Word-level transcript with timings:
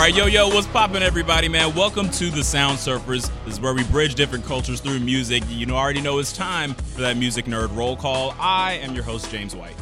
Right, 0.00 0.14
yo, 0.14 0.24
yo, 0.24 0.48
what's 0.48 0.66
poppin', 0.66 1.02
everybody, 1.02 1.46
man? 1.46 1.74
Welcome 1.74 2.08
to 2.12 2.30
the 2.30 2.42
Sound 2.42 2.78
Surfers. 2.78 3.30
This 3.44 3.54
is 3.54 3.60
where 3.60 3.74
we 3.74 3.84
bridge 3.84 4.14
different 4.14 4.46
cultures 4.46 4.80
through 4.80 4.98
music. 5.00 5.42
You 5.46 5.66
know, 5.66 5.76
already 5.76 6.00
know 6.00 6.18
it's 6.18 6.32
time 6.32 6.72
for 6.72 7.02
that 7.02 7.18
music 7.18 7.44
nerd 7.44 7.76
roll 7.76 7.96
call. 7.96 8.34
I 8.40 8.78
am 8.82 8.94
your 8.94 9.04
host, 9.04 9.30
James 9.30 9.54
White. 9.54 9.76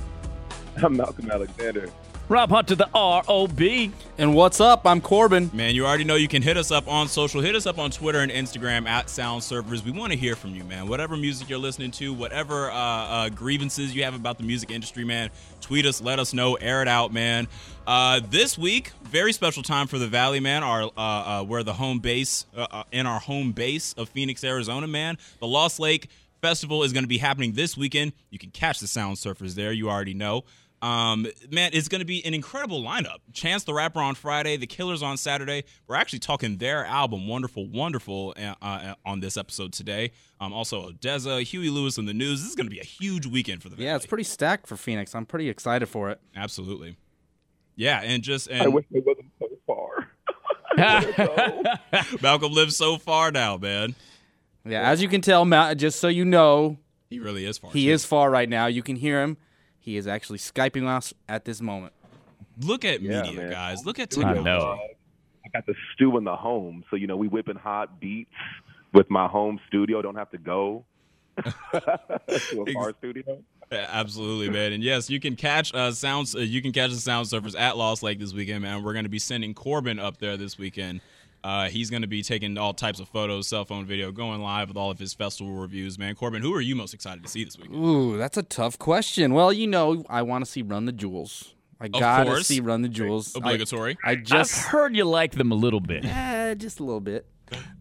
I'm 0.82 0.96
Malcolm 0.96 1.30
Alexander. 1.30 1.88
Rob 2.30 2.50
Hunt 2.50 2.68
to 2.68 2.76
the 2.76 2.90
ROB. 2.94 3.90
And 4.18 4.34
what's 4.34 4.60
up? 4.60 4.86
I'm 4.86 5.00
Corbin. 5.00 5.50
Man, 5.54 5.74
you 5.74 5.86
already 5.86 6.04
know 6.04 6.16
you 6.16 6.28
can 6.28 6.42
hit 6.42 6.58
us 6.58 6.70
up 6.70 6.86
on 6.86 7.08
social. 7.08 7.40
Hit 7.40 7.54
us 7.54 7.64
up 7.64 7.78
on 7.78 7.90
Twitter 7.90 8.20
and 8.20 8.30
Instagram 8.30 8.86
at 8.86 9.08
Sound 9.08 9.40
Surfers. 9.40 9.82
We 9.82 9.92
want 9.92 10.12
to 10.12 10.18
hear 10.18 10.36
from 10.36 10.54
you, 10.54 10.62
man. 10.64 10.88
Whatever 10.88 11.16
music 11.16 11.48
you're 11.48 11.58
listening 11.58 11.90
to, 11.92 12.12
whatever 12.12 12.70
uh, 12.70 12.74
uh, 12.74 13.28
grievances 13.30 13.96
you 13.96 14.04
have 14.04 14.14
about 14.14 14.36
the 14.36 14.44
music 14.44 14.70
industry, 14.70 15.04
man, 15.06 15.30
tweet 15.62 15.86
us, 15.86 16.02
let 16.02 16.18
us 16.18 16.34
know, 16.34 16.56
air 16.56 16.82
it 16.82 16.88
out, 16.88 17.14
man. 17.14 17.48
Uh, 17.86 18.20
this 18.28 18.58
week, 18.58 18.92
very 19.04 19.32
special 19.32 19.62
time 19.62 19.86
for 19.86 19.98
the 19.98 20.06
Valley, 20.06 20.40
man. 20.40 20.62
Our 20.62 20.82
uh, 20.82 20.90
uh, 20.98 21.44
we're 21.48 21.62
the 21.62 21.72
home 21.72 21.98
base 21.98 22.44
uh, 22.54 22.66
uh, 22.70 22.82
in 22.92 23.06
our 23.06 23.20
home 23.20 23.52
base 23.52 23.94
of 23.94 24.10
Phoenix, 24.10 24.44
Arizona, 24.44 24.86
man. 24.86 25.16
The 25.40 25.46
Lost 25.46 25.80
Lake 25.80 26.10
Festival 26.42 26.82
is 26.82 26.92
going 26.92 27.04
to 27.04 27.08
be 27.08 27.18
happening 27.18 27.54
this 27.54 27.74
weekend. 27.74 28.12
You 28.28 28.38
can 28.38 28.50
catch 28.50 28.80
the 28.80 28.86
Sound 28.86 29.16
Surfers 29.16 29.54
there. 29.54 29.72
You 29.72 29.88
already 29.88 30.12
know. 30.12 30.44
Um, 30.80 31.26
man, 31.50 31.70
it's 31.72 31.88
going 31.88 31.98
to 32.00 32.04
be 32.04 32.24
an 32.24 32.34
incredible 32.34 32.82
lineup. 32.82 33.18
Chance 33.32 33.64
the 33.64 33.74
Rapper 33.74 34.00
on 34.00 34.14
Friday, 34.14 34.56
The 34.56 34.66
Killers 34.68 35.02
on 35.02 35.16
Saturday. 35.16 35.64
We're 35.88 35.96
actually 35.96 36.20
talking 36.20 36.58
their 36.58 36.84
album, 36.84 37.26
Wonderful, 37.26 37.66
Wonderful, 37.68 38.34
uh, 38.40 38.54
uh, 38.62 38.94
on 39.04 39.18
this 39.20 39.36
episode 39.36 39.72
today. 39.72 40.12
Um, 40.40 40.52
also, 40.52 40.90
Odesza, 40.90 41.42
Huey 41.42 41.68
Lewis, 41.70 41.98
and 41.98 42.06
the 42.08 42.14
news. 42.14 42.40
This 42.42 42.50
is 42.50 42.54
going 42.54 42.66
to 42.68 42.70
be 42.74 42.78
a 42.80 42.84
huge 42.84 43.26
weekend 43.26 43.60
for 43.62 43.68
the 43.70 43.76
Yeah, 43.82 43.96
it's 43.96 44.06
pretty 44.06 44.22
stacked 44.24 44.68
for 44.68 44.76
Phoenix. 44.76 45.14
I'm 45.16 45.26
pretty 45.26 45.48
excited 45.48 45.86
for 45.86 46.10
it. 46.10 46.20
Absolutely. 46.36 46.96
Yeah, 47.74 48.00
and 48.02 48.22
just 48.22 48.48
and 48.48 48.62
I 48.62 48.68
wish 48.68 48.84
it 48.92 49.04
wasn't 49.04 49.30
so 49.40 49.48
far. 49.66 50.10
Malcolm 52.22 52.52
lives 52.52 52.76
so 52.76 52.98
far 52.98 53.30
now, 53.30 53.56
man. 53.56 53.94
Yeah, 54.64 54.82
as 54.88 55.00
you 55.02 55.08
can 55.08 55.20
tell, 55.22 55.44
Ma- 55.44 55.74
just 55.74 55.98
so 55.98 56.08
you 56.08 56.24
know, 56.24 56.76
He 57.10 57.18
really 57.20 57.44
is 57.44 57.58
far. 57.58 57.70
he 57.72 57.86
too. 57.86 57.92
is 57.92 58.04
far 58.04 58.30
right 58.30 58.48
now. 58.48 58.66
You 58.66 58.82
can 58.82 58.96
hear 58.96 59.22
him. 59.22 59.36
He 59.88 59.96
is 59.96 60.06
actually 60.06 60.36
Skyping 60.38 60.86
us 60.86 61.14
at 61.30 61.46
this 61.46 61.62
moment. 61.62 61.94
Look 62.60 62.84
at 62.84 63.00
Yeah, 63.00 63.22
media, 63.22 63.40
man. 63.40 63.50
guys. 63.50 63.86
Look 63.86 63.98
at 63.98 64.12
I 64.18 64.20
technology. 64.34 64.44
know. 64.44 64.78
I 65.46 65.48
got 65.54 65.64
the 65.64 65.74
stew 65.94 66.18
in 66.18 66.24
the 66.24 66.36
home, 66.36 66.84
so 66.90 66.96
you 66.96 67.06
know 67.06 67.16
we 67.16 67.26
whipping 67.26 67.56
hot 67.56 67.98
beats 67.98 68.28
with 68.92 69.08
my 69.08 69.26
home 69.26 69.58
studio. 69.66 70.02
Don't 70.02 70.16
have 70.16 70.30
to 70.32 70.36
go 70.36 70.84
to 71.42 72.64
a 72.68 72.74
bar 72.74 72.92
studio. 72.98 73.38
Yeah, 73.72 73.86
Absolutely, 73.90 74.50
man. 74.50 74.74
And 74.74 74.82
yes, 74.84 75.08
you 75.08 75.20
can 75.20 75.36
catch 75.36 75.72
uh, 75.74 75.90
sounds. 75.92 76.36
Uh, 76.36 76.40
you 76.40 76.60
can 76.60 76.72
catch 76.72 76.90
the 76.90 76.96
Sound 76.98 77.26
Surfers 77.28 77.58
at 77.58 77.78
Lost 77.78 78.02
Lake 78.02 78.18
this 78.18 78.34
weekend, 78.34 78.60
man. 78.62 78.82
We're 78.82 78.92
going 78.92 79.04
to 79.06 79.08
be 79.10 79.18
sending 79.18 79.54
Corbin 79.54 79.98
up 79.98 80.18
there 80.18 80.36
this 80.36 80.58
weekend. 80.58 81.00
Uh, 81.44 81.68
he's 81.68 81.88
going 81.88 82.02
to 82.02 82.08
be 82.08 82.22
taking 82.22 82.58
all 82.58 82.74
types 82.74 83.00
of 83.00 83.08
photos, 83.08 83.46
cell 83.46 83.64
phone 83.64 83.86
video, 83.86 84.10
going 84.10 84.40
live 84.40 84.68
with 84.68 84.76
all 84.76 84.90
of 84.90 84.98
his 84.98 85.14
festival 85.14 85.54
reviews, 85.54 85.98
man. 85.98 86.14
Corbin, 86.14 86.42
who 86.42 86.52
are 86.54 86.60
you 86.60 86.74
most 86.74 86.94
excited 86.94 87.22
to 87.22 87.28
see 87.28 87.44
this 87.44 87.56
weekend? 87.56 87.76
Ooh, 87.76 88.18
that's 88.18 88.36
a 88.36 88.42
tough 88.42 88.78
question. 88.78 89.34
Well, 89.34 89.52
you 89.52 89.66
know, 89.66 90.04
I 90.08 90.22
want 90.22 90.44
to 90.44 90.50
see 90.50 90.62
Run 90.62 90.84
the 90.84 90.92
Jewels. 90.92 91.54
I 91.80 91.88
gotta 91.88 92.30
course. 92.30 92.46
see 92.48 92.60
Run 92.60 92.82
the 92.82 92.88
Jewels. 92.88 93.36
Obligatory. 93.36 93.96
I, 94.04 94.16
just 94.16 94.58
I've 94.58 94.64
heard 94.64 94.96
you 94.96 95.04
like 95.04 95.32
them 95.32 95.52
a 95.52 95.54
little 95.54 95.80
bit. 95.80 96.04
Yeah, 96.04 96.54
just 96.54 96.80
a 96.80 96.84
little 96.84 97.00
bit. 97.00 97.26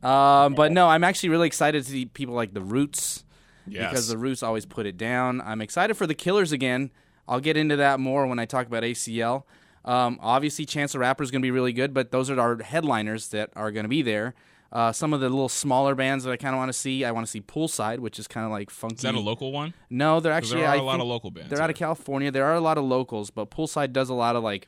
Um, 0.04 0.54
but 0.54 0.72
no, 0.72 0.88
I'm 0.88 1.04
actually 1.04 1.30
really 1.30 1.48
excited 1.48 1.84
to 1.84 1.90
see 1.90 2.06
people 2.06 2.36
like 2.36 2.54
the 2.54 2.62
Roots 2.62 3.26
yes. 3.66 3.90
because 3.90 4.08
the 4.08 4.18
Roots 4.18 4.44
always 4.44 4.66
put 4.66 4.86
it 4.86 4.98
down. 4.98 5.42
I'm 5.42 5.62
excited 5.62 5.96
for 5.96 6.06
the 6.06 6.14
Killers 6.14 6.52
again. 6.52 6.92
I'll 7.28 7.40
get 7.40 7.58
into 7.58 7.76
that 7.78 8.00
more 8.00 8.26
when 8.28 8.40
I 8.40 8.46
talk 8.46 8.68
about 8.68 8.84
ACL. 8.84 9.44
Um, 9.86 10.20
obviously, 10.22 10.66
Chance 10.66 10.92
the 10.94 11.00
Rapper 11.00 11.24
is 11.24 11.32
going 11.32 11.42
to 11.42 11.46
be 11.46 11.52
really 11.52 11.74
good, 11.74 11.94
but 11.94 12.12
those 12.12 12.30
are 12.30 12.40
our 12.40 12.62
headliners 12.62 13.30
that 13.30 13.52
are 13.56 13.72
going 13.72 13.86
to 13.86 13.90
be 13.90 14.02
there. 14.02 14.34
Uh, 14.70 14.92
some 14.92 15.14
of 15.14 15.22
the 15.22 15.30
little 15.30 15.48
smaller 15.48 15.96
bands 15.96 16.26
that 16.26 16.32
I 16.32 16.36
kind 16.36 16.54
of 16.54 16.58
want 16.58 16.68
to 16.70 16.74
see. 16.74 17.06
I 17.06 17.12
want 17.12 17.26
to 17.26 17.32
see 17.32 17.40
Poolside, 17.40 18.00
which 18.00 18.20
is 18.20 18.28
kind 18.28 18.46
of 18.46 18.52
like 18.52 18.70
funky. 18.70 18.96
is 18.96 19.02
that 19.04 19.16
a 19.16 19.20
local 19.20 19.54
one? 19.54 19.74
No, 19.90 20.20
they're 20.20 20.34
'Cause 20.34 20.50
actually. 20.52 20.62
there 20.62 20.70
are 20.70 20.76
I 20.76 20.80
a 20.80 20.84
lot 20.84 21.00
of 21.00 21.08
local 21.08 21.32
bands. 21.32 21.50
They're 21.50 21.62
out 21.62 21.70
of. 21.70 21.78
California. 21.78 22.32
There 22.32 22.44
are 22.44 22.56
a 22.56 22.60
lot 22.60 22.78
of 22.78 22.84
locals, 22.84 23.30
but 23.30 23.50
Poolside 23.50 23.94
does 23.94 24.10
a 24.10 24.14
lot 24.14 24.36
of 24.36 24.44
like 24.44 24.68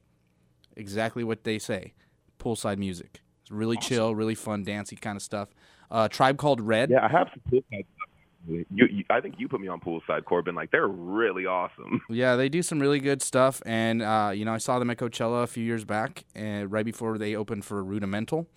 exactly 0.78 1.24
what 1.26 1.44
they 1.44 1.60
say. 1.60 1.94
Poolside 2.40 2.78
music. 2.78 3.20
It's 3.42 3.52
really 3.52 3.76
chill, 3.76 4.16
really 4.16 4.36
fun, 4.36 4.64
dancey 4.64 4.96
kind 4.96 5.18
of 5.18 5.22
stuff. 5.22 5.50
Uh, 5.92 6.08
Tribe 6.08 6.38
called 6.38 6.62
Red. 6.62 6.92
Yeah, 6.92 7.04
I 7.04 7.10
have 7.10 7.28
some 7.34 7.42
poolside 7.52 7.86
stuff. 7.94 7.99
You, 8.48 8.66
you, 8.72 9.04
I 9.10 9.20
think 9.22 9.36
you 9.38 9.48
put 9.48 9.60
me 9.62 9.68
on 9.68 9.80
poolside, 9.80 10.26
Corbin. 10.26 10.56
Like 10.56 10.72
they're 10.72 10.88
really 10.88 11.46
awesome. 11.46 12.02
Yeah, 12.10 12.36
they 12.36 12.50
do 12.50 12.62
some 12.64 12.80
really 12.80 13.00
good 13.00 13.22
stuff, 13.22 13.62
and 13.66 14.02
uh, 14.02 14.32
you 14.34 14.46
know 14.46 14.54
I 14.54 14.58
saw 14.58 14.80
them 14.80 14.90
at 14.90 14.98
Coachella 14.98 15.44
a 15.44 15.48
few 15.48 15.64
years 15.64 15.86
back, 15.86 16.24
and 16.36 16.72
right 16.72 16.86
before 16.86 17.18
they 17.18 17.36
opened 17.36 17.66
for 17.66 17.84
Rudimental, 17.84 18.48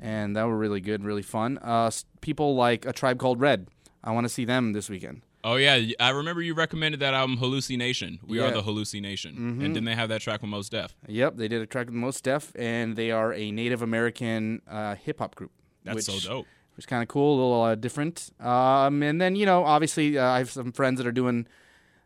and 0.00 0.34
that 0.36 0.46
were 0.46 0.56
really 0.56 0.80
good, 0.80 1.04
really 1.04 1.22
fun. 1.22 1.58
Uh, 1.58 1.90
people 2.20 2.54
like 2.56 2.86
a 2.86 2.92
Tribe 2.92 3.18
Called 3.18 3.40
Red, 3.40 3.68
I 4.02 4.12
want 4.12 4.24
to 4.24 4.28
see 4.28 4.44
them 4.44 4.72
this 4.72 4.88
weekend. 4.90 5.22
Oh 5.44 5.54
yeah, 5.56 5.80
I 6.00 6.10
remember 6.10 6.42
you 6.42 6.54
recommended 6.54 7.00
that 7.00 7.14
album, 7.14 7.38
Halluci 7.38 7.78
Nation. 7.78 8.18
We 8.26 8.38
are 8.40 8.48
Yeah. 8.48 8.54
Mm-hmm. 8.54 8.66
the 8.66 8.72
Halluci 8.80 9.00
Nation, 9.00 9.36
and 9.36 9.60
didn't 9.74 9.84
they 9.84 9.94
have 9.94 10.08
that 10.08 10.20
track 10.20 10.42
with 10.42 10.50
Mos 10.50 10.68
Def? 10.68 10.96
Yep, 11.06 11.36
they 11.36 11.46
did 11.48 11.62
a 11.62 11.66
track 11.66 11.86
with 11.86 11.94
Mos 11.94 12.20
Def, 12.20 12.52
and 12.56 12.96
they 12.96 13.10
are 13.12 13.32
a 13.32 13.52
Native 13.52 13.82
American 13.82 14.62
uh, 14.68 14.96
hip 14.96 15.18
hop 15.20 15.34
group. 15.36 15.52
That's 15.84 16.08
which, 16.08 16.22
so 16.22 16.28
dope. 16.28 16.46
Is 16.78 16.86
kind 16.86 17.02
of 17.02 17.08
cool, 17.08 17.34
a 17.34 17.38
little 17.42 17.62
uh, 17.62 17.74
different. 17.74 18.30
Um, 18.38 19.02
and 19.02 19.20
then 19.20 19.34
you 19.34 19.44
know, 19.44 19.64
obviously, 19.64 20.16
uh, 20.16 20.24
I 20.24 20.38
have 20.38 20.50
some 20.50 20.70
friends 20.70 20.98
that 20.98 21.06
are 21.08 21.12
doing 21.12 21.46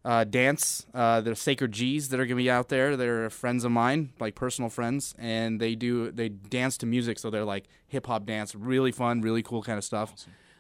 uh, 0.05 0.25
dance. 0.25 0.87
Uh, 0.95 1.21
they're 1.21 1.35
Sacred 1.35 1.73
G's 1.73 2.09
that 2.09 2.19
are 2.19 2.25
gonna 2.25 2.37
be 2.37 2.51
out 2.51 2.71
there. 2.71 2.97
They're 2.97 3.29
friends 3.31 3.65
of 3.65 3.71
mine, 3.71 4.15
like 4.19 4.35
personal 4.35 4.71
friends, 4.71 5.15
and 5.19 5.61
they 5.61 5.75
do 5.75 6.11
they 6.11 6.31
dance 6.31 6.79
to 6.79 6.87
music. 6.87 7.19
So 7.19 7.31
they're 7.31 7.45
like 7.45 7.65
hip 7.87 8.07
hop 8.07 8.25
dance, 8.25 8.55
really 8.55 8.93
fun, 8.93 9.21
really 9.21 9.43
cool 9.43 9.63
kind 9.63 9.77
of 9.77 9.85
stuff. 9.85 10.15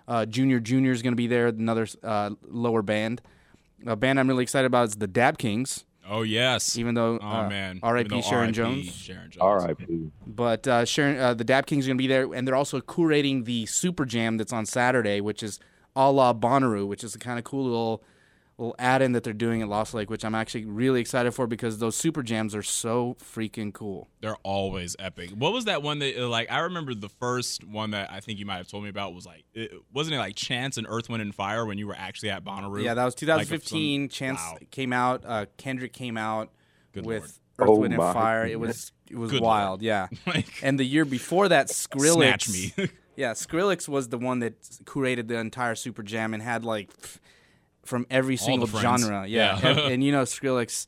Uh, 0.06 0.26
Junior 0.26 0.60
Junior 0.60 0.92
is 0.92 1.02
gonna 1.02 1.16
be 1.16 1.26
there, 1.26 1.46
another 1.46 1.86
uh, 2.02 2.30
lower 2.46 2.82
band. 2.82 3.22
A 3.86 3.96
band 3.96 4.20
I'm 4.20 4.28
really 4.28 4.44
excited 4.44 4.66
about 4.66 4.88
is 4.88 4.96
the 4.96 5.08
Dap-Kings. 5.08 5.84
Oh 6.08 6.22
yes. 6.22 6.76
Even 6.76 6.94
though 6.94 7.18
oh 7.22 7.26
uh, 7.26 7.48
man, 7.48 7.80
R.I.P. 7.82 8.22
Sharon 8.22 8.44
R.I.P. 8.44 8.52
Jones. 8.52 8.94
Sharon 8.94 9.30
Jones. 9.30 9.40
All 9.40 9.56
right, 9.56 9.76
please. 9.76 10.10
But 10.26 10.66
uh, 10.66 10.84
Sharon, 10.84 11.18
uh, 11.18 11.34
the 11.34 11.44
Dap-Kings 11.44 11.86
are 11.86 11.90
going 11.90 11.98
to 11.98 12.02
be 12.02 12.08
there, 12.08 12.32
and 12.32 12.46
they're 12.46 12.56
also 12.56 12.80
curating 12.80 13.44
the 13.44 13.66
Super 13.66 14.04
Jam 14.04 14.36
that's 14.36 14.52
on 14.52 14.66
Saturday, 14.66 15.20
which 15.20 15.42
is 15.42 15.60
a 15.94 16.10
la 16.10 16.32
Bonnaroo, 16.32 16.86
which 16.86 17.04
is 17.04 17.14
a 17.14 17.18
kind 17.18 17.38
of 17.38 17.44
cool 17.44 17.64
little 17.64 17.72
little 17.72 18.04
add-in 18.78 19.12
that 19.12 19.24
they're 19.24 19.32
doing 19.32 19.60
at 19.62 19.68
Lost 19.68 19.92
Lake, 19.94 20.08
which 20.10 20.24
I'm 20.24 20.34
actually 20.34 20.64
really 20.64 21.00
excited 21.00 21.32
for 21.32 21.46
because 21.46 21.78
those 21.78 21.96
Super 21.96 22.22
Jams 22.22 22.54
are 22.54 22.62
so 22.62 23.16
freaking 23.20 23.72
cool. 23.72 24.08
They're 24.20 24.36
always 24.42 24.94
epic. 24.98 25.30
What 25.30 25.52
was 25.52 25.64
that 25.66 25.82
one 25.82 25.98
that 26.00 26.16
uh, 26.22 26.28
like 26.28 26.50
I 26.50 26.60
remember 26.60 26.94
the 26.94 27.08
first 27.08 27.64
one 27.64 27.90
that 27.90 28.10
I 28.12 28.20
think 28.20 28.38
you 28.38 28.46
might 28.46 28.58
have 28.58 28.68
told 28.68 28.84
me 28.84 28.88
about 28.90 29.14
was 29.14 29.26
like 29.26 29.44
it, 29.54 29.72
wasn't 29.92 30.14
it 30.14 30.18
like 30.18 30.36
Chance 30.36 30.76
and 30.78 30.86
Earth 30.88 31.08
Wind 31.08 31.22
and 31.22 31.34
Fire 31.34 31.66
when 31.66 31.78
you 31.78 31.86
were 31.86 31.96
actually 31.96 32.30
at 32.30 32.44
Bonnaroo? 32.44 32.82
Yeah, 32.82 32.94
that 32.94 33.04
was 33.04 33.14
Like, 33.14 33.18
2015. 33.48 34.02
some- 34.02 34.08
Chance 34.08 34.40
wow. 34.40 34.58
came 34.70 34.92
out. 34.92 35.22
Uh, 35.26 35.46
Kendrick 35.56 35.92
came 35.92 36.16
out 36.16 36.50
Good 36.92 37.04
with 37.06 37.22
Lord. 37.22 37.30
Earth, 37.58 37.68
Oh 37.68 37.76
Wind, 37.80 37.94
and 37.94 38.02
Fire. 38.02 38.46
It 38.46 38.60
was 38.60 38.92
it 39.10 39.16
was 39.16 39.30
Good 39.30 39.42
wild, 39.42 39.82
yeah. 39.82 40.08
Like, 40.26 40.46
And 40.62 40.78
the 40.78 40.84
year 40.84 41.04
before 41.04 41.48
that, 41.48 41.66
Skrillex. 41.68 42.12
snatch 42.14 42.48
me. 42.48 42.72
Yeah, 43.14 43.32
Skrillex 43.32 43.90
was 43.90 44.08
the 44.08 44.16
one 44.16 44.38
that 44.38 44.58
curated 44.84 45.28
the 45.28 45.36
entire 45.36 45.74
Super 45.74 46.02
Jam 46.02 46.32
and 46.32 46.42
had 46.42 46.64
like 46.64 46.90
pff, 46.96 47.18
from 47.84 48.06
every 48.10 48.36
single 48.36 48.66
genre. 48.66 49.26
Yeah, 49.26 49.58
Yeah. 49.62 49.68
and, 49.68 49.78
and 49.92 50.04
you 50.04 50.12
know 50.12 50.22
Skrillex, 50.22 50.86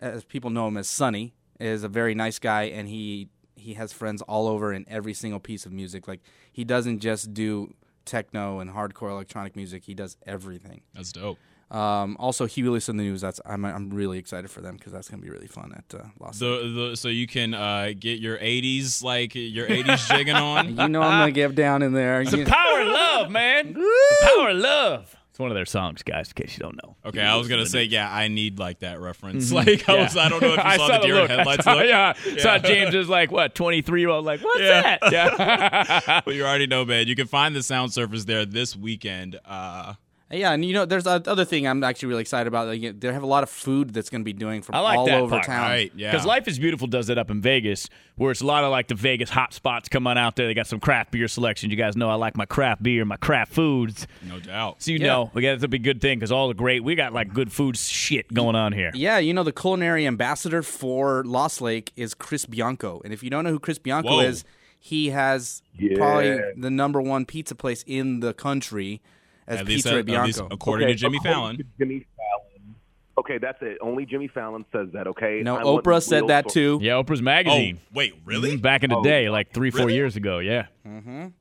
as 0.00 0.24
people 0.24 0.50
know 0.50 0.68
him 0.68 0.76
as 0.76 0.88
Sonny, 0.88 1.34
is 1.60 1.82
a 1.84 1.88
very 1.88 2.14
nice 2.14 2.38
guy, 2.38 2.64
and 2.64 2.88
he 2.88 3.28
he 3.56 3.74
has 3.74 3.92
friends 3.92 4.22
all 4.22 4.46
over 4.48 4.72
in 4.72 4.84
every 4.88 5.14
single 5.14 5.40
piece 5.40 5.66
of 5.66 5.72
music. 5.72 6.06
Like 6.06 6.20
he 6.52 6.64
doesn't 6.64 7.00
just 7.00 7.34
do 7.34 7.74
techno 8.04 8.60
and 8.60 8.70
hardcore 8.70 9.10
electronic 9.10 9.56
music; 9.56 9.84
he 9.84 9.94
does 9.94 10.16
everything. 10.26 10.82
That's 10.94 11.12
dope. 11.12 11.38
Um, 11.68 12.16
also, 12.20 12.46
Huey 12.46 12.68
Lewis 12.68 12.88
and 12.88 12.96
the 13.00 13.02
News. 13.02 13.22
That's 13.22 13.40
I'm 13.44 13.64
I'm 13.64 13.90
really 13.90 14.18
excited 14.18 14.48
for 14.52 14.60
them 14.60 14.76
because 14.76 14.92
that's 14.92 15.08
gonna 15.08 15.22
be 15.22 15.30
really 15.30 15.48
fun 15.48 15.72
at 15.76 15.98
uh, 15.98 16.04
Lost. 16.20 16.38
The, 16.38 16.90
the 16.90 16.96
so 16.96 17.08
you 17.08 17.26
can 17.26 17.54
uh, 17.54 17.90
get 17.98 18.20
your 18.20 18.38
'80s 18.38 19.02
like 19.02 19.34
your 19.34 19.66
'80s 19.66 20.08
jigging 20.08 20.36
on. 20.36 20.66
You 20.78 20.88
know 20.88 21.02
I'm 21.02 21.22
gonna 21.22 21.32
get 21.32 21.56
down 21.56 21.82
in 21.82 21.92
there. 21.92 22.24
The 22.24 22.38
You- 22.38 22.44
power 22.46 22.80
of 22.82 22.86
love, 22.86 23.30
man. 23.32 23.72
The 23.72 24.16
power 24.22 24.50
of 24.50 24.56
love. 24.58 25.16
It's 25.36 25.40
one 25.42 25.50
of 25.50 25.54
their 25.54 25.66
songs, 25.66 26.02
guys, 26.02 26.28
in 26.28 26.32
case 26.46 26.54
you 26.56 26.60
don't 26.62 26.82
know. 26.82 26.96
Okay, 27.04 27.20
I 27.20 27.36
was 27.36 27.46
gonna 27.46 27.66
say, 27.66 27.82
yeah, 27.84 28.10
I 28.10 28.28
need 28.28 28.58
like 28.58 28.78
that 28.78 29.00
reference. 29.00 29.52
Like, 29.52 29.86
I 29.86 29.92
Yeah. 29.96 30.02
was, 30.04 30.16
I 30.16 30.30
don't 30.30 30.40
know 30.40 30.54
if 30.54 30.64
you 30.64 30.70
saw, 30.78 30.88
the 30.88 30.98
deer 31.06 31.14
in 31.16 31.20
look. 31.20 31.30
I 31.30 31.36
headlights 31.36 31.64
saw, 31.64 31.74
look. 31.74 31.86
Yeah, 31.86 32.12
saw 32.38 32.56
James 32.58 32.94
is 32.94 33.10
like 33.10 33.30
what 33.30 33.54
twenty 33.54 33.82
three 33.82 34.00
year 34.00 34.08
old 34.08 34.24
like 34.24 34.40
what's 34.42 34.60
Yeah. 34.60 34.96
that? 34.98 35.12
Yeah, 35.12 36.20
Well, 36.26 36.34
you 36.34 36.42
already 36.46 36.66
know, 36.66 36.86
man. 36.86 37.06
You 37.06 37.14
can 37.14 37.26
find 37.26 37.54
the 37.54 37.62
Sound 37.62 37.90
Surfers 37.90 38.24
there 38.24 38.46
this 38.46 38.74
weekend. 38.74 39.38
Uh, 39.44 39.92
Yeah, 40.28 40.50
and 40.50 40.64
you 40.64 40.72
know, 40.72 40.84
there's 40.84 41.06
a 41.06 41.22
other 41.26 41.44
thing 41.44 41.68
I'm 41.68 41.84
actually 41.84 42.08
really 42.08 42.22
excited 42.22 42.48
about. 42.48 42.66
Like, 42.66 42.98
they 42.98 43.12
have 43.12 43.22
a 43.22 43.26
lot 43.26 43.44
of 43.44 43.48
food 43.48 43.94
that's 43.94 44.10
going 44.10 44.22
to 44.22 44.24
be 44.24 44.32
doing 44.32 44.60
from 44.60 44.74
I 44.74 44.80
like 44.80 44.98
all 44.98 45.06
that 45.06 45.20
over 45.20 45.30
part. 45.36 45.46
town. 45.46 45.62
right, 45.70 45.92
yeah. 45.94 46.10
Because 46.10 46.26
Life 46.26 46.48
is 46.48 46.58
Beautiful 46.58 46.88
does 46.88 47.08
it 47.10 47.16
up 47.16 47.30
in 47.30 47.40
Vegas, 47.40 47.88
where 48.16 48.32
it's 48.32 48.40
a 48.40 48.46
lot 48.46 48.64
of 48.64 48.72
like 48.72 48.88
the 48.88 48.96
Vegas 48.96 49.30
hot 49.30 49.54
spots 49.54 49.88
come 49.88 50.04
on 50.08 50.18
out 50.18 50.34
there. 50.34 50.48
They 50.48 50.54
got 50.54 50.66
some 50.66 50.80
craft 50.80 51.12
beer 51.12 51.28
selection. 51.28 51.70
You 51.70 51.76
guys 51.76 51.96
know 51.96 52.10
I 52.10 52.14
like 52.14 52.36
my 52.36 52.44
craft 52.44 52.82
beer, 52.82 53.04
my 53.04 53.16
craft 53.18 53.52
foods. 53.52 54.08
no 54.28 54.40
doubt. 54.40 54.82
So 54.82 54.90
you 54.90 54.98
Yeah. 54.98 55.06
know, 55.06 55.30
we 55.32 55.42
got 55.42 55.60
to 55.60 55.68
be 55.68 55.76
a 55.76 55.80
good 55.80 56.00
thing 56.00 56.18
because 56.18 56.32
all 56.32 56.48
the 56.48 56.54
great 56.54 56.82
we 56.82 56.96
got 56.96 57.12
like 57.12 57.32
good 57.32 57.52
food 57.52 57.76
shit 57.76 58.34
going 58.34 58.56
on 58.56 58.72
here. 58.72 58.90
Yeah, 58.94 59.18
you 59.18 59.32
know, 59.32 59.44
the 59.44 59.52
culinary 59.52 60.08
ambassador 60.08 60.64
for 60.64 61.22
Lost 61.24 61.60
Lake 61.60 61.92
is 61.94 62.14
Chris 62.14 62.46
Bianco. 62.46 63.00
And 63.04 63.12
if 63.12 63.22
you 63.22 63.30
don't 63.30 63.44
know 63.44 63.50
who 63.50 63.60
Chris 63.60 63.78
Bianco 63.78 64.08
Whoa. 64.08 64.20
is, 64.22 64.44
he 64.80 65.10
has 65.10 65.62
Yeah. 65.78 65.96
probably 65.96 66.40
the 66.56 66.70
number 66.70 67.00
one 67.00 67.26
pizza 67.26 67.54
place 67.54 67.84
in 67.86 68.18
the 68.18 68.34
country 68.34 69.00
as 69.48 69.60
At 69.60 69.66
least, 69.66 69.84
Pizza 69.86 69.98
at, 69.98 70.08
at 70.08 70.24
least 70.26 70.38
Bianco. 70.38 70.54
according 70.54 70.88
to 70.88 70.94
Jimmy 70.94 71.16
according 71.18 71.32
Fallon. 71.34 71.56
to 71.58 71.64
Jimmy 71.78 72.06
Fallon. 72.16 72.74
Okay, 73.18 73.38
that's 73.38 73.58
it. 73.62 73.78
Only 73.80 74.04
Jimmy 74.04 74.28
Fallon 74.28 74.64
says 74.72 74.88
that. 74.92 75.06
Okay. 75.06 75.40
no, 75.42 75.56
I 75.56 75.62
Oprah 75.62 76.02
said 76.02 76.26
that 76.28 76.44
sources. 76.44 76.52
too. 76.54 76.78
Yeah, 76.82 76.92
Oprah's 77.02 77.20
Oh, 77.20 77.24
magazine. 77.24 77.80
wait, 77.94 78.12
really? 78.26 78.58
Mhm, 78.58 78.62
Back 78.62 78.82
in 78.84 78.90
the 78.90 78.96
Oh, 78.98 79.02
day, 79.02 79.30
like 79.30 79.52
three, 79.52 79.70
four 79.70 79.88
years 79.88 80.16
ago. 80.16 80.38
Yeah, 80.38 80.66
All 80.84 80.92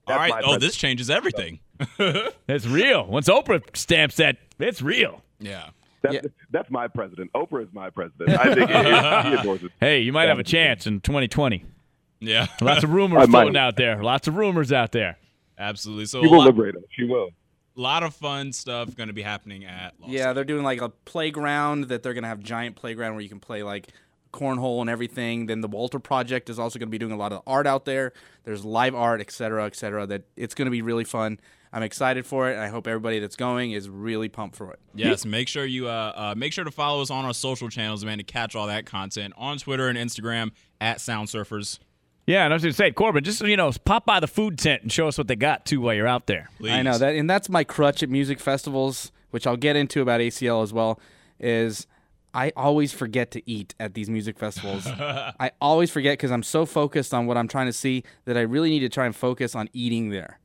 That's 0.08 0.18
right. 0.18 0.30
my 0.32 0.42
Oh, 0.46 0.58
this 0.58 0.76
changes 0.78 1.10
everything. 1.10 1.60
it's 2.48 2.66
real. 2.66 3.06
Once 3.08 3.28
Oprah 3.28 3.62
stamps 3.76 4.16
that, 4.18 4.38
it's 4.60 4.82
real. 4.82 5.22
yeah. 5.40 5.70
That's, 6.02 6.16
Yeah. 6.16 6.22
that's 6.52 6.70
my 6.70 6.88
president. 6.88 7.32
Oprah 7.34 7.64
is 7.64 7.74
my 7.74 7.90
president. 7.90 8.30
I 8.40 8.54
think 8.54 8.70
it 8.70 8.86
is. 8.86 9.26
He 9.34 9.34
adores 9.42 9.64
it. 9.64 9.72
Hey, 9.80 10.00
you 10.02 10.14
might 10.14 10.30
have 10.30 10.38
a 10.40 10.44
chance 10.44 10.86
in 10.88 11.02
2020. 11.02 11.66
Yeah. 12.22 12.46
Lots 12.62 12.84
of 12.84 12.90
rumors 12.94 13.28
floating 13.28 13.58
out 13.58 13.76
there. 13.76 14.02
Lots 14.04 14.28
of 14.28 14.36
rumors 14.38 14.72
out 14.72 14.92
there. 14.94 15.18
Absolutely. 15.58 16.06
So 16.06 16.22
She 16.22 16.28
will 16.28 16.38
lot, 16.38 16.46
liberate 16.46 16.76
us. 16.76 16.84
She 16.92 17.04
will. 17.06 17.30
Lot 17.76 18.04
of 18.04 18.14
fun 18.16 18.54
stuff 18.54 18.96
going 18.96 19.08
to 19.08 19.14
be 19.14 19.22
happening 19.22 19.66
at 19.66 19.94
Lost 20.00 20.12
Yeah, 20.12 20.34
they're 20.34 20.44
doing 20.44 20.64
like 20.64 20.82
a 20.82 20.90
playground 20.90 21.86
that 21.86 22.04
they're 22.04 22.14
going 22.14 22.24
to 22.24 22.30
have 22.30 22.40
giant 22.40 22.76
playground 22.76 23.14
where 23.14 23.22
you 23.22 23.30
can 23.30 23.40
play 23.40 23.64
like 23.64 23.90
cornhole 24.32 24.82
and 24.82 24.90
everything. 24.90 25.46
Then 25.46 25.62
the 25.62 25.68
Walter 25.68 26.00
Project 26.00 26.50
is 26.50 26.60
also 26.60 26.80
going 26.80 26.88
to 26.88 26.92
be 26.92 26.98
doing 26.98 27.14
a 27.14 27.18
lot 27.18 27.32
of 27.32 27.42
art 27.48 27.68
out 27.68 27.86
there. 27.86 28.14
There's 28.44 28.66
live 28.66 28.96
art, 28.96 29.22
et 29.22 29.32
cetera, 29.32 29.66
et 29.66 29.76
cetera. 29.76 30.06
That 30.06 30.24
it's 30.36 30.54
going 30.56 30.66
to 30.66 30.72
be 30.72 30.82
really 30.82 31.06
fun. 31.06 31.40
I'm 31.72 31.84
excited 31.84 32.26
for 32.26 32.50
it. 32.50 32.54
And 32.54 32.62
I 32.62 32.70
hope 32.70 32.88
everybody 32.88 33.20
that's 33.20 33.36
going 33.36 33.72
is 33.72 33.90
really 33.90 34.30
pumped 34.30 34.56
for 34.56 34.72
it. 34.72 34.80
Yes, 34.94 35.26
make 35.26 35.50
sure 35.50 35.66
you 35.66 35.90
uh, 35.90 36.14
uh, 36.16 36.34
make 36.38 36.54
sure 36.54 36.64
to 36.64 36.72
follow 36.72 37.02
us 37.02 37.10
on 37.10 37.26
our 37.26 37.34
social 37.34 37.70
channels, 37.70 38.06
man, 38.06 38.18
to 38.18 38.24
catch 38.24 38.56
all 38.56 38.68
that 38.68 38.86
content 38.86 39.34
on 39.38 39.58
Twitter 39.58 39.90
and 39.90 39.98
Instagram 39.98 40.52
at 40.80 41.02
Sound 41.02 41.28
Surfers. 41.28 41.80
Yeah, 42.28 42.44
and 42.44 42.54
I 42.54 42.56
was 42.56 42.64
going 42.64 42.74
to 42.74 42.78
say, 42.78 42.92
Corbin, 42.92 43.24
just 43.24 43.42
you 43.42 43.56
know, 43.56 43.72
pop 43.84 44.06
by 44.06 44.20
the 44.20 44.28
food 44.28 44.58
tent 44.58 44.82
and 44.82 44.92
show 44.92 45.08
us 45.08 45.18
what 45.18 45.28
they 45.28 45.36
got 45.36 45.66
too 45.66 45.82
while 45.82 45.94
you're 45.94 46.08
out 46.08 46.26
there. 46.26 46.50
Please. 46.58 46.72
I 46.72 46.82
know 46.82 46.98
that, 46.98 47.16
and 47.16 47.30
that's 47.30 47.50
my 47.50 47.64
crutch 47.64 48.02
at 48.02 48.10
music 48.10 48.40
festivals, 48.40 49.12
which 49.30 49.46
I'll 49.46 49.58
get 49.58 49.76
into 49.76 50.02
about 50.02 50.22
ACL 50.22 50.64
as 50.64 50.74
well. 50.74 51.00
Is 51.40 51.86
I 52.36 52.52
always 52.58 52.92
forget 52.92 53.32
to 53.32 53.50
eat 53.50 53.76
at 53.80 53.94
these 53.94 54.10
music 54.10 54.38
festivals. 54.38 54.86
I 54.88 55.52
always 55.62 55.90
forget 55.90 56.14
because 56.14 56.32
I'm 56.32 56.44
so 56.44 56.66
focused 56.66 57.14
on 57.14 57.28
what 57.28 57.38
I'm 57.38 57.48
trying 57.48 57.68
to 57.68 57.74
see 57.74 58.04
that 58.26 58.38
I 58.38 58.42
really 58.42 58.70
need 58.70 58.82
to 58.82 58.90
try 58.90 59.06
and 59.06 59.16
focus 59.16 59.56
on 59.56 59.70
eating 59.72 60.10
there. 60.10 60.40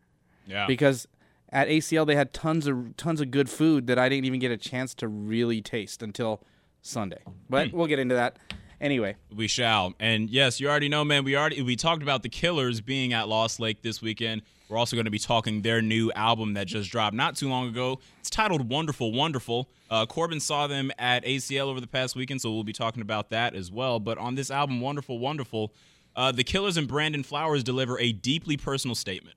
Yeah. 0.46 0.66
Because 0.66 1.08
at 1.48 1.68
ACL 1.68 2.06
they 2.06 2.14
had 2.14 2.32
tons 2.32 2.66
of 2.66 2.96
tons 2.96 3.20
of 3.20 3.30
good 3.30 3.50
food 3.50 3.88
that 3.88 3.98
I 3.98 4.08
didn't 4.08 4.24
even 4.26 4.38
get 4.38 4.52
a 4.52 4.56
chance 4.56 4.94
to 4.96 5.08
really 5.08 5.60
taste 5.62 6.02
until 6.02 6.42
Sunday. 6.82 7.22
But 7.48 7.70
hmm. 7.70 7.76
we'll 7.76 7.88
get 7.88 7.98
into 7.98 8.14
that. 8.14 8.36
Anyway, 8.80 9.16
We 9.34 9.46
shall. 9.46 9.94
And 10.00 10.30
yes, 10.30 10.58
you 10.58 10.68
already 10.68 10.88
know, 10.88 11.04
man. 11.04 11.24
We 11.24 11.36
already 11.36 11.60
we 11.60 11.76
talked 11.76 12.02
about 12.02 12.22
the 12.22 12.30
Killers 12.30 12.80
being 12.80 13.12
at 13.12 13.28
Lost 13.28 13.60
Lake 13.60 13.82
this 13.82 14.00
weekend. 14.00 14.42
We're 14.70 14.78
also 14.78 14.96
going 14.96 15.04
to 15.04 15.10
be 15.10 15.18
talking 15.18 15.62
their 15.62 15.82
new 15.82 16.12
album 16.12 16.54
that 16.54 16.66
just 16.66 16.90
dropped 16.90 17.14
not 17.14 17.36
too 17.36 17.48
long 17.48 17.68
ago. 17.68 17.98
It's 18.20 18.30
titled 18.30 18.70
Wonderful, 18.70 19.12
Wonderful. 19.12 19.68
Uh, 19.90 20.06
Corbin 20.06 20.38
saw 20.38 20.66
them 20.68 20.92
at 20.98 21.24
ACL 21.24 21.66
over 21.66 21.80
the 21.80 21.88
past 21.88 22.14
weekend, 22.14 22.40
so 22.40 22.52
we'll 22.52 22.62
be 22.62 22.72
talking 22.72 23.02
about 23.02 23.30
that 23.30 23.54
as 23.54 23.72
well. 23.72 23.98
But 23.98 24.16
on 24.16 24.36
this 24.36 24.50
album, 24.50 24.80
Wonderful, 24.80 25.18
Wonderful, 25.18 25.72
uh, 26.14 26.30
the 26.30 26.44
Killers 26.44 26.76
and 26.76 26.86
Brandon 26.86 27.24
Flowers 27.24 27.64
deliver 27.64 27.98
a 27.98 28.12
deeply 28.12 28.56
personal 28.56 28.94
statement. 28.94 29.36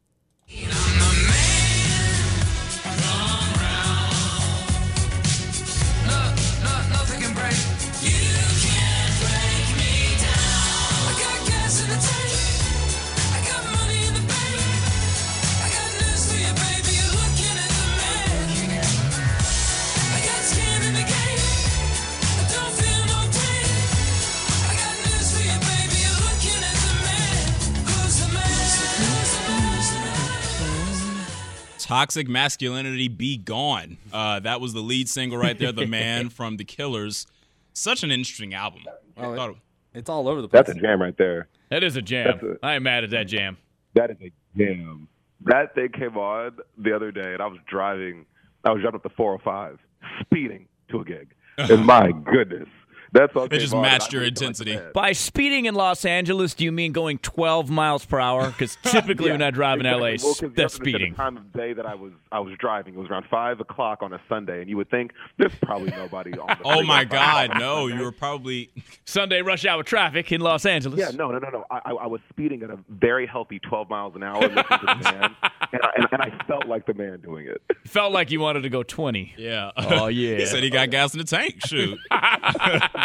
Toxic 31.94 32.28
Masculinity 32.28 33.08
Be 33.08 33.38
Gone. 33.38 33.98
Uh, 34.12 34.40
that 34.40 34.60
was 34.60 34.74
the 34.74 34.80
lead 34.80 35.08
single 35.08 35.38
right 35.38 35.56
there, 35.60 35.72
The 35.72 35.86
Man 35.86 36.30
from 36.38 36.58
The 36.58 36.64
Killers. 36.64 37.28
Such 37.74 38.02
an 38.02 38.10
interesting 38.10 38.56
album. 38.56 38.82
I 39.16 39.24
Oh, 39.26 39.34
it- 39.52 39.56
it's 39.94 40.10
all 40.10 40.28
over 40.28 40.42
the 40.42 40.48
place. 40.48 40.66
That's 40.66 40.76
a 40.76 40.82
jam 40.82 41.00
right 41.00 41.16
there. 41.20 41.50
That 41.70 41.84
is 41.84 41.96
a 41.96 42.02
jam. 42.02 42.26
That's 42.42 42.42
a- 42.44 42.66
I 42.66 42.74
ain't 42.74 42.84
mad 42.84 43.04
at 43.04 43.12
that 43.12 43.26
jam. 43.26 43.58
That 43.94 44.10
is 44.10 44.18
a 44.22 44.32
jam. 44.58 45.08
That 45.42 45.76
thing 45.76 45.90
came 45.90 46.18
on 46.18 46.58
the 46.80 46.96
other 46.96 47.12
day, 47.12 47.32
and 47.34 47.44
I 47.44 47.46
was 47.46 47.60
driving. 47.68 48.26
I 48.64 48.72
was 48.72 48.82
driving 48.82 48.96
up 48.96 49.04
the 49.04 49.10
405, 49.10 49.78
speeding 50.22 50.68
to 50.90 51.02
a 51.02 51.06
gig. 51.06 51.36
And 51.60 51.86
my 51.86 52.12
goodness, 52.12 52.70
that's 53.14 53.36
all. 53.36 53.46
It 53.46 53.60
just 53.60 53.74
matched 53.76 54.12
your 54.12 54.24
intensity. 54.24 54.78
By 54.94 55.14
speeding 55.14 55.66
in 55.66 55.76
Los 55.76 56.04
Angeles, 56.06 56.54
do 56.54 56.64
you 56.66 56.72
mean 56.72 56.92
going 56.92 57.20
12 57.20 57.70
miles 57.70 58.04
per 58.06 58.20
hour? 58.20 58.48
Because 58.48 58.78
typically 58.84 59.32
when 59.32 59.42
I 59.42 59.52
drive 59.52 59.80
in 59.80 59.86
LA, 59.86 60.00
Well, 60.00 60.10
'cause 60.18 60.42
you 60.42 60.48
have 60.50 60.56
that's 60.56 60.74
speeding. 60.74 61.12
The 61.12 61.18
time 61.18 61.38
of 61.38 61.54
day 61.54 61.74
that 61.74 61.86
I 61.86 61.96
was 61.96 62.12
I 62.32 62.40
was 62.40 62.56
driving, 62.58 62.96
it 62.96 63.00
was 63.00 63.10
around 63.10 63.26
five 63.30 63.60
o'clock 63.60 64.00
on 64.02 64.12
a 64.14 64.20
Sunday, 64.28 64.60
and 64.62 64.70
you 64.70 64.76
would 64.78 64.90
think 64.90 65.12
there's 65.38 65.54
probably 65.62 65.92
nobody 65.92 66.32
on. 66.38 66.48
The 66.48 66.58
Oh 66.66 66.84
my. 66.84 67.04
God, 67.06 67.52
no! 67.60 67.88
You 67.94 68.02
were 68.02 68.12
probably 68.12 68.72
Sunday 69.06 69.42
rush 69.42 69.66
hour 69.66 69.84
traffic 69.84 70.32
in 70.32 70.42
Los 70.42 70.66
Angeles. 70.66 71.00
Yeah, 71.00 71.12
no, 71.12 71.30
no, 71.32 71.38
no, 71.38 71.50
no. 71.50 71.66
I, 71.70 71.82
I, 71.86 71.92
I 71.92 72.08
was 72.08 72.22
speeding 72.30 72.64
at 72.64 72.70
a 72.72 72.80
very 72.90 73.28
healthy 73.28 73.60
12 73.60 73.90
miles 73.90 74.16
an 74.16 74.24
hour 74.24 74.40
listening 74.42 74.64
to 74.64 74.80
the 74.88 74.96
man, 75.12 75.36
and 75.74 75.82
I, 75.84 75.90
and, 75.98 76.08
and 76.14 76.22
I 76.22 76.46
felt 76.48 76.66
like 76.68 76.86
the 76.88 76.94
man 76.96 77.20
doing 77.22 77.46
it. 77.48 77.62
Felt 77.86 78.14
like 78.14 78.32
you 78.32 78.40
wanted 78.40 78.62
to 78.64 78.70
go 78.70 78.82
20. 78.82 79.34
yeah. 79.38 79.72
Oh, 79.78 80.08
yeah. 80.08 80.38
he 80.38 80.46
said 80.48 80.64
he 80.64 80.70
got 80.72 80.90
gas 80.90 81.14
in 81.14 81.20
the 81.20 81.26
tank. 81.26 81.64
Shoot, 81.68 82.00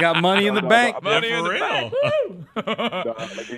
Got 0.00 0.20
money 0.22 0.46
in 0.46 0.54
the 0.54 0.62
bank. 0.62 0.96
no, 1.02 1.10
money 1.10 1.28
in 1.30 1.44
the 1.44 1.50
real. 1.50 1.90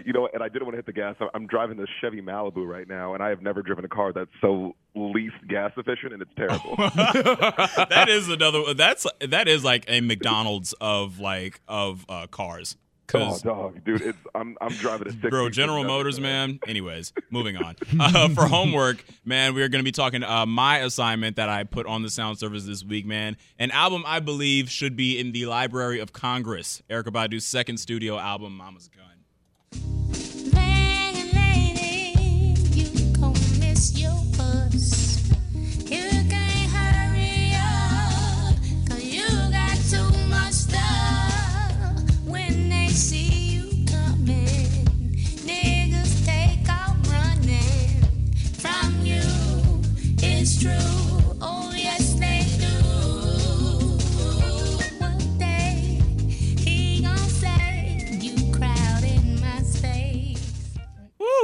You 0.04 0.12
know, 0.12 0.28
and 0.32 0.42
I 0.42 0.48
didn't 0.48 0.64
want 0.64 0.72
to 0.74 0.78
hit 0.78 0.86
the 0.86 0.92
gas. 0.92 1.16
I'm- 1.20 1.30
I'm 1.34 1.46
driving 1.46 1.76
this 1.76 1.88
Chevy 2.00 2.20
Malibu 2.20 2.66
right 2.66 2.86
now, 2.88 3.14
and 3.14 3.22
I 3.22 3.28
have 3.30 3.40
never 3.42 3.62
driven 3.62 3.84
a 3.84 3.88
car 3.88 4.12
that's 4.12 4.30
so 4.40 4.74
least 4.94 5.36
gas 5.48 5.72
efficient, 5.76 6.12
and 6.12 6.22
it's 6.22 6.30
terrible. 6.36 6.76
that 6.94 8.06
is 8.08 8.28
another. 8.28 8.74
That's 8.74 9.06
that 9.20 9.48
is 9.48 9.64
like 9.64 9.84
a 9.88 10.00
McDonald's 10.00 10.74
of 10.80 11.18
like 11.20 11.60
of 11.68 12.04
uh, 12.08 12.26
cars. 12.26 12.76
Oh, 13.14 13.18
'Cause- 13.18 13.42
dog, 13.42 13.84
dude, 13.84 14.00
it's 14.02 14.18
I'm 14.34 14.56
I'm 14.60 14.72
driving 14.74 15.08
a 15.08 15.12
60. 15.12 15.28
Bro, 15.30 15.50
General 15.50 15.84
Motors, 15.84 16.20
man. 16.20 16.58
Anyways, 16.66 17.12
moving 17.30 17.56
on. 17.56 17.76
Uh, 17.98 18.28
for 18.30 18.46
homework, 18.46 19.04
man, 19.24 19.54
we 19.54 19.62
are 19.62 19.68
going 19.68 19.80
to 19.80 19.84
be 19.84 19.92
talking 19.92 20.22
uh, 20.22 20.46
my 20.46 20.78
assignment 20.78 21.36
that 21.36 21.48
I 21.48 21.64
put 21.64 21.86
on 21.86 22.02
the 22.02 22.10
Sound 22.10 22.38
Surfers 22.38 22.66
this 22.66 22.84
week, 22.84 23.06
man. 23.06 23.36
An 23.58 23.70
album 23.70 24.04
I 24.06 24.20
believe 24.20 24.70
should 24.70 24.96
be 24.96 25.18
in 25.18 25.32
the 25.32 25.46
Library 25.46 25.98
of 26.00 26.12
Congress. 26.12 26.82
Erykah 26.90 27.12
Badu's 27.12 27.44
second 27.46 27.78
studio 27.78 28.18
album, 28.18 28.56
Mama's 28.56 28.88
Gun. 28.88 30.09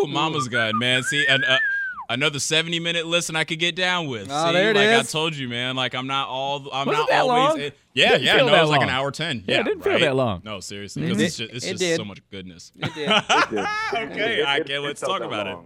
Woo, 0.00 0.06
Mama's 0.08 0.48
Gun, 0.48 0.78
man. 0.78 1.02
See, 1.02 1.26
and 1.26 1.44
uh, 1.44 1.58
Another 2.08 2.38
70 2.38 2.78
minute 2.78 3.04
listen 3.06 3.34
I 3.34 3.42
could 3.42 3.58
get 3.58 3.74
down 3.74 4.06
with. 4.06 4.28
Oh, 4.30 4.46
See, 4.46 4.52
there 4.52 4.70
it 4.70 4.76
like 4.76 4.88
I 4.90 5.02
told 5.02 5.34
you, 5.34 5.48
man. 5.48 5.74
Like 5.74 5.92
I'm 5.94 6.06
not 6.06 6.28
all. 6.28 6.68
I'm 6.72 6.86
Was 6.86 6.94
it 6.94 6.98
not 7.00 7.08
that 7.08 7.20
always. 7.22 7.36
long? 7.48 7.60
it- 7.60 7.76
yeah, 7.94 8.10
Didn't 8.10 8.22
yeah. 8.24 8.36
feel 8.36 8.46
No, 8.46 8.52
that 8.52 8.58
it 8.58 8.60
was 8.60 8.70
like 8.70 8.82
an 8.82 8.88
hour 8.90 9.10
ten. 9.10 9.42
Yeah, 9.46 9.54
Yeah, 9.54 9.60
it 9.62 9.64
didn't 9.64 9.82
feel 9.82 9.98
that 9.98 10.14
long. 10.14 10.42
No, 10.44 10.60
seriously, 10.60 11.02
because 11.02 11.20
it's 11.20 11.36
just, 11.38 11.52
it's 11.52 11.64
It 11.64 11.70
just 11.70 11.80
did. 11.80 11.96
so 11.96 12.04
much 12.04 12.20
goodness. 12.30 12.70
It 12.76 12.94
did. 12.94 13.08
It 13.30 13.50
did. 13.50 14.10
Okay, 14.12 14.40
It- 14.40 14.46
I 14.46 14.56
it- 14.58 14.66
get- 14.66 14.76
it 14.76 14.80
let's 14.82 15.00
talk 15.00 15.18
that 15.20 15.26
about 15.26 15.46
it. 15.48 15.56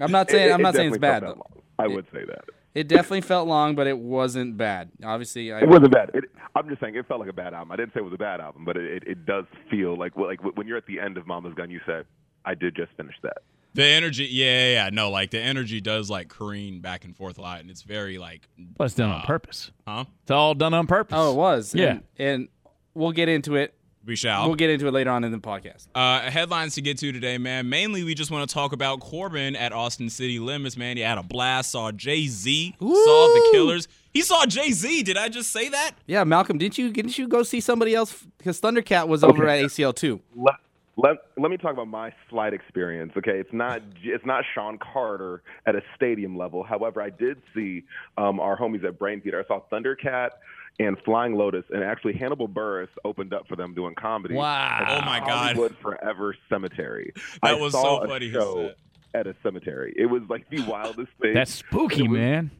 I'm 0.00 0.10
not 0.12 0.30
saying 0.30 0.48
It- 0.48 0.52
I'm 0.54 0.60
it 0.60 0.62
not 0.62 0.74
saying 0.74 0.88
it's 0.88 0.98
bad 0.98 1.22
though. 1.24 1.42
I 1.78 1.86
would 1.86 2.06
say 2.14 2.24
that. 2.24 2.44
It 2.74 2.86
definitely 2.88 3.20
felt 3.22 3.46
long, 3.48 3.74
but 3.74 3.86
it 3.88 3.98
wasn't 3.98 4.56
bad. 4.56 4.90
Obviously, 5.04 5.52
I, 5.52 5.60
It 5.62 5.68
wasn't 5.68 5.90
bad. 5.92 6.12
It, 6.14 6.24
I'm 6.54 6.68
just 6.68 6.80
saying 6.80 6.94
it 6.94 7.06
felt 7.08 7.18
like 7.20 7.28
a 7.28 7.32
bad 7.34 7.52
album. 7.52 7.72
I 7.72 7.76
didn't 7.76 7.92
say 7.92 8.00
it 8.00 8.04
was 8.04 8.12
a 8.14 8.16
bad 8.18 8.40
album, 8.40 8.64
but 8.64 8.76
it, 8.78 9.02
it, 9.02 9.02
it 9.06 9.26
does 9.26 9.44
feel 9.70 9.98
like 9.98 10.16
like 10.16 10.40
when 10.56 10.66
you're 10.66 10.78
at 10.78 10.86
the 10.86 10.98
end 11.00 11.18
of 11.18 11.26
Mama's 11.26 11.52
Gun, 11.54 11.68
you 11.70 11.80
say, 11.86 12.02
"I 12.46 12.54
did 12.54 12.74
just 12.76 12.92
finish 12.96 13.16
that." 13.22 13.38
The 13.74 13.84
energy, 13.84 14.26
yeah, 14.30 14.46
yeah, 14.46 14.72
yeah. 14.84 14.90
No, 14.92 15.10
like 15.10 15.30
the 15.30 15.40
energy 15.40 15.80
does 15.80 16.10
like 16.10 16.28
careen 16.28 16.80
back 16.80 17.04
and 17.04 17.16
forth 17.16 17.38
a 17.38 17.40
lot, 17.40 17.60
and 17.60 17.70
it's 17.70 17.82
very 17.82 18.18
like, 18.18 18.48
But 18.76 18.84
it's 18.86 18.94
done 18.94 19.10
on 19.10 19.20
Uh, 19.22 19.24
purpose. 19.26 19.70
huh? 19.86 20.04
It's 20.22 20.30
all 20.30 20.54
done 20.54 20.74
on 20.74 20.86
purpose. 20.86 21.14
oh, 21.16 21.32
it 21.32 21.36
was. 21.36 21.74
Yeah. 21.74 21.90
and, 21.90 22.02
and 22.18 22.48
we'll 22.94 23.12
get 23.12 23.28
into 23.28 23.54
it. 23.56 23.74
We 24.04 24.16
shall. 24.16 24.46
We'll 24.46 24.56
get 24.56 24.70
into 24.70 24.88
it 24.88 24.92
later 24.92 25.10
on 25.10 25.24
in 25.24 25.30
the 25.30 25.38
podcast. 25.38 25.86
Uh, 25.94 26.22
headlines 26.30 26.74
to 26.76 26.80
get 26.80 26.96
to 26.98 27.12
today, 27.12 27.36
man. 27.36 27.68
Mainly, 27.68 28.02
we 28.02 28.14
just 28.14 28.30
want 28.30 28.48
to 28.48 28.52
talk 28.52 28.72
about 28.72 28.98
Corbin 29.00 29.54
at 29.54 29.72
Austin 29.74 30.08
City 30.08 30.38
Limits, 30.38 30.74
man. 30.76 30.96
He 30.96 31.02
had 31.02 31.18
a 31.18 31.22
blast. 31.22 31.70
Saw 31.72 31.92
Jay 31.92 32.26
Z. 32.26 32.74
Saw 32.80 32.86
the 32.86 33.48
Killers. 33.52 33.88
He 34.14 34.22
saw 34.22 34.46
Jay 34.46 34.72
Z. 34.72 35.02
Did 35.02 35.18
I 35.18 35.28
just 35.28 35.50
say 35.52 35.68
that? 35.68 35.92
Yeah, 36.06 36.24
Malcolm, 36.24 36.56
didn't 36.56 36.78
you 36.78 36.90
didn't 36.90 37.18
you 37.18 37.28
go 37.28 37.42
see 37.42 37.60
somebody 37.60 37.94
else? 37.94 38.24
Because 38.38 38.58
Thundercat 38.58 39.06
was 39.06 39.22
over 39.22 39.46
at 39.46 39.62
ACL 39.66 39.94
too. 39.94 40.20
Let, 40.34 40.54
let, 40.96 41.16
let 41.38 41.50
me 41.50 41.56
talk 41.56 41.72
about 41.72 41.88
my 41.88 42.12
flight 42.28 42.52
experience. 42.52 43.12
Okay, 43.16 43.38
it's 43.38 43.52
not 43.52 43.80
it's 44.02 44.26
not 44.26 44.44
Shawn 44.54 44.78
Carter 44.78 45.42
at 45.66 45.74
a 45.74 45.82
stadium 45.96 46.36
level. 46.36 46.62
However, 46.62 47.00
I 47.00 47.10
did 47.10 47.40
see 47.54 47.84
um, 48.18 48.40
our 48.40 48.58
homies 48.58 48.84
at 48.84 48.98
Brainfeeder. 48.98 49.42
I 49.42 49.46
saw 49.46 49.60
Thundercat 49.72 50.30
and 50.78 50.96
Flying 51.04 51.34
Lotus, 51.34 51.64
and 51.70 51.82
actually 51.84 52.14
Hannibal 52.14 52.48
Buress 52.48 52.88
opened 53.04 53.34
up 53.34 53.46
for 53.48 53.56
them 53.56 53.74
doing 53.74 53.94
comedy. 53.94 54.34
Wow. 54.34 54.78
at 54.80 55.02
Oh, 55.02 55.04
my 55.06 55.20
God. 55.20 55.28
Hollywood 55.56 55.76
Forever 55.82 56.34
Cemetery. 56.48 57.12
That 57.42 57.50
I 57.50 57.54
was 57.54 57.72
saw 57.72 58.00
so 58.00 58.04
a 58.04 58.08
funny 58.08 58.30
show 58.30 58.72
at 59.14 59.26
a 59.26 59.34
cemetery. 59.42 59.92
It 59.96 60.06
was 60.06 60.22
like 60.28 60.48
the 60.50 60.62
wildest 60.62 61.10
thing. 61.20 61.34
That's 61.34 61.52
spooky, 61.52 62.08
was- 62.08 62.18
man. 62.18 62.50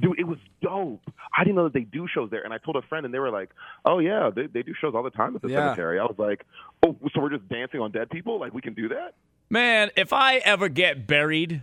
Dude, 0.00 0.18
it 0.18 0.26
was 0.26 0.38
dope. 0.62 1.02
I 1.36 1.44
didn't 1.44 1.56
know 1.56 1.64
that 1.64 1.72
they 1.74 1.82
do 1.84 2.06
shows 2.08 2.30
there, 2.30 2.42
and 2.42 2.52
I 2.54 2.58
told 2.58 2.76
a 2.76 2.82
friend, 2.82 3.04
and 3.04 3.12
they 3.14 3.18
were 3.18 3.30
like, 3.30 3.50
"Oh 3.84 3.98
yeah, 3.98 4.30
they 4.34 4.46
they 4.46 4.62
do 4.62 4.72
shows 4.80 4.94
all 4.94 5.02
the 5.02 5.10
time 5.10 5.36
at 5.36 5.42
the 5.42 5.48
Yeah. 5.48 5.66
cemetery." 5.74 5.98
I 5.98 6.04
was 6.04 6.16
like, 6.18 6.46
"Oh, 6.84 6.96
so 7.12 7.20
we're 7.20 7.30
just 7.30 7.48
dancing 7.48 7.80
on 7.80 7.90
dead 7.90 8.08
people? 8.10 8.38
Like 8.40 8.54
we 8.54 8.60
can 8.62 8.74
do 8.74 8.88
that?" 8.88 9.14
Man, 9.50 9.90
if 9.96 10.12
I 10.12 10.36
ever 10.36 10.68
get 10.68 11.06
buried, 11.06 11.62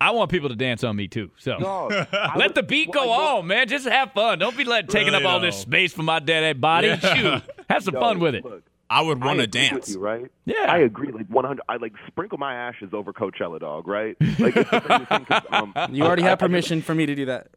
I 0.00 0.12
want 0.12 0.30
people 0.30 0.48
to 0.48 0.56
dance 0.56 0.84
on 0.84 0.96
me 0.96 1.08
too. 1.08 1.30
So 1.36 1.58
Dog, 1.58 1.92
I 2.12 2.36
let 2.36 2.50
was- 2.50 2.52
the 2.54 2.62
beat 2.62 2.90
go 2.92 3.08
well, 3.08 3.36
I 3.36 3.38
on, 3.40 3.46
man. 3.48 3.68
Just 3.68 3.86
have 3.88 4.12
fun. 4.12 4.38
Don't 4.38 4.56
be 4.56 4.64
let, 4.64 4.88
taking 4.88 5.12
Really 5.12 5.24
up 5.24 5.30
all 5.30 5.40
this 5.40 5.58
space 5.58 5.92
for 5.92 6.02
my 6.02 6.20
dead 6.20 6.60
body. 6.60 6.86
Yeah. 6.88 7.14
Shoot, 7.14 7.42
have 7.68 7.82
some 7.82 7.94
Yo, 7.94 8.00
fun 8.00 8.18
with 8.20 8.34
it. 8.36 8.44
Look, 8.44 8.62
I 8.90 9.00
would 9.02 9.22
want 9.22 9.38
to 9.38 9.44
agree 9.44 9.60
with 9.62 9.70
dance. 9.70 9.88
you, 9.90 10.00
right? 10.00 10.30
Yeah. 10.44 10.66
I 10.68 10.78
agree. 10.78 11.12
Like 11.12 11.28
100. 11.28 11.62
I 11.68 11.76
like 11.76 11.92
sprinkle 12.08 12.38
my 12.38 12.54
ashes 12.54 12.90
over 12.92 13.12
Coachella, 13.12 13.60
dog. 13.60 13.86
Right? 13.86 14.16
Like 14.38 14.56
it's 14.56 14.70
the 14.70 14.86
same 14.88 15.06
thing 15.06 15.24
'cause, 15.26 15.42
um, 15.52 15.72
You 15.94 16.02
already 16.04 16.24
I- 16.24 16.28
have 16.30 16.42
I- 16.42 16.46
permission 16.46 16.82
for 16.82 16.94
me 16.94 17.06
to 17.06 17.14
do 17.14 17.24
that. 17.26 17.48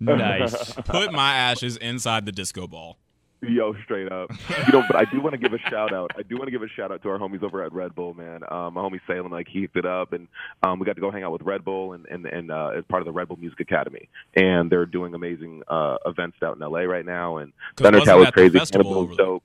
Nice. 0.00 0.72
Put 0.84 1.12
my 1.12 1.34
ashes 1.34 1.76
inside 1.76 2.26
the 2.26 2.32
disco 2.32 2.66
ball. 2.66 2.98
Yo, 3.44 3.74
straight 3.82 4.10
up. 4.12 4.30
You 4.66 4.72
know, 4.72 4.84
but 4.86 4.94
I 4.96 5.04
do 5.04 5.20
want 5.20 5.32
to 5.32 5.38
give 5.38 5.52
a 5.52 5.58
shout 5.68 5.92
out. 5.92 6.12
I 6.16 6.22
do 6.22 6.36
want 6.36 6.44
to 6.46 6.52
give 6.52 6.62
a 6.62 6.68
shout 6.68 6.92
out 6.92 7.02
to 7.02 7.08
our 7.08 7.18
homies 7.18 7.42
over 7.42 7.64
at 7.64 7.72
Red 7.72 7.92
Bull, 7.92 8.14
man. 8.14 8.42
Um, 8.48 8.74
my 8.74 8.80
homie 8.82 9.00
Salem, 9.04 9.32
like 9.32 9.48
he 9.48 9.62
hooked 9.62 9.76
it 9.78 9.84
up, 9.84 10.12
and 10.12 10.28
um, 10.62 10.78
we 10.78 10.86
got 10.86 10.94
to 10.94 11.00
go 11.00 11.10
hang 11.10 11.24
out 11.24 11.32
with 11.32 11.42
Red 11.42 11.64
Bull 11.64 11.92
and 11.94 12.06
and 12.06 12.24
and 12.26 12.52
uh, 12.52 12.68
as 12.76 12.84
part 12.88 13.02
of 13.02 13.06
the 13.06 13.12
Red 13.12 13.26
Bull 13.26 13.36
Music 13.38 13.58
Academy, 13.58 14.08
and 14.36 14.70
they're 14.70 14.86
doing 14.86 15.14
amazing 15.14 15.62
uh, 15.66 15.96
events 16.06 16.36
out 16.40 16.54
in 16.56 16.60
LA 16.62 16.80
right 16.82 17.04
now. 17.04 17.38
and 17.38 17.52
wasn't 17.80 18.04
Thundercat 18.04 18.18
was 18.18 18.30
crazy. 18.30 18.58
festival 18.60 18.84
Cannibal 18.84 19.06
was 19.08 19.16
dope. 19.16 19.42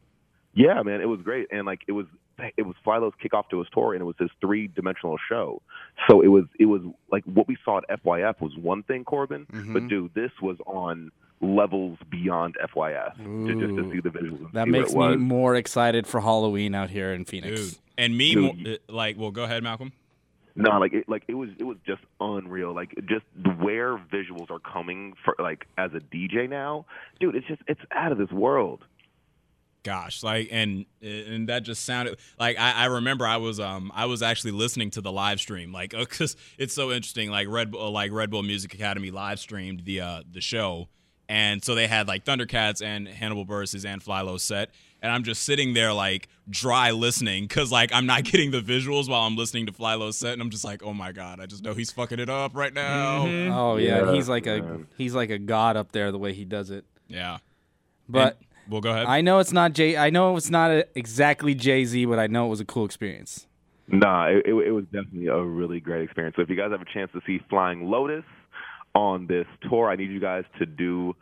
Yeah, 0.57 0.81
man, 0.81 1.01
it 1.01 1.05
was 1.07 1.21
great, 1.21 1.47
and 1.51 1.65
like 1.67 1.81
it 1.87 1.91
was 1.91 2.07
it 2.57 2.65
was 2.65 2.75
FlyLo's 2.85 3.13
kickoff 3.23 3.49
to 3.49 3.59
his 3.59 3.67
tour, 3.71 3.93
and 3.93 4.01
it 4.01 4.05
was 4.05 4.15
his 4.19 4.31
three 4.41 4.67
dimensional 4.67 5.17
show. 5.29 5.61
So 6.09 6.21
it 6.21 6.27
was 6.29 6.45
it 6.59 6.65
was 6.65 6.81
like 7.11 7.23
what 7.25 7.47
we 7.47 7.57
saw 7.63 7.77
at 7.77 8.03
FYF 8.03 8.41
was 8.41 8.55
one 8.57 8.81
thing, 8.83 9.03
Corbin, 9.05 9.45
Mm-hmm. 9.51 9.73
but 9.73 9.87
dude, 9.87 10.13
this 10.15 10.31
was 10.41 10.57
on 10.65 11.11
levels 11.41 11.99
beyond 12.09 12.55
FYF 12.73 13.15
to, 13.17 13.53
just 13.53 13.75
to 13.75 13.91
see 13.91 13.99
the 13.99 14.09
visuals. 14.09 14.39
and 14.45 14.53
That 14.53 14.65
see 14.65 14.71
makes 14.71 14.93
me 14.93 14.97
was. 14.99 15.17
more 15.19 15.55
excited 15.55 16.07
for 16.07 16.21
Halloween 16.21 16.73
out 16.73 16.89
here 16.89 17.13
in 17.13 17.25
Phoenix. 17.25 17.61
Dude. 17.69 17.77
And 17.99 18.17
me, 18.17 18.33
Dude, 18.33 18.43
more, 18.43 18.53
you- 18.55 18.73
uh, 18.89 18.91
like, 18.93 19.17
well, 19.19 19.29
go 19.31 19.43
ahead, 19.43 19.61
Malcolm. 19.61 19.91
No, 20.55 20.79
like 20.79 20.93
it, 20.93 21.07
like 21.07 21.21
it 21.27 21.35
was 21.35 21.49
it 21.59 21.65
was 21.65 21.77
just 21.85 22.01
unreal. 22.19 22.73
Like 22.73 22.95
just 23.07 23.25
the 23.43 23.51
where 23.51 23.97
visuals 24.11 24.49
are 24.49 24.57
coming 24.57 25.13
for 25.23 25.35
like 25.37 25.67
as 25.77 25.91
a 25.93 25.99
DJ 25.99 26.49
now, 26.49 26.87
dude. 27.19 27.35
It's 27.35 27.45
just 27.45 27.61
it's 27.67 27.81
out 27.91 28.11
of 28.11 28.17
this 28.17 28.31
world. 28.31 28.79
Gosh 29.87 30.21
like 30.21 30.49
and 30.51 30.85
and 31.01 31.47
that 31.47 31.63
just 31.63 31.85
sounded 31.85 32.17
like 32.37 32.59
I, 32.59 32.73
I 32.73 32.85
remember 32.87 33.25
i 33.25 33.37
was 33.37 33.57
um 33.57 33.89
i 33.95 34.05
was 34.05 34.21
actually 34.21 34.51
listening 34.51 34.89
to 34.91 35.01
the 35.01 35.13
live 35.13 35.39
stream 35.39 35.71
like 35.71 35.91
because 35.97 36.35
it's 36.57 36.73
so 36.73 36.91
interesting 36.91 37.29
like 37.31 37.47
red 37.47 37.71
bull 37.71 37.89
like 37.91 38.11
red 38.11 38.29
bull 38.29 38.43
music 38.43 38.73
academy 38.73 39.11
live 39.11 39.39
streamed 39.39 39.85
the 39.85 40.01
uh 40.01 40.23
the 40.29 40.41
show 40.41 40.89
and 41.29 41.63
so 41.63 41.73
they 41.73 41.87
had 41.87 42.05
like 42.05 42.25
thundercats 42.25 42.81
and 42.81 43.07
hannibal 43.07 43.45
buress 43.45 43.85
and 43.85 44.03
FlyLo 44.03 44.37
set 44.37 44.71
and 45.01 45.09
i'm 45.09 45.23
just 45.23 45.43
sitting 45.43 45.73
there 45.73 45.93
like 45.93 46.27
dry 46.49 46.91
listening 46.91 47.43
because 47.45 47.71
like 47.71 47.89
i'm 47.93 48.05
not 48.05 48.23
getting 48.31 48.51
the 48.51 48.61
visuals 48.61 49.07
while 49.09 49.21
i'm 49.21 49.37
listening 49.37 49.67
to 49.67 49.71
FlyLo 49.71 50.13
set 50.13 50.33
and 50.33 50.41
i'm 50.41 50.49
just 50.49 50.65
like 50.65 50.83
oh 50.83 50.93
my 50.93 51.13
god 51.13 51.39
i 51.39 51.45
just 51.45 51.63
know 51.63 51.73
he's 51.73 51.91
fucking 51.93 52.19
it 52.19 52.29
up 52.29 52.53
right 52.55 52.73
now 52.73 53.25
Oh 53.25 53.77
yeah, 53.77 54.03
Yeah, 54.05 54.13
he's 54.13 54.27
like 54.27 54.47
a 54.47 54.59
man. 54.61 54.87
he's 54.97 55.15
like 55.15 55.29
a 55.29 55.37
god 55.39 55.77
up 55.77 55.93
there 55.93 56.11
the 56.11 56.17
way 56.19 56.33
he 56.33 56.43
does 56.43 56.71
it. 56.71 56.83
yeah 57.07 57.37
But 58.09 58.35
And- 58.37 58.46
well 58.69 58.81
go 58.81 58.91
ahead 58.91 59.05
I 59.05 59.21
know 59.21 59.39
it's 59.39 59.51
not 59.51 59.73
Jay. 59.73 59.97
I 59.97 60.09
know 60.09 60.35
it's 60.35 60.49
not 60.49 60.71
a, 60.71 60.87
exactly 60.95 61.55
Jay 61.55 61.85
Z, 61.85 62.05
but 62.05 62.19
I 62.19 62.27
know 62.27 62.47
it 62.47 62.49
was 62.49 62.59
a 62.59 62.65
cool 62.65 62.85
experience. 62.85 63.47
Nah, 63.87 64.27
it, 64.27 64.45
it, 64.45 64.53
it 64.53 64.71
was 64.71 64.83
definitely 64.85 65.27
a 65.27 65.41
really 65.41 65.79
great 65.79 66.03
experience. 66.03 66.35
So 66.35 66.41
if 66.41 66.49
you 66.49 66.57
guys 66.57 66.71
have 66.71 66.81
a 66.81 66.93
chance 66.93 67.09
to 67.13 67.21
see 67.25 67.39
Flying 67.49 67.89
Lotus 67.89 68.25
on 68.93 69.27
this 69.27 69.45
tour, 69.69 69.89
I 69.89 69.95
need 69.95 70.11
you 70.11 70.19
guys 70.19 70.43
to 70.59 70.65
do 70.65 71.15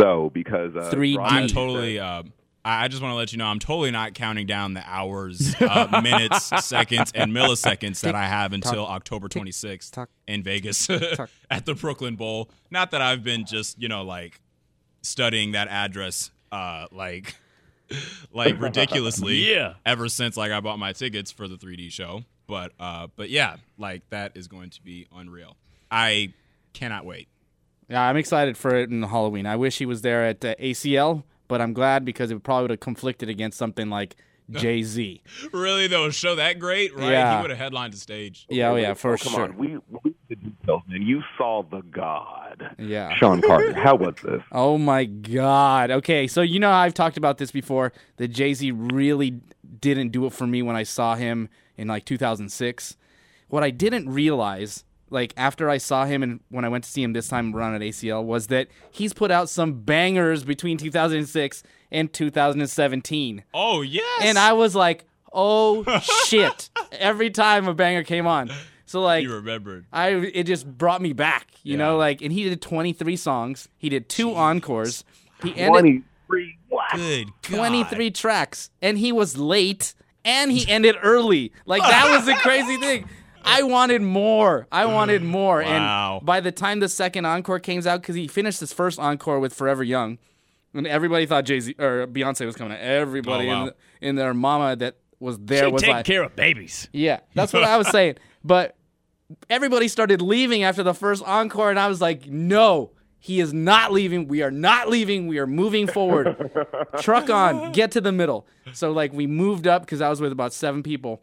so 0.00 0.30
because 0.32 0.74
uh, 0.74 0.90
3D. 0.90 1.18
Rob- 1.18 1.30
I'm 1.30 1.48
totally. 1.48 1.98
Uh, 1.98 2.22
I 2.64 2.84
I 2.84 2.88
just 2.88 3.02
want 3.02 3.12
to 3.12 3.16
let 3.16 3.32
you 3.32 3.38
know 3.38 3.46
I'm 3.46 3.58
totally 3.58 3.90
not 3.90 4.14
counting 4.14 4.46
down 4.46 4.74
the 4.74 4.82
hours, 4.86 5.54
uh, 5.60 6.00
minutes, 6.02 6.50
seconds, 6.64 7.12
and 7.14 7.32
milliseconds 7.32 8.00
that 8.00 8.14
I 8.14 8.26
have 8.26 8.52
until 8.52 8.86
October 8.86 9.28
26th 9.28 9.90
tock, 9.90 10.10
in 10.26 10.42
Vegas 10.42 10.86
tock. 11.16 11.30
at 11.50 11.66
the 11.66 11.74
Brooklyn 11.74 12.16
Bowl. 12.16 12.50
Not 12.70 12.90
that 12.92 13.02
I've 13.02 13.22
been 13.22 13.44
just 13.44 13.80
you 13.80 13.88
know 13.88 14.02
like 14.02 14.40
studying 15.02 15.52
that 15.52 15.68
address 15.68 16.30
uh, 16.52 16.86
like 16.92 17.36
like 18.32 18.60
ridiculously 18.60 19.50
Yeah. 19.52 19.74
ever 19.86 20.08
since 20.08 20.36
like 20.36 20.52
I 20.52 20.60
bought 20.60 20.78
my 20.78 20.92
tickets 20.92 21.30
for 21.30 21.48
the 21.48 21.56
3D 21.56 21.90
show. 21.90 22.24
But 22.46 22.72
uh, 22.80 23.08
but 23.16 23.30
yeah, 23.30 23.56
like 23.76 24.08
that 24.10 24.32
is 24.36 24.48
going 24.48 24.70
to 24.70 24.82
be 24.82 25.06
unreal. 25.14 25.56
I 25.90 26.32
cannot 26.72 27.04
wait. 27.04 27.28
Yeah, 27.88 28.02
I'm 28.02 28.16
excited 28.16 28.56
for 28.56 28.74
it 28.74 28.90
in 28.90 29.02
Halloween. 29.02 29.46
I 29.46 29.56
wish 29.56 29.78
he 29.78 29.86
was 29.86 30.02
there 30.02 30.24
at 30.26 30.44
uh, 30.44 30.54
ACL, 30.56 31.24
but 31.46 31.60
I'm 31.60 31.72
glad 31.72 32.04
because 32.04 32.30
it 32.30 32.42
probably 32.42 32.64
would 32.64 32.70
have 32.72 32.80
conflicted 32.80 33.28
against 33.28 33.56
something 33.58 33.88
like 33.90 34.16
Jay 34.50 34.82
Z. 34.82 35.22
Really 35.52 35.88
though, 35.88 36.06
a 36.06 36.12
show 36.12 36.34
that 36.36 36.58
great, 36.58 36.94
right? 36.96 37.10
Yeah. 37.10 37.36
He 37.36 37.42
would 37.42 37.50
have 37.50 37.58
headlined 37.58 37.92
the 37.92 37.98
stage. 37.98 38.46
Yeah, 38.48 38.70
oh 38.70 38.76
yeah, 38.76 38.94
for 38.94 39.12
oh, 39.12 39.16
come 39.18 39.32
sure. 39.32 39.44
on, 39.44 39.56
we 39.58 39.78
we 40.04 40.14
the 40.28 40.36
details, 40.36 40.82
man. 40.88 41.02
You 41.02 41.22
saw 41.36 41.62
the 41.62 41.80
God, 41.80 42.74
Yeah. 42.78 43.14
Shawn 43.16 43.40
Carter. 43.42 43.72
How 43.74 43.94
was 43.94 44.14
this? 44.22 44.42
Oh 44.52 44.78
my 44.78 45.04
God. 45.04 45.90
Okay, 45.90 46.26
so 46.26 46.42
you 46.42 46.58
know 46.60 46.70
I've 46.70 46.94
talked 46.94 47.16
about 47.16 47.38
this 47.38 47.50
before. 47.50 47.92
That 48.16 48.28
Jay 48.28 48.54
Z 48.54 48.70
really 48.72 49.40
didn't 49.80 50.10
do 50.10 50.26
it 50.26 50.32
for 50.32 50.46
me 50.46 50.62
when 50.62 50.76
I 50.76 50.82
saw 50.82 51.14
him 51.14 51.48
in 51.76 51.88
like 51.88 52.04
2006. 52.04 52.96
What 53.48 53.62
I 53.62 53.70
didn't 53.70 54.08
realize, 54.10 54.84
like 55.10 55.32
after 55.36 55.70
I 55.70 55.78
saw 55.78 56.04
him 56.04 56.22
and 56.22 56.40
when 56.50 56.64
I 56.64 56.68
went 56.68 56.84
to 56.84 56.90
see 56.90 57.02
him 57.02 57.12
this 57.14 57.28
time 57.28 57.54
around 57.54 57.74
at 57.76 57.80
ACL, 57.80 58.24
was 58.24 58.48
that 58.48 58.68
he's 58.90 59.12
put 59.14 59.30
out 59.30 59.48
some 59.48 59.80
bangers 59.82 60.44
between 60.44 60.76
2006 60.76 61.62
and 61.90 62.12
2017. 62.12 63.44
Oh 63.54 63.80
yes. 63.82 64.04
And 64.22 64.38
I 64.38 64.52
was 64.52 64.74
like, 64.74 65.04
oh 65.32 65.84
shit. 66.26 66.68
Every 66.92 67.30
time 67.30 67.66
a 67.68 67.74
banger 67.74 68.02
came 68.02 68.26
on. 68.26 68.50
So 68.88 69.00
like 69.02 69.22
you 69.22 69.32
remembered. 69.34 69.86
I 69.92 70.10
it 70.14 70.44
just 70.44 70.66
brought 70.66 71.02
me 71.02 71.12
back, 71.12 71.48
you 71.62 71.76
know, 71.76 71.96
like 71.96 72.22
and 72.22 72.32
he 72.32 72.48
did 72.48 72.60
23 72.62 73.16
songs. 73.16 73.68
He 73.76 73.88
did 73.88 74.08
two 74.08 74.34
encores. 74.34 75.04
He 75.42 75.50
ended 75.50 75.68
Twenty 75.68 76.02
three. 76.26 76.58
What? 76.68 76.94
Good 76.96 77.26
God. 77.42 77.56
23 77.56 78.10
tracks 78.10 78.70
and 78.82 78.98
he 78.98 79.12
was 79.12 79.36
late 79.36 79.94
and 80.24 80.50
he 80.50 80.68
ended 80.70 80.96
early. 81.02 81.52
Like 81.66 81.82
that 81.82 82.10
was 82.16 82.26
the 82.26 82.34
crazy 82.34 82.76
thing. 82.78 83.08
I 83.44 83.62
wanted 83.62 84.02
more. 84.02 84.66
I 84.72 84.84
wanted 84.86 85.22
more. 85.22 85.62
Wow. 85.62 86.16
And 86.18 86.26
by 86.26 86.40
the 86.40 86.52
time 86.52 86.80
the 86.80 86.88
second 86.88 87.24
encore 87.24 87.58
came 87.60 87.86
out, 87.86 88.02
because 88.02 88.14
he 88.16 88.26
finished 88.28 88.60
his 88.60 88.72
first 88.72 88.98
encore 88.98 89.38
with 89.40 89.54
Forever 89.54 89.82
Young, 89.84 90.18
and 90.74 90.86
everybody 90.86 91.24
thought 91.24 91.44
Jay 91.44 91.60
Z 91.60 91.74
or 91.78 92.06
Beyonce 92.06 92.44
was 92.44 92.56
coming. 92.56 92.76
Everybody 92.76 93.46
Oh, 93.48 93.52
wow. 93.52 93.60
in, 93.60 93.66
the, 93.66 93.74
in 94.08 94.16
their 94.16 94.34
mama 94.34 94.76
that 94.76 94.96
was 95.20 95.38
there 95.38 95.64
She 95.66 95.72
was 95.72 95.80
taking 95.82 95.96
like, 95.96 96.04
care 96.04 96.24
of 96.24 96.36
babies. 96.36 96.88
yeah, 96.92 97.20
that's 97.34 97.52
what 97.52 97.64
I 97.64 97.76
was 97.78 97.88
saying. 97.90 98.16
But 98.44 98.76
everybody 99.50 99.88
started 99.88 100.22
leaving 100.22 100.62
after 100.62 100.82
the 100.82 100.94
first 100.94 101.22
encore, 101.24 101.70
and 101.70 101.78
I 101.78 101.88
was 101.88 102.00
like, 102.00 102.26
no. 102.26 102.92
He 103.20 103.40
is 103.40 103.52
not 103.52 103.92
leaving. 103.92 104.28
We 104.28 104.42
are 104.42 104.50
not 104.50 104.88
leaving. 104.88 105.26
We 105.26 105.38
are 105.38 105.46
moving 105.46 105.88
forward. 105.88 106.36
Truck 107.00 107.28
on. 107.28 107.72
Get 107.72 107.90
to 107.92 108.00
the 108.00 108.12
middle. 108.12 108.46
So 108.72 108.92
like 108.92 109.12
we 109.12 109.26
moved 109.26 109.66
up 109.66 109.82
because 109.82 110.00
I 110.00 110.08
was 110.08 110.20
with 110.20 110.30
about 110.30 110.52
seven 110.52 110.84
people. 110.84 111.20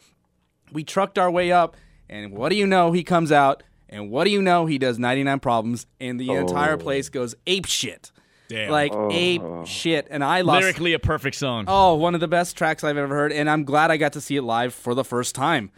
We 0.74 0.84
trucked 0.84 1.18
our 1.18 1.32
way 1.32 1.52
up, 1.52 1.78
and 2.10 2.34
what 2.34 2.50
do 2.50 2.56
you 2.56 2.68
know? 2.68 2.92
He 2.92 3.04
comes 3.04 3.32
out, 3.32 3.64
and 3.88 4.10
what 4.10 4.26
do 4.26 4.32
you 4.32 4.42
know? 4.42 4.66
He 4.66 4.78
does 4.78 5.00
99 5.00 5.40
problems, 5.40 5.86
and 6.02 6.20
the 6.20 6.32
entire 6.32 6.74
oh. 6.74 6.78
place 6.78 7.08
goes 7.10 7.34
ape 7.48 7.66
shit. 7.66 8.12
Damn. 8.50 8.72
Like 8.72 8.94
oh. 8.94 9.10
ape 9.12 9.42
shit. 9.66 10.08
And 10.10 10.24
I 10.24 10.42
lost. 10.42 10.62
Lyrically, 10.62 10.94
a 10.94 11.00
perfect 11.00 11.38
song. 11.38 11.66
Oh, 11.68 11.96
one 11.96 12.14
of 12.14 12.20
the 12.20 12.28
best 12.28 12.58
tracks 12.58 12.84
I've 12.84 12.98
ever 12.98 13.16
heard, 13.16 13.32
and 13.32 13.50
I'm 13.50 13.64
glad 13.64 13.90
I 13.90 13.98
got 13.98 14.14
to 14.14 14.22
see 14.22 14.36
it 14.36 14.44
live 14.44 14.74
for 14.74 14.94
the 14.94 15.04
first 15.04 15.34
time. 15.34 15.72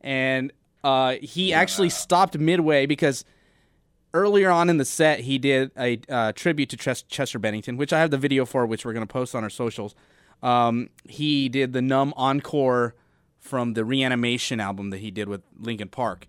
And 0.00 0.52
uh, 0.84 1.16
he 1.20 1.52
actually 1.52 1.88
stopped 1.90 2.38
midway 2.38 2.86
because 2.86 3.24
earlier 4.12 4.50
on 4.50 4.70
in 4.70 4.76
the 4.76 4.84
set 4.84 5.20
he 5.20 5.38
did 5.38 5.70
a 5.76 5.98
uh, 6.08 6.30
tribute 6.32 6.68
to 6.68 6.76
Ches- 6.76 7.02
Chester 7.02 7.38
Bennington, 7.40 7.76
which 7.76 7.92
I 7.92 7.98
have 8.00 8.10
the 8.12 8.18
video 8.18 8.44
for, 8.44 8.64
which 8.66 8.84
we're 8.84 8.92
going 8.92 9.06
to 9.06 9.12
post 9.12 9.34
on 9.34 9.42
our 9.42 9.50
socials. 9.50 9.94
Um, 10.42 10.90
he 11.08 11.48
did 11.48 11.72
the 11.72 11.82
Numb 11.82 12.12
encore 12.16 12.94
from 13.40 13.72
the 13.74 13.84
Reanimation 13.84 14.60
album 14.60 14.90
that 14.90 14.98
he 14.98 15.10
did 15.10 15.28
with 15.28 15.42
Linkin 15.58 15.88
Park, 15.88 16.28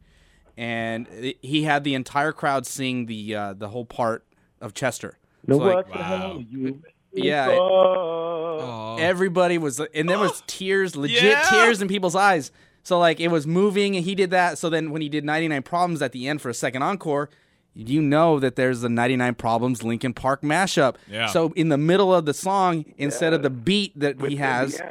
and 0.57 1.07
it- 1.09 1.37
he 1.41 1.63
had 1.63 1.83
the 1.83 1.93
entire 1.93 2.31
crowd 2.31 2.65
sing 2.65 3.05
the 3.05 3.35
uh, 3.35 3.53
the 3.53 3.67
whole 3.69 3.85
part 3.85 4.25
of 4.61 4.73
Chester. 4.73 5.17
No, 5.45 5.55
It's 5.57 5.63
like- 5.65 5.75
what 5.75 5.93
the 5.97 6.03
hell 6.03 6.41
you? 6.49 6.81
Yeah, 7.13 7.49
it- 7.51 8.99
everybody 9.01 9.57
was 9.57 9.79
and 9.93 10.09
there 10.09 10.19
was 10.19 10.41
tears 10.47 10.95
legit 10.95 11.23
Yeah. 11.23 11.45
tears 11.49 11.81
in 11.81 11.87
people's 11.87 12.15
eyes 12.15 12.51
so 12.85 12.97
like 12.97 13.19
it 13.19 13.27
was 13.27 13.45
moving 13.45 13.97
and 13.97 14.05
he 14.05 14.15
did 14.15 14.29
that 14.31 14.57
so 14.57 14.69
then 14.69 14.91
when 14.91 15.01
he 15.01 15.09
did 15.09 15.25
99 15.25 15.61
problems 15.63 16.01
at 16.01 16.13
the 16.13 16.27
end 16.29 16.41
for 16.41 16.47
a 16.49 16.53
second 16.53 16.81
encore 16.83 17.29
you 17.73 18.01
know 18.01 18.39
that 18.39 18.55
there's 18.55 18.79
the 18.79 18.87
99 18.87 19.35
problems 19.35 19.83
linkin 19.83 20.13
park 20.13 20.41
mashup 20.41 20.95
Yeah. 21.11 21.25
so 21.27 21.51
in 21.57 21.67
the 21.67 21.77
middle 21.77 22.15
of 22.15 22.25
the 22.25 22.33
song 22.33 22.85
instead 22.97 23.33
of 23.33 23.41
the 23.41 23.49
beat 23.49 23.91
that 23.99 24.21
he 24.21 24.37
has 24.37 24.81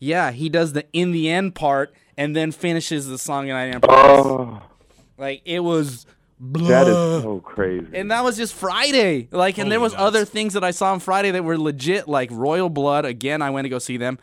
yeah 0.00 0.32
he 0.32 0.48
does 0.48 0.72
the 0.72 0.84
in 0.92 1.12
the 1.12 1.28
end 1.30 1.54
part 1.54 1.94
and 2.16 2.34
then 2.34 2.50
finishes 2.50 3.06
the 3.06 3.18
song 3.18 3.44
in 3.48 3.54
99 3.54 3.80
problems 3.82 4.26
Oh, 4.60 4.62
like 5.16 5.42
it 5.44 5.60
was 5.60 6.06
that 6.40 6.86
is 6.86 6.94
so 7.22 7.40
crazy. 7.40 7.86
and 7.94 8.12
that 8.12 8.22
was 8.22 8.36
just 8.36 8.54
Friday. 8.54 9.26
Like, 9.32 9.58
and 9.58 9.72
there 9.72 9.80
was 9.80 9.92
nuts. 9.92 10.02
other 10.04 10.24
things 10.24 10.54
that 10.54 10.62
I 10.62 10.70
saw 10.70 10.92
on 10.92 11.00
Friday 11.00 11.32
that 11.32 11.42
were 11.42 11.58
legit, 11.58 12.06
like 12.06 12.30
Royal 12.30 12.68
Blood. 12.70 13.04
Again, 13.04 13.42
I 13.42 13.50
went 13.50 13.64
to 13.64 13.68
go 13.68 13.80
see 13.80 13.96
them. 13.96 14.20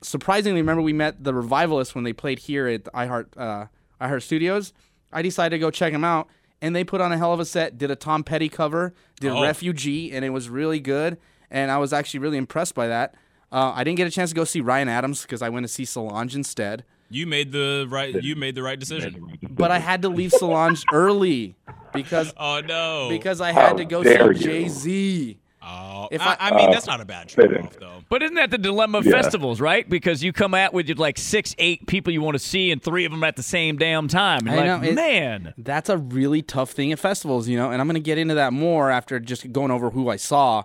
Surprisingly, 0.00 0.60
remember 0.60 0.82
we 0.82 0.92
met 0.92 1.22
the 1.24 1.32
Revivalists 1.34 1.94
when 1.94 2.04
they 2.04 2.12
played 2.12 2.38
here 2.40 2.66
at 2.68 2.84
iHeart 2.84 3.26
uh, 3.36 3.66
iHeart 4.00 4.22
Studios. 4.22 4.72
I 5.12 5.22
decided 5.22 5.56
to 5.56 5.58
go 5.58 5.70
check 5.70 5.92
them 5.92 6.04
out, 6.04 6.28
and 6.62 6.74
they 6.76 6.84
put 6.84 7.00
on 7.00 7.12
a 7.12 7.18
hell 7.18 7.32
of 7.32 7.40
a 7.40 7.44
set. 7.44 7.78
Did 7.78 7.90
a 7.90 7.96
Tom 7.96 8.22
Petty 8.22 8.48
cover, 8.48 8.94
did 9.20 9.32
Oh. 9.32 9.42
Refugee, 9.42 10.12
and 10.12 10.24
it 10.24 10.30
was 10.30 10.48
really 10.48 10.80
good. 10.80 11.18
And 11.50 11.70
I 11.70 11.78
was 11.78 11.92
actually 11.92 12.20
really 12.20 12.36
impressed 12.36 12.74
by 12.74 12.88
that. 12.88 13.14
Uh, 13.50 13.72
I 13.74 13.82
didn't 13.82 13.96
get 13.96 14.06
a 14.06 14.10
chance 14.10 14.30
to 14.30 14.36
go 14.36 14.44
see 14.44 14.60
Ryan 14.60 14.88
Adams 14.88 15.22
because 15.22 15.40
I 15.40 15.48
went 15.48 15.64
to 15.64 15.68
see 15.68 15.86
Solange 15.86 16.34
instead. 16.36 16.84
You 17.10 17.26
made 17.26 17.52
the 17.52 17.86
right. 17.88 18.22
You 18.22 18.36
made 18.36 18.54
the 18.54 18.62
right 18.62 18.78
decision. 18.78 19.38
But 19.48 19.70
I 19.70 19.78
had 19.78 20.02
to 20.02 20.10
leave 20.10 20.30
Solange 20.32 20.84
early 20.92 21.56
because 21.94 22.34
Oh 22.36 22.60
no. 22.60 23.08
because 23.08 23.40
I 23.40 23.52
had 23.52 23.78
to 23.78 23.86
go 23.86 24.02
see. 24.04 24.34
Jay 24.44 24.68
Z. 24.68 25.38
Oh, 25.60 26.08
if 26.12 26.20
I, 26.20 26.34
I- 26.34 26.50
I 26.50 26.56
mean 26.56 26.70
that's 26.70 26.86
not 26.86 27.00
a 27.00 27.04
bad 27.04 27.28
trade-off 27.28 27.76
though. 27.80 28.02
But 28.08 28.22
isn't 28.22 28.36
that 28.36 28.50
the 28.50 28.58
dilemma 28.58 28.98
of 28.98 29.06
Yeah. 29.06 29.12
festivals, 29.12 29.60
right? 29.60 29.88
Because 29.88 30.22
you 30.22 30.32
come 30.32 30.54
out 30.54 30.72
with 30.72 30.88
like 30.98 31.18
six, 31.18 31.54
eight 31.58 31.86
people 31.86 32.12
you 32.12 32.22
want 32.22 32.36
to 32.36 32.38
see, 32.38 32.70
and 32.70 32.80
three 32.82 33.04
of 33.04 33.10
them 33.10 33.24
at 33.24 33.34
the 33.36 33.42
same 33.42 33.76
damn 33.76 34.06
time. 34.08 34.46
And 34.46 34.50
I 34.50 34.54
you're 34.56 34.64
know, 34.66 34.78
like, 34.80 34.88
it- 34.90 34.94
man. 34.94 35.54
That's 35.58 35.88
a 35.88 35.98
really 35.98 36.42
tough 36.42 36.70
thing 36.70 36.92
at 36.92 36.98
festivals, 37.00 37.48
you 37.48 37.56
know, 37.56 37.70
and 37.72 37.80
I'm 37.80 37.88
going 37.88 37.94
to 37.94 38.00
get 38.00 38.18
into 38.18 38.34
that 38.34 38.52
more 38.52 38.90
after 38.90 39.18
just 39.18 39.52
going 39.52 39.70
over 39.72 39.90
who 39.90 40.08
I 40.08 40.16
saw 40.16 40.62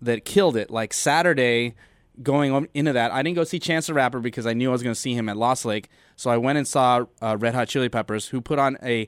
that 0.00 0.24
killed 0.24 0.56
it. 0.56 0.70
Like 0.70 0.92
Saturday, 0.92 1.74
going 2.22 2.66
into 2.74 2.92
that, 2.92 3.12
I 3.12 3.22
didn't 3.22 3.36
go 3.36 3.44
see 3.44 3.60
Chance 3.60 3.86
the 3.86 3.94
Rapper 3.94 4.18
because 4.18 4.46
I 4.46 4.52
knew 4.54 4.70
I 4.70 4.72
was 4.72 4.82
going 4.82 4.94
to 4.94 5.00
see 5.00 5.14
him 5.14 5.28
at 5.28 5.36
Lost 5.36 5.64
Lake. 5.64 5.88
So 6.16 6.30
I 6.30 6.36
went 6.36 6.58
and 6.58 6.66
saw 6.66 7.04
uh, 7.22 7.36
Red 7.38 7.54
Hot 7.54 7.68
Chili 7.68 7.88
Peppers, 7.88 8.28
who 8.28 8.40
put 8.40 8.58
on 8.58 8.76
a 8.82 9.06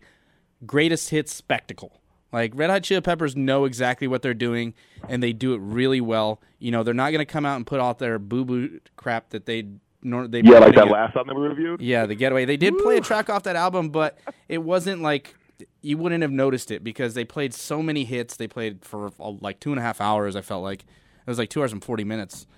greatest 0.65 1.11
hits 1.11 1.35
spectacle. 1.35 2.01
Like 2.35 2.51
Red 2.57 2.69
Hot 2.69 2.83
Chili 2.83 3.01
Peppers 3.01 3.37
know 3.37 3.65
exactly 3.65 4.09
what 4.09 4.21
they're 4.21 4.35
doing, 4.35 4.75
and 5.09 5.23
they 5.23 5.33
do 5.33 5.55
it 5.55 5.61
really 5.61 6.01
well. 6.01 6.41
You 6.59 6.73
know, 6.73 6.83
they're 6.83 6.93
not 6.93 7.13
going 7.13 7.21
to 7.21 7.33
come 7.33 7.47
out 7.47 7.55
and 7.55 7.65
put 7.65 7.79
out 7.79 8.01
their 8.01 8.19
boo 8.19 8.45
boo 8.45 8.81
crap 8.97 9.31
that 9.31 9.47
they 9.47 9.69
nor 10.03 10.27
they 10.27 10.41
yeah, 10.41 10.59
like 10.59 10.75
that 10.75 10.89
last 10.89 11.15
song 11.15 11.29
that 11.29 11.35
we 11.35 11.43
reviewed. 11.43 11.81
yeah, 11.81 12.07
the 12.07 12.17
Getaway. 12.17 12.45
They 12.45 12.57
did 12.57 12.77
play 12.79 12.97
a 12.97 13.01
track 13.01 13.31
off 13.31 13.45
that 13.45 13.55
album, 13.55 13.91
but 13.91 14.19
it 14.49 14.59
wasn't 14.59 15.01
like 15.01 15.37
you 15.81 15.97
wouldn't 15.97 16.23
have 16.23 16.33
noticed 16.33 16.73
it 16.73 16.83
because 16.83 17.15
they 17.15 17.25
played 17.25 17.55
so 17.55 17.81
many 17.85 18.05
hits. 18.05 18.37
They 18.37 18.49
played 18.49 18.85
for 18.85 19.13
uh, 19.21 19.31
like 19.41 19.61
two 19.61 19.71
and 19.71 19.79
a 19.79 19.83
half 19.83 20.01
hours. 20.01 20.35
I 20.35 20.41
felt 20.41 20.65
like 20.65 20.81
it 20.81 21.31
was 21.31 21.39
like 21.39 21.51
two 21.51 21.61
hours 21.61 21.73
and 21.73 21.85
forty 21.85 22.03
minutes, 22.03 22.49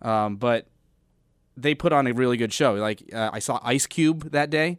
um, 0.00 0.36
but 0.36 0.66
they 1.58 1.74
put 1.74 1.92
on 1.92 2.06
a 2.06 2.12
really 2.14 2.38
good 2.38 2.54
show. 2.54 2.72
Like 2.72 3.02
uh, 3.12 3.28
I 3.34 3.40
saw 3.40 3.60
Ice 3.62 3.86
Cube 3.86 4.30
that 4.30 4.48
day. 4.48 4.78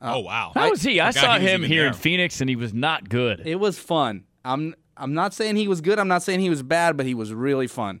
Uh, 0.00 0.14
oh 0.16 0.20
wow. 0.20 0.52
How 0.54 0.70
was 0.70 0.82
he? 0.82 1.00
I 1.00 1.12
forgot 1.12 1.20
saw 1.22 1.38
he 1.38 1.46
him 1.46 1.60
even 1.60 1.70
here 1.70 1.86
in. 1.86 1.92
Phoenix, 1.94 2.40
and 2.40 2.50
he 2.50 2.56
was 2.56 2.74
not 2.74 3.08
good. 3.08 3.42
It 3.46 3.56
was 3.56 3.78
fun. 3.78 4.24
I'm 4.44 4.74
I'm 4.96 5.14
not 5.14 5.34
saying 5.34 5.56
he 5.56 5.68
was 5.68 5.80
good. 5.80 5.98
I'm 5.98 6.08
not 6.08 6.22
saying 6.22 6.40
he 6.40 6.50
was 6.50 6.62
bad, 6.62 6.96
but 6.96 7.06
he 7.06 7.14
was 7.14 7.32
really 7.32 7.66
fun. 7.66 8.00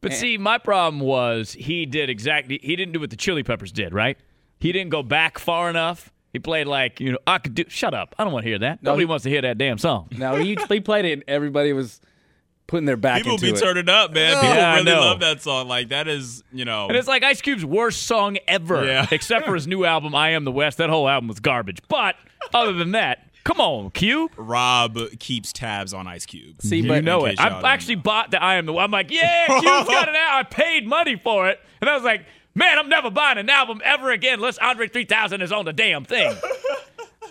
But 0.00 0.12
see, 0.12 0.38
my 0.38 0.58
problem 0.58 1.00
was 1.00 1.52
he 1.52 1.84
did 1.84 2.08
exactly. 2.10 2.60
He 2.62 2.76
didn't 2.76 2.92
do 2.92 3.00
what 3.00 3.10
the 3.10 3.16
Chili 3.16 3.42
Peppers 3.42 3.72
did, 3.72 3.92
right? 3.92 4.16
He 4.60 4.70
didn't 4.70 4.90
go 4.90 5.02
back 5.02 5.38
far 5.38 5.68
enough. 5.68 6.12
He 6.32 6.38
played 6.38 6.66
like 6.68 7.00
you 7.00 7.12
know 7.12 7.18
I 7.26 7.38
could 7.38 7.54
do. 7.54 7.64
Shut 7.68 7.92
up! 7.94 8.14
I 8.18 8.24
don't 8.24 8.32
want 8.32 8.44
to 8.44 8.48
hear 8.48 8.58
that. 8.60 8.82
No, 8.82 8.90
Nobody 8.92 9.02
he- 9.02 9.06
wants 9.06 9.22
to 9.24 9.30
hear 9.30 9.42
that 9.42 9.58
damn 9.58 9.78
song. 9.78 10.08
Now 10.16 10.36
he, 10.36 10.56
he 10.68 10.80
played 10.80 11.06
it, 11.06 11.12
and 11.12 11.24
everybody 11.26 11.72
was 11.72 12.00
putting 12.66 12.84
their 12.86 12.96
back 12.96 13.18
People 13.18 13.32
into 13.34 13.46
be 13.46 13.52
it. 13.52 13.60
turning 13.60 13.88
up, 13.88 14.12
man. 14.12 14.34
People 14.40 14.54
Yeah, 14.56 14.70
I 14.72 14.74
really 14.78 14.84
know. 14.86 15.00
love 15.00 15.20
that 15.20 15.40
song. 15.42 15.68
Like 15.68 15.90
that 15.90 16.08
is, 16.08 16.42
you 16.52 16.64
know. 16.64 16.88
And 16.88 16.96
it's 16.96 17.08
like 17.08 17.22
Ice 17.22 17.40
Cube's 17.40 17.64
worst 17.64 18.02
song 18.04 18.38
ever, 18.48 18.84
Yeah. 18.84 19.06
except 19.12 19.46
for 19.46 19.54
his 19.54 19.66
new 19.66 19.84
album, 19.84 20.14
I 20.14 20.30
Am 20.30 20.44
the 20.44 20.52
West. 20.52 20.78
That 20.78 20.90
whole 20.90 21.08
album 21.08 21.28
was 21.28 21.40
garbage. 21.40 21.78
But 21.88 22.16
other 22.52 22.72
than 22.72 22.92
that, 22.92 23.28
come 23.44 23.60
on, 23.60 23.90
Cube. 23.90 24.32
Rob 24.36 24.98
keeps 25.18 25.52
tabs 25.52 25.94
on 25.94 26.06
Ice 26.08 26.26
Cube. 26.26 26.60
See, 26.60 26.78
You 26.78 26.88
but 26.88 27.04
know 27.04 27.24
in 27.24 27.32
it. 27.32 27.40
I 27.40 27.72
actually 27.72 27.96
know. 27.96 28.02
bought 28.02 28.30
the 28.32 28.42
I 28.42 28.56
Am 28.56 28.66
the 28.66 28.76
I'm 28.76 28.90
like, 28.90 29.10
yeah, 29.10 29.46
Cube's 29.46 29.62
got 29.88 30.08
it 30.08 30.16
out. 30.16 30.34
I 30.38 30.42
paid 30.42 30.86
money 30.86 31.16
for 31.16 31.48
it. 31.48 31.60
And 31.80 31.88
I 31.88 31.94
was 31.94 32.02
like, 32.02 32.24
man, 32.56 32.78
I'm 32.78 32.88
never 32.88 33.10
buying 33.10 33.38
an 33.38 33.48
album 33.50 33.80
ever 33.84 34.10
again 34.10 34.34
unless 34.34 34.58
Andre 34.58 34.88
3000 34.88 35.40
is 35.42 35.52
on 35.52 35.64
the 35.66 35.72
damn 35.72 36.04
thing. 36.04 36.34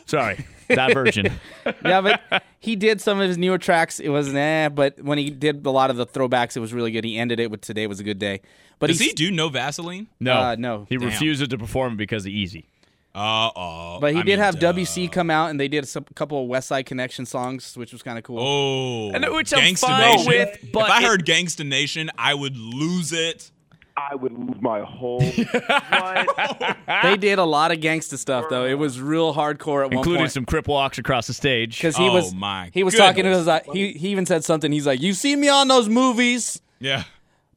Sorry, 0.06 0.46
diversion. 0.68 1.32
yeah, 1.86 2.02
but 2.02 2.44
he 2.60 2.76
did 2.76 3.02
some 3.02 3.20
of 3.20 3.28
his 3.28 3.38
newer 3.38 3.58
tracks. 3.58 4.00
It 4.00 4.10
was 4.10 4.34
eh, 4.34 4.70
but 4.70 5.02
when 5.02 5.18
he 5.18 5.30
did 5.30 5.66
a 5.66 5.72
lot 5.72 5.90
of 5.90 5.98
the 5.98 6.06
throwbacks, 6.06 6.56
it 6.58 6.60
was 6.60 6.74
really 6.74 6.92
good. 6.92 7.04
He 7.04 7.18
ended 7.18 7.40
it 7.40 7.52
with 7.52 7.62
"Today 7.62 7.88
was 7.88 8.00
a 8.00 8.04
good 8.04 8.20
day." 8.20 8.42
But 8.80 8.88
Does 8.88 9.00
he 9.00 9.14
do 9.14 9.32
no 9.32 9.50
Vaseline? 9.50 10.08
No, 10.20 10.34
Uh, 10.34 10.56
no. 10.60 10.86
He 10.90 10.98
Damn. 10.98 11.08
refuses 11.10 11.48
to 11.48 11.58
perform 11.58 11.96
because 11.96 12.26
of 12.26 12.32
Eazy. 12.32 12.66
Uh 13.14 13.50
oh. 13.56 13.98
But 14.02 14.12
he 14.14 14.20
I 14.20 14.24
did 14.24 14.32
mean, 14.34 14.40
have 14.40 14.60
duh. 14.60 14.74
WC 14.74 15.10
come 15.10 15.30
out, 15.30 15.50
and 15.50 15.58
they 15.58 15.70
did 15.70 15.88
a 15.96 16.02
couple 16.16 16.42
of 16.42 16.50
West 16.50 16.68
Side 16.68 16.86
Connection 16.86 17.26
songs, 17.26 17.78
which 17.78 17.94
was 17.94 18.04
kind 18.04 18.18
of 18.18 18.26
cool. 18.26 18.40
Oh, 18.40 19.12
And 19.16 19.24
which 19.34 19.54
I'm 19.54 19.60
Gangsta 19.62 19.80
fine 19.88 20.16
Nation. 20.18 20.28
with, 20.28 20.72
but 20.74 20.90
if 20.90 20.92
I 20.92 20.98
it- 21.02 21.06
heard 21.08 21.26
Gangsta 21.26 21.66
Nation, 21.66 22.10
I 22.18 22.34
would 22.34 22.58
lose 22.58 23.14
it. 23.14 23.52
I 23.98 24.14
would 24.16 24.34
lose 24.34 24.62
my 24.62 24.82
whole. 24.82 25.22
what? 25.70 26.78
They 27.04 27.16
did 27.18 27.40
a 27.40 27.44
lot 27.46 27.72
of 27.72 27.80
gangsta 27.80 28.18
stuff, 28.18 28.46
though. 28.50 28.66
It 28.66 28.74
was 28.74 29.00
real 29.00 29.34
hardcore 29.34 29.84
at 29.86 29.86
one 29.86 29.90
point. 29.90 29.94
Including 29.94 30.20
point. 30.24 30.32
some 30.34 30.46
crip 30.46 30.68
walks 30.68 30.98
across 30.98 31.28
the 31.28 31.34
stage. 31.34 31.78
because 31.78 31.96
he 31.96 32.08
Oh, 32.10 32.14
was 32.14 32.34
my 32.34 32.72
he 32.74 32.84
was 32.84 32.94
talking 32.96 33.24
to 33.24 33.30
goodness. 33.30 33.40
his 33.40 33.48
uh, 33.48 33.60
he 33.72 33.94
he 33.94 34.10
even 34.10 34.26
said 34.26 34.44
something. 34.44 34.72
He's 34.72 34.86
like, 34.86 35.02
"You 35.02 35.14
see 35.14 35.36
me 35.36 35.48
on 35.48 35.68
those 35.70 35.88
movies, 35.88 36.62
Yeah. 36.80 37.04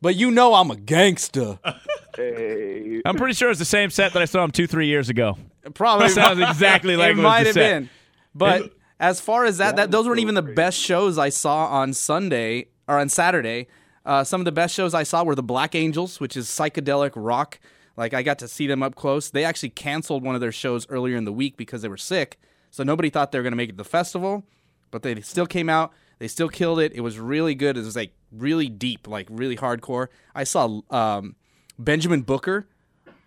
but 0.01 0.15
you 0.15 0.31
know 0.31 0.55
I'm 0.55 0.71
a 0.71 0.77
gangster." 0.77 1.59
Hey. 2.17 3.01
I'm 3.05 3.15
pretty 3.15 3.35
sure 3.35 3.49
it's 3.51 3.61
the 3.61 3.65
same 3.65 3.91
set 3.91 4.13
that 4.15 4.21
I 4.21 4.25
saw 4.25 4.43
him 4.43 4.51
two, 4.51 4.67
three 4.67 4.89
years 4.89 5.09
ago. 5.09 5.39
Probably 5.75 6.09
Sounds 6.09 6.41
exactly 6.41 6.97
like 6.97 7.11
it 7.11 7.13
it 7.13 7.17
was 7.19 7.23
might 7.23 7.41
the 7.43 7.47
have 7.47 7.55
set. 7.55 7.79
been. 7.81 7.91
But 8.35 8.73
as 8.99 9.21
far 9.21 9.45
as 9.45 9.59
that, 9.59 9.77
that 9.77 9.93
those 9.93 10.05
weren't 10.05 10.19
even 10.19 10.35
the 10.35 10.43
best 10.43 10.81
shows 10.81 11.17
I 11.17 11.29
saw 11.29 11.67
on 11.67 11.93
Sunday 11.93 12.67
or 12.89 12.99
on 12.99 13.09
Saturday. 13.09 13.69
Uh, 14.09 14.25
some 14.25 14.41
of 14.41 14.47
the 14.47 14.53
best 14.53 14.75
shows 14.75 14.95
I 14.95 15.03
saw 15.03 15.23
were 15.23 15.35
the 15.35 15.43
Black 15.43 15.75
Angels, 15.75 16.19
which 16.19 16.35
is 16.35 16.49
psychedelic 16.49 17.13
rock. 17.15 17.61
Like 17.95 18.15
I 18.15 18.23
got 18.23 18.39
to 18.39 18.49
see 18.49 18.67
them 18.67 18.83
up 18.83 18.95
close. 18.95 19.29
They 19.29 19.45
actually 19.45 19.69
canceled 19.69 20.23
one 20.23 20.35
of 20.35 20.41
their 20.41 20.51
shows 20.51 20.87
earlier 20.89 21.15
in 21.15 21.27
the 21.27 21.33
week 21.33 21.59
because 21.59 21.83
they 21.83 21.89
were 21.89 21.99
sick, 21.99 22.41
so 22.71 22.83
nobody 22.83 23.11
thought 23.11 23.33
they 23.33 23.39
were 23.39 23.43
going 23.43 23.53
to 23.53 23.57
make 23.57 23.69
it 23.69 23.73
to 23.73 23.77
the 23.77 23.85
festival. 23.85 24.47
But 24.91 25.03
they 25.03 25.21
still 25.21 25.45
came 25.45 25.69
out. 25.69 25.93
They 26.21 26.27
still 26.27 26.49
killed 26.49 26.81
it. 26.81 26.95
It 26.95 27.03
was 27.03 27.19
really 27.19 27.55
good. 27.55 27.77
It 27.77 27.81
was 27.81 27.97
like 27.97 28.13
really 28.33 28.71
deep, 28.71 29.07
like 29.07 29.27
really 29.31 29.59
hardcore. 29.59 30.09
I 30.35 30.45
saw 30.45 30.81
um, 30.89 31.37
Benjamin 31.79 32.23
Booker 32.23 32.67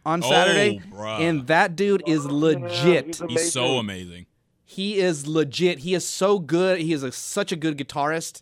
on 0.04 0.24
Saturday, 0.24 0.82
bruh. 0.91 1.20
and 1.20 1.46
that 1.46 1.76
dude 1.76 2.02
is 2.08 2.26
legit. 2.26 3.22
He's 3.30 3.54
so 3.54 3.78
amazing. 3.78 4.26
He 4.65 4.98
is 4.98 5.28
legit. 5.28 5.80
He 5.80 5.94
is 5.94 6.08
so 6.08 6.39
good. 6.39 6.80
He 6.80 6.91
is 6.91 7.04
a, 7.04 7.12
such 7.12 7.52
a 7.52 7.56
good 7.56 7.78
guitarist. 7.78 8.41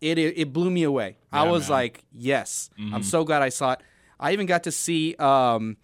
It 0.00 0.18
it, 0.18 0.38
it 0.38 0.52
blew 0.52 0.70
me 0.70 0.82
away. 0.82 1.16
I 1.32 1.48
was 1.48 1.68
man. 1.68 1.78
like, 1.78 2.04
yes, 2.12 2.70
Mm-hmm. 2.78 2.94
I'm 2.94 3.02
so 3.02 3.24
glad 3.24 3.42
I 3.42 3.48
saw 3.50 3.72
it. 3.72 3.80
I 4.20 4.32
even 4.32 4.46
got 4.46 4.64
to 4.64 4.72
see 4.72 5.14
um, 5.16 5.76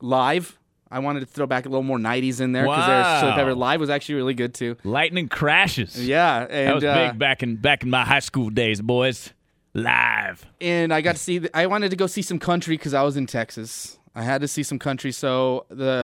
live. 0.00 0.56
I 0.92 0.98
wanted 0.98 1.20
to 1.20 1.26
throw 1.26 1.46
back 1.46 1.66
a 1.66 1.68
little 1.68 1.82
more 1.84 1.98
'90s 1.98 2.40
in 2.40 2.52
there 2.52 2.64
because 2.64 2.86
their 2.86 3.02
Chili 3.20 3.30
Wow. 3.30 3.36
Pepper 3.36 3.54
Live 3.54 3.80
was 3.80 3.90
actually 3.90 4.16
really 4.16 4.34
good 4.34 4.54
too. 4.54 4.76
Lightning 4.84 5.28
crashes. 5.28 6.04
Yeah, 6.04 6.46
and 6.50 6.68
that 6.68 6.74
was 6.74 6.84
uh, 6.84 7.08
big 7.10 7.18
back 7.18 7.42
in 7.44 7.56
back 7.56 7.82
in 7.84 7.90
my 7.90 8.04
high 8.04 8.18
school 8.20 8.50
days, 8.50 8.80
boys. 8.80 9.32
Live. 9.72 10.44
and 10.60 10.92
I 10.92 11.00
got 11.00 11.14
to 11.16 11.22
see. 11.22 11.38
The, 11.38 11.56
I 11.56 11.66
wanted 11.66 11.90
to 11.90 11.96
go 11.96 12.08
see 12.08 12.22
some 12.22 12.40
country 12.40 12.76
because 12.76 12.92
I 12.92 13.02
was 13.02 13.16
in 13.16 13.26
Texas. 13.26 13.98
I 14.16 14.22
had 14.24 14.40
to 14.40 14.48
see 14.48 14.64
some 14.64 14.80
country, 14.80 15.12
so 15.12 15.64
the 15.68 16.02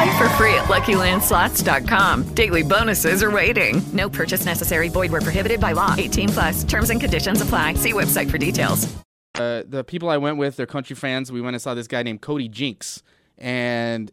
Play 0.00 0.16
for 0.16 0.28
free 0.30 0.54
at 0.54 0.64
LuckyLandSlots.com. 0.64 2.32
Daily 2.32 2.62
bonuses 2.62 3.22
are 3.22 3.30
waiting. 3.30 3.82
No 3.92 4.08
purchase 4.08 4.46
necessary. 4.46 4.88
Void 4.88 5.12
where 5.12 5.20
prohibited 5.20 5.60
by 5.60 5.72
law. 5.72 5.94
18 5.98 6.30
plus. 6.30 6.64
Terms 6.64 6.88
and 6.88 6.98
conditions 6.98 7.42
apply. 7.42 7.74
See 7.74 7.92
website 7.92 8.30
for 8.30 8.38
details. 8.38 8.90
uh, 9.34 9.62
the 9.66 9.84
people 9.84 10.08
I 10.08 10.16
went 10.16 10.38
with, 10.38 10.56
they're 10.56 10.64
country 10.64 10.96
fans. 10.96 11.30
We 11.30 11.42
went 11.42 11.54
and 11.54 11.60
saw 11.60 11.74
this 11.74 11.86
guy 11.86 12.02
named 12.02 12.22
Cody 12.22 12.48
Jinks, 12.48 13.02
and 13.36 14.10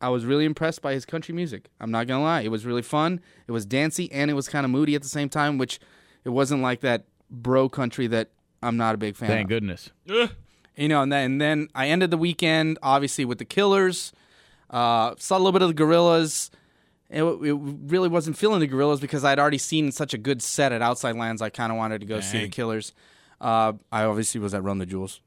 I 0.00 0.08
was 0.08 0.24
really 0.24 0.44
impressed 0.44 0.82
by 0.82 0.92
his 0.94 1.06
country 1.06 1.32
music. 1.32 1.68
I'm 1.78 1.92
not 1.92 2.08
gonna 2.08 2.24
lie, 2.24 2.40
it 2.40 2.50
was 2.50 2.66
really 2.66 2.82
fun. 2.82 3.20
It 3.46 3.52
was 3.52 3.64
dancey 3.64 4.10
and 4.10 4.32
it 4.32 4.34
was 4.34 4.48
kind 4.48 4.64
of 4.64 4.72
moody 4.72 4.96
at 4.96 5.02
the 5.02 5.08
same 5.08 5.28
time, 5.28 5.56
which 5.56 5.78
it 6.24 6.30
wasn't 6.30 6.62
like 6.62 6.80
that 6.80 7.04
bro 7.30 7.68
country 7.68 8.08
that 8.08 8.30
I'm 8.60 8.76
not 8.76 8.96
a 8.96 8.98
big 8.98 9.14
fan. 9.14 9.28
Thank 9.28 9.44
of. 9.44 9.50
goodness. 9.50 9.92
You 10.04 10.88
know, 10.88 11.02
and 11.02 11.12
then, 11.12 11.24
and 11.24 11.40
then 11.40 11.68
I 11.76 11.90
ended 11.90 12.10
the 12.10 12.18
weekend 12.18 12.76
obviously 12.82 13.24
with 13.24 13.38
the 13.38 13.44
Killers. 13.44 14.12
Uh, 14.70 15.14
saw 15.18 15.36
a 15.36 15.38
little 15.38 15.52
bit 15.52 15.62
of 15.62 15.74
the 15.74 15.82
Gorillaz. 15.82 16.50
It, 17.10 17.22
it 17.22 17.56
really 17.58 18.08
wasn't 18.08 18.36
feeling 18.36 18.60
the 18.60 18.68
Gorillaz 18.68 19.00
because 19.00 19.24
I'd 19.24 19.38
already 19.38 19.56
seen 19.58 19.92
such 19.92 20.12
a 20.12 20.18
good 20.18 20.42
set 20.42 20.72
at 20.72 20.82
Outside 20.82 21.16
Lands. 21.16 21.40
I 21.40 21.48
kind 21.48 21.72
of 21.72 21.78
wanted 21.78 22.00
to 22.00 22.06
go 22.06 22.20
see 22.20 22.38
the 22.42 22.48
Killers. 22.50 22.92
Uh, 23.40 23.72
I 23.90 24.04
obviously 24.04 24.40
was 24.40 24.52
at 24.52 24.62
Run 24.62 24.78
the 24.78 24.84
Jewels. 24.86 25.20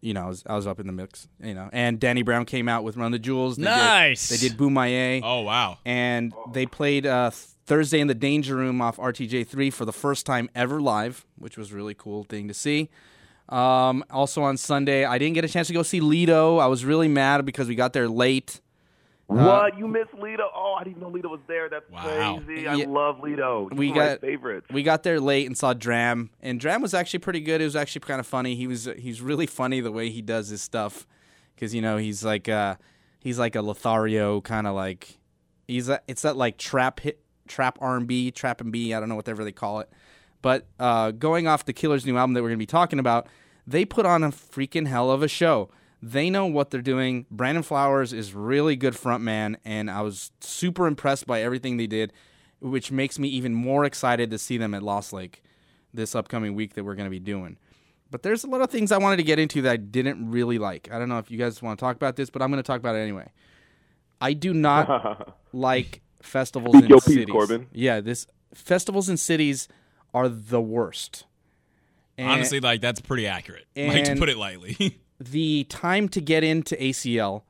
You 0.00 0.12
know, 0.14 0.24
I 0.24 0.28
was, 0.28 0.42
I 0.46 0.54
was 0.54 0.66
up 0.66 0.78
in 0.80 0.86
the 0.86 0.92
mix. 0.92 1.26
You 1.42 1.54
know, 1.54 1.70
and 1.72 1.98
Danny 1.98 2.22
Brown 2.22 2.44
came 2.44 2.68
out 2.68 2.84
with 2.84 2.96
Run 2.96 3.10
the 3.10 3.18
Jewels. 3.18 3.56
They 3.56 3.62
did- 3.64 3.70
Nice. 3.70 4.28
they 4.28 4.36
did 4.36 4.56
Bumaye. 4.58 5.22
Oh 5.24 5.40
wow. 5.40 5.78
And 5.84 6.32
they 6.52 6.66
played 6.66 7.04
uh, 7.06 7.30
Thursday 7.66 7.98
in 8.00 8.06
the 8.06 8.14
Danger 8.14 8.54
Room 8.54 8.80
off 8.82 8.98
RTJ3 8.98 9.72
for 9.72 9.84
the 9.86 9.92
first 9.94 10.26
time 10.26 10.50
ever 10.54 10.80
live, 10.80 11.24
which 11.36 11.56
was 11.56 11.72
a 11.72 11.74
really 11.74 11.94
cool 11.94 12.22
thing 12.24 12.46
to 12.48 12.54
see. 12.54 12.90
Um, 13.48 14.04
also 14.10 14.42
on 14.42 14.56
Sunday, 14.56 15.04
I 15.04 15.18
didn't 15.18 15.34
get 15.34 15.44
a 15.44 15.48
chance 15.48 15.66
to 15.68 15.72
go 15.74 15.82
see 15.82 16.00
Lido. 16.00 16.58
I 16.58 16.66
was 16.66 16.84
really 16.84 17.08
mad 17.08 17.44
because 17.44 17.66
we 17.68 17.74
got 17.74 17.92
there 17.92 18.08
late. 18.08 18.60
Uh, 19.30 19.34
What 19.34 19.78
you 19.78 19.88
miss 19.88 20.06
Lido? 20.20 20.50
Oh, 20.54 20.74
I 20.78 20.84
didn't 20.84 21.00
know 21.00 21.08
Lido 21.08 21.28
was 21.30 21.40
there. 21.46 21.68
That's 21.70 21.88
Wow. 21.90 22.40
crazy. 22.44 22.66
I 22.68 22.74
Yeah. 22.74 22.86
love 22.88 23.20
Lido. 23.22 23.68
He's 23.70 23.78
We 23.78 23.92
got- 23.92 24.20
favorites. 24.20 24.66
We 24.70 24.82
got 24.82 25.02
there 25.02 25.18
late 25.18 25.46
and 25.46 25.56
saw 25.56 25.72
Dram, 25.72 26.30
and 26.42 26.60
Dram 26.60 26.82
was 26.82 26.92
actually 26.94 27.20
pretty 27.20 27.40
good. 27.40 27.60
It 27.60 27.64
was 27.64 27.76
actually 27.76 28.02
kind 28.02 28.20
of 28.20 28.26
funny. 28.26 28.54
He 28.54 28.66
was 28.66 28.84
he's 28.98 29.20
really 29.22 29.46
funny 29.46 29.80
the 29.80 29.92
way 29.92 30.10
he 30.10 30.20
does 30.22 30.48
his 30.50 30.60
stuff, 30.62 31.06
because 31.54 31.74
you 31.74 31.80
know 31.80 31.96
he's 31.96 32.22
like 32.24 32.48
uh 32.48 32.76
he's 33.18 33.38
like 33.38 33.56
a 33.56 33.62
Lothario 33.62 34.40
kind 34.42 34.66
of 34.66 34.74
like 34.74 35.18
he's 35.66 35.88
a, 35.88 36.00
it's 36.06 36.20
that 36.22 36.36
like 36.36 36.58
trap 36.58 37.00
hit 37.00 37.20
trap 37.48 37.78
R 37.80 37.96
and 37.96 38.06
B 38.06 38.30
trap 38.30 38.60
and 38.60 38.70
B 38.70 38.92
I 38.92 39.00
don't 39.00 39.08
know 39.08 39.16
whatever 39.16 39.42
they 39.42 39.52
call 39.52 39.80
it, 39.80 39.88
but 40.42 40.66
uh, 40.78 41.12
going 41.12 41.46
off 41.46 41.64
the 41.64 41.72
Killers' 41.72 42.04
new 42.04 42.18
album 42.18 42.34
that 42.34 42.42
we're 42.42 42.50
gonna 42.50 42.58
be 42.58 42.66
talking 42.66 42.98
about, 42.98 43.26
they 43.66 43.86
put 43.86 44.04
on 44.04 44.22
a 44.22 44.28
freaking 44.28 44.86
hell 44.86 45.10
of 45.10 45.22
a 45.22 45.28
show. 45.28 45.70
They 46.06 46.28
know 46.28 46.44
what 46.44 46.70
they're 46.70 46.82
doing. 46.82 47.24
Brandon 47.30 47.62
Flowers 47.62 48.12
is 48.12 48.34
really 48.34 48.76
good 48.76 48.92
frontman, 48.92 49.56
and 49.64 49.90
I 49.90 50.02
was 50.02 50.32
super 50.40 50.86
impressed 50.86 51.26
by 51.26 51.40
everything 51.40 51.78
they 51.78 51.86
did, 51.86 52.12
which 52.60 52.92
makes 52.92 53.18
me 53.18 53.28
even 53.28 53.54
more 53.54 53.86
excited 53.86 54.30
to 54.30 54.36
see 54.38 54.58
them 54.58 54.74
at 54.74 54.82
Lost 54.82 55.14
Lake 55.14 55.42
this 55.94 56.14
upcoming 56.14 56.54
week 56.54 56.74
that 56.74 56.84
we're 56.84 56.94
going 56.94 57.06
to 57.06 57.10
be 57.10 57.20
doing. 57.20 57.56
But 58.10 58.22
there's 58.22 58.44
a 58.44 58.48
lot 58.48 58.60
of 58.60 58.68
things 58.68 58.92
I 58.92 58.98
wanted 58.98 59.16
to 59.16 59.22
get 59.22 59.38
into 59.38 59.62
that 59.62 59.70
I 59.72 59.76
didn't 59.78 60.30
really 60.30 60.58
like. 60.58 60.90
I 60.92 60.98
don't 60.98 61.08
know 61.08 61.16
if 61.18 61.30
you 61.30 61.38
guys 61.38 61.62
want 61.62 61.78
to 61.78 61.82
talk 61.82 61.96
about 61.96 62.16
this, 62.16 62.28
but 62.28 62.42
I'm 62.42 62.50
going 62.50 62.62
to 62.62 62.66
talk 62.66 62.80
about 62.80 62.96
it 62.96 63.00
anyway. 63.00 63.30
I 64.20 64.34
do 64.34 64.52
not 64.52 65.38
like 65.54 66.02
festivals 66.20 66.74
in 66.74 66.86
your 66.86 66.98
piece, 67.00 67.14
cities. 67.14 67.32
Corbin. 67.32 67.66
Yeah, 67.72 68.02
this 68.02 68.26
festivals 68.52 69.08
in 69.08 69.16
cities 69.16 69.68
are 70.12 70.28
the 70.28 70.60
worst. 70.60 71.24
And- 72.18 72.30
Honestly, 72.30 72.60
like 72.60 72.82
that's 72.82 73.00
pretty 73.00 73.26
accurate. 73.26 73.64
like 73.74 74.04
to 74.04 74.16
put 74.16 74.28
it 74.28 74.36
lightly. 74.36 75.00
the 75.18 75.64
time 75.64 76.08
to 76.10 76.20
get 76.20 76.42
into 76.44 76.74
ACL 76.76 77.42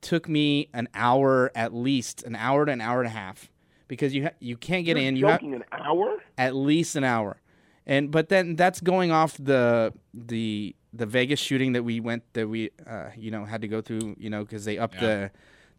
took 0.00 0.28
me 0.28 0.68
an 0.72 0.88
hour 0.94 1.50
at 1.54 1.74
least, 1.74 2.22
an 2.22 2.34
hour 2.36 2.64
to 2.66 2.72
an 2.72 2.80
hour 2.80 3.00
and 3.00 3.06
a 3.06 3.10
half, 3.10 3.50
because 3.88 4.14
you 4.14 4.24
ha- 4.24 4.30
you 4.40 4.56
can't 4.56 4.84
get 4.84 4.96
You're 4.96 5.06
in. 5.06 5.16
You 5.16 5.26
have 5.26 5.40
joking 5.40 5.54
an 5.54 5.64
hour? 5.72 6.18
at 6.38 6.54
least 6.54 6.96
an 6.96 7.04
hour, 7.04 7.40
and 7.86 8.10
but 8.10 8.28
then 8.28 8.56
that's 8.56 8.80
going 8.80 9.10
off 9.12 9.36
the 9.38 9.92
the 10.14 10.74
the 10.92 11.06
Vegas 11.06 11.38
shooting 11.38 11.72
that 11.74 11.82
we 11.84 12.00
went 12.00 12.22
that 12.32 12.48
we 12.48 12.70
uh, 12.86 13.10
you 13.16 13.30
know 13.30 13.44
had 13.44 13.60
to 13.62 13.68
go 13.68 13.80
through 13.80 14.16
you 14.18 14.30
know 14.30 14.42
because 14.44 14.64
they 14.64 14.78
upped 14.78 14.94
Yeah. 14.96 15.00
the 15.00 15.30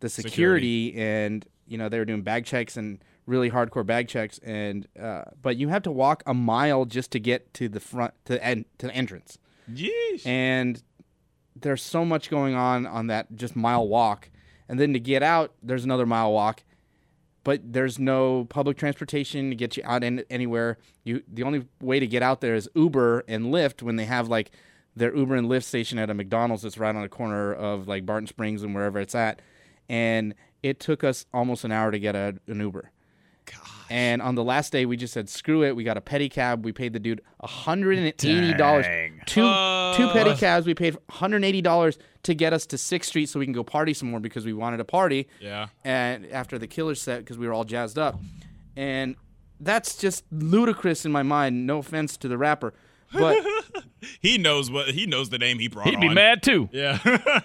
the 0.01 0.10
security, 0.10 0.95
and 0.95 1.45
you 1.67 1.77
know 1.77 1.89
they 1.89 1.97
were 1.99 2.05
doing 2.05 2.21
bag 2.21 2.45
checks 2.45 2.77
and 2.77 3.03
really 3.27 3.51
hardcore 3.51 3.86
bag 3.86 4.07
checks 4.07 4.39
and 4.39 4.88
uh, 4.99 5.23
but 5.41 5.55
you 5.55 5.69
have 5.69 5.84
to 5.84 5.91
walk 5.91 6.23
a 6.25 6.34
mile 6.34 6.86
just 6.86 7.12
to 7.12 7.19
get 7.19 7.53
to 7.53 7.69
the 7.69 7.79
front 7.79 8.13
to 8.25 8.34
the 8.34 8.43
end 8.43 8.65
to 8.79 8.88
the 8.88 8.93
entrance 8.95 9.38
Yeesh. 9.71 10.25
and 10.25 10.81
there's 11.62 11.82
so 11.82 12.06
much 12.06 12.30
going 12.30 12.56
on 12.56 12.86
on 12.86 13.08
that 13.08 13.36
just 13.36 13.56
mile 13.56 13.88
walk. 13.88 14.30
And 14.69 14.80
then 14.80 14.93
to 14.93 15.00
get 15.00 15.24
out 15.24 15.54
there's 15.62 15.84
another 15.84 16.06
mile 16.06 16.32
walk. 16.32 16.63
But 17.43 17.74
there's 17.74 17.97
no 17.97 18.45
public 18.45 18.78
transportation 18.78 19.50
to 19.50 19.56
get 19.56 19.76
you 19.76 19.82
out 19.84 20.04
in, 20.04 20.24
anywhere. 20.30 20.78
You 21.04 21.24
the 21.32 21.43
only 21.43 21.67
way 21.82 22.00
to 22.00 22.06
get 22.06 22.21
out 22.21 22.41
there 22.41 22.56
is 22.56 22.69
uber 22.76 23.24
and 23.28 23.45
lyft 23.45 23.82
when 23.82 23.95
they 23.95 24.06
have 24.06 24.28
like 24.28 24.52
their 24.95 25.15
uber 25.15 25.36
and 25.36 25.50
lyft 25.50 25.63
station 25.63 25.97
at 25.97 26.10
a 26.10 26.13
mcdonald's 26.13 26.63
that's 26.63 26.78
right 26.78 26.93
on 26.93 27.02
the 27.02 27.10
corner 27.10 27.54
of 27.54 27.88
like 27.88 28.06
barton 28.06 28.28
springs 28.28 28.62
and 28.62 28.76
wherever 28.76 29.00
it's 29.00 29.15
at. 29.15 29.41
And 29.89 30.36
it 30.62 30.80
took 30.80 31.04
us 31.04 31.26
almost 31.34 31.63
an 31.63 31.71
hour 31.71 31.91
to 31.91 32.00
get 32.00 32.15
a, 32.15 32.36
an 32.47 32.60
uber 32.60 32.91
and 33.91 34.21
on 34.21 34.36
the 34.36 34.43
last 34.43 34.71
day, 34.71 34.86
we 34.86 34.95
just 34.95 35.13
said, 35.13 35.27
"Screw 35.27 35.65
it." 35.65 35.75
We 35.75 35.84
got 35.84 35.97
a 35.97 36.01
pedicab. 36.01 36.63
We 36.63 36.71
paid 36.71 36.93
the 36.93 36.99
dude 36.99 37.21
hundred 37.43 37.97
and 37.97 38.08
eighty 38.08 38.54
dollars. 38.54 38.86
Dang. 38.86 39.19
Two 39.25 39.41
two 39.41 39.43
uh. 39.43 40.13
pedicabs. 40.13 40.65
We 40.65 40.73
paid 40.73 40.95
one 40.95 41.04
hundred 41.10 41.38
and 41.38 41.45
eighty 41.45 41.62
dollars 41.62 41.99
to 42.23 42.34
get 42.34 42.54
us 42.54 42.65
to 42.67 42.77
Sixth 42.77 43.10
Street 43.10 43.27
so 43.27 43.38
we 43.38 43.45
can 43.45 43.51
go 43.51 43.65
party 43.65 43.93
some 43.93 44.10
more 44.10 44.21
because 44.21 44.45
we 44.45 44.54
wanted 44.54 44.77
to 44.77 44.86
party. 44.86 45.27
Yeah. 45.41 45.67
And 45.84 46.25
after 46.27 46.58
the 46.58 46.67
killer 46.67 46.95
set, 46.95 47.19
because 47.19 47.38
we 47.38 47.47
were 47.47 47.54
all 47.54 47.65
jazzed 47.65 47.99
up, 47.99 48.17
and 48.77 49.17
that's 49.60 49.97
just 49.97 50.23
ludicrous 50.32 51.06
in 51.06 51.12
my 51.12 51.23
mind. 51.23 51.67
No 51.67 51.80
offense 51.80 52.15
to 52.17 52.30
the 52.30 52.38
rapper, 52.38 52.73
but 53.12 53.45
he 54.21 54.38
knows 54.38 54.71
what 54.71 54.91
he 54.91 55.06
knows 55.06 55.32
the 55.32 55.38
name 55.38 55.60
he 55.60 55.67
brought 55.67 55.88
He'd 55.88 55.99
be 55.99 56.08
on. 56.08 56.13
mad 56.13 56.43
too. 56.43 56.69
Yeah. 56.71 56.97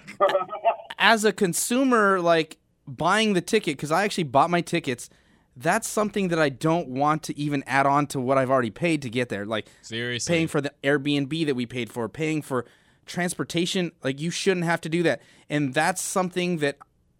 as 0.97 1.25
a 1.25 1.33
consumer, 1.33 2.21
like 2.21 2.57
buying 2.87 3.33
the 3.33 3.41
ticket, 3.41 3.75
because 3.75 3.91
I 3.91 4.05
actually 4.05 4.23
bought 4.23 4.49
my 4.49 4.61
tickets. 4.61 5.09
That's 5.59 5.87
something 5.87 6.27
that 6.27 6.39
I 6.39 6.49
don't 6.49 6.87
want 6.87 7.23
to 7.23 7.37
even 7.37 7.63
add 7.65 7.85
on 7.85 8.05
to 8.07 8.19
what 8.19 8.37
I've 8.37 8.51
already 8.51 8.69
paid 8.69 9.01
to 9.01 9.09
get 9.09 9.29
there. 9.29 9.45
Like 9.45 9.67
Seriously. 9.81 10.31
paying 10.33 10.47
for 10.47 10.61
the 10.61 10.71
Airbnb 10.83 11.45
that 11.47 11.55
we 11.55 11.65
paid 11.65 11.91
for, 11.91 12.07
paying 12.07 12.41
for 12.41 12.65
transportation. 13.07 13.91
Like 14.03 14.21
you 14.21 14.29
shouldn't 14.29 14.65
have 14.65 14.81
to 14.81 14.89
do 14.89 15.01
that. 15.03 15.21
And 15.49 15.73
that's 15.73 16.01
something 16.01 16.57
that 16.57 16.77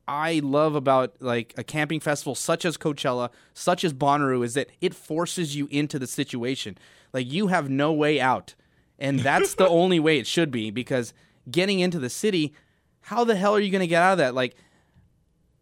I 0.07 0.39
love 0.43 0.75
about 0.75 1.15
like 1.19 1.53
a 1.57 1.63
camping 1.63 1.99
festival 1.99 2.35
such 2.35 2.63
as 2.63 2.77
Coachella, 2.77 3.29
such 3.53 3.83
as 3.83 3.93
Bonnaroo, 3.93 4.43
is 4.43 4.53
that 4.53 4.69
it 4.79 4.93
forces 4.93 5.55
you 5.55 5.67
into 5.71 5.97
the 5.99 6.07
situation. 6.07 6.77
Like 7.13 7.31
you 7.31 7.47
have 7.47 7.69
no 7.69 7.91
way 7.91 8.21
out. 8.21 8.55
And 8.99 9.19
that's 9.19 9.55
the 9.55 9.67
only 9.69 9.99
way 9.99 10.17
it 10.19 10.27
should 10.27 10.51
be 10.51 10.71
because 10.71 11.13
getting 11.49 11.79
into 11.79 11.99
the 11.99 12.09
city, 12.09 12.53
how 13.01 13.23
the 13.23 13.35
hell 13.35 13.55
are 13.55 13.59
you 13.59 13.71
going 13.71 13.81
to 13.81 13.87
get 13.87 14.01
out 14.01 14.13
of 14.13 14.17
that? 14.19 14.35
Like 14.35 14.55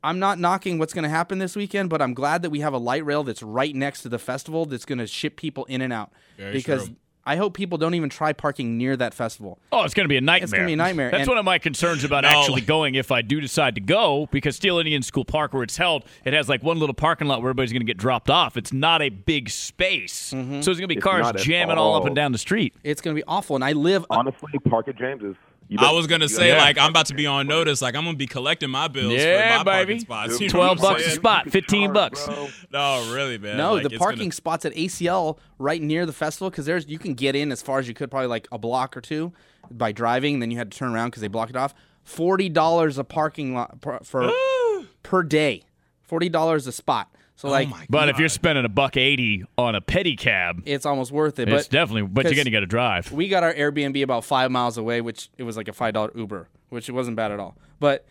I'm 0.05 0.19
not 0.19 0.39
knocking 0.39 0.77
what's 0.77 0.93
going 0.93 1.03
to 1.03 1.09
happen 1.09 1.39
this 1.39 1.55
weekend, 1.55 1.89
but 1.89 2.01
I'm 2.01 2.13
glad 2.13 2.43
that 2.43 2.51
we 2.51 2.59
have 2.59 2.73
a 2.73 2.77
light 2.77 3.03
rail 3.03 3.23
that's 3.23 3.41
right 3.41 3.75
next 3.75 4.03
to 4.03 4.09
the 4.09 4.19
festival 4.19 4.65
that's 4.65 4.85
going 4.85 4.99
to 4.99 5.07
ship 5.07 5.35
people 5.35 5.65
in 5.65 5.81
and 5.81 5.91
out. 5.91 6.11
Very 6.37 6.53
because 6.53 6.85
true. 6.85 6.95
I 7.27 7.37
hope 7.37 7.55
people 7.55 7.79
don't 7.79 7.95
even 7.95 8.09
try 8.09 8.33
parking 8.33 8.77
near 8.77 8.95
that 8.97 9.15
festival. 9.15 9.57
Oh, 9.71 9.83
it's 9.83 9.95
going 9.95 10.03
to 10.03 10.07
be 10.07 10.17
a 10.17 10.21
nightmare. 10.21 10.43
It's 10.43 10.53
gonna 10.53 10.67
be 10.67 10.73
a 10.73 10.75
nightmare. 10.75 11.09
That's 11.09 11.21
And- 11.21 11.27
one 11.29 11.39
of 11.39 11.45
my 11.45 11.57
concerns 11.57 12.03
about 12.03 12.21
No. 12.21 12.29
actually 12.29 12.61
going 12.61 12.93
if 12.93 13.11
I 13.11 13.23
do 13.23 13.41
decide 13.41 13.73
to 13.75 13.81
go 13.81 14.29
because 14.31 14.57
Steele 14.57 14.77
Indian 14.77 15.01
School 15.01 15.25
Park, 15.25 15.51
where 15.51 15.63
it's 15.63 15.75
held, 15.75 16.03
it 16.23 16.33
has 16.33 16.47
like 16.47 16.61
one 16.61 16.77
little 16.77 16.93
parking 16.93 17.27
lot 17.27 17.41
where 17.41 17.49
everybody's 17.49 17.71
going 17.71 17.79
to 17.81 17.85
get 17.87 17.97
dropped 17.97 18.29
off. 18.29 18.57
It's 18.57 18.71
not 18.71 19.01
a 19.01 19.09
big 19.09 19.49
space. 19.49 20.33
Mm-hmm. 20.35 20.61
So 20.61 20.65
there's 20.65 20.77
going 20.77 20.81
to 20.81 20.87
be 20.87 20.97
It's 20.97 21.03
cars 21.03 21.31
jamming 21.43 21.79
all 21.79 21.95
up 21.95 22.05
and 22.05 22.15
down 22.15 22.31
the 22.31 22.37
street. 22.37 22.75
It's 22.83 23.01
going 23.01 23.15
to 23.15 23.19
be 23.19 23.25
awful. 23.27 23.55
And 23.55 23.65
I 23.65 23.71
live 23.71 24.05
Honestly, 24.11 24.59
Park 24.69 24.87
at 24.87 24.95
James's. 24.95 25.35
You 25.67 25.79
I 25.81 25.91
was 25.91 26.05
gonna 26.05 26.29
say 26.29 26.49
gotta- 26.49 26.61
like 26.61 26.77
I'm 26.77 26.91
about 26.91 27.07
to 27.07 27.15
be 27.15 27.25
on 27.25 27.47
notice. 27.47 27.81
Like 27.81 27.95
I'm 27.95 28.05
gonna 28.05 28.15
be 28.17 28.27
collecting 28.27 28.69
my 28.69 28.87
bills 28.87 29.13
Yeah, 29.13 29.57
for 29.59 29.65
my 29.65 29.83
baby. 29.83 29.93
parking 29.93 29.99
spots. 29.99 30.39
You 30.39 30.47
know 30.47 30.51
12 30.51 30.79
what 30.79 30.87
I'm 30.87 30.93
bucks 30.93 31.07
a 31.07 31.11
spot, 31.11 31.49
15 31.49 31.91
bucks. 31.93 32.27
No, 32.71 33.11
really, 33.13 33.37
man. 33.39 33.57
No, 33.57 33.73
Like, 33.73 33.83
the 33.89 33.97
parking 33.97 34.19
gonna- 34.25 34.31
spots 34.33 34.65
at 34.65 34.73
ACL 34.75 35.39
right 35.57 35.81
near 35.81 36.05
the 36.05 36.13
festival 36.13 36.49
because 36.51 36.65
there's 36.67 36.87
you 36.87 36.99
can 36.99 37.15
get 37.15 37.35
in 37.35 37.51
as 37.51 37.61
far 37.63 37.79
as 37.79 37.87
you 37.87 37.93
could, 37.95 38.11
probably 38.11 38.27
like 38.27 38.47
a 38.51 38.57
block 38.59 38.95
or 38.95 39.01
two 39.01 39.33
by 39.71 39.91
driving. 39.91 40.39
Then 40.39 40.51
you 40.51 40.57
had 40.57 40.71
to 40.71 40.77
turn 40.77 40.93
around 40.93 41.07
because 41.09 41.21
they 41.21 41.27
block 41.27 41.49
it 41.49 41.55
off. 41.55 41.73
Forty 42.03 42.47
dollars 42.49 42.99
a 42.99 43.03
parking 43.03 43.55
lot 43.55 43.81
per, 43.81 43.99
for 44.03 44.31
per 45.03 45.23
day. 45.23 45.63
Forty 46.03 46.29
dollars 46.29 46.67
a 46.67 46.71
spot. 46.71 47.09
Oh 47.37 47.41
So 47.41 47.49
like, 47.49 47.69
But 47.89 48.09
if 48.09 48.17
you're 48.19 48.29
spending 48.29 48.65
a 48.65 48.69
buck 48.69 48.97
eighty 48.97 49.43
on 49.57 49.75
a 49.75 49.81
pedicab, 49.81 50.63
it's 50.65 50.85
almost 50.85 51.11
worth 51.11 51.39
it. 51.39 51.49
it's 51.49 51.67
but 51.67 51.71
definitely. 51.71 52.03
But 52.03 52.25
you're 52.25 52.35
gonna 52.35 52.49
get 52.49 52.61
to 52.61 52.65
drive. 52.65 53.11
We 53.11 53.27
got 53.27 53.43
our 53.43 53.53
Airbnb 53.53 54.01
about 54.01 54.23
five 54.23 54.51
miles 54.51 54.77
away, 54.77 55.01
which 55.01 55.29
it 55.37 55.43
was 55.43 55.57
like 55.57 55.67
a 55.67 55.73
five 55.73 55.93
dollar 55.93 56.11
Uber, 56.15 56.47
which 56.69 56.89
it 56.89 56.93
wasn't 56.93 57.17
bad 57.17 57.31
at 57.31 57.39
all. 57.39 57.57
But 57.79 58.05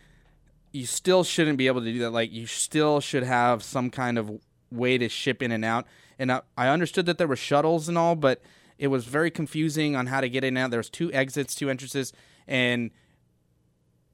you 0.72 0.86
still 0.86 1.24
shouldn't 1.24 1.56
be 1.56 1.68
able 1.68 1.80
to 1.80 1.92
do 1.92 2.00
that. 2.00 2.10
Like 2.10 2.32
you 2.32 2.46
still 2.46 3.00
should 3.00 3.22
have 3.22 3.62
some 3.62 3.90
kind 3.90 4.18
of 4.18 4.30
way 4.70 4.98
to 4.98 5.08
ship 5.08 5.42
in 5.42 5.52
and 5.52 5.64
out. 5.64 5.86
And 6.18 6.30
I, 6.30 6.42
I 6.56 6.68
understood 6.68 7.06
that 7.06 7.16
there 7.18 7.28
were 7.28 7.36
shuttles 7.36 7.88
and 7.88 7.96
all, 7.96 8.16
but 8.16 8.42
it 8.78 8.88
was 8.88 9.04
very 9.04 9.30
confusing 9.30 9.96
on 9.96 10.06
how 10.06 10.20
to 10.20 10.28
get 10.28 10.44
in 10.44 10.56
and 10.56 10.58
out. 10.58 10.70
There 10.70 10.78
was 10.78 10.90
two 10.90 11.12
exits, 11.12 11.54
two 11.54 11.70
entrances, 11.70 12.12
and 12.46 12.90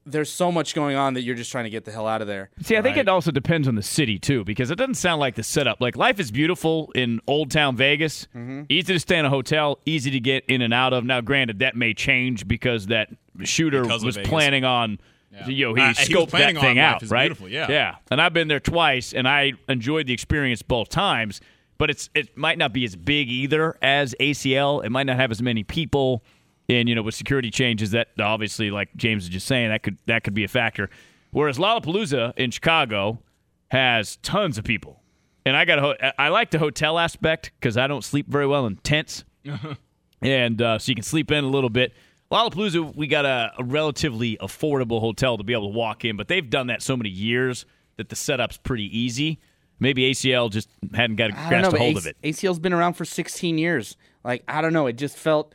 there's 0.05 0.31
so 0.31 0.51
much 0.51 0.73
going 0.73 0.95
on 0.95 1.13
that 1.13 1.21
you're 1.21 1.35
just 1.35 1.51
trying 1.51 1.65
to 1.65 1.69
get 1.69 1.85
the 1.85 1.91
hell 1.91 2.07
out 2.07 2.21
of 2.21 2.27
there. 2.27 2.49
See, 2.61 2.75
I 2.75 2.81
think 2.81 2.97
it 2.97 3.07
also 3.07 3.29
depends 3.31 3.67
on 3.67 3.75
the 3.75 3.83
city 3.83 4.17
too, 4.17 4.43
because 4.43 4.71
it 4.71 4.75
doesn't 4.75 4.95
sound 4.95 5.19
like 5.19 5.35
the 5.35 5.43
setup. 5.43 5.79
Like 5.79 5.95
life 5.95 6.19
is 6.19 6.31
beautiful 6.31 6.91
in 6.95 7.19
Old 7.27 7.51
Town 7.51 7.75
Vegas, 7.75 8.27
Mm-hmm. 8.35 8.63
easy 8.69 8.93
to 8.93 8.99
stay 8.99 9.19
in 9.19 9.25
a 9.25 9.29
hotel, 9.29 9.79
easy 9.85 10.09
to 10.11 10.19
get 10.19 10.43
in 10.47 10.61
and 10.61 10.73
out 10.73 10.93
of. 10.93 11.05
Now, 11.05 11.21
granted, 11.21 11.59
that 11.59 11.75
may 11.75 11.93
change 11.93 12.47
because 12.47 12.87
that 12.87 13.09
shooter 13.43 13.83
Because 13.83 14.03
was 14.03 14.17
planning 14.17 14.63
on. 14.65 14.99
You 15.47 15.67
know, 15.67 15.73
he 15.75 15.81
Uh, 15.81 15.93
scoped 15.93 16.29
planning 16.31 16.55
that 16.55 16.61
thing 16.61 16.79
on 16.79 16.83
out, 16.95 17.03
is 17.03 17.09
right? 17.09 17.27
beautiful, 17.27 17.47
yeah. 17.47 17.67
yeah. 17.69 17.95
And 18.09 18.21
I've 18.21 18.33
been 18.33 18.49
there 18.49 18.59
twice, 18.59 19.13
and 19.13 19.27
I 19.29 19.53
enjoyed 19.69 20.05
the 20.07 20.13
experience 20.13 20.61
both 20.61 20.89
times. 20.89 21.39
But 21.77 21.89
it's 21.89 22.09
it 22.13 22.37
might 22.37 22.57
not 22.57 22.73
be 22.73 22.83
as 22.83 22.95
big 22.97 23.29
either 23.29 23.77
as 23.81 24.13
ACL. 24.19 24.83
It 24.83 24.89
might 24.89 25.05
not 25.05 25.15
have 25.15 25.31
as 25.31 25.41
many 25.41 25.63
people, 25.63 26.21
and 26.69 26.87
you 26.89 26.95
know, 26.95 27.01
with 27.01 27.15
security 27.15 27.51
changes, 27.51 27.91
that 27.91 28.09
obviously, 28.19 28.71
like 28.71 28.89
James 28.95 29.23
was 29.23 29.29
just 29.29 29.47
saying, 29.47 29.69
that 29.69 29.83
could 29.83 29.97
that 30.05 30.23
could 30.23 30.33
be 30.33 30.43
a 30.43 30.47
factor. 30.47 30.89
Whereas 31.31 31.57
Lollapalooza 31.57 32.37
in 32.37 32.51
Chicago 32.51 33.19
has 33.69 34.17
tons 34.17 34.57
of 34.57 34.63
people, 34.65 35.01
and 35.45 35.55
I 35.55 35.65
got 35.65 35.79
a 35.79 35.81
ho- 35.81 36.11
I 36.17 36.27
like 36.29 36.51
the 36.51 36.59
hotel 36.59 36.99
aspect 36.99 37.51
because 37.59 37.77
I 37.77 37.87
don't 37.87 38.03
sleep 38.03 38.27
very 38.27 38.47
well 38.47 38.65
in 38.65 38.75
tents, 38.77 39.23
and 40.21 40.61
uh, 40.61 40.79
so 40.79 40.89
you 40.91 40.95
can 40.95 41.03
sleep 41.03 41.31
in 41.31 41.43
a 41.43 41.47
little 41.49 41.69
bit. 41.69 41.93
Lollapalooza, 42.31 42.95
we 42.95 43.07
got 43.07 43.25
a, 43.25 43.51
a 43.59 43.63
relatively 43.63 44.37
affordable 44.41 45.01
hotel 45.01 45.37
to 45.37 45.43
be 45.43 45.51
able 45.53 45.69
to 45.71 45.75
walk 45.77 46.05
in, 46.05 46.15
but 46.15 46.27
they've 46.29 46.49
done 46.49 46.67
that 46.67 46.81
so 46.81 46.95
many 46.95 47.09
years 47.09 47.65
that 47.97 48.07
the 48.09 48.15
setup's 48.15 48.57
pretty 48.57 48.85
easy. 48.97 49.39
Maybe 49.81 50.09
ACL 50.11 50.49
just 50.49 50.69
hadn't 50.93 51.15
got 51.17 51.33
I 51.33 51.49
don't 51.49 51.61
know. 51.63 51.67
a 51.69 51.71
but 51.71 51.79
hold 51.79 51.95
A- 51.95 51.97
of 51.99 52.05
it. 52.05 52.17
ACL's 52.23 52.59
been 52.59 52.71
around 52.71 52.93
for 52.93 53.03
16 53.03 53.57
years. 53.57 53.97
Like 54.23 54.43
I 54.47 54.61
don't 54.61 54.73
know. 54.73 54.87
It 54.87 54.93
just 54.93 55.17
felt. 55.17 55.53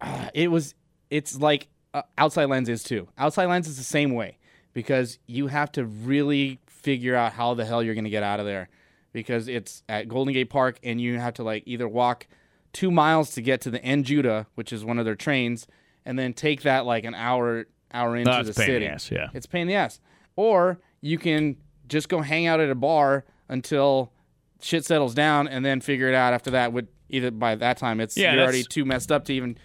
Uh, 0.00 0.30
it 0.34 0.50
was. 0.50 0.74
It's 1.10 1.38
like 1.40 1.68
uh, 1.94 2.02
Outside 2.18 2.46
Lands 2.46 2.68
is 2.68 2.82
too. 2.82 3.08
Outside 3.16 3.46
Lands 3.46 3.68
is 3.68 3.76
the 3.76 3.84
same 3.84 4.12
way 4.14 4.38
because 4.74 5.18
you 5.26 5.46
have 5.46 5.72
to 5.72 5.84
really 5.84 6.60
figure 6.66 7.16
out 7.16 7.32
how 7.32 7.54
the 7.54 7.64
hell 7.64 7.82
you're 7.82 7.94
going 7.94 8.04
to 8.04 8.10
get 8.10 8.22
out 8.22 8.40
of 8.40 8.46
there 8.46 8.68
because 9.12 9.48
it's 9.48 9.82
at 9.88 10.08
Golden 10.08 10.32
Gate 10.32 10.50
Park 10.50 10.78
and 10.82 11.00
you 11.00 11.18
have 11.18 11.34
to 11.34 11.42
like 11.42 11.62
either 11.66 11.88
walk 11.88 12.26
two 12.72 12.90
miles 12.90 13.32
to 13.32 13.42
get 13.42 13.60
to 13.62 13.70
the 13.70 13.82
N 13.82 14.04
Judah, 14.04 14.46
which 14.54 14.72
is 14.72 14.84
one 14.84 14.98
of 14.98 15.04
their 15.04 15.14
trains, 15.14 15.66
and 16.04 16.18
then 16.18 16.32
take 16.32 16.62
that 16.62 16.86
like 16.86 17.04
an 17.04 17.14
hour 17.14 17.66
hour 17.92 18.16
into 18.16 18.30
the 18.30 18.50
a 18.50 18.54
pain 18.54 18.82
in 18.82 18.98
city. 18.98 19.14
the 19.14 19.20
yeah. 19.20 19.28
It's 19.34 19.46
a 19.46 19.48
pain 19.48 19.62
in 19.62 19.68
the 19.68 19.74
ass. 19.74 20.00
Or 20.36 20.78
you 21.00 21.18
can 21.18 21.56
just 21.88 22.08
go 22.08 22.20
hang 22.20 22.46
out 22.46 22.60
at 22.60 22.70
a 22.70 22.74
bar 22.74 23.24
until 23.48 24.12
shit 24.60 24.84
settles 24.84 25.14
down 25.14 25.48
and 25.48 25.64
then 25.64 25.80
figure 25.80 26.08
it 26.08 26.14
out 26.14 26.34
after 26.34 26.50
that. 26.50 26.72
Would 26.72 26.88
either 27.08 27.30
by 27.30 27.54
that 27.56 27.78
time 27.78 28.00
it's 28.00 28.16
Yeah, 28.16 28.34
you're 28.34 28.44
already 28.44 28.64
too 28.64 28.84
messed 28.84 29.10
up 29.10 29.24
to 29.26 29.34
even 29.34 29.58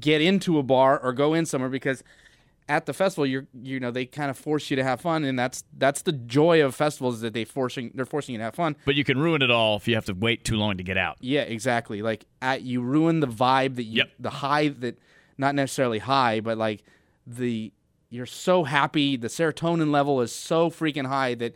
get 0.00 0.20
into 0.20 0.58
a 0.58 0.62
bar 0.62 0.98
or 0.98 1.12
go 1.12 1.34
in 1.34 1.46
somewhere 1.46 1.70
because 1.70 2.02
at 2.68 2.86
the 2.86 2.94
festival 2.94 3.26
you're 3.26 3.46
you 3.62 3.78
know 3.78 3.90
they 3.90 4.06
kind 4.06 4.30
of 4.30 4.38
force 4.38 4.70
you 4.70 4.76
to 4.76 4.82
have 4.82 5.00
fun 5.00 5.22
and 5.24 5.38
that's 5.38 5.64
that's 5.76 6.02
the 6.02 6.12
joy 6.12 6.64
of 6.64 6.74
festivals 6.74 7.16
is 7.16 7.20
that 7.20 7.34
they 7.34 7.44
forcing 7.44 7.90
they're 7.94 8.06
forcing 8.06 8.32
you 8.32 8.38
to 8.38 8.44
have 8.44 8.54
fun. 8.54 8.74
But 8.86 8.94
you 8.94 9.04
can 9.04 9.18
ruin 9.18 9.42
it 9.42 9.50
all 9.50 9.76
if 9.76 9.86
you 9.86 9.94
have 9.94 10.06
to 10.06 10.14
wait 10.14 10.44
too 10.44 10.56
long 10.56 10.76
to 10.78 10.82
get 10.82 10.96
out. 10.96 11.16
Yeah, 11.20 11.42
exactly. 11.42 12.00
Like 12.00 12.24
at 12.40 12.62
you 12.62 12.80
ruin 12.80 13.20
the 13.20 13.26
vibe 13.26 13.76
that 13.76 13.84
you 13.84 14.04
the 14.18 14.30
high 14.30 14.68
that 14.68 14.98
not 15.36 15.54
necessarily 15.54 15.98
high, 15.98 16.40
but 16.40 16.56
like 16.56 16.84
the 17.26 17.72
you're 18.10 18.26
so 18.26 18.64
happy, 18.64 19.16
the 19.16 19.28
serotonin 19.28 19.90
level 19.90 20.20
is 20.20 20.32
so 20.32 20.70
freaking 20.70 21.06
high 21.06 21.34
that 21.34 21.54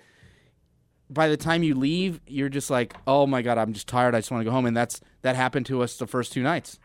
by 1.09 1.29
the 1.29 1.37
time 1.37 1.63
you 1.63 1.75
leave, 1.75 2.21
you're 2.27 2.49
just 2.49 2.69
like, 2.69 2.95
"Oh 3.07 3.27
my 3.27 3.43
god, 3.43 3.59
I'm 3.59 3.73
just 3.73 3.87
tired. 3.87 4.15
I 4.15 4.19
just 4.19 4.31
want 4.31 4.43
to 4.43 4.45
go 4.45 4.51
home." 4.51 4.67
And 4.67 4.77
that's 4.77 5.01
that 5.23 5.37
happened 5.37 5.67
to 5.67 5.83
us 5.83 5.97
the 5.97 6.07
first 6.07 6.33
two 6.33 6.43
nights. 6.43 6.79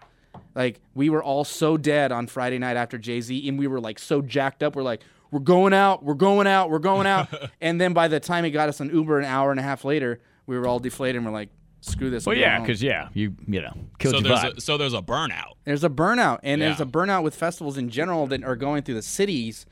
Like 0.55 0.79
we 0.93 1.09
were 1.09 1.23
all 1.23 1.43
so 1.43 1.77
dead 1.77 2.11
on 2.11 2.27
Friday 2.27 2.59
night 2.59 2.77
after 2.77 2.97
Jay 2.97 3.21
Z, 3.21 3.47
and 3.47 3.57
we 3.57 3.67
were 3.67 3.79
like 3.79 3.99
so 3.99 4.21
jacked 4.21 4.61
up. 4.63 4.75
We're 4.75 4.83
like, 4.83 5.01
"We're 5.31 5.39
going 5.39 5.73
out, 5.73 6.03
we're 6.03 6.13
going 6.13 6.47
out, 6.47 6.69
we're 6.69 6.79
going 6.79 7.07
out." 7.07 7.27
and 7.61 7.79
then 7.81 7.93
by 7.93 8.07
the 8.07 8.19
time 8.19 8.43
he 8.43 8.51
got 8.51 8.69
us 8.69 8.79
an 8.79 8.89
Uber 8.93 9.19
an 9.19 9.25
hour 9.25 9.51
and 9.51 9.59
a 9.59 9.63
half 9.63 9.83
later, 9.83 10.19
we 10.45 10.57
were 10.57 10.67
all 10.67 10.79
deflated 10.79 11.17
and 11.17 11.25
we're 11.25 11.31
like, 11.31 11.49
"Screw 11.81 12.09
this." 12.09 12.25
Well, 12.25 12.35
I'm 12.35 12.41
yeah, 12.41 12.59
because 12.59 12.83
yeah, 12.83 13.09
you 13.13 13.35
you 13.47 13.61
know 13.61 13.73
killed 13.99 14.15
so 14.15 14.19
your 14.19 14.29
there's 14.29 14.53
vibe. 14.53 14.57
a, 14.57 14.61
so 14.61 14.77
there's 14.77 14.93
a 14.93 15.01
burnout. 15.01 15.53
There's 15.65 15.83
a 15.83 15.89
burnout, 15.89 16.39
and 16.43 16.61
there's 16.61 16.81
a 16.81 16.85
burnout 16.85 17.23
with 17.23 17.35
festivals 17.35 17.77
in 17.77 17.89
general 17.89 18.27
that 18.27 18.43
are 18.43 18.55
going 18.55 18.83
through 18.83 18.95
the 18.95 19.01
cities 19.01 19.65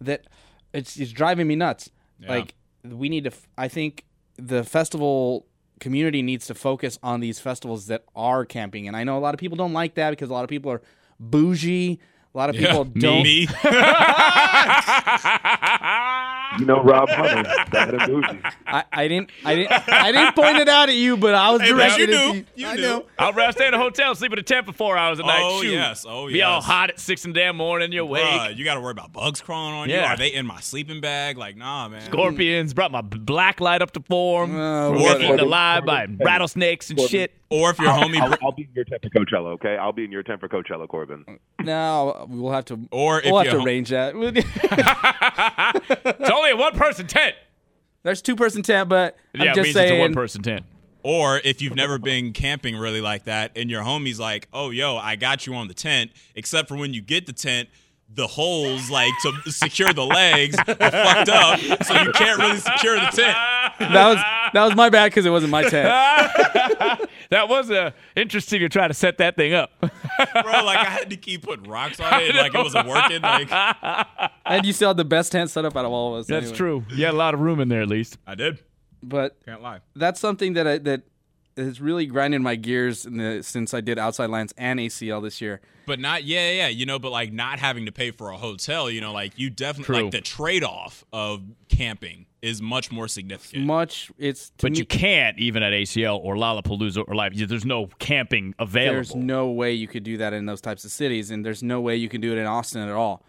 that 0.00 0.26
it's, 0.72 0.96
it's 0.96 1.12
driving 1.12 1.46
me 1.46 1.54
nuts. 1.56 1.90
Like 2.26 2.54
we 2.84 3.08
need 3.08 3.24
to. 3.24 3.30
f- 3.30 3.48
I 3.56 3.68
think 3.68 4.04
the 4.36 4.64
festival 4.64 5.46
community 5.80 6.22
needs 6.22 6.46
to 6.46 6.54
focus 6.54 6.98
on 7.02 7.20
these 7.20 7.38
festivals 7.38 7.86
that 7.86 8.04
are 8.14 8.44
camping, 8.44 8.88
and 8.88 8.96
I 8.96 9.04
know 9.04 9.18
a 9.18 9.20
lot 9.20 9.34
of 9.34 9.40
people 9.40 9.56
don't 9.56 9.72
like 9.72 9.94
that 9.94 10.10
because 10.10 10.30
a 10.30 10.32
lot 10.32 10.44
of 10.44 10.50
people 10.50 10.70
are 10.70 10.82
bougie. 11.18 12.00
A 12.34 12.38
lot 12.38 12.50
of 12.50 12.56
people 12.56 12.84
me. 12.84 13.46
don't. 13.46 13.64
Me. 16.54 16.60
You 16.60 16.66
know 16.66 16.82
Rob 16.82 17.08
Hunter, 17.08 17.42
bad 17.70 17.94
and 17.94 18.06
bougie. 18.06 18.40
I, 18.66 18.84
I 18.92 19.08
didn't. 19.08 19.30
I 19.44 19.54
didn't. 19.54 19.88
I 19.88 20.12
didn't 20.12 20.34
point 20.34 20.56
it 20.58 20.68
out 20.68 20.88
at 20.88 20.94
you, 20.94 21.16
but 21.16 21.34
I 21.34 21.50
was 21.50 21.60
Hey, 21.60 21.72
but 21.72 21.76
directed 21.78 22.08
you 22.10 22.14
at 22.16 22.20
knew. 22.32 22.34
you. 22.38 22.44
You 22.54 22.66
I 22.66 22.74
knew. 22.76 22.82
know. 22.82 23.06
I'd 23.18 23.36
rather 23.36 23.52
stay 23.52 23.68
in 23.68 23.74
a 23.74 23.78
hotel, 23.78 24.14
sleep 24.14 24.32
in 24.32 24.38
a 24.38 24.42
tent 24.42 24.66
for 24.66 24.72
four 24.72 24.96
hours 24.96 25.18
a 25.18 25.22
night. 25.22 25.40
Oh, 25.42 25.62
Shoot. 25.62 25.72
yes. 25.72 26.04
Oh, 26.08 26.28
Be 26.28 26.42
all 26.42 26.56
yes. 26.58 26.64
hot 26.64 26.90
at 26.90 27.00
six 27.00 27.24
in 27.24 27.32
the 27.32 27.40
damn 27.40 27.56
morning. 27.56 27.92
You're 27.92 28.02
awake. 28.04 28.24
Bruh, 28.24 28.56
you 28.56 28.64
got 28.64 28.74
to 28.74 28.80
worry 28.80 28.92
about 28.92 29.12
bugs 29.12 29.40
crawling 29.40 29.74
on 29.74 29.88
you. 29.88 29.96
Yeah. 29.96 30.12
Are 30.12 30.16
they 30.16 30.32
in 30.32 30.46
my 30.46 30.60
sleeping 30.60 31.00
bag? 31.00 31.36
Like, 31.38 31.56
nah, 31.56 31.88
man. 31.88 32.02
Scorpions 32.02 32.72
brought 32.74 32.92
my 32.92 33.00
black 33.02 33.60
light 33.60 33.82
up 33.82 33.90
uh, 33.90 33.92
to 33.92 34.00
form. 34.02 34.54
Oh, 34.56 34.92
We're 34.92 34.98
whatever. 35.02 35.24
eaten 35.24 35.40
alive 35.40 35.84
by 35.84 36.06
rattlesnakes 36.20 36.90
and 36.90 37.00
shit. 37.00 37.32
Or 37.54 37.70
if 37.70 37.78
your 37.78 37.88
I'll, 37.88 38.02
homie, 38.08 38.20
I'll, 38.20 38.36
I'll 38.42 38.52
be 38.52 38.62
in 38.62 38.68
your 38.74 38.84
tent 38.84 39.02
for 39.02 39.10
Coachella. 39.10 39.52
Okay, 39.54 39.76
I'll 39.76 39.92
be 39.92 40.04
in 40.04 40.10
your 40.10 40.22
tent 40.24 40.40
for 40.40 40.48
Coachella, 40.48 40.88
Corbin. 40.88 41.24
No, 41.62 42.26
we'll 42.28 42.50
have 42.52 42.64
to. 42.66 42.80
Or 42.90 43.22
we'll 43.24 43.36
have 43.38 43.44
your 43.46 43.52
to 43.52 43.58
hom- 43.58 43.66
arrange 43.66 43.90
that. 43.90 44.14
It's 46.20 46.30
only 46.30 46.50
a 46.50 46.56
one 46.56 46.76
person 46.76 47.06
tent. 47.06 47.34
There's 48.02 48.20
two 48.22 48.36
person 48.36 48.62
tent, 48.62 48.88
but 48.88 49.16
Yeah, 49.34 49.52
I'm 49.52 49.58
it 49.58 49.62
means 49.62 49.74
saying. 49.74 49.92
it's 49.92 49.98
a 49.98 50.00
one 50.00 50.14
person 50.14 50.42
tent. 50.42 50.64
or 51.02 51.40
if 51.44 51.62
you've 51.62 51.76
never 51.76 51.98
been 51.98 52.32
camping 52.32 52.76
really 52.76 53.00
like 53.00 53.24
that, 53.24 53.52
and 53.56 53.70
your 53.70 53.82
homie's 53.82 54.18
like, 54.20 54.48
"Oh, 54.52 54.70
yo, 54.70 54.96
I 54.96 55.16
got 55.16 55.46
you 55.46 55.54
on 55.54 55.68
the 55.68 55.74
tent," 55.74 56.10
except 56.34 56.68
for 56.68 56.76
when 56.76 56.92
you 56.94 57.00
get 57.02 57.26
the 57.26 57.32
tent. 57.32 57.68
The 58.12 58.26
holes, 58.28 58.90
like 58.90 59.12
to 59.22 59.50
secure 59.50 59.92
the 59.92 60.04
legs, 60.06 60.56
are 60.58 60.64
fucked 60.64 61.28
up, 61.28 61.58
so 61.84 62.00
you 62.00 62.12
can't 62.12 62.38
really 62.38 62.58
secure 62.58 62.94
the 62.94 63.06
tent. 63.06 63.36
that 63.80 64.06
was 64.08 64.16
that 64.52 64.64
was 64.64 64.76
my 64.76 64.88
bad 64.88 65.06
because 65.10 65.26
it 65.26 65.30
wasn't 65.30 65.50
my 65.50 65.62
tent. 65.68 65.88
That 67.30 67.48
was 67.48 67.68
uh, 67.70 67.90
interesting 68.14 68.60
to 68.60 68.68
try 68.68 68.86
to 68.86 68.94
set 68.94 69.18
that 69.18 69.34
thing 69.34 69.54
up. 69.54 69.72
Bro, 69.80 69.90
like 70.64 70.76
I 70.78 70.84
had 70.84 71.10
to 71.10 71.16
keep 71.16 71.42
putting 71.42 71.68
rocks 71.68 71.98
on 71.98 72.12
it, 72.22 72.34
like 72.34 72.54
it 72.54 72.58
wasn't 72.62 72.86
working. 72.86 73.22
Like 73.22 73.50
and 74.46 74.64
you 74.64 74.72
still 74.72 74.90
had 74.90 74.98
the 74.98 75.04
best 75.04 75.32
tent 75.32 75.50
set 75.50 75.64
up 75.64 75.74
out 75.76 75.84
of 75.84 75.90
all 75.90 76.14
of 76.14 76.20
us. 76.20 76.26
That's 76.26 76.44
anyway. 76.44 76.56
true. 76.56 76.84
You 76.90 77.06
had 77.06 77.14
a 77.14 77.16
lot 77.16 77.34
of 77.34 77.40
room 77.40 77.58
in 77.58 77.68
there, 77.68 77.82
at 77.82 77.88
least. 77.88 78.18
I 78.26 78.34
did. 78.36 78.60
But 79.02 79.36
Can't 79.44 79.62
lie. 79.62 79.80
that's 79.96 80.20
something 80.20 80.52
that 80.52 80.66
I, 80.66 80.78
that 80.78 81.02
has 81.56 81.80
really 81.80 82.06
grinded 82.06 82.40
my 82.40 82.56
gears 82.56 83.06
in 83.06 83.16
the, 83.16 83.42
since 83.42 83.74
I 83.74 83.80
did 83.80 83.98
Outside 83.98 84.30
Lands 84.30 84.52
and 84.56 84.80
ACL 84.80 85.22
this 85.22 85.40
year. 85.40 85.60
But 85.86 86.00
not, 86.00 86.24
yeah, 86.24 86.50
yeah, 86.50 86.68
you 86.68 86.86
know, 86.86 86.98
but 86.98 87.12
like 87.12 87.32
not 87.32 87.58
having 87.58 87.86
to 87.86 87.92
pay 87.92 88.10
for 88.10 88.30
a 88.30 88.36
hotel, 88.36 88.90
you 88.90 89.00
know, 89.00 89.12
like 89.12 89.38
you 89.38 89.50
definitely, 89.50 89.94
True. 89.94 90.02
like 90.04 90.12
the 90.12 90.20
trade 90.20 90.64
off 90.64 91.04
of 91.12 91.42
camping 91.68 92.26
is 92.40 92.62
much 92.62 92.90
more 92.90 93.08
significant. 93.08 93.66
Much 93.66 94.10
it's 94.18 94.52
But 94.60 94.72
me, 94.72 94.78
you 94.78 94.86
can't 94.86 95.38
even 95.38 95.62
at 95.62 95.72
ACL 95.72 96.18
or 96.22 96.36
Lollapalooza 96.36 97.04
or 97.06 97.14
Live. 97.14 97.32
There's 97.48 97.64
no 97.64 97.88
camping 97.98 98.54
available. 98.58 98.94
there's 98.94 99.14
no 99.14 99.50
way 99.50 99.72
you 99.72 99.88
could 99.88 100.04
do 100.04 100.16
that 100.18 100.32
in 100.32 100.46
those 100.46 100.60
types 100.60 100.84
of 100.84 100.90
cities, 100.90 101.30
and 101.30 101.44
there's 101.44 101.62
no 101.62 101.80
way 101.80 101.96
you 101.96 102.08
can 102.08 102.20
do 102.20 102.32
it 102.32 102.38
in 102.38 102.46
Austin 102.46 102.82
at 102.82 102.94
all. 102.94 103.24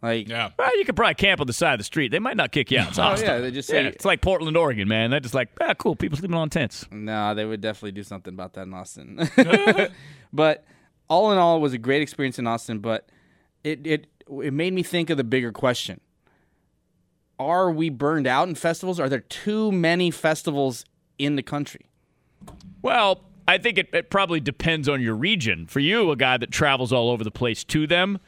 Like 0.00 0.28
Yeah. 0.28 0.50
Well, 0.58 0.78
you 0.78 0.84
could 0.84 0.94
probably 0.96 1.14
camp 1.14 1.40
on 1.40 1.46
the 1.46 1.52
side 1.52 1.72
of 1.74 1.78
the 1.78 1.84
street. 1.84 2.10
They 2.12 2.18
might 2.20 2.36
not 2.36 2.52
kick 2.52 2.70
you 2.70 2.78
out. 2.78 2.88
It's 2.90 2.98
Oh, 2.98 3.02
Austin. 3.02 3.28
yeah, 3.28 3.38
they 3.38 3.50
just 3.50 3.68
say- 3.68 3.82
Yeah, 3.82 3.88
it's 3.88 4.04
like 4.04 4.20
Portland, 4.20 4.56
Oregon, 4.56 4.86
man. 4.88 5.10
They're 5.10 5.18
just 5.20 5.34
like, 5.34 5.48
ah, 5.60 5.74
cool. 5.74 5.96
People 5.96 6.16
sleeping 6.18 6.36
on 6.36 6.50
tents. 6.50 6.86
No, 6.90 7.34
they 7.34 7.44
would 7.44 7.60
definitely 7.60 7.92
do 7.92 8.02
something 8.04 8.32
about 8.32 8.52
that 8.54 8.62
in 8.68 8.74
Austin. 8.74 9.28
but 10.32 10.64
all 11.08 11.32
in 11.32 11.38
all, 11.38 11.56
it 11.56 11.60
was 11.60 11.72
a 11.72 11.78
great 11.78 12.02
experience 12.02 12.38
in 12.38 12.46
Austin. 12.46 12.78
But 12.78 13.08
it, 13.64 13.86
it 13.86 14.06
it 14.42 14.52
made 14.52 14.72
me 14.72 14.82
think 14.82 15.10
of 15.10 15.16
the 15.16 15.24
bigger 15.24 15.50
question: 15.52 16.00
Are 17.38 17.70
we 17.70 17.88
burned 17.90 18.26
out 18.26 18.48
in 18.48 18.54
festivals? 18.54 18.98
Are 19.00 19.08
there 19.08 19.20
too 19.20 19.72
many 19.72 20.10
festivals 20.10 20.84
in 21.18 21.36
the 21.36 21.42
country? 21.42 21.86
Well, 22.82 23.24
I 23.46 23.58
think 23.58 23.78
it, 23.78 23.88
it 23.92 24.10
probably 24.10 24.40
depends 24.40 24.88
on 24.88 25.00
your 25.00 25.14
region. 25.14 25.66
For 25.66 25.80
you, 25.80 26.10
a 26.10 26.16
guy 26.16 26.36
that 26.36 26.50
travels 26.50 26.92
all 26.92 27.10
over 27.10 27.24
the 27.24 27.30
place 27.30 27.64
to 27.64 27.86
them, 27.86 28.18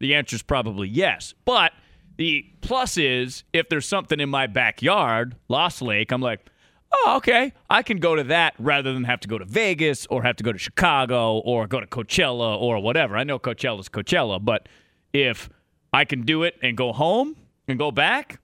the 0.00 0.14
answer 0.14 0.36
is 0.36 0.42
probably 0.42 0.88
yes. 0.88 1.34
But 1.44 1.72
the 2.16 2.44
plus 2.60 2.96
is 2.96 3.44
if 3.52 3.68
there's 3.68 3.86
something 3.86 4.20
in 4.20 4.28
my 4.28 4.46
backyard, 4.46 5.36
Lost 5.48 5.82
Lake, 5.82 6.12
I'm 6.12 6.20
like, 6.20 6.46
oh, 6.92 7.14
okay, 7.18 7.52
I 7.70 7.82
can 7.82 7.98
go 7.98 8.16
to 8.16 8.24
that 8.24 8.54
rather 8.58 8.92
than 8.92 9.04
have 9.04 9.20
to 9.20 9.28
go 9.28 9.38
to 9.38 9.44
Vegas 9.44 10.06
or 10.06 10.22
have 10.22 10.36
to 10.36 10.44
go 10.44 10.52
to 10.52 10.58
Chicago 10.58 11.38
or 11.38 11.66
go 11.66 11.80
to 11.80 11.86
Coachella 11.86 12.60
or 12.60 12.80
whatever. 12.80 13.16
I 13.16 13.24
know 13.24 13.38
Coachella's 13.38 13.88
Coachella, 13.88 14.44
but 14.44 14.68
if 15.12 15.48
I 15.92 16.04
can 16.04 16.22
do 16.22 16.42
it 16.42 16.56
and 16.62 16.76
go 16.76 16.92
home 16.92 17.36
and 17.66 17.78
go 17.78 17.90
back, 17.90 18.40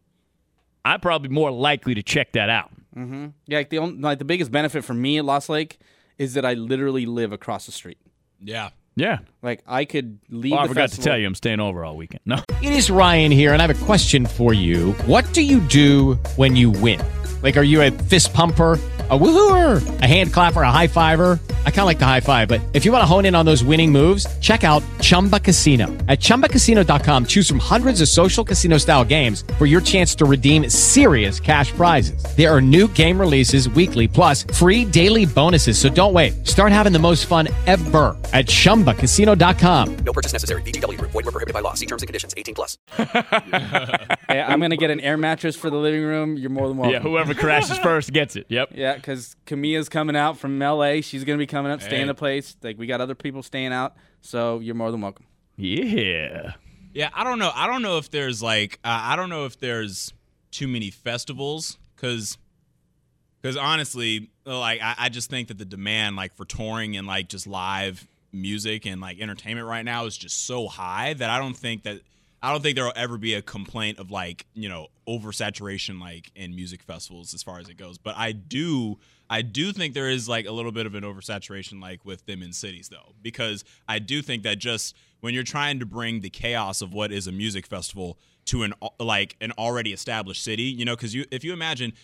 I'm 0.85 1.01
probably 1.01 1.31
more 1.31 1.51
likely 1.51 1.95
to 1.95 2.03
check 2.03 2.33
that 2.33 2.51
out. 2.51 2.71
Mm-hmm. 2.97 3.29
Yeah, 3.47 3.59
like 3.59 3.71
the 3.71 3.79
only, 3.79 4.01
like 4.01 4.19
the 4.19 4.25
biggest 4.25 4.51
benefit 4.51 4.85
for 4.85 4.95
me 4.95 5.19
at 5.19 5.25
Lost 5.25 5.49
Lake 5.49 5.79
is 6.19 6.35
that 6.35 6.45
I 6.45 6.55
literally 6.55 7.07
live 7.07 7.33
across 7.33 7.67
the 7.67 7.73
street. 7.73 7.99
Yeah. 8.41 8.71
Yeah. 8.97 9.19
Like 9.43 9.63
I 9.67 9.85
could 9.85 10.19
leave. 10.31 10.53
Well, 10.53 10.61
I 10.61 10.69
forgot 10.69 10.83
festival. 10.83 11.03
to 11.03 11.11
tell 11.11 11.19
you, 11.19 11.27
I'm 11.27 11.35
staying 11.35 11.61
over 11.61 11.85
all 11.85 11.97
weekend. 11.97 12.21
No. 12.25 12.43
It 12.63 12.73
is 12.73 12.91
Ryan 12.91 13.33
here, 13.33 13.53
and 13.53 13.61
I 13.61 13.67
have 13.67 13.83
a 13.83 13.85
question 13.85 14.27
for 14.27 14.55
you. 14.55 14.93
What 15.07 15.33
do 15.33 15.43
you 15.43 15.61
do 15.61 16.15
when 16.37 16.57
you 16.57 16.71
win? 16.71 17.01
Like, 17.43 17.57
are 17.57 17.63
you 17.63 17.83
a 17.83 17.91
fist 17.91 18.33
pumper, 18.33 18.75
a 19.11 19.19
woohooer, 19.19 20.03
a 20.03 20.07
hand 20.07 20.33
clapper, 20.33 20.63
a 20.63 20.71
high 20.71 20.87
fiver? 20.87 21.39
I 21.67 21.71
kind 21.71 21.81
of 21.81 21.87
like 21.87 21.99
the 21.99 22.07
high 22.07 22.21
five, 22.21 22.49
but 22.49 22.63
if 22.73 22.87
you 22.87 22.93
want 22.93 23.03
to 23.03 23.07
hone 23.07 23.27
in 23.27 23.35
on 23.35 23.45
those 23.45 23.63
winning 23.63 23.93
moves, 23.93 24.27
check 24.39 24.65
out 24.65 24.83
Chumba 25.03 25.39
Casino. 25.39 25.89
At 26.09 26.21
chumbacasino.com, 26.21 27.27
choose 27.27 27.47
from 27.47 27.59
hundreds 27.59 28.01
of 28.01 28.09
social 28.09 28.43
casino 28.45 28.79
style 28.79 29.05
games 29.05 29.45
for 29.59 29.67
your 29.67 29.83
chance 29.83 30.15
to 30.15 30.25
redeem 30.25 30.71
serious 30.71 31.39
cash 31.39 31.71
prizes. 31.73 32.25
There 32.35 32.51
are 32.51 32.63
new 32.63 32.89
game 32.89 33.21
releases 33.21 33.69
weekly, 33.69 34.09
plus 34.09 34.45
free 34.45 34.87
daily 34.87 35.27
bonuses. 35.27 35.77
So 35.77 35.91
don't 35.91 36.15
wait. 36.15 36.47
Start 36.47 36.73
having 36.73 36.95
the 36.95 36.99
most 36.99 37.27
fun 37.27 37.49
ever 37.67 38.17
at 38.33 38.47
chumbacasino.com. 38.47 39.97
No 39.97 40.13
purchase 40.15 40.33
necessary. 40.33 40.63
VGW 40.63 40.97
Group. 40.97 41.11
Void 41.11 41.27
were 41.27 41.33
prohibited 41.33 41.53
by 41.53 41.61
law. 41.61 41.75
See 41.75 41.85
terms 41.85 42.01
and 42.01 42.07
conditions. 42.07 42.33
18 42.39 42.55
plus. 42.55 42.79
Hey, 44.27 44.41
I'm 44.41 44.59
gonna 44.59 44.77
get 44.77 44.91
an 44.91 45.01
air 45.01 45.17
mattress 45.19 45.55
for 45.55 45.69
the 45.71 45.77
living 45.77 46.03
room. 46.03 46.37
You're 46.37 46.51
more 46.51 46.67
than 46.67 46.79
welcome. 46.79 46.95
Yeah, 46.95 47.01
whoever 47.01 47.35
crashes 47.35 47.79
first 47.83 48.13
gets 48.13 48.37
it. 48.37 48.47
Yep. 48.49 48.71
Yeah, 48.75 48.95
because 48.97 49.37
Kamia's 49.47 49.89
coming 49.89 50.17
out 50.17 50.39
from 50.39 50.59
LA. 50.59 51.03
She's 51.03 51.25
gonna 51.25 51.39
be 51.39 51.47
coming 51.55 51.71
up, 51.73 51.81
staying 51.81 51.95
Hey. 51.97 52.01
in 52.03 52.09
the 52.09 52.15
place. 52.15 52.57
Like 52.63 52.79
we 52.79 52.87
got 52.87 53.01
other 53.01 53.15
people 53.15 53.43
staying 53.43 53.73
out, 53.73 53.95
so 54.21 54.59
you're 54.59 54.75
more 54.75 54.91
than 54.91 55.01
welcome. 55.01 55.25
Yeah. 55.57 56.53
Yeah, 56.93 57.11
I 57.15 57.25
don't 57.25 57.39
know. 57.39 57.51
I 57.55 57.67
don't 57.67 57.83
know 57.83 57.99
if 57.99 58.11
there's 58.11 58.43
like 58.43 58.79
uh, 58.85 58.89
I 59.03 59.17
don't 59.17 59.29
know 59.31 59.47
if 59.47 59.59
there's 59.59 60.13
too 60.51 60.69
many 60.69 60.91
festivals 60.91 61.79
because 61.97 62.39
because 63.41 63.57
honestly, 63.57 64.31
like 64.47 64.81
I, 64.83 64.95
I 64.99 65.09
just 65.09 65.29
think 65.31 65.49
that 65.49 65.59
the 65.59 65.65
demand 65.65 66.17
like 66.17 66.35
for 66.37 66.45
touring 66.45 66.97
and 66.97 67.07
like 67.07 67.29
just 67.29 67.47
live 67.47 68.07
music 68.33 68.85
and 68.87 69.01
like 69.01 69.21
entertainment 69.21 69.67
right 69.67 69.85
now 69.85 70.07
is 70.07 70.17
just 70.17 70.45
so 70.47 70.67
high 70.69 71.15
that 71.15 71.31
I 71.31 71.39
don't 71.39 71.57
think 71.57 71.83
that 71.85 72.01
I 72.43 72.51
don't 72.53 72.63
think 72.63 72.75
there 72.77 72.85
will 72.85 72.93
ever 72.97 73.17
be 73.19 73.35
a 73.35 73.43
complaint 73.43 73.99
of 73.99 74.11
like 74.11 74.47
you 74.55 74.69
know 74.69 74.89
oversaturation 75.09 76.01
like 76.01 76.31
in 76.35 76.55
music 76.55 76.83
festivals 76.83 77.35
as 77.35 77.43
far 77.43 77.59
as 77.59 77.69
it 77.69 77.77
goes. 77.77 77.99
But 77.99 78.17
I 78.17 78.33
do 78.33 78.99
I 79.31 79.43
do 79.43 79.73
think 79.73 79.95
there 79.95 80.11
is 80.11 80.29
like 80.29 80.47
a 80.47 80.53
little 80.53 80.73
bit 80.73 80.87
of 80.87 80.95
an 80.95 81.03
oversaturation 81.03 81.81
like 81.81 82.05
with 82.05 82.27
them 82.27 82.43
in 82.43 82.53
cities 82.53 82.89
though 82.89 83.15
because 83.23 83.65
I 83.89 83.99
do 83.99 84.21
think 84.23 84.43
that 84.43 84.59
just 84.59 84.95
when 85.21 85.33
you're 85.35 85.43
trying 85.43 85.79
to 85.81 85.87
bring 85.87 86.21
the 86.21 86.31
chaos 86.31 86.83
of 86.83 86.93
what 86.93 87.11
is 87.11 87.27
a 87.27 87.33
music 87.33 87.67
festival 87.67 88.19
to 88.47 88.63
an 88.63 88.75
like 89.01 89.37
an 89.41 89.53
already 89.53 89.93
established 89.93 90.43
city, 90.45 90.65
you 90.65 90.85
know, 90.85 90.95
because 90.95 91.15
you 91.15 91.25
if 91.31 91.43
you 91.45 91.53
imagine 91.53 91.95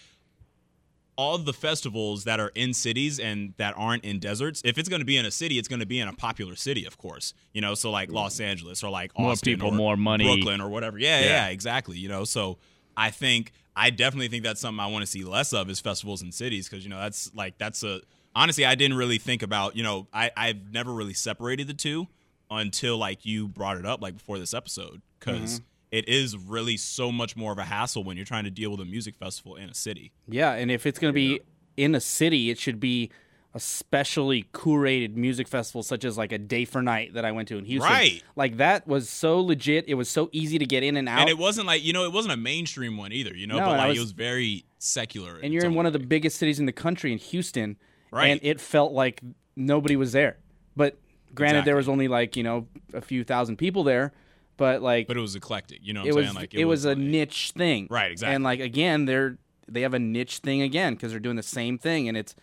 all 1.16 1.36
the 1.36 1.52
festivals 1.52 2.24
that 2.24 2.40
are 2.40 2.50
in 2.54 2.72
cities 2.72 3.18
and 3.20 3.52
that 3.58 3.74
aren't 3.76 4.02
in 4.04 4.18
deserts, 4.18 4.62
if 4.64 4.78
it's 4.78 4.88
going 4.88 5.00
to 5.00 5.04
be 5.06 5.18
in 5.18 5.26
a 5.26 5.30
city, 5.30 5.58
it's 5.58 5.68
going 5.68 5.80
to 5.80 5.86
be 5.86 6.00
in 6.00 6.08
a 6.08 6.14
popular 6.14 6.56
city, 6.56 6.86
of 6.86 6.96
course. 6.96 7.34
You 7.52 7.60
know, 7.60 7.74
so 7.74 7.90
like 7.90 8.10
Los 8.10 8.40
Angeles 8.40 8.82
or 8.82 8.90
like 8.90 9.16
More 9.18 9.32
Austin 9.32 9.52
people, 9.54 9.68
or 9.68 9.72
more 9.72 9.96
money. 9.98 10.24
Brooklyn 10.24 10.62
or 10.62 10.70
whatever. 10.70 10.98
Yeah, 10.98 11.20
Yeah. 11.20 11.26
yeah, 11.26 11.48
exactly. 11.48 11.98
You 11.98 12.08
know, 12.08 12.24
so 12.24 12.56
I 12.96 13.10
think 13.10 13.52
I 13.80 13.88
definitely 13.90 14.28
think 14.28 14.44
that's 14.44 14.60
something 14.60 14.78
I 14.78 14.88
want 14.88 15.02
to 15.02 15.10
see 15.10 15.24
less 15.24 15.54
of 15.54 15.70
is 15.70 15.80
festivals 15.80 16.20
in 16.20 16.32
cities 16.32 16.68
because 16.68 16.84
you 16.84 16.90
know 16.90 17.00
that's 17.00 17.34
like 17.34 17.56
that's 17.56 17.82
a 17.82 18.02
honestly 18.34 18.66
I 18.66 18.74
didn't 18.74 18.98
really 18.98 19.16
think 19.16 19.42
about 19.42 19.74
you 19.74 19.82
know 19.82 20.06
I 20.12 20.30
I've 20.36 20.70
never 20.70 20.92
really 20.92 21.14
separated 21.14 21.66
the 21.66 21.74
two 21.74 22.06
until 22.50 22.98
like 22.98 23.24
you 23.24 23.48
brought 23.48 23.78
it 23.78 23.86
up 23.86 24.02
like 24.02 24.14
before 24.18 24.38
this 24.38 24.54
episode 24.54 25.02
because. 25.18 25.60
Mhm. 25.60 25.64
It 25.92 26.08
is 26.08 26.36
really 26.36 26.76
so 26.76 27.10
much 27.10 27.34
more 27.34 27.50
of 27.50 27.58
a 27.58 27.64
hassle 27.64 28.04
when 28.04 28.16
you're 28.16 28.24
trying 28.24 28.44
to 28.44 28.50
deal 28.52 28.70
with 28.70 28.78
a 28.78 28.84
music 28.84 29.16
festival 29.16 29.56
in 29.56 29.68
a 29.68 29.74
city. 29.74 30.12
Yeah, 30.28 30.52
and 30.52 30.70
if 30.70 30.86
it's 30.86 31.00
gonna 31.00 31.12
be 31.12 31.40
in 31.76 31.96
a 31.96 32.00
city, 32.00 32.48
it 32.48 32.58
should 32.58 32.78
be 32.78 33.10
a 33.52 33.58
specially 33.58 34.44
curated 34.52 35.16
music 35.16 35.48
festival, 35.48 35.82
such 35.82 36.04
as 36.04 36.16
like 36.16 36.30
a 36.30 36.38
Day 36.38 36.64
for 36.64 36.82
Night 36.82 37.14
that 37.14 37.24
I 37.24 37.32
went 37.32 37.48
to 37.48 37.58
in 37.58 37.64
Houston. 37.64 37.90
Right. 37.92 38.22
Like 38.36 38.58
that 38.58 38.86
was 38.86 39.08
so 39.10 39.40
legit. 39.40 39.86
It 39.88 39.94
was 39.94 40.08
so 40.08 40.28
easy 40.32 40.58
to 40.58 40.64
get 40.66 40.82
in 40.84 40.96
and 40.96 41.08
out. 41.08 41.20
And 41.20 41.28
it 41.28 41.36
wasn't 41.38 41.66
like 41.66 41.82
you 41.82 41.92
know, 41.92 42.04
it 42.04 42.12
wasn't 42.12 42.34
a 42.34 42.36
mainstream 42.36 42.96
one 42.96 43.12
either, 43.12 43.34
you 43.34 43.46
know, 43.48 43.58
No, 43.58 43.64
but 43.66 43.78
like 43.78 43.88
was- 43.88 43.98
it 43.98 44.00
was 44.00 44.12
very 44.12 44.64
secular. 44.78 45.38
and 45.42 45.52
you're 45.52 45.64
in 45.64 45.74
one 45.74 45.86
of 45.86 45.92
the 45.92 45.98
biggest 45.98 46.38
cities 46.38 46.60
in 46.60 46.66
the 46.66 46.72
country 46.72 47.12
in 47.12 47.18
Houston, 47.18 47.76
Right. 48.12 48.28
and 48.28 48.40
it 48.42 48.60
felt 48.60 48.92
like 48.92 49.20
nobody 49.56 49.96
was 49.96 50.12
there. 50.12 50.38
But 50.76 50.98
granted, 51.34 51.58
Exactly. 51.58 51.68
there 51.70 51.76
was 51.76 51.88
only 51.88 52.08
like 52.08 52.36
you 52.36 52.42
know 52.44 52.68
a 52.94 53.00
few 53.00 53.24
thousand 53.24 53.56
people 53.56 53.82
there, 53.82 54.12
but 54.56 54.80
like 54.80 55.08
But 55.08 55.16
it 55.16 55.20
was 55.20 55.34
eclectic, 55.34 55.80
you 55.82 55.92
know 55.92 56.02
what 56.02 56.06
it 56.06 56.10
I'm 56.10 56.16
was 56.16 56.24
saying? 56.26 56.36
Like 56.36 56.54
it, 56.54 56.64
was, 56.66 56.84
a 56.84 56.94
niche 56.94 57.52
thing, 57.56 57.88
Right, 57.90 58.12
exactly. 58.12 58.34
And 58.36 58.44
like 58.44 58.60
again, 58.60 59.06
they're 59.06 59.38
they 59.66 59.80
have 59.82 59.94
a 59.94 59.98
niche 59.98 60.38
thing 60.38 60.62
again 60.62 60.94
because 60.94 61.10
they're 61.10 61.20
doing 61.20 61.36
the 61.36 61.42
same 61.42 61.78
thing, 61.78 62.08
and 62.08 62.16
it's 62.16 62.34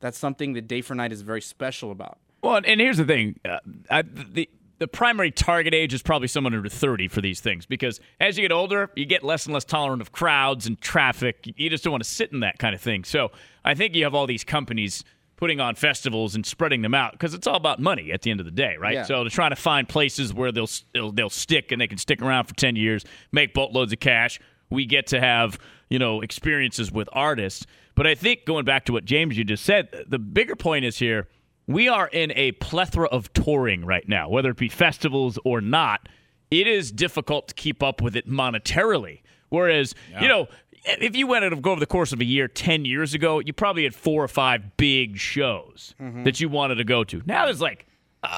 that's 0.00 0.18
something 0.18 0.52
that 0.54 0.68
Day 0.68 0.80
for 0.80 0.94
Night 0.94 1.12
is 1.12 1.22
very 1.22 1.42
special 1.42 1.90
about. 1.90 2.18
Well, 2.42 2.60
and 2.64 2.80
here's 2.80 2.98
the 2.98 3.04
thing: 3.04 3.40
uh, 3.44 3.58
I, 3.90 4.02
the 4.02 4.48
the 4.78 4.88
primary 4.88 5.30
target 5.30 5.72
age 5.72 5.94
is 5.94 6.02
probably 6.02 6.28
someone 6.28 6.54
under 6.54 6.68
30 6.68 7.08
for 7.08 7.20
these 7.20 7.40
things 7.40 7.64
because 7.64 8.00
as 8.20 8.36
you 8.36 8.42
get 8.42 8.52
older, 8.52 8.90
you 8.96 9.06
get 9.06 9.22
less 9.22 9.46
and 9.46 9.54
less 9.54 9.64
tolerant 9.64 10.02
of 10.02 10.12
crowds 10.12 10.66
and 10.66 10.80
traffic. 10.80 11.46
You 11.56 11.70
just 11.70 11.84
don't 11.84 11.92
want 11.92 12.02
to 12.02 12.10
sit 12.10 12.32
in 12.32 12.40
that 12.40 12.58
kind 12.58 12.74
of 12.74 12.80
thing. 12.80 13.04
So 13.04 13.30
I 13.64 13.74
think 13.74 13.94
you 13.94 14.04
have 14.04 14.14
all 14.14 14.26
these 14.26 14.44
companies 14.44 15.04
putting 15.36 15.60
on 15.60 15.74
festivals 15.74 16.34
and 16.34 16.44
spreading 16.44 16.82
them 16.82 16.94
out 16.94 17.12
because 17.12 17.34
it's 17.34 17.46
all 17.46 17.56
about 17.56 17.80
money 17.80 18.12
at 18.12 18.22
the 18.22 18.30
end 18.30 18.40
of 18.40 18.46
the 18.46 18.52
day, 18.52 18.76
right? 18.78 18.94
Yeah. 18.94 19.04
So 19.04 19.22
they're 19.22 19.30
trying 19.30 19.50
to 19.50 19.56
find 19.56 19.88
places 19.88 20.34
where 20.34 20.52
they'll, 20.52 20.68
they'll 20.92 21.12
they'll 21.12 21.30
stick 21.30 21.72
and 21.72 21.80
they 21.80 21.86
can 21.86 21.98
stick 21.98 22.20
around 22.20 22.44
for 22.44 22.54
10 22.54 22.76
years, 22.76 23.04
make 23.32 23.54
boatloads 23.54 23.92
of 23.92 24.00
cash. 24.00 24.40
We 24.70 24.86
get 24.86 25.06
to 25.08 25.20
have 25.20 25.58
you 25.88 25.98
know 25.98 26.20
experiences 26.20 26.90
with 26.90 27.08
artists. 27.12 27.66
But 27.94 28.06
I 28.06 28.14
think 28.14 28.44
going 28.44 28.64
back 28.64 28.84
to 28.86 28.92
what 28.92 29.04
James 29.04 29.36
you 29.38 29.44
just 29.44 29.64
said, 29.64 29.88
the 30.08 30.18
bigger 30.18 30.56
point 30.56 30.84
is 30.84 30.98
here 30.98 31.28
we 31.66 31.88
are 31.88 32.08
in 32.08 32.32
a 32.36 32.52
plethora 32.52 33.08
of 33.08 33.32
touring 33.32 33.84
right 33.84 34.06
now, 34.08 34.28
whether 34.28 34.50
it 34.50 34.56
be 34.58 34.68
festivals 34.68 35.38
or 35.44 35.60
not. 35.60 36.08
It 36.50 36.66
is 36.66 36.92
difficult 36.92 37.48
to 37.48 37.54
keep 37.54 37.82
up 37.82 38.02
with 38.02 38.14
it 38.14 38.28
monetarily. 38.28 39.22
Whereas, 39.48 39.94
you 40.20 40.28
know, 40.28 40.48
if 40.84 41.16
you 41.16 41.26
went 41.26 41.44
over 41.44 41.80
the 41.80 41.86
course 41.86 42.12
of 42.12 42.20
a 42.20 42.24
year 42.24 42.48
10 42.48 42.84
years 42.84 43.14
ago, 43.14 43.38
you 43.38 43.52
probably 43.52 43.84
had 43.84 43.94
four 43.94 44.22
or 44.22 44.28
five 44.28 44.76
big 44.76 45.16
shows 45.18 45.94
Mhm. 46.00 46.24
that 46.24 46.40
you 46.40 46.48
wanted 46.50 46.74
to 46.76 46.84
go 46.84 47.02
to. 47.04 47.22
Now 47.24 47.46
there's 47.46 47.60
like 47.62 47.86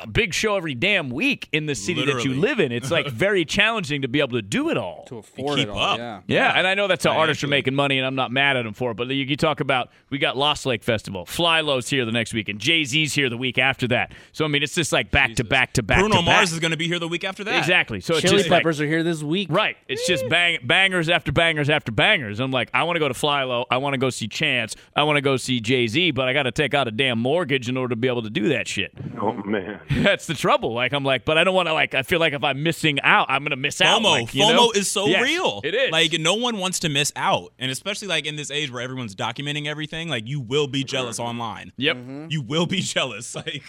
a 0.03 0.07
big 0.07 0.35
show 0.35 0.57
every 0.57 0.75
damn 0.75 1.11
week 1.11 1.49
in 1.53 1.67
the 1.67 1.75
city 1.75 2.05
that 2.07 2.25
you 2.25 2.35
live 2.35 2.61
in. 2.61 2.73
It's 2.73 2.91
like 2.91 3.09
very 3.09 3.45
challenging 3.57 4.03
to 4.03 4.09
be 4.09 4.21
able 4.21 4.33
to 4.37 4.43
do 4.43 4.71
it 4.71 4.77
all. 4.77 5.05
To 5.09 5.19
afford 5.19 5.59
keep 5.59 5.69
it 5.69 5.71
all, 5.71 5.79
up. 5.79 5.99
yeah. 5.99 6.21
Yeah, 6.27 6.53
and 6.59 6.67
I 6.67 6.75
know 6.75 6.87
that's 6.89 7.05
how 7.05 7.13
artists 7.13 7.43
are 7.45 7.49
making 7.49 7.75
money, 7.75 7.99
and 7.99 8.07
I'm 8.07 8.15
not 8.15 8.31
mad 8.31 8.57
at 8.57 8.65
them 8.65 8.75
for 8.75 8.91
it. 8.91 8.95
But 8.97 9.09
you, 9.09 9.25
you 9.25 9.37
talk 9.37 9.61
about 9.61 9.91
we 10.11 10.19
got 10.19 10.37
Lost 10.37 10.67
Lake 10.67 10.83
Festival, 10.85 11.25
FlyLo's 11.27 11.89
here 11.89 12.05
the 12.05 12.13
next 12.13 12.35
week, 12.35 12.49
and 12.49 12.59
Jay 12.59 12.85
Z's 12.85 13.15
here 13.15 13.29
the 13.29 13.37
week 13.37 13.59
after 13.59 13.89
that. 13.89 14.13
So 14.33 14.45
I 14.45 14.49
mean, 14.49 14.63
it's 14.63 14.75
just 14.75 14.93
like 14.93 15.11
back 15.11 15.35
to 15.37 15.45
back 15.45 15.73
to 15.75 15.83
back. 15.83 15.99
Bruno 15.99 16.17
to 16.17 16.23
Mars 16.23 16.51
back. 16.51 16.55
is 16.55 16.61
going 16.61 16.71
to 16.73 16.77
be 16.77 16.89
here 16.89 16.99
the 16.99 17.09
week 17.09 17.25
after 17.25 17.45
that. 17.45 17.59
Exactly. 17.59 18.01
So 18.01 18.15
it's 18.15 18.23
Chili 18.23 18.39
just 18.39 18.51
like- 18.51 18.61
Peppers 18.63 18.81
are 18.81 18.87
here 18.87 19.03
this 19.03 19.23
week. 19.23 19.49
Right. 19.51 19.77
It's 19.89 20.07
just 20.07 20.29
bang 20.29 20.59
bangers 20.63 21.09
after 21.09 21.33
bangers 21.33 21.71
after 21.71 21.93
bangers. 21.93 22.41
I'm 22.41 22.51
like, 22.51 22.71
I 22.75 22.83
want 22.85 22.97
to 22.97 23.01
go 23.01 23.09
to 23.09 23.15
Fly 23.15 23.45
Low. 23.45 23.65
I 23.71 23.77
want 23.79 23.95
to 23.95 23.99
go 23.99 24.11
see 24.11 24.27
Chance. 24.29 24.77
I 24.95 25.03
want 25.05 25.17
to 25.17 25.21
go 25.23 25.37
see 25.37 25.61
Jay 25.61 25.87
Z, 25.87 26.11
but 26.13 26.29
I 26.29 26.33
got 26.33 26.45
to 26.45 26.53
take 26.53 26.75
out 26.75 26.89
a 26.89 26.91
damn 26.91 27.19
mortgage 27.19 27.69
in 27.69 27.77
order 27.77 27.91
to 27.93 27.97
be 27.97 28.09
able 28.09 28.23
to 28.23 28.31
do 28.31 28.49
that 28.49 28.67
shit. 28.69 28.93
Oh 29.21 29.33
man. 29.45 29.76
That's 29.91 30.27
the 30.27 30.35
trouble. 30.35 30.73
Like 30.75 30.93
I'm 30.93 31.05
like, 31.05 31.25
but 31.25 31.39
I 31.39 31.45
don't 31.45 31.55
want 31.55 31.69
to 31.69 31.73
like. 31.73 31.95
I 31.95 32.03
feel 32.03 32.21
like 32.21 32.33
if 32.33 32.43
I'm 32.45 32.63
missing 32.63 33.01
out, 33.03 33.27
I'm 33.31 33.43
gonna 33.43 33.57
miss 33.57 33.81
out. 33.81 34.01
FOMO, 34.01 34.05
like, 34.23 34.35
you 34.35 34.43
FOMO 34.45 34.55
know? 34.57 34.71
is 34.73 34.91
so 34.91 35.07
Yes, 35.07 35.23
real. 35.23 35.61
It 35.65 35.75
is. 35.75 35.91
Like 35.91 36.13
no 36.21 36.35
one 36.35 36.59
wants 36.59 36.81
to 36.81 36.89
miss 36.89 37.13
out, 37.17 37.53
and 37.59 37.71
especially 37.71 38.09
like 38.09 38.27
in 38.27 38.37
this 38.37 38.51
age 38.51 38.71
where 38.71 38.83
everyone's 38.83 39.15
documenting 39.15 39.67
everything. 39.67 40.09
Like 40.09 40.27
you 40.27 40.41
will 40.41 40.67
be 40.67 40.85
jealous 40.85 41.19
online. 41.21 41.73
Yep. 41.77 41.97
Mm-hmm. 41.97 42.27
You 42.31 42.43
will 42.43 42.67
be 42.67 42.81
jealous. 42.81 43.35
Like 43.35 43.63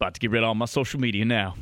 About 0.00 0.14
to 0.14 0.20
get 0.20 0.30
rid 0.30 0.42
of 0.42 0.48
all 0.48 0.54
my 0.54 0.66
social 0.66 1.00
media 1.00 1.24
now. 1.24 1.56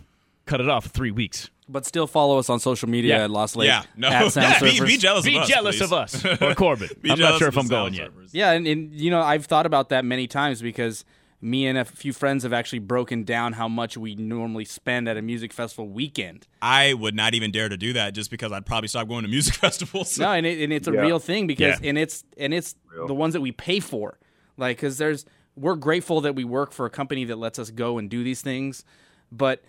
Cut 0.47 0.61
it 0.61 0.69
off 0.69 0.85
for 0.85 0.91
three 0.91 1.11
weeks. 1.11 1.51
But 1.69 1.87
still 1.87 2.09
follow 2.09 2.39
us 2.41 2.51
on 2.51 2.59
social 2.59 2.89
media 2.89 3.19
Yeah. 3.19 3.25
at 3.25 3.31
Lost 3.31 3.55
Lake. 3.55 3.69
Yeah, 3.69 3.85
no. 3.97 4.09
at 4.09 4.33
Sound 4.33 4.57
Yeah, 4.61 4.81
be- 4.81 4.85
be 4.85 4.97
jealous 4.97 5.25
Be 5.25 5.37
of 5.37 5.43
us, 5.43 5.47
Be 5.49 5.53
jealous 5.55 5.77
please. 5.79 5.83
of 5.85 5.93
us 5.93 6.25
or 6.43 6.55
Corbin. 6.57 6.89
I'm 7.09 7.17
not 7.21 7.39
sure 7.39 7.47
if 7.47 7.57
I'm 7.57 7.69
going 7.69 7.95
sound 7.95 8.13
yet. 8.17 8.29
Yeah, 8.33 8.51
and, 8.51 8.67
and 8.67 8.93
you 8.93 9.11
know 9.13 9.21
I've 9.23 9.47
thought 9.47 9.67
about 9.67 9.91
that 9.91 10.05
many 10.05 10.27
times 10.27 10.61
because 10.61 11.05
me 11.43 11.67
and 11.67 11.79
a 11.79 11.85
few 11.85 12.13
friends 12.13 12.43
have 12.43 12.53
actually 12.53 12.81
broken 12.81 13.25
down 13.25 13.55
how 13.55 13.67
much 13.67 13.97
we 13.97 14.15
normally 14.15 14.65
spend 14.67 15.09
at 15.09 15.17
a 15.17 15.23
music 15.23 15.53
festival 15.55 15.89
weekend. 15.89 16.47
I 16.61 16.93
would 16.93 17.15
not 17.15 17.33
even 17.35 17.51
dare 17.51 17.69
to 17.71 17.77
do 17.79 17.95
that 17.95 18.13
just 18.15 18.31
because 18.31 18.53
I'd 18.53 18.67
probably 18.67 18.89
stop 18.89 19.09
going 19.09 19.23
to 19.23 19.29
music 19.37 19.55
festivals. 19.55 20.19
No, 20.19 20.33
and, 20.33 20.45
it, 20.45 20.63
and 20.63 20.73
it's 20.73 20.87
a 20.87 20.93
Yeah. 20.93 21.01
real 21.01 21.19
thing 21.19 21.47
because 21.47 21.81
Yeah. 21.81 21.89
and 21.89 21.97
it's 21.99 22.25
and 22.37 22.53
it's 22.53 22.75
the 23.07 23.15
ones 23.15 23.33
that 23.33 23.41
we 23.41 23.53
pay 23.53 23.81
for. 23.81 24.19
Like 24.59 24.79
cuz 24.79 24.99
there's 24.99 25.25
we're 25.57 25.77
grateful 25.77 26.21
that 26.21 26.35
we 26.35 26.45
work 26.45 26.73
for 26.73 26.85
a 26.87 26.91
company 26.91 27.25
that 27.25 27.37
lets 27.37 27.59
us 27.59 27.71
go 27.71 27.97
and 27.99 28.09
do 28.11 28.23
these 28.23 28.43
things, 28.43 28.85
but 29.33 29.63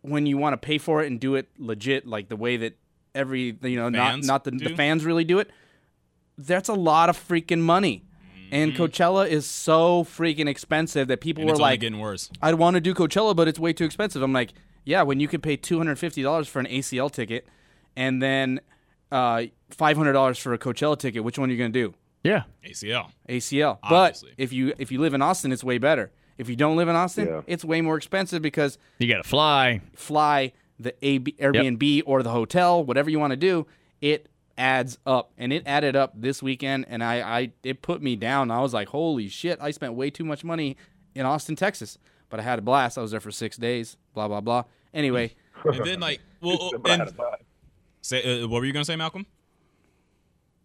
when 0.00 0.24
you 0.26 0.38
want 0.38 0.54
to 0.54 0.56
pay 0.58 0.78
for 0.78 1.02
it 1.02 1.08
and 1.08 1.20
do 1.20 1.34
it 1.34 1.48
legit 1.58 2.06
like 2.06 2.28
the 2.28 2.36
way 2.36 2.56
that 2.56 2.78
every 3.14 3.56
you 3.62 3.76
know 3.76 3.90
Fans 3.90 4.26
not 4.26 4.46
not 4.46 4.58
the, 4.58 4.68
the 4.68 4.74
fans 4.76 5.04
really 5.04 5.24
do 5.24 5.38
it, 5.40 5.50
that's 6.38 6.68
a 6.68 6.74
lot 6.74 7.08
of 7.10 7.16
freaking 7.18 7.60
money. 7.60 8.04
And 8.52 8.72
Coachella 8.72 9.28
is 9.28 9.46
so 9.46 10.04
freaking 10.04 10.48
expensive 10.48 11.08
that 11.08 11.20
people 11.20 11.42
Mm-hmm. 11.42 11.48
And 11.48 11.48
were 11.48 11.52
it's 11.54 11.60
only 11.60 11.70
like 11.72 11.80
getting 11.80 11.98
worse. 12.00 12.30
I'd 12.42 12.54
want 12.54 12.74
to 12.74 12.80
do 12.80 12.94
Coachella, 12.94 13.34
but 13.36 13.48
it's 13.48 13.58
way 13.58 13.72
too 13.72 13.84
expensive. 13.84 14.22
I'm 14.22 14.32
like, 14.32 14.52
yeah, 14.84 15.02
when 15.02 15.20
you 15.20 15.28
could 15.28 15.42
pay 15.42 15.56
two 15.56 15.78
hundred 15.78 15.98
fifty 15.98 16.22
dollars 16.22 16.48
for 16.48 16.58
an 16.60 16.66
ACL 16.66 17.10
ticket, 17.10 17.46
and 17.96 18.22
then 18.22 18.60
uh, 19.12 19.44
five 19.70 19.96
hundred 19.96 20.12
dollars 20.14 20.38
for 20.38 20.52
a 20.54 20.58
Coachella 20.58 20.98
ticket, 20.98 21.22
which 21.24 21.38
one 21.38 21.48
are 21.48 21.52
you 21.52 21.58
gonna 21.58 21.70
do? 21.70 21.94
Yeah, 22.24 22.44
ACL. 22.64 23.10
ACL. 23.28 23.78
Obviously. 23.82 24.30
But 24.36 24.42
if 24.42 24.52
you 24.52 24.72
if 24.78 24.90
you 24.90 25.00
live 25.00 25.14
in 25.14 25.22
Austin, 25.22 25.52
it's 25.52 25.62
way 25.64 25.78
better. 25.78 26.10
If 26.38 26.48
you 26.48 26.56
don't 26.56 26.76
live 26.76 26.88
in 26.88 26.94
Austin, 26.96 27.26
Yeah. 27.26 27.40
it's 27.46 27.64
way 27.64 27.80
more 27.80 27.96
expensive 27.96 28.42
because 28.42 28.78
You 28.98 29.08
got 29.08 29.22
to 29.22 29.28
fly, 29.28 29.80
fly 29.94 30.52
the 30.78 30.94
AB, 31.04 31.32
Airbnb 31.40 32.02
or 32.06 32.22
the 32.22 32.30
hotel, 32.30 32.84
whatever 32.84 33.10
you 33.10 33.18
want 33.18 33.32
to 33.32 33.36
do. 33.36 33.66
It 34.00 34.28
adds 34.58 34.98
up, 35.06 35.32
and 35.38 35.52
it 35.52 35.62
added 35.64 35.96
up 35.96 36.12
this 36.20 36.42
weekend, 36.42 36.86
and 36.88 37.02
I, 37.02 37.20
I 37.20 37.52
it 37.62 37.80
put 37.80 38.02
me 38.02 38.16
down. 38.16 38.50
I 38.50 38.60
was 38.60 38.74
like, 38.74 38.88
holy 38.88 39.28
shit, 39.28 39.58
I 39.60 39.70
spent 39.70 39.94
way 39.94 40.10
too 40.10 40.24
much 40.24 40.44
money 40.44 40.76
in 41.14 41.24
Austin, 41.24 41.56
Texas, 41.56 41.96
but 42.28 42.40
I 42.40 42.42
had 42.42 42.58
a 42.58 42.62
blast. 42.62 42.98
I 42.98 43.02
was 43.02 43.12
there 43.12 43.20
for 43.20 43.30
six 43.30 43.56
days. 43.56 43.96
Blah 44.12 44.28
blah 44.28 44.40
blah. 44.40 44.64
Anyway, 44.92 45.34
and 45.64 45.84
then 45.86 46.00
like, 46.00 46.20
well, 46.42 46.70
and 46.84 47.00
had 47.00 47.08
a 47.08 47.12
blast. 47.12 47.42
say, 48.02 48.42
uh, 48.42 48.48
what 48.48 48.58
were 48.60 48.66
you 48.66 48.72
gonna 48.72 48.84
say, 48.84 48.96
Malcolm? 48.96 49.24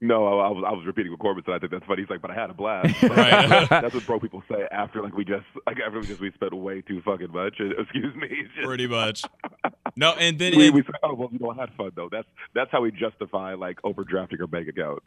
No, 0.06 0.28
I, 0.40 0.48
I 0.48 0.50
was 0.52 0.64
I 0.68 0.72
was 0.74 0.86
repeating 0.86 1.12
what 1.14 1.20
Corbin 1.22 1.44
said. 1.46 1.56
I 1.56 1.60
think 1.60 1.72
that's 1.72 1.86
funny. 1.86 2.02
He's 2.02 2.10
like, 2.10 2.22
but 2.22 2.30
I 2.30 2.36
had 2.36 2.50
a 2.50 2.54
blast. 2.54 3.02
Right. 3.04 3.68
that's 3.70 3.94
what 3.94 4.06
broke 4.06 4.22
people 4.22 4.44
say 4.52 4.68
after 4.72 5.02
like 5.02 5.16
we 5.16 5.24
just 5.24 5.46
like 5.66 5.78
after 5.80 6.00
we 6.00 6.06
just 6.06 6.20
we 6.20 6.32
spent 6.34 6.54
way 6.54 6.82
too 6.82 7.02
fucking 7.04 7.32
much. 7.32 7.56
Excuse 7.80 8.14
me. 8.16 8.28
Just- 8.56 8.68
Pretty 8.68 8.88
much. 8.88 9.24
No, 9.96 10.12
and 10.14 10.38
then 10.38 10.58
we, 10.58 10.68
it- 10.68 10.74
we 10.74 10.82
say, 10.82 10.90
oh 11.04 11.14
well, 11.14 11.30
you 11.32 11.40
know, 11.40 11.52
I 11.52 11.56
had 11.56 11.74
fun 11.76 11.92
though. 11.96 12.10
That's 12.12 12.28
that's 12.54 12.70
how 12.72 12.82
we 12.82 12.92
justify 12.92 13.54
like 13.54 13.82
overdrafting 13.84 14.42
our 14.42 14.48
bank 14.48 14.68
account. 14.68 15.02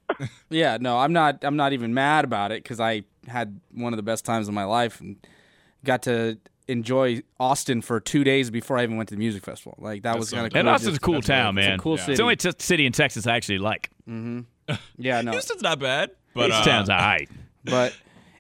yeah, 0.49 0.79
no, 0.81 0.99
I'm 0.99 1.13
not. 1.13 1.45
I'm 1.45 1.57
not 1.57 1.73
even 1.75 1.93
mad 1.93 2.25
about 2.25 2.51
it 2.53 2.63
because 2.63 2.81
I 2.81 3.03
had 3.29 3.61
one 3.73 3.93
of 3.93 3.97
the 3.99 4.03
best 4.03 4.25
times 4.25 4.49
of 4.49 4.55
my 4.55 4.65
life 4.65 5.01
and 5.01 5.17
got 5.85 6.03
to 6.05 6.39
enjoy 6.69 7.23
Austin 7.39 7.81
for 7.83 8.01
two 8.01 8.25
days 8.25 8.51
before 8.51 8.77
I 8.79 8.83
even 8.83 8.97
went 8.97 9.09
to 9.11 9.15
the 9.15 9.19
music 9.19 9.45
festival. 9.45 9.77
Like 9.79 10.03
that 10.03 10.19
was 10.19 10.31
kind 10.33 10.47
of 10.47 10.53
cool. 10.53 10.59
And 10.61 10.69
Austin's 10.69 10.97
a 10.97 11.01
cool 11.01 11.21
town, 11.23 11.57
it's 11.59 11.67
man. 11.67 11.75
a 11.75 11.83
cool 11.83 11.97
city. 11.99 12.13
It's 12.13 12.19
the 12.19 12.23
only 12.25 12.37
t- 12.37 12.51
city 12.59 12.87
in 12.87 12.93
Texas 12.93 13.27
I 13.27 13.37
actually 13.37 13.59
like. 13.59 13.91
hmm 14.07 14.41
Yeah, 14.99 15.21
no. 15.21 15.33
Houston's 15.33 15.63
not 15.63 15.79
bad, 15.79 16.11
but 16.35 16.49
This 16.49 16.57
uh, 16.57 16.65
town's 16.65 16.91
alright. 16.91 17.29
But 17.65 17.95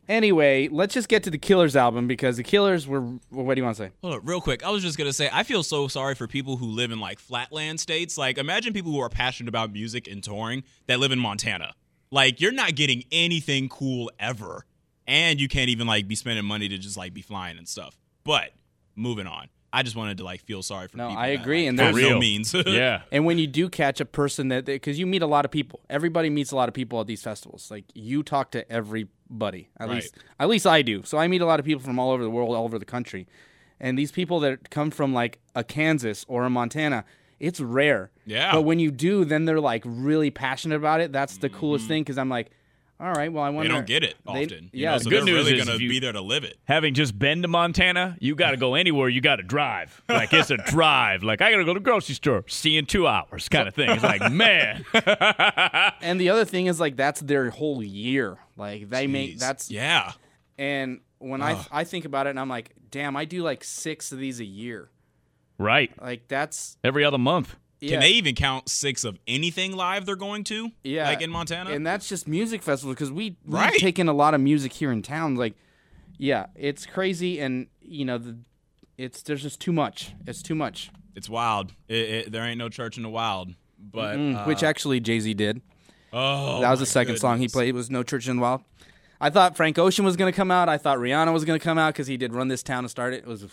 anyway, 0.08 0.68
let's 0.68 0.94
just 0.94 1.08
get 1.08 1.22
to 1.24 1.30
the 1.30 1.38
Killers 1.38 1.76
album 1.76 2.06
because 2.06 2.36
the 2.36 2.42
Killers 2.42 2.86
were. 2.86 3.00
What 3.00 3.54
do 3.54 3.60
you 3.60 3.64
want 3.64 3.76
to 3.76 3.84
say? 3.84 3.90
Hold 4.02 4.14
up, 4.14 4.22
real 4.24 4.40
quick. 4.40 4.64
I 4.64 4.70
was 4.70 4.82
just 4.82 4.98
gonna 4.98 5.12
say, 5.12 5.28
I 5.32 5.42
feel 5.42 5.62
so 5.62 5.88
sorry 5.88 6.14
for 6.14 6.26
people 6.26 6.56
who 6.56 6.66
live 6.66 6.90
in 6.90 7.00
like 7.00 7.18
flatland 7.18 7.80
states. 7.80 8.16
Like, 8.18 8.38
imagine 8.38 8.72
people 8.72 8.92
who 8.92 9.00
are 9.00 9.08
passionate 9.08 9.48
about 9.48 9.72
music 9.72 10.08
and 10.08 10.22
touring 10.22 10.64
that 10.86 11.00
live 11.00 11.12
in 11.12 11.18
Montana. 11.18 11.74
Like, 12.10 12.40
you're 12.40 12.52
not 12.52 12.76
getting 12.76 13.04
anything 13.10 13.68
cool 13.68 14.10
ever, 14.18 14.64
and 15.06 15.40
you 15.40 15.48
can't 15.48 15.70
even 15.70 15.86
like 15.86 16.06
be 16.08 16.14
spending 16.14 16.44
money 16.44 16.68
to 16.68 16.78
just 16.78 16.96
like 16.96 17.12
be 17.14 17.22
flying 17.22 17.58
and 17.58 17.68
stuff. 17.68 17.98
But 18.24 18.50
moving 18.94 19.26
on, 19.26 19.48
I 19.72 19.82
just 19.82 19.96
wanted 19.96 20.18
to 20.18 20.24
like 20.24 20.42
feel 20.42 20.62
sorry 20.62 20.88
for 20.88 20.96
No, 20.96 21.08
people. 21.08 21.22
I 21.22 21.34
that, 21.34 21.42
agree, 21.42 21.62
like, 21.62 21.68
and 21.70 21.80
have 21.80 21.94
there's 21.94 22.10
no 22.10 22.18
means. 22.18 22.54
Yeah, 22.66 23.02
and 23.12 23.24
when 23.24 23.38
you 23.38 23.46
do 23.46 23.68
catch 23.68 24.00
a 24.00 24.04
person 24.04 24.48
that, 24.48 24.64
because 24.64 24.98
you 24.98 25.06
meet 25.06 25.22
a 25.22 25.26
lot 25.26 25.44
of 25.44 25.50
people, 25.50 25.80
everybody 25.90 26.30
meets 26.30 26.52
a 26.52 26.56
lot 26.56 26.68
of 26.68 26.74
people 26.74 27.00
at 27.00 27.06
these 27.06 27.22
festivals. 27.22 27.70
Like 27.70 27.84
you 27.94 28.22
talk 28.22 28.50
to 28.52 28.70
everybody, 28.70 29.68
at 29.78 29.88
Right. 29.88 29.96
least, 29.96 30.16
at 30.40 30.48
least 30.48 30.66
I 30.66 30.82
do. 30.82 31.02
So 31.04 31.18
I 31.18 31.28
meet 31.28 31.40
a 31.40 31.46
lot 31.46 31.60
of 31.60 31.66
people 31.66 31.82
from 31.82 31.98
all 31.98 32.10
over 32.12 32.22
the 32.22 32.30
world, 32.30 32.54
all 32.54 32.64
over 32.64 32.78
the 32.78 32.84
country, 32.84 33.26
and 33.80 33.98
these 33.98 34.12
people 34.12 34.40
that 34.40 34.70
come 34.70 34.90
from 34.90 35.12
like 35.12 35.38
a 35.54 35.64
Kansas 35.64 36.24
or 36.28 36.44
a 36.44 36.50
Montana, 36.50 37.04
it's 37.38 37.60
rare. 37.60 38.10
Yeah. 38.24 38.52
But 38.52 38.62
when 38.62 38.78
you 38.78 38.90
do, 38.90 39.24
then 39.24 39.44
they're 39.44 39.60
like 39.60 39.82
really 39.84 40.30
passionate 40.30 40.76
about 40.76 41.00
it. 41.00 41.12
That's 41.12 41.36
the 41.38 41.48
coolest 41.50 41.84
mm-hmm. 41.84 41.88
thing 41.88 42.02
because 42.02 42.18
I'm 42.18 42.30
like, 42.30 42.50
all 42.98 43.12
right, 43.12 43.30
well, 43.32 43.44
I 43.44 43.50
wonder. 43.50 43.68
they 43.68 43.74
wonder. 43.74 43.86
don't 43.86 43.86
get 43.86 44.02
it 44.04 44.16
they- 44.24 44.44
often. 44.44 44.64
you 44.72 44.82
yeah. 44.84 44.92
know, 44.92 44.98
so 44.98 45.10
Good 45.10 45.18
they're 45.18 45.24
news 45.34 45.44
really 45.46 45.58
is 45.58 45.64
gonna 45.64 45.76
if 45.76 45.82
you- 45.82 45.88
be 45.90 45.98
there 45.98 46.12
to 46.12 46.20
live 46.20 46.44
it. 46.44 46.56
Having 46.64 46.94
just 46.94 47.18
been 47.18 47.42
to 47.42 47.48
Montana, 47.48 48.16
you 48.20 48.34
got 48.34 48.52
to 48.52 48.56
go 48.56 48.74
anywhere. 48.74 49.08
You 49.08 49.20
got 49.20 49.36
to 49.36 49.42
drive. 49.42 50.02
Like 50.08 50.32
it's 50.32 50.50
a 50.50 50.56
drive. 50.56 51.22
Like 51.22 51.40
I 51.42 51.50
got 51.50 51.58
to 51.58 51.64
go 51.64 51.74
to 51.74 51.80
the 51.80 51.84
grocery 51.84 52.14
store. 52.14 52.44
See 52.48 52.70
you 52.70 52.78
in 52.78 52.86
two 52.86 53.06
hours, 53.06 53.48
kind 53.50 53.68
of 53.68 53.74
thing. 53.74 53.90
It's 53.90 54.02
like 54.02 54.32
man. 54.32 54.84
and 56.00 56.20
the 56.20 56.30
other 56.30 56.44
thing 56.44 56.66
is 56.66 56.80
like 56.80 56.96
that's 56.96 57.20
their 57.20 57.50
whole 57.50 57.82
year. 57.82 58.38
Like 58.56 58.88
they 58.88 59.06
make 59.06 59.38
that's 59.38 59.70
yeah. 59.70 60.12
And 60.58 61.00
when 61.18 61.42
I 61.42 61.52
Ugh. 61.52 61.66
I 61.70 61.84
think 61.84 62.04
about 62.06 62.26
it, 62.26 62.30
and 62.30 62.40
I'm 62.40 62.48
like, 62.48 62.72
damn, 62.90 63.16
I 63.16 63.24
do 63.26 63.42
like 63.42 63.62
six 63.62 64.10
of 64.12 64.18
these 64.18 64.40
a 64.40 64.44
year. 64.44 64.88
Right. 65.58 65.90
Like 66.00 66.28
that's 66.28 66.76
Every 66.82 67.04
other 67.04 67.18
month. 67.18 67.56
Yeah. 67.80 67.90
Can 67.90 68.00
they 68.00 68.10
even 68.10 68.34
count 68.34 68.68
six 68.70 69.04
of 69.04 69.18
anything 69.26 69.76
live 69.76 70.06
they're 70.06 70.16
going 70.16 70.44
to? 70.44 70.70
yeah, 70.82 71.08
like 71.08 71.20
in 71.20 71.30
Montana. 71.30 71.70
and 71.70 71.86
that's 71.86 72.08
just 72.08 72.26
music 72.26 72.62
festivals 72.62 72.94
because 72.94 73.12
we 73.12 73.36
we've 73.44 73.54
Right. 73.54 73.78
taken 73.78 74.08
a 74.08 74.12
lot 74.14 74.32
of 74.34 74.40
music 74.40 74.72
here 74.72 74.90
in 74.90 75.02
town. 75.02 75.34
Like, 75.36 75.54
yeah, 76.18 76.46
it's 76.54 76.86
crazy, 76.86 77.38
and 77.40 77.66
you 77.82 78.04
know, 78.06 78.16
the, 78.18 78.38
it's 78.96 79.20
there's 79.22 79.42
just 79.42 79.60
too 79.60 79.72
much. 79.72 80.14
It's 80.26 80.40
too 80.42 80.54
much. 80.54 80.90
It's 81.14 81.28
wild. 81.28 81.72
It, 81.88 81.94
it, 81.96 82.32
there 82.32 82.44
ain't 82.44 82.58
no 82.58 82.68
church 82.70 82.96
in 82.96 83.02
the 83.02 83.08
wild. 83.10 83.54
But 83.78 84.16
Mm, 84.16 84.36
uh, 84.36 84.44
which 84.44 84.62
actually 84.62 85.00
Jay 85.00 85.20
Z 85.20 85.34
did. 85.34 85.60
Oh, 86.12 86.60
that 86.62 86.70
was 86.70 86.80
the 86.80 86.86
second 86.86 87.18
song 87.18 87.36
he 87.36 87.44
goodness. 87.44 87.52
played. 87.52 87.74
Was 87.74 87.90
No 87.90 88.02
Church 88.02 88.26
in 88.26 88.36
the 88.36 88.42
Wild. 88.42 88.62
I 89.20 89.28
thought 89.28 89.54
Frank 89.56 89.78
Ocean 89.78 90.04
was 90.04 90.16
gonna 90.16 90.32
come 90.32 90.50
out. 90.50 90.68
I 90.68 90.78
thought 90.78 90.96
Rihanna 90.98 91.32
was 91.32 91.44
gonna 91.44 91.58
come 91.58 91.76
out 91.78 91.92
because 91.92 92.06
he 92.06 92.16
did 92.16 92.32
Run 92.32 92.48
This 92.48 92.62
Town 92.62 92.80
and 92.84 92.90
start 92.90 93.12
it. 93.12 93.18
It 93.18 93.26
was 93.26 93.44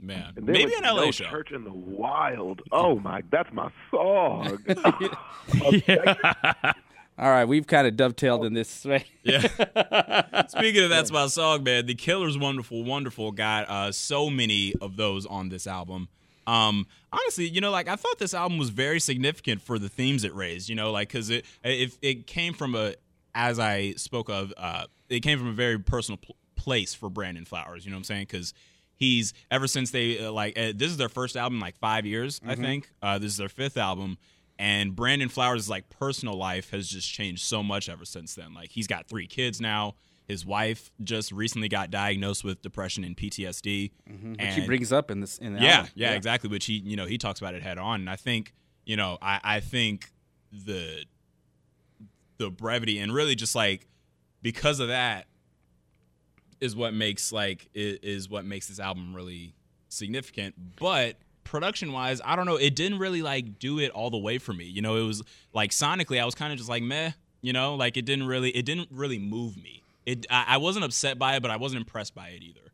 man, 0.00 0.32
And 0.36 0.46
maybe 0.46 0.72
an 0.74 0.82
LA 0.82 1.06
no 1.06 1.10
show. 1.10 1.24
Church 1.24 1.52
in 1.52 1.64
the 1.64 1.72
Wild. 1.72 2.62
Oh 2.72 2.98
my, 2.98 3.22
that's 3.30 3.52
my 3.52 3.70
song. 3.90 4.58
All 7.18 7.30
right, 7.30 7.46
we've 7.46 7.66
kind 7.66 7.86
of 7.88 7.96
dovetailed 7.96 8.44
in 8.44 8.54
this. 8.54 8.86
Right? 8.86 9.04
Yeah. 9.24 9.40
Speaking 10.48 10.84
of 10.84 10.90
that's 10.90 11.10
my 11.10 11.26
song, 11.26 11.64
man. 11.64 11.86
The 11.86 11.96
Killer's 11.96 12.38
wonderful, 12.38 12.84
wonderful. 12.84 13.32
Got 13.32 13.68
uh, 13.68 13.90
so 13.90 14.30
many 14.30 14.74
of 14.80 14.96
those 14.96 15.26
on 15.26 15.48
this 15.48 15.66
album. 15.66 16.08
Um, 16.46 16.86
honestly, 17.12 17.48
you 17.48 17.60
know, 17.60 17.72
like 17.72 17.88
I 17.88 17.96
thought 17.96 18.18
this 18.18 18.34
album 18.34 18.56
was 18.56 18.70
very 18.70 19.00
significant 19.00 19.62
for 19.62 19.80
the 19.80 19.88
themes 19.88 20.22
it 20.22 20.32
raised. 20.34 20.68
You 20.68 20.76
know, 20.76 20.92
like 20.92 21.08
because 21.08 21.28
it 21.28 21.44
it 21.64 21.98
it 22.02 22.26
came 22.28 22.54
from 22.54 22.76
a 22.76 22.94
as 23.34 23.58
I 23.58 23.92
spoke 23.92 24.30
of, 24.30 24.54
uh, 24.56 24.84
it 25.08 25.20
came 25.20 25.38
from 25.38 25.48
a 25.48 25.52
very 25.52 25.78
personal 25.78 26.18
pl- 26.18 26.36
place 26.54 26.94
for 26.94 27.10
Brandon 27.10 27.44
Flowers. 27.44 27.84
You 27.84 27.90
know 27.90 27.96
what 27.96 28.00
I'm 28.00 28.04
saying? 28.04 28.26
Because 28.30 28.54
he's 28.98 29.32
ever 29.50 29.66
since 29.66 29.90
they 29.90 30.18
uh, 30.18 30.30
like 30.32 30.58
uh, 30.58 30.72
this 30.74 30.90
is 30.90 30.96
their 30.98 31.08
first 31.08 31.36
album 31.36 31.56
in 31.56 31.60
like 31.60 31.76
five 31.78 32.04
years, 32.04 32.40
I 32.46 32.54
Mhm. 32.54 32.60
think. 32.60 32.90
Uh, 33.00 33.18
this 33.18 33.32
is 33.32 33.36
their 33.38 33.48
fifth 33.48 33.76
album. 33.76 34.18
And 34.58 34.96
Brandon 34.96 35.28
Flowers' 35.28 35.68
like 35.70 35.88
personal 35.88 36.34
life 36.36 36.70
has 36.70 36.88
just 36.88 37.08
changed 37.08 37.42
so 37.42 37.62
much 37.62 37.88
ever 37.88 38.04
since 38.04 38.34
then. 38.34 38.54
Like 38.54 38.70
he's 38.70 38.86
got 38.88 39.06
three 39.08 39.26
kids 39.28 39.60
now. 39.60 39.94
His 40.26 40.44
wife 40.44 40.90
just 41.02 41.32
recently 41.32 41.68
got 41.68 41.90
diagnosed 41.90 42.42
with 42.44 42.60
depression 42.60 43.02
and 43.04 43.16
PTSD. 43.16 43.92
Which 44.36 44.54
he 44.54 44.66
brings 44.66 44.92
up 44.92 45.10
in 45.10 45.20
this 45.20 45.38
in 45.38 45.54
the 45.54 45.62
yeah, 45.62 45.76
album. 45.78 45.92
yeah, 45.94 46.12
exactly. 46.14 46.50
Which 46.50 46.66
he, 46.66 46.74
you 46.74 46.96
know, 46.96 47.06
he 47.06 47.16
talks 47.18 47.40
about 47.40 47.54
it 47.54 47.62
head 47.62 47.78
on, 47.78 48.00
and 48.00 48.10
I 48.10 48.16
think, 48.16 48.52
you 48.84 48.96
know, 48.96 49.16
I, 49.22 49.40
I 49.44 49.60
think 49.60 50.10
the 50.52 51.04
the 52.38 52.50
brevity 52.50 52.98
and 52.98 53.12
really 53.12 53.34
just 53.34 53.54
like 53.54 53.86
because 54.42 54.80
of 54.80 54.88
that 54.88 55.26
is 56.60 56.74
what 56.76 56.92
makes 56.94 57.32
like 57.32 57.68
is 57.74 58.28
what 58.28 58.44
makes 58.44 58.68
this 58.68 58.80
album 58.80 59.14
really 59.14 59.54
significant. 59.88 60.54
But 60.78 61.16
production 61.44 61.92
wise, 61.92 62.20
I 62.24 62.36
don't 62.36 62.46
know, 62.46 62.56
it 62.56 62.74
didn't 62.76 62.98
really 62.98 63.22
like 63.22 63.58
do 63.58 63.78
it 63.78 63.90
all 63.92 64.10
the 64.10 64.18
way 64.18 64.38
for 64.38 64.52
me. 64.52 64.64
You 64.64 64.82
know, 64.82 64.96
it 64.96 65.02
was 65.04 65.22
like 65.54 65.70
sonically, 65.70 66.20
I 66.20 66.24
was 66.24 66.34
kind 66.34 66.52
of 66.52 66.58
just 66.58 66.68
like 66.70 66.82
meh. 66.82 67.12
You 67.40 67.52
know, 67.52 67.74
like 67.76 67.96
it 67.96 68.04
didn't 68.04 68.26
really 68.26 68.50
it 68.50 68.64
didn't 68.66 68.88
really 68.90 69.18
move 69.18 69.56
me. 69.56 69.82
It 70.04 70.26
I, 70.30 70.44
I 70.48 70.56
wasn't 70.56 70.84
upset 70.84 71.18
by 71.18 71.36
it, 71.36 71.42
but 71.42 71.50
I 71.50 71.56
wasn't 71.56 71.80
impressed 71.80 72.14
by 72.14 72.28
it 72.30 72.42
either. 72.42 72.72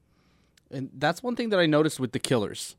and 0.71 0.91
that's 0.95 1.23
one 1.23 1.37
thing 1.37 1.51
that 1.51 1.61
I 1.61 1.67
noticed 1.67 2.01
with 2.01 2.13
the 2.13 2.19
Killers. 2.19 2.77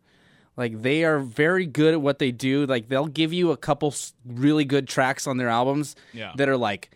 Like 0.58 0.82
they 0.82 1.04
are 1.04 1.20
very 1.20 1.66
good 1.66 1.94
at 1.94 2.02
what 2.02 2.18
they 2.20 2.32
do. 2.32 2.66
Like 2.66 2.88
they'll 2.88 3.08
give 3.08 3.32
you 3.34 3.52
a 3.52 3.58
couple 3.58 3.94
really 4.26 4.66
good 4.66 4.88
tracks 4.88 5.28
on 5.28 5.38
their 5.38 5.50
albums 5.50 5.96
Yeah. 6.14 6.32
that 6.38 6.48
are 6.50 6.58
like 6.58 6.90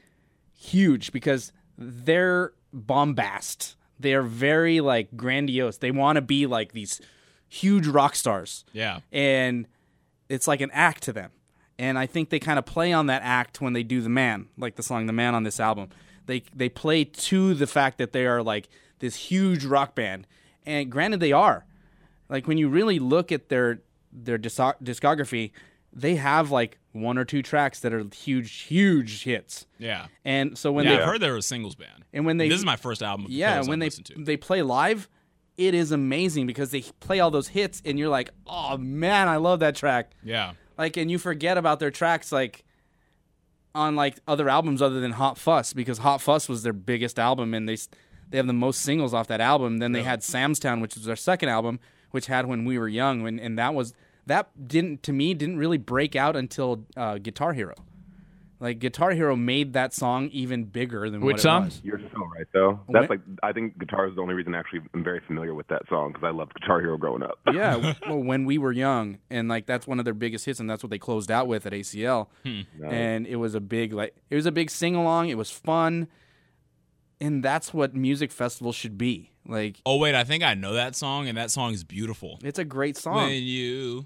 huge 0.57 1.11
because 1.11 1.51
they're 1.77 2.53
bombast. 2.73 3.75
They're 3.99 4.23
very 4.23 4.79
like 4.79 5.15
grandiose. 5.15 5.77
They 5.77 5.91
want 5.91 6.15
to 6.15 6.21
be 6.21 6.45
like 6.45 6.71
these 6.71 7.01
huge 7.47 7.87
rock 7.87 8.15
stars. 8.15 8.63
Yeah. 8.71 8.99
And 9.11 9.67
it's 10.29 10.47
like 10.47 10.61
an 10.61 10.71
act 10.71 11.03
to 11.03 11.13
them. 11.13 11.31
And 11.77 11.97
I 11.97 12.05
think 12.05 12.29
they 12.29 12.39
kind 12.39 12.59
of 12.59 12.65
play 12.65 12.91
on 12.91 13.07
that 13.07 13.21
act 13.23 13.61
when 13.61 13.73
they 13.73 13.83
do 13.83 14.01
The 14.01 14.09
Man, 14.09 14.47
like 14.57 14.75
the 14.75 14.83
song 14.83 15.05
The 15.05 15.13
Man 15.13 15.33
on 15.33 15.43
this 15.43 15.59
album. 15.59 15.89
They 16.25 16.43
they 16.53 16.69
play 16.69 17.05
to 17.05 17.53
the 17.53 17.67
fact 17.67 17.97
that 17.97 18.13
they 18.13 18.25
are 18.25 18.43
like 18.43 18.69
this 18.99 19.15
huge 19.15 19.65
rock 19.65 19.95
band. 19.95 20.27
And 20.65 20.91
granted, 20.91 21.19
they 21.19 21.31
are. 21.31 21.65
Like 22.29 22.47
when 22.47 22.57
you 22.57 22.69
really 22.69 22.99
look 22.99 23.31
at 23.31 23.49
their 23.49 23.81
their 24.11 24.37
discography, 24.37 25.51
they 25.93 26.15
have 26.15 26.51
like 26.51 26.77
one 26.91 27.17
or 27.17 27.25
two 27.25 27.41
tracks 27.41 27.79
that 27.81 27.93
are 27.93 28.03
huge, 28.13 28.61
huge 28.61 29.23
hits. 29.23 29.65
Yeah. 29.77 30.07
And 30.25 30.57
so 30.57 30.71
when 30.71 30.85
yeah, 30.85 30.91
they 30.91 31.01
I've 31.01 31.05
heard 31.05 31.21
they 31.21 31.29
were 31.29 31.37
a 31.37 31.41
singles 31.41 31.75
band. 31.75 32.05
and 32.13 32.25
when 32.25 32.37
they 32.37 32.49
this 32.49 32.59
is 32.59 32.65
my 32.65 32.75
first 32.75 33.01
album. 33.01 33.25
Of 33.25 33.31
yeah, 33.31 33.61
when 33.63 33.81
I've 33.81 33.95
they 33.95 34.23
they 34.23 34.37
play 34.37 34.61
live, 34.61 35.09
it 35.57 35.73
is 35.73 35.91
amazing 35.91 36.47
because 36.47 36.71
they 36.71 36.81
play 36.99 37.19
all 37.19 37.31
those 37.31 37.49
hits, 37.49 37.81
and 37.85 37.99
you're 37.99 38.09
like, 38.09 38.31
oh 38.47 38.77
man, 38.77 39.27
I 39.27 39.37
love 39.37 39.59
that 39.59 39.75
track. 39.75 40.11
Yeah. 40.23 40.53
Like, 40.77 40.95
and 40.95 41.11
you 41.11 41.19
forget 41.19 41.57
about 41.57 41.79
their 41.79 41.91
tracks 41.91 42.31
like 42.31 42.63
on 43.75 43.95
like 43.95 44.19
other 44.27 44.49
albums 44.49 44.81
other 44.81 44.99
than 44.99 45.11
Hot 45.11 45.37
Fuss 45.37 45.73
because 45.73 45.99
Hot 45.99 46.21
Fuss 46.21 46.49
was 46.49 46.63
their 46.63 46.73
biggest 46.73 47.19
album, 47.19 47.53
and 47.53 47.67
they 47.67 47.77
they 48.29 48.37
have 48.37 48.47
the 48.47 48.53
most 48.53 48.81
singles 48.81 49.13
off 49.13 49.27
that 49.27 49.41
album. 49.41 49.79
Then 49.79 49.91
they 49.91 50.03
had 50.03 50.23
Sam's 50.23 50.59
Town, 50.59 50.81
which 50.81 50.95
was 50.95 51.05
their 51.05 51.15
second 51.15 51.49
album, 51.49 51.79
which 52.11 52.27
had 52.27 52.45
When 52.45 52.63
We 52.63 52.77
Were 52.77 52.87
Young, 52.87 53.27
and, 53.27 53.39
and 53.39 53.57
that 53.57 53.73
was 53.73 53.93
that 54.29 54.67
didn't 54.67 55.03
to 55.03 55.13
me 55.13 55.33
didn't 55.33 55.57
really 55.57 55.77
break 55.77 56.15
out 56.15 56.35
until 56.35 56.85
uh, 56.97 57.17
Guitar 57.19 57.53
Hero. 57.53 57.75
Like 58.61 58.79
Guitar 58.79 59.11
Hero 59.11 59.37
made 59.37 59.71
that 59.71 59.93
song 59.93 60.27
even 60.33 60.65
bigger 60.65 61.09
than 61.09 61.21
Which 61.21 61.35
what 61.35 61.39
song? 61.41 61.61
it 61.61 61.65
was. 61.67 61.81
You're 61.81 62.01
so 62.13 62.25
right, 62.35 62.45
though. 62.51 62.79
That's 62.89 63.07
When- 63.07 63.19
like 63.19 63.39
I 63.41 63.53
think 63.53 63.79
guitar 63.79 64.05
is 64.07 64.15
the 64.15 64.21
only 64.21 64.33
reason 64.33 64.53
actually 64.53 64.81
I'm 64.93 65.01
very 65.01 65.21
familiar 65.25 65.53
with 65.53 65.67
that 65.69 65.83
song 65.87 66.11
because 66.11 66.25
I 66.25 66.31
loved 66.31 66.53
Guitar 66.59 66.81
Hero 66.81 66.97
growing 66.97 67.23
up. 67.23 67.39
yeah, 67.53 67.93
well, 68.09 68.19
when 68.21 68.43
we 68.43 68.57
were 68.57 68.73
young, 68.73 69.19
and 69.29 69.47
like 69.47 69.65
that's 69.65 69.87
one 69.87 69.97
of 69.99 70.03
their 70.03 70.13
biggest 70.13 70.45
hits, 70.45 70.59
and 70.59 70.69
that's 70.69 70.83
what 70.83 70.89
they 70.89 70.99
closed 70.99 71.31
out 71.31 71.47
with 71.47 71.65
at 71.65 71.71
ACL. 71.71 72.27
Hmm. 72.43 72.61
Nice. 72.79 72.91
And 72.91 73.27
it 73.27 73.37
was 73.37 73.55
a 73.55 73.61
big 73.61 73.93
like 73.93 74.13
it 74.29 74.35
was 74.35 74.45
a 74.45 74.51
big 74.51 74.69
sing 74.69 74.93
along. 74.93 75.29
It 75.29 75.37
was 75.37 75.49
fun, 75.51 76.09
and 77.21 77.41
that's 77.43 77.73
what 77.73 77.95
music 77.95 78.29
festivals 78.29 78.75
should 78.75 78.97
be. 78.97 79.31
Like 79.45 79.77
Oh 79.85 79.95
wait, 79.97 80.15
I 80.15 80.25
think 80.25 80.43
I 80.43 80.53
know 80.53 80.73
that 80.73 80.97
song, 80.97 81.29
and 81.29 81.37
that 81.37 81.49
song 81.49 81.71
is 81.73 81.85
beautiful. 81.85 82.39
it's 82.43 82.59
a 82.59 82.65
great 82.65 82.97
song. 82.97 83.15
When 83.27 83.41
you 83.41 84.05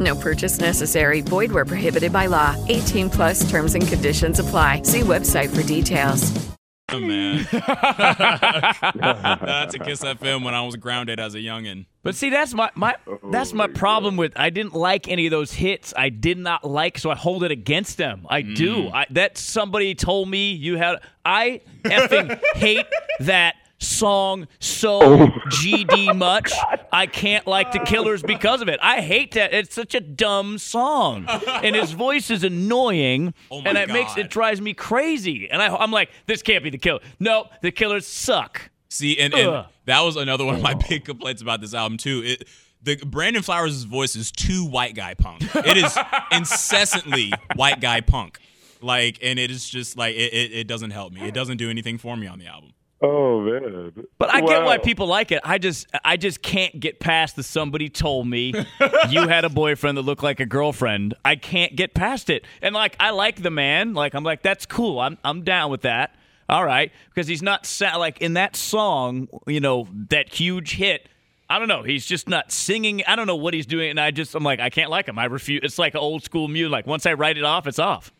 No 0.00 0.14
purchase 0.14 0.60
necessary. 0.60 1.20
Void 1.20 1.52
where 1.52 1.64
prohibited 1.64 2.12
by 2.12 2.26
law. 2.26 2.54
18 2.68 3.10
plus 3.10 3.48
terms 3.48 3.74
and 3.74 3.86
conditions 3.86 4.38
apply. 4.38 4.82
See 4.82 5.00
website 5.00 5.54
for 5.54 5.62
details. 5.62 6.32
Oh, 6.92 7.00
man. 7.00 7.46
That's 7.50 7.64
a 9.74 9.78
Kiss 9.80 10.02
FM 10.02 10.44
when 10.44 10.54
I 10.54 10.62
was 10.62 10.76
grounded 10.76 11.18
as 11.18 11.34
a 11.34 11.38
youngin. 11.38 11.86
But 12.04 12.14
see, 12.14 12.30
that's 12.30 12.54
my, 12.54 12.70
my 12.76 12.94
oh, 13.08 13.18
that's 13.32 13.52
my 13.52 13.66
problem 13.66 14.16
with 14.16 14.32
I 14.36 14.50
didn't 14.50 14.74
like 14.74 15.08
any 15.08 15.26
of 15.26 15.32
those 15.32 15.52
hits. 15.52 15.92
I 15.96 16.10
did 16.10 16.38
not 16.38 16.64
like, 16.64 16.98
so 16.98 17.10
I 17.10 17.16
hold 17.16 17.42
it 17.42 17.50
against 17.50 17.98
them. 17.98 18.24
I 18.30 18.42
do. 18.42 18.76
Mm. 18.76 18.94
I, 18.94 19.06
that 19.10 19.36
somebody 19.36 19.96
told 19.96 20.28
me 20.28 20.52
you 20.52 20.76
had. 20.76 21.00
I 21.24 21.62
effing 21.82 22.40
hate 22.54 22.86
that 23.18 23.56
song 23.78 24.48
so 24.58 25.00
oh 25.02 25.26
GD 25.48 26.16
much. 26.16 26.52
I 26.92 27.06
can't 27.06 27.46
like 27.46 27.72
the 27.72 27.80
Killers 27.80 28.22
because 28.22 28.62
of 28.62 28.68
it. 28.68 28.78
I 28.82 29.00
hate 29.00 29.32
that. 29.32 29.52
It's 29.52 29.74
such 29.74 29.94
a 29.94 30.00
dumb 30.00 30.58
song, 30.58 31.26
and 31.28 31.76
his 31.76 31.92
voice 31.92 32.30
is 32.30 32.44
annoying, 32.44 33.34
Oh 33.50 33.60
my 33.60 33.70
and 33.70 33.78
it 33.78 33.88
makes 33.88 34.16
it 34.16 34.30
drives 34.30 34.60
me 34.60 34.74
crazy. 34.74 35.50
And 35.50 35.62
I, 35.62 35.74
I'm 35.74 35.90
like, 35.90 36.10
this 36.26 36.42
can't 36.42 36.62
be 36.64 36.70
the 36.70 36.78
Killer. 36.78 37.00
No, 37.20 37.48
the 37.62 37.70
Killers 37.70 38.06
suck. 38.06 38.70
See, 38.88 39.18
and, 39.18 39.34
and 39.34 39.66
that 39.84 40.00
was 40.00 40.16
another 40.16 40.44
one 40.44 40.54
of 40.54 40.62
my 40.62 40.74
oh. 40.74 40.88
big 40.88 41.04
complaints 41.04 41.42
about 41.42 41.60
this 41.60 41.74
album 41.74 41.98
too. 41.98 42.22
It 42.24 42.48
the 42.82 42.96
Brandon 42.96 43.42
Flowers' 43.42 43.82
voice 43.82 44.16
is 44.16 44.30
too 44.30 44.64
white 44.64 44.94
guy 44.94 45.14
punk. 45.14 45.42
It 45.54 45.76
is 45.76 45.98
incessantly 46.30 47.32
white 47.56 47.80
guy 47.80 48.00
punk. 48.00 48.38
Like, 48.80 49.18
and 49.22 49.38
it 49.38 49.50
is 49.50 49.68
just 49.68 49.96
like 49.96 50.14
it, 50.14 50.32
it, 50.32 50.52
it 50.52 50.66
doesn't 50.68 50.92
help 50.92 51.12
me. 51.12 51.22
It 51.22 51.34
doesn't 51.34 51.56
do 51.56 51.68
anything 51.68 51.98
for 51.98 52.16
me 52.16 52.26
on 52.26 52.38
the 52.38 52.46
album. 52.46 52.72
Oh 53.02 53.42
man. 53.42 54.06
But 54.18 54.34
I 54.34 54.40
get 54.40 54.64
why 54.64 54.78
people 54.78 55.06
like 55.06 55.30
it. 55.30 55.40
I 55.44 55.58
just 55.58 55.86
I 56.04 56.16
just 56.16 56.40
can't 56.40 56.80
get 56.80 56.98
past 56.98 57.36
the 57.36 57.42
somebody 57.42 57.90
told 57.90 58.26
me 58.26 58.54
you 59.10 59.28
had 59.28 59.44
a 59.44 59.50
boyfriend 59.50 59.98
that 59.98 60.02
looked 60.02 60.22
like 60.22 60.40
a 60.40 60.46
girlfriend. 60.46 61.14
I 61.24 61.36
can't 61.36 61.76
get 61.76 61.92
past 61.92 62.30
it. 62.30 62.44
And 62.62 62.74
like 62.74 62.96
I 62.98 63.10
like 63.10 63.42
the 63.42 63.50
man. 63.50 63.92
Like 63.92 64.14
I'm 64.14 64.24
like 64.24 64.42
that's 64.42 64.64
cool. 64.64 64.98
I'm 64.98 65.18
I'm 65.24 65.42
down 65.42 65.70
with 65.70 65.82
that. 65.82 66.14
All 66.48 66.64
right, 66.64 66.92
because 67.08 67.26
he's 67.26 67.42
not 67.42 67.66
sa- 67.66 67.96
like 67.96 68.20
in 68.20 68.34
that 68.34 68.54
song, 68.54 69.28
you 69.48 69.60
know, 69.60 69.88
that 70.10 70.32
huge 70.32 70.76
hit. 70.76 71.08
I 71.50 71.58
don't 71.58 71.68
know. 71.68 71.82
He's 71.82 72.06
just 72.06 72.28
not 72.28 72.52
singing. 72.52 73.02
I 73.06 73.16
don't 73.16 73.26
know 73.26 73.36
what 73.36 73.52
he's 73.52 73.66
doing, 73.66 73.90
and 73.90 74.00
I 74.00 74.10
just 74.10 74.34
I'm 74.34 74.44
like 74.44 74.60
I 74.60 74.70
can't 74.70 74.90
like 74.90 75.06
him. 75.08 75.18
I 75.18 75.24
refuse. 75.24 75.60
It's 75.64 75.78
like 75.78 75.94
old 75.94 76.22
school 76.22 76.48
music. 76.48 76.72
Like 76.72 76.86
once 76.86 77.04
I 77.04 77.12
write 77.14 77.36
it 77.36 77.44
off, 77.44 77.66
it's 77.66 77.78
off. 77.78 78.12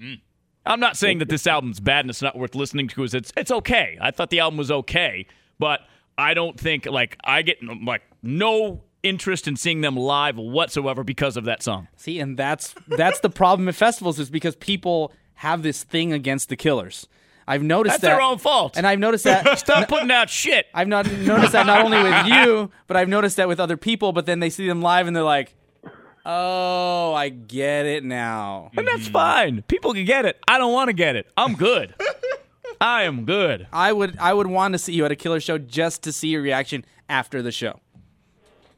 Mm. 0.00 0.20
I'm 0.64 0.80
not 0.80 0.96
saying 0.96 1.18
that 1.18 1.28
this 1.28 1.46
album's 1.46 1.80
bad 1.80 2.00
and 2.04 2.10
it's 2.10 2.22
not 2.22 2.36
worth 2.38 2.54
listening 2.54 2.88
to. 2.88 2.94
'cause 2.96 3.14
It's 3.14 3.32
it's 3.36 3.50
okay. 3.50 3.98
I 4.00 4.10
thought 4.10 4.30
the 4.30 4.40
album 4.40 4.58
was 4.58 4.70
okay, 4.70 5.26
but 5.58 5.80
I 6.16 6.34
don't 6.34 6.58
think 6.58 6.86
like 6.86 7.16
I 7.24 7.42
get 7.42 7.58
like 7.84 8.02
no 8.22 8.82
interest 9.02 9.48
in 9.48 9.56
seeing 9.56 9.80
them 9.80 9.96
live 9.96 10.36
whatsoever 10.36 11.02
because 11.02 11.36
of 11.36 11.44
that 11.44 11.62
song. 11.62 11.88
See, 11.96 12.20
and 12.20 12.36
that's 12.36 12.74
that's 12.86 13.18
the 13.20 13.30
problem 13.30 13.68
at 13.68 13.74
festivals 13.74 14.18
is 14.20 14.30
because 14.30 14.54
people 14.56 15.12
have 15.36 15.62
this 15.62 15.82
thing 15.82 16.12
against 16.12 16.48
the 16.48 16.56
Killers. 16.56 17.08
I've 17.48 17.64
noticed 17.64 17.94
That's 17.94 18.02
that, 18.02 18.08
their 18.10 18.20
own 18.20 18.38
fault. 18.38 18.76
and 18.76 18.86
I've 18.86 19.00
noticed 19.00 19.24
that. 19.24 19.58
Stop 19.58 19.88
putting 19.88 20.12
out 20.12 20.30
shit. 20.30 20.66
I've 20.72 20.86
not 20.86 21.10
noticed 21.10 21.50
that 21.52 21.66
not 21.66 21.84
only 21.84 22.00
with 22.00 22.26
you, 22.28 22.70
but 22.86 22.96
I've 22.96 23.08
noticed 23.08 23.36
that 23.38 23.48
with 23.48 23.58
other 23.58 23.76
people. 23.76 24.12
But 24.12 24.26
then 24.26 24.38
they 24.38 24.48
see 24.48 24.68
them 24.68 24.80
live 24.80 25.08
and 25.08 25.16
they're 25.16 25.24
like, 25.24 25.56
"Oh, 26.24 27.12
I 27.14 27.28
get 27.28 27.86
it 27.86 28.04
now." 28.04 28.70
And 28.76 28.86
that's 28.86 29.08
fine. 29.08 29.62
People 29.62 29.92
can 29.94 30.04
get 30.04 30.24
it. 30.24 30.38
I 30.48 30.58
don't 30.58 30.72
want 30.72 30.88
to 30.88 30.92
get 30.94 31.16
it. 31.16 31.30
I'm 31.36 31.54
good. 31.54 31.94
I 32.80 33.02
am 33.04 33.24
good. 33.24 33.68
I 33.72 33.92
would 33.92 34.18
I 34.18 34.32
would 34.34 34.46
want 34.48 34.72
to 34.72 34.78
see 34.78 34.92
you 34.92 35.04
at 35.04 35.12
a 35.12 35.16
Killer 35.16 35.40
show 35.40 35.58
just 35.58 36.02
to 36.02 36.12
see 36.12 36.28
your 36.28 36.42
reaction 36.42 36.84
after 37.08 37.40
the 37.42 37.52
show. 37.52 37.78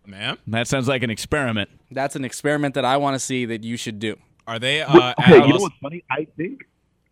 Man, 0.06 0.36
That 0.46 0.68
sounds 0.68 0.86
like 0.86 1.02
an 1.02 1.08
experiment. 1.10 1.70
That's 1.90 2.14
an 2.14 2.24
experiment 2.26 2.74
that 2.74 2.84
I 2.84 2.98
want 2.98 3.14
to 3.14 3.18
see 3.18 3.46
that 3.46 3.64
you 3.64 3.78
should 3.78 3.98
do. 3.98 4.16
are 4.46 4.58
they? 4.58 4.82
Uh, 4.82 4.92
Well, 4.92 5.14
okay, 5.18 5.46
you 5.46 5.54
know 5.54 5.60
what's 5.60 5.74
funny? 5.80 6.04
I 6.10 6.26
think 6.36 6.62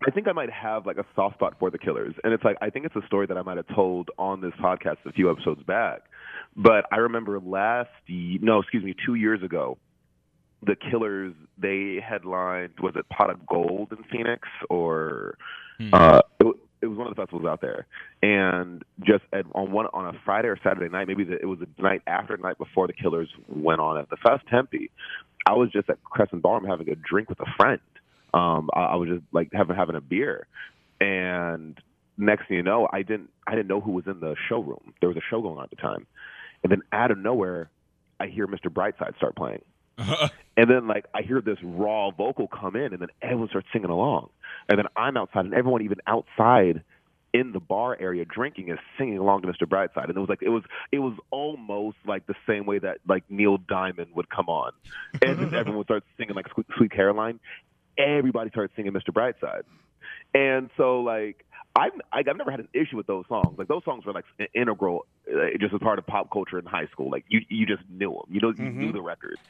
I 0.07 0.11
think 0.11 0.29
I 0.29 0.33
might 0.33 0.51
have 0.51 0.85
like 0.85 0.99
a 0.99 1.07
soft 1.15 1.37
spot 1.37 1.55
for 1.59 1.71
the 1.71 1.79
Killers, 1.79 2.15
and 2.25 2.35
it's 2.35 2.45
like 2.45 2.57
I 2.61 2.69
think 2.69 2.85
it's 2.85 2.97
a 2.97 3.07
story 3.07 3.27
that 3.29 3.39
I 3.39 3.43
might 3.43 3.57
have 3.57 3.69
told 3.75 4.11
on 4.19 4.41
this 4.43 4.53
podcast 4.61 4.97
a 5.07 5.13
few 5.13 5.31
episodes 5.31 5.63
back. 5.63 6.03
But 6.55 6.85
I 6.93 6.97
remember 6.97 7.41
last, 7.41 7.89
no, 8.09 8.59
excuse 8.59 8.85
me, 8.85 8.95
two 9.07 9.15
years 9.15 9.43
ago, 9.43 9.79
the 10.65 10.77
Killers 10.77 11.35
they 11.59 12.01
headlined 12.07 12.75
was 12.81 12.95
it 12.97 13.09
Pot 13.09 13.31
of 13.31 13.47
Gold 13.47 13.93
in 13.93 14.05
Phoenix 14.11 14.49
or 14.71 15.37
uh, 15.93 16.23
it, 16.41 16.47
it 16.83 16.87
was 16.87 16.99
one 16.99 17.07
of 17.07 17.15
the 17.15 17.21
festivals 17.21 17.47
out 17.47 17.61
there, 17.61 17.87
and 18.23 18.85
just 19.01 19.25
at, 19.33 19.45
on 19.55 19.73
one 19.73 19.87
on 19.93 20.15
a 20.15 20.19
Friday 20.25 20.49
or 20.49 20.59
Saturday 20.63 20.89
night, 20.89 21.09
maybe 21.09 21.25
the, 21.25 21.41
it 21.41 21.47
was 21.47 21.59
the 21.59 21.83
night 21.83 22.03
after, 22.07 22.37
the 22.37 22.43
night 22.43 22.59
before 22.59 22.87
the 22.87 22.93
Killers 22.93 23.29
went 23.49 23.81
on 23.81 23.99
at 23.99 24.11
the 24.11 24.17
Fest 24.17 24.45
Tempe. 24.51 24.91
I 25.47 25.53
was 25.53 25.71
just 25.73 25.89
at 25.91 26.03
Crescent 26.05 26.43
Ballroom 26.43 26.69
having 26.69 26.89
a 26.89 26.95
drink 26.95 27.29
with 27.29 27.41
a 27.41 27.47
friend. 27.57 27.81
Um, 28.35 28.71
I, 28.75 28.81
I 28.81 28.95
was 28.97 29.09
just 29.09 29.23
like 29.33 29.51
having 29.53 29.75
having 29.77 29.97
a 29.97 30.01
beer, 30.01 30.47
and 31.01 31.79
next 32.17 32.49
thing 32.49 32.59
you 32.59 32.63
know, 32.63 32.89
I 32.93 33.03
didn't 33.03 33.31
I 33.47 33.53
didn't 33.53 33.69
know 33.69 33.81
who 33.81 33.93
was 33.93 34.05
in 34.07 34.21
the 34.21 34.37
showroom. 34.49 34.95
There 35.01 35.09
was 35.09 35.17
a 35.17 35.23
show 35.31 35.41
going 35.41 35.59
on 35.59 35.65
at 35.65 35.71
the 35.71 35.77
time, 35.77 36.07
and 36.63 36.71
then 36.71 36.83
out 36.93 37.11
of 37.11 37.19
nowhere, 37.19 37.71
I 38.21 38.27
hear 38.27 38.47
Mr. 38.47 38.67
Brightside 38.67 39.17
start 39.17 39.37
playing. 39.37 39.63
And 40.57 40.69
then 40.69 40.87
like 40.87 41.07
I 41.15 41.23
hear 41.23 41.41
this 41.41 41.59
raw 41.63 42.11
vocal 42.11 42.47
come 42.47 42.77
in, 42.77 42.93
and 42.93 43.01
then 43.01 43.09
everyone 43.23 43.49
starts 43.49 43.69
singing 43.73 43.91
along. 43.91 44.29
And 44.69 44.79
then 44.79 44.87
I'm 44.97 45.17
outside, 45.17 45.47
and 45.47 45.55
everyone 45.55 45.83
even 45.83 45.99
outside 46.07 46.83
in 47.33 47.53
the 47.53 47.61
bar 47.61 47.97
area 47.99 48.27
drinking 48.27 48.69
is 48.69 48.79
singing 48.99 49.17
along 49.17 49.43
to 49.43 49.49
Mr. 49.49 49.67
Brightside. 49.67 50.09
And 50.09 50.17
it 50.17 50.21
was 50.21 50.29
like 50.29 50.43
it 50.43 50.51
was 50.51 50.63
it 50.93 50.99
was 50.99 51.17
almost 51.31 51.97
like 52.07 52.27
the 52.27 52.35
same 52.47 52.67
way 52.67 52.79
that 52.81 52.99
like 53.09 53.25
Neil 53.31 53.57
Diamond 53.57 54.09
would 54.15 54.29
come 54.29 54.49
on, 54.49 54.73
and 55.25 55.39
then 55.39 55.55
everyone 55.55 55.79
would 55.79 55.87
start 55.87 56.05
singing 56.19 56.35
like 56.35 56.47
Sweet, 56.53 56.67
Sweet 56.77 56.93
Caroline. 56.93 57.41
Everybody 57.97 58.51
started 58.51 58.73
singing 58.77 58.93
Mr. 58.93 59.11
Brightside, 59.11 59.63
and 60.35 60.71
so 60.77 61.01
like. 61.01 61.45
I've 61.75 61.93
I- 62.13 62.19
I've 62.29 62.37
never 62.37 62.51
had 62.51 62.61
an 62.61 62.69
issue 62.75 62.97
with 62.97 63.07
those 63.07 63.25
songs. 63.29 63.59
Like 63.59 63.69
those 63.69 63.85
songs 63.85 64.05
were 64.05 64.13
like 64.13 64.25
integral, 64.55 65.07
uh, 65.33 65.57
just 65.59 65.73
as 65.73 65.81
part 65.81 65.99
of 65.99 66.07
pop 66.07 66.31
culture 66.31 66.59
in 66.59 66.67
high 66.67 66.87
school. 66.87 67.11
Like 67.11 67.25
you 67.29 67.41
you 67.49 67.67
just 67.67 67.83
knew 67.89 68.11
them. 68.13 68.25
You 68.35 68.41
know 68.41 68.49
you 68.57 68.65
knew 68.71 68.93
the 68.93 69.01
records. 69.03 69.41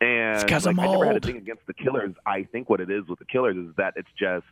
And 0.00 0.48
like, 0.66 0.76
I 0.78 0.86
never 0.92 1.04
had 1.06 1.16
a 1.16 1.20
thing 1.26 1.36
against 1.38 1.66
the 1.66 1.74
Killers. 1.74 2.14
I 2.26 2.44
think 2.44 2.68
what 2.70 2.80
it 2.80 2.90
is 2.90 3.06
with 3.08 3.18
the 3.18 3.24
Killers 3.24 3.56
is 3.56 3.74
that 3.76 3.94
it's 3.96 4.08
just 4.18 4.46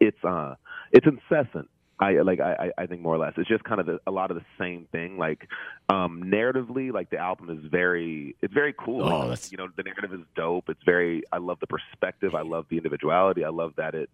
it's 0.00 0.22
uh 0.24 0.54
it's 0.92 1.06
incessant. 1.06 1.68
I 2.00 2.12
like 2.22 2.40
I, 2.40 2.72
I 2.76 2.86
think 2.86 3.02
more 3.02 3.14
or 3.14 3.18
less 3.18 3.34
it's 3.36 3.48
just 3.48 3.62
kind 3.64 3.80
of 3.80 3.86
the, 3.86 4.00
a 4.06 4.10
lot 4.10 4.30
of 4.30 4.36
the 4.36 4.44
same 4.58 4.86
thing. 4.90 5.16
Like 5.16 5.48
um 5.88 6.24
narratively, 6.26 6.92
like 6.92 7.10
the 7.10 7.18
album 7.18 7.50
is 7.50 7.70
very 7.70 8.34
it's 8.42 8.52
very 8.52 8.74
cool. 8.76 9.02
Oh, 9.04 9.06
Like, 9.06 9.20
that's- 9.28 9.52
you 9.52 9.58
know 9.58 9.68
the 9.76 9.84
narrative 9.84 10.12
is 10.12 10.26
dope. 10.34 10.68
It's 10.68 10.82
very 10.84 11.22
I 11.32 11.38
love 11.38 11.58
the 11.60 11.68
perspective. 11.68 12.34
I 12.34 12.42
love 12.42 12.66
the 12.68 12.76
individuality. 12.78 13.44
I 13.44 13.50
love 13.50 13.74
that 13.76 13.94
it 13.94 14.10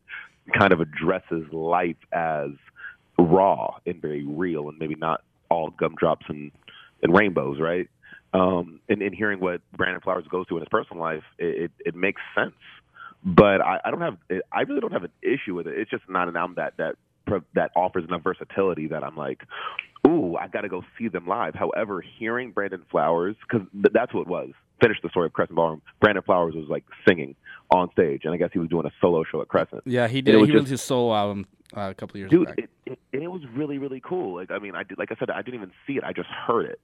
kind 0.53 0.73
of 0.73 0.81
addresses 0.81 1.51
life 1.53 1.97
as 2.13 2.51
raw 3.19 3.77
and 3.87 4.01
very 4.01 4.25
real 4.27 4.69
and 4.69 4.79
maybe 4.79 4.95
not 4.95 5.23
all 5.49 5.71
gumdrops 5.71 6.27
and 6.29 6.51
and 7.03 7.17
rainbows, 7.17 7.59
right? 7.61 7.89
Um, 8.33 8.81
and, 8.89 9.03
and 9.03 9.15
hearing 9.15 9.41
what 9.41 9.61
Brandon 9.77 10.01
Flowers 10.01 10.25
goes 10.31 10.47
through 10.47 10.59
in 10.59 10.63
his 10.63 10.69
personal 10.69 11.03
life, 11.03 11.25
it, 11.39 11.63
it, 11.65 11.71
it 11.87 11.95
makes 11.97 12.21
sense. 12.35 12.53
But 13.25 13.61
I, 13.61 13.81
I 13.85 13.91
don't 13.91 14.01
have, 14.03 14.19
I 14.53 14.61
really 14.63 14.81
don't 14.81 14.93
have 14.93 15.03
an 15.05 15.11
issue 15.23 15.55
with 15.55 15.67
it. 15.67 15.77
It's 15.77 15.91
just 15.91 16.05
not 16.09 16.29
an 16.29 16.37
album 16.37 16.55
that 16.57 16.75
that 16.77 16.95
that 17.55 17.71
offers 17.77 18.05
enough 18.05 18.23
versatility 18.23 18.89
that 18.89 19.05
I'm 19.05 19.17
like, 19.17 19.43
ooh, 20.07 20.37
I 20.37 20.49
got 20.49 20.63
to 20.63 20.69
go 20.69 20.83
see 20.99 21.09
them 21.09 21.27
live. 21.27 21.55
However, 21.55 22.01
hearing 22.19 22.51
Brandon 22.53 22.83
Flowers, 22.91 23.37
because 23.49 23.67
th- 23.73 23.93
that's 23.93 24.13
what 24.15 24.23
it 24.23 24.29
was. 24.29 24.51
Finish 24.81 24.97
the 25.03 25.11
story 25.11 25.27
of 25.27 25.33
Crescent 25.35 25.57
Ballroom. 25.57 25.83
Brandon 26.01 26.23
Flowers 26.25 26.55
was 26.55 26.67
like 26.69 26.85
singing 27.07 27.37
on 27.71 27.91
stage, 27.93 28.23
and 28.25 28.33
I 28.33 28.37
guess 28.39 28.51
he 28.53 28.59
was 28.59 28.69
doing 28.69 28.87
a 28.87 28.91
solo 29.01 29.25
show 29.31 29.41
at 29.43 29.49
Crescent. 29.49 29.83
Yeah, 29.85 30.09
he 30.09 30.23
did. 30.23 30.35
it 30.35 30.39
He 30.39 30.41
was 30.43 30.51
released 30.51 30.71
his 30.71 30.83
solo 30.83 31.15
album 31.15 31.47
uh, 31.77 31.83
a 31.91 31.95
couple 31.95 32.17
years 32.19 32.31
dude 32.31 32.47
back. 32.49 32.59
it, 32.59 32.71
it, 32.87 32.99
and 33.13 33.23
it 33.23 33.29
was 33.31 33.43
really 33.55 33.79
really 33.79 34.01
cool 34.01 34.35
like 34.35 34.51
i 34.51 34.59
mean 34.59 34.75
i 34.75 34.83
did 34.83 34.99
like 34.99 35.13
i 35.13 35.17
said 35.21 35.31
i 35.31 35.41
didn't 35.41 35.55
even 35.55 35.71
see 35.87 35.93
it 35.99 36.03
i 36.03 36.13
just 36.13 36.29
heard 36.29 36.67
it 36.67 36.81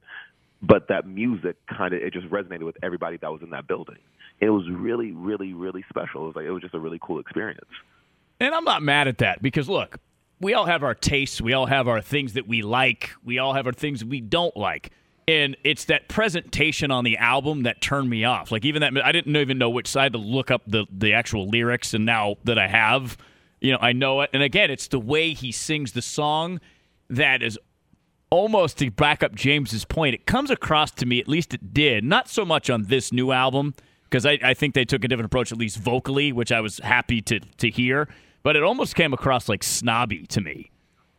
but 0.62 0.86
that 0.86 1.08
music 1.08 1.56
kind 1.66 1.92
of 1.92 2.00
it 2.00 2.12
just 2.12 2.28
resonated 2.30 2.62
with 2.62 2.76
everybody 2.84 3.16
that 3.16 3.32
was 3.32 3.42
in 3.42 3.50
that 3.50 3.66
building 3.66 3.96
it 4.38 4.50
was 4.50 4.62
really 4.70 5.10
really 5.10 5.52
really 5.54 5.84
special 5.88 6.22
it 6.22 6.26
was 6.28 6.36
like 6.36 6.44
it 6.44 6.52
was 6.52 6.62
just 6.62 6.72
a 6.72 6.78
really 6.78 7.00
cool 7.02 7.18
experience 7.18 7.66
And 8.38 8.54
I'm 8.54 8.62
not 8.62 8.80
mad 8.80 9.08
at 9.08 9.18
that 9.18 9.42
because 9.42 9.68
look, 9.68 9.96
we 10.40 10.54
all 10.54 10.66
have 10.66 10.82
our 10.82 10.94
tastes, 10.94 11.40
we 11.40 11.52
all 11.52 11.66
have 11.66 11.88
our 11.88 12.00
things 12.00 12.34
that 12.34 12.46
we 12.46 12.62
like, 12.62 13.10
we 13.24 13.38
all 13.38 13.54
have 13.54 13.66
our 13.66 13.72
things 13.72 14.04
we 14.04 14.20
don't 14.20 14.56
like. 14.56 14.90
And 15.28 15.56
it's 15.64 15.86
that 15.86 16.08
presentation 16.08 16.90
on 16.90 17.02
the 17.02 17.16
album 17.16 17.64
that 17.64 17.80
turned 17.80 18.08
me 18.08 18.24
off. 18.24 18.52
Like 18.52 18.64
even 18.64 18.80
that 18.82 19.04
I 19.04 19.10
didn't 19.10 19.34
even 19.34 19.58
know 19.58 19.70
which 19.70 19.88
side 19.88 20.12
to 20.12 20.18
look 20.18 20.50
up 20.50 20.62
the 20.66 20.86
the 20.90 21.14
actual 21.14 21.48
lyrics 21.48 21.94
and 21.94 22.06
now 22.06 22.36
that 22.44 22.58
I 22.58 22.68
have, 22.68 23.16
you 23.60 23.72
know, 23.72 23.78
I 23.80 23.92
know 23.92 24.20
it. 24.20 24.30
And 24.32 24.42
again, 24.42 24.70
it's 24.70 24.86
the 24.86 25.00
way 25.00 25.32
he 25.32 25.50
sings 25.50 25.92
the 25.92 26.02
song 26.02 26.60
that 27.10 27.42
is 27.42 27.58
almost 28.30 28.78
to 28.78 28.90
back 28.90 29.22
up 29.22 29.34
James's 29.34 29.84
point, 29.84 30.14
it 30.14 30.26
comes 30.26 30.50
across 30.50 30.90
to 30.92 31.06
me, 31.06 31.20
at 31.20 31.28
least 31.28 31.54
it 31.54 31.72
did, 31.72 32.04
not 32.04 32.28
so 32.28 32.44
much 32.44 32.68
on 32.70 32.84
this 32.84 33.12
new 33.12 33.32
album, 33.32 33.74
because 34.04 34.26
I, 34.26 34.38
I 34.42 34.54
think 34.54 34.74
they 34.74 34.84
took 34.84 35.04
a 35.04 35.08
different 35.08 35.26
approach, 35.26 35.52
at 35.52 35.58
least 35.58 35.78
vocally, 35.78 36.32
which 36.32 36.52
I 36.52 36.60
was 36.60 36.78
happy 36.78 37.20
to, 37.22 37.40
to 37.40 37.70
hear, 37.70 38.08
but 38.42 38.56
it 38.56 38.62
almost 38.62 38.94
came 38.94 39.12
across 39.12 39.48
like 39.48 39.62
snobby 39.62 40.26
to 40.28 40.40
me. 40.40 40.70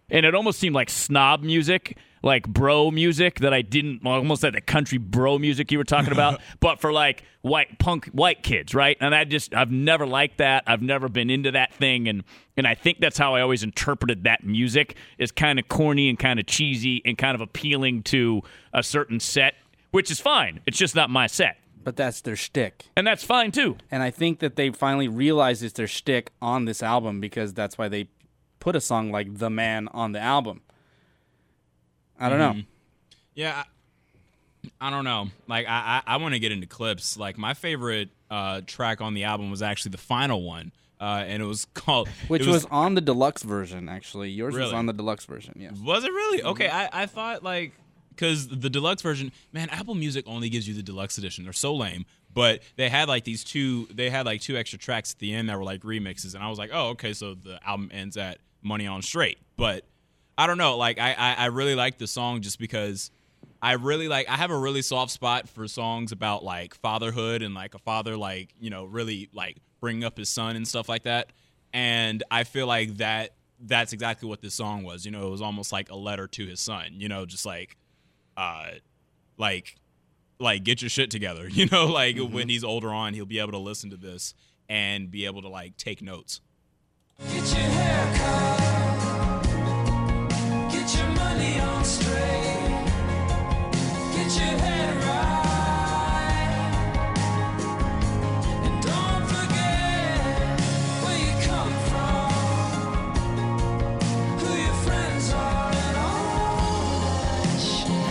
And 0.09 0.26
it 0.26 0.34
almost 0.34 0.59
seemed 0.59 0.74
like 0.74 0.89
snob 0.89 1.43
music, 1.43 1.97
like 2.24 2.47
bro 2.47 2.91
music 2.91 3.39
that 3.39 3.53
I 3.53 3.61
didn't, 3.61 4.05
almost 4.05 4.41
like 4.41 4.53
the 4.53 4.61
country 4.61 4.97
bro 4.97 5.38
music 5.38 5.70
you 5.72 5.78
were 5.78 5.84
talking 5.84 6.13
about, 6.13 6.39
but 6.61 6.80
for 6.80 6.93
like 6.93 7.24
white 7.41 7.78
punk 7.78 8.05
white 8.07 8.41
kids, 8.41 8.74
right? 8.74 8.95
And 9.01 9.13
I 9.13 9.26
just, 9.26 9.53
I've 9.53 9.72
never 9.72 10.07
liked 10.07 10.38
that. 10.38 10.63
I've 10.65 10.82
never 10.82 11.09
been 11.09 11.30
into 11.30 11.51
that 11.51 11.74
thing. 11.74 12.07
And, 12.07 12.24
and 12.55 12.65
I 12.65 12.74
think 12.74 12.99
that's 12.99 13.18
how 13.18 13.36
I 13.36 13.41
always 13.41 13.63
interpreted 13.63 14.24
that 14.24 14.45
music 14.45 14.95
is 15.18 15.32
kind 15.32 15.59
of 15.59 15.68
corny 15.68 16.07
and 16.07 16.18
kind 16.18 16.39
of 16.39 16.45
cheesy 16.45 17.01
and 17.03 17.18
kind 17.18 17.36
of 17.36 17.41
appealing 17.41 18.03
to 18.03 18.43
a 18.74 18.84
certain 18.84 19.20
set, 19.20 19.55
which 19.91 20.09
is 20.09 20.22
fine. 20.22 20.61
It's 20.65 20.78
just 20.78 20.95
not 20.95 21.09
my 21.09 21.28
set. 21.28 21.57
But 21.88 21.95
that's 21.95 22.19
their 22.19 22.35
shtick. 22.35 22.83
And 22.97 23.07
that's 23.07 23.23
fine 23.23 23.53
too. 23.53 23.77
And 23.89 24.03
I 24.03 24.11
think 24.11 24.39
that 24.39 24.57
they 24.57 24.71
finally 24.71 25.07
realized 25.07 25.63
it's 25.63 25.71
their 25.71 25.88
shtick 25.88 26.31
on 26.41 26.65
this 26.65 26.83
album 26.83 27.21
because 27.21 27.53
that's 27.53 27.77
why 27.77 27.88
they 27.88 28.09
put 28.59 28.75
a 28.75 28.81
song 28.81 29.09
like 29.09 29.38
The 29.38 29.49
Man 29.49 29.88
on 29.93 30.11
the 30.11 30.19
album. 30.19 30.63
I 32.19 32.27
don't 32.27 32.39
know. 32.39 32.51
Mhm. 32.55 32.65
Yeah, 33.35 33.63
I, 34.81 34.88
I 34.88 34.89
don't 34.89 35.05
know. 35.05 35.29
Like 35.47 35.65
I, 35.65 36.01
I, 36.05 36.15
I 36.15 36.17
want 36.17 36.33
to 36.33 36.39
get 36.39 36.51
into 36.51 36.67
clips. 36.67 37.15
Like 37.15 37.38
my 37.38 37.53
favorite 37.53 38.09
uh, 38.29 38.59
track 38.67 38.99
on 38.99 39.13
the 39.13 39.23
album 39.23 39.49
was 39.49 39.61
actually 39.61 39.91
the 39.91 39.97
final 39.97 40.43
one, 40.43 40.73
uh, 40.99 41.23
and 41.25 41.41
it 41.41 41.45
was 41.45 41.63
called 41.73 42.09
Which 42.27 42.41
it 42.41 42.47
was, 42.47 42.65
on 42.65 42.95
the 42.95 43.01
deluxe 43.01 43.43
version, 43.43 43.88
actually. 43.88 44.29
Yours 44.31 44.55
was 44.55 44.73
on 44.73 44.88
the 44.88 44.93
deluxe 44.93 45.23
version, 45.23 45.53
yes. 45.57 45.77
Was 45.77 46.03
it 46.03 46.11
really? 46.11 46.43
Okay, 46.43 46.67
I, 46.67 47.03
I 47.03 47.05
thought 47.05 47.43
like 47.43 47.71
because 48.18 48.47
the 48.47 48.70
deluxe 48.70 49.01
version, 49.01 49.32
man, 49.53 49.70
Apple 49.70 49.95
Music 49.95 50.26
only 50.28 50.49
gives 50.49 50.68
you 50.68 50.74
the 50.74 50.84
deluxe 50.84 51.18
edition. 51.18 51.43
They're 51.43 51.53
so 51.53 51.74
lame. 51.74 52.05
But 52.34 52.61
they 52.76 52.89
had 52.89 53.07
like 53.07 53.24
these 53.24 53.43
two, 53.43 53.88
they 53.93 54.09
had 54.09 54.26
like 54.26 54.41
two 54.41 54.57
extra 54.57 54.78
tracks 54.78 55.13
at 55.13 55.20
the 55.20 55.34
end 55.34 55.49
that 55.49 55.57
were 55.57 55.63
like 55.63 55.82
remixes, 55.82 56.36
and 56.36 56.43
I 56.43 56.49
was 56.49 56.59
like, 56.59 56.72
oh, 56.74 56.89
okay, 56.89 57.13
so 57.13 57.34
the 57.34 57.59
album 57.65 57.89
ends 57.93 58.18
at 58.18 58.39
Money 58.61 58.86
on 58.86 59.01
Straight. 59.01 59.39
But 59.55 59.86
I 60.38 60.45
don't 60.45 60.57
know, 60.57 60.78
like 60.78 60.99
I, 60.99 61.13
I, 61.13 61.34
I 61.34 61.45
really 61.47 61.74
like 61.74 61.97
the 61.97 62.07
song 62.07 62.41
just 62.41 62.59
because 62.59 63.09
I 63.61 63.74
really 63.74 64.07
like 64.07 64.30
I 64.30 64.36
have 64.36 64.51
a 64.51 64.57
really 64.57 64.82
soft 64.82 65.11
spot 65.11 65.49
for 65.49 65.68
songs 65.68 66.11
about 66.11 66.43
like 66.43 66.76
fatherhood 66.76 67.41
and 67.41 67.55
like 67.55 67.74
a 67.74 67.80
father 67.80 68.15
like 68.15 68.53
you 68.59 68.70
know 68.70 68.86
really 68.86 69.30
like 69.34 69.57
bringing 69.80 70.03
up 70.03 70.18
his 70.18 70.30
son 70.30 70.55
and 70.55 70.68
stuff 70.68 70.89
like 70.89 71.03
that. 71.03 71.32
And 71.74 72.24
I 72.30 72.43
feel 72.43 72.68
like 72.68 72.97
that 72.97 73.32
that's 73.59 73.93
exactly 73.93 74.30
what 74.30 74.41
this 74.41 74.53
song 74.53 74.84
was. 74.84 75.05
You 75.05 75.11
know, 75.11 75.28
it 75.28 75.32
was 75.32 75.41
almost 75.41 75.72
like 75.72 75.89
a 75.89 75.95
letter 75.95 76.28
to 76.28 76.45
his 76.45 76.59
son. 76.59 76.93
You 76.93 77.09
know, 77.09 77.26
just 77.26 77.45
like, 77.45 77.78
uh, 78.38 78.67
like, 79.38 79.75
like 80.39 80.63
get 80.63 80.81
your 80.81 80.89
shit 80.89 81.11
together. 81.11 81.49
You 81.57 81.65
know, 81.65 81.88
like 81.88 82.17
when 82.17 82.47
he's 82.49 82.63
older 82.63 82.89
on, 82.89 83.13
he'll 83.13 83.25
be 83.25 83.39
able 83.39 83.51
to 83.53 83.57
listen 83.57 83.89
to 83.89 83.97
this 83.97 84.33
and 84.69 85.09
be 85.09 85.25
able 85.25 85.41
to 85.41 85.49
like 85.49 85.75
take 85.77 86.01
notes. 86.01 86.39
Get 87.19 87.33
your 87.33 87.43
hair 87.43 88.15
cut. 88.17 89.43
Get 90.71 90.95
your 90.95 91.07
money 91.15 91.59
on 91.59 91.83
straight. 91.83 92.85
Get 94.13 94.38
your 94.38 94.59
head 94.59 95.03
right. 95.03 95.46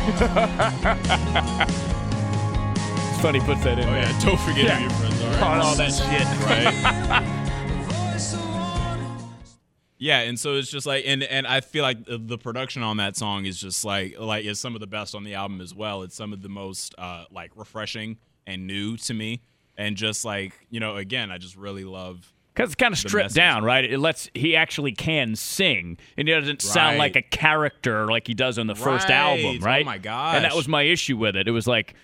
It's 0.08 0.18
funny 3.22 3.40
he 3.40 3.46
puts 3.46 3.62
that 3.64 3.78
in. 3.78 3.88
Oh, 3.88 3.92
there. 3.92 4.02
yeah, 4.02 4.20
don't 4.24 4.40
forget 4.40 4.64
Yeah. 4.64 4.74
who 4.76 4.82
your 4.82 4.90
friends 4.90 5.22
are. 5.22 5.42
Oh, 5.42 5.60
all 5.66 5.74
that 5.76 5.92
shit. 5.92 6.26
Right. 6.46 7.32
Yeah, 9.98 10.20
and 10.20 10.38
so 10.38 10.56
it's 10.56 10.70
just 10.70 10.86
like, 10.86 11.04
and 11.06 11.22
and 11.22 11.46
I 11.46 11.62
feel 11.62 11.82
like 11.82 12.04
the, 12.04 12.18
the 12.18 12.36
production 12.36 12.82
on 12.82 12.98
that 12.98 13.16
song 13.16 13.46
is 13.46 13.58
just 13.58 13.82
like 13.82 14.18
like 14.20 14.44
is 14.44 14.60
some 14.60 14.74
of 14.74 14.82
the 14.82 14.86
best 14.86 15.14
on 15.14 15.24
the 15.24 15.32
album 15.34 15.62
as 15.62 15.74
well. 15.74 16.02
It's 16.02 16.14
some 16.14 16.34
of 16.34 16.42
the 16.42 16.50
most 16.50 16.94
uh 16.98 17.24
like 17.30 17.52
refreshing 17.56 18.18
and 18.46 18.66
new 18.66 18.98
to 18.98 19.14
me, 19.14 19.40
and 19.78 19.96
just 19.96 20.22
like 20.22 20.52
you 20.68 20.80
know, 20.80 20.96
again, 20.96 21.30
I 21.30 21.38
just 21.38 21.56
really 21.56 21.84
love 21.84 22.30
Because 22.56 22.70
it's 22.70 22.74
kind 22.74 22.92
of 22.92 22.98
stripped 22.98 23.34
down, 23.34 23.64
right? 23.64 23.84
It 23.84 23.98
lets 23.98 24.30
he 24.34 24.56
actually 24.56 24.92
can 24.92 25.36
sing, 25.36 25.98
and 26.16 26.26
he 26.26 26.32
doesn't 26.34 26.62
sound 26.62 26.96
like 26.96 27.14
a 27.14 27.22
character 27.22 28.06
like 28.06 28.26
he 28.26 28.32
does 28.34 28.58
on 28.58 28.66
the 28.66 28.74
first 28.74 29.10
album, 29.10 29.60
Right. 29.60 29.84
Oh 29.84 29.88
right? 29.88 30.02
my 30.02 30.34
And 30.36 30.44
that 30.44 30.56
was 30.56 30.66
my 30.66 30.82
issue 30.82 31.16
with 31.18 31.36
it. 31.36 31.46
It 31.48 31.50
was 31.52 31.66
like, 31.66 31.94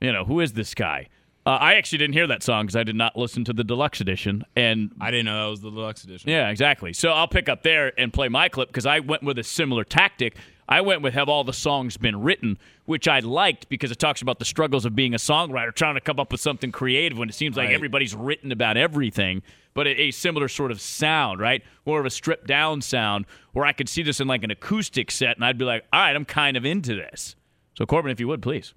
you 0.00 0.10
know, 0.12 0.24
who 0.24 0.40
is 0.40 0.54
this 0.54 0.74
guy? 0.74 1.08
Uh, 1.46 1.50
I 1.52 1.74
actually 1.74 1.98
didn't 1.98 2.12
hear 2.14 2.26
that 2.26 2.42
song 2.42 2.66
because 2.66 2.76
I 2.76 2.82
did 2.84 2.96
not 2.96 3.16
listen 3.16 3.42
to 3.44 3.52
the 3.54 3.64
deluxe 3.64 4.00
edition, 4.02 4.44
and 4.54 4.90
I 5.00 5.10
didn't 5.10 5.26
know 5.26 5.44
that 5.44 5.50
was 5.50 5.60
the 5.62 5.70
deluxe 5.70 6.04
edition. 6.04 6.28
yeah, 6.30 6.50
exactly. 6.50 6.92
So 6.92 7.10
I'll 7.10 7.28
pick 7.28 7.48
up 7.48 7.62
there 7.62 7.92
and 7.98 8.12
play 8.12 8.28
my 8.28 8.48
clip 8.50 8.68
because 8.68 8.84
I 8.86 9.00
went 9.00 9.22
with 9.22 9.38
a 9.38 9.42
similar 9.44 9.84
tactic. 9.84 10.36
I 10.68 10.82
went 10.82 11.00
with 11.00 11.14
Have 11.14 11.30
All 11.30 11.44
the 11.44 11.54
Songs 11.54 11.96
Been 11.96 12.20
Written, 12.20 12.58
which 12.84 13.08
I 13.08 13.20
liked 13.20 13.70
because 13.70 13.90
it 13.90 13.98
talks 13.98 14.20
about 14.20 14.38
the 14.38 14.44
struggles 14.44 14.84
of 14.84 14.94
being 14.94 15.14
a 15.14 15.16
songwriter, 15.16 15.74
trying 15.74 15.94
to 15.94 16.02
come 16.02 16.20
up 16.20 16.30
with 16.30 16.42
something 16.42 16.70
creative 16.70 17.16
when 17.16 17.30
it 17.30 17.34
seems 17.34 17.56
like 17.56 17.68
Right. 17.68 17.74
everybody's 17.74 18.14
written 18.14 18.52
about 18.52 18.76
everything, 18.76 19.40
but 19.78 19.86
a, 19.86 20.10
similar 20.10 20.48
sort 20.48 20.72
of 20.72 20.80
sound, 20.80 21.38
right? 21.38 21.62
More 21.86 22.00
of 22.00 22.04
a 22.04 22.10
stripped 22.10 22.48
down 22.48 22.80
sound 22.80 23.26
where 23.52 23.64
I 23.64 23.70
could 23.72 23.88
see 23.88 24.02
this 24.02 24.18
in 24.18 24.26
like 24.26 24.42
an 24.42 24.50
acoustic 24.50 25.08
set 25.08 25.36
and 25.36 25.44
I'd 25.44 25.56
be 25.56 25.64
like, 25.64 25.84
all 25.92 26.00
right, 26.00 26.16
I'm 26.16 26.24
kind 26.24 26.56
of 26.56 26.64
into 26.64 26.96
this. 26.96 27.36
So, 27.76 27.86
Corbin, 27.86 28.10
if 28.10 28.18
you 28.18 28.26
would, 28.26 28.42
please. 28.42 28.74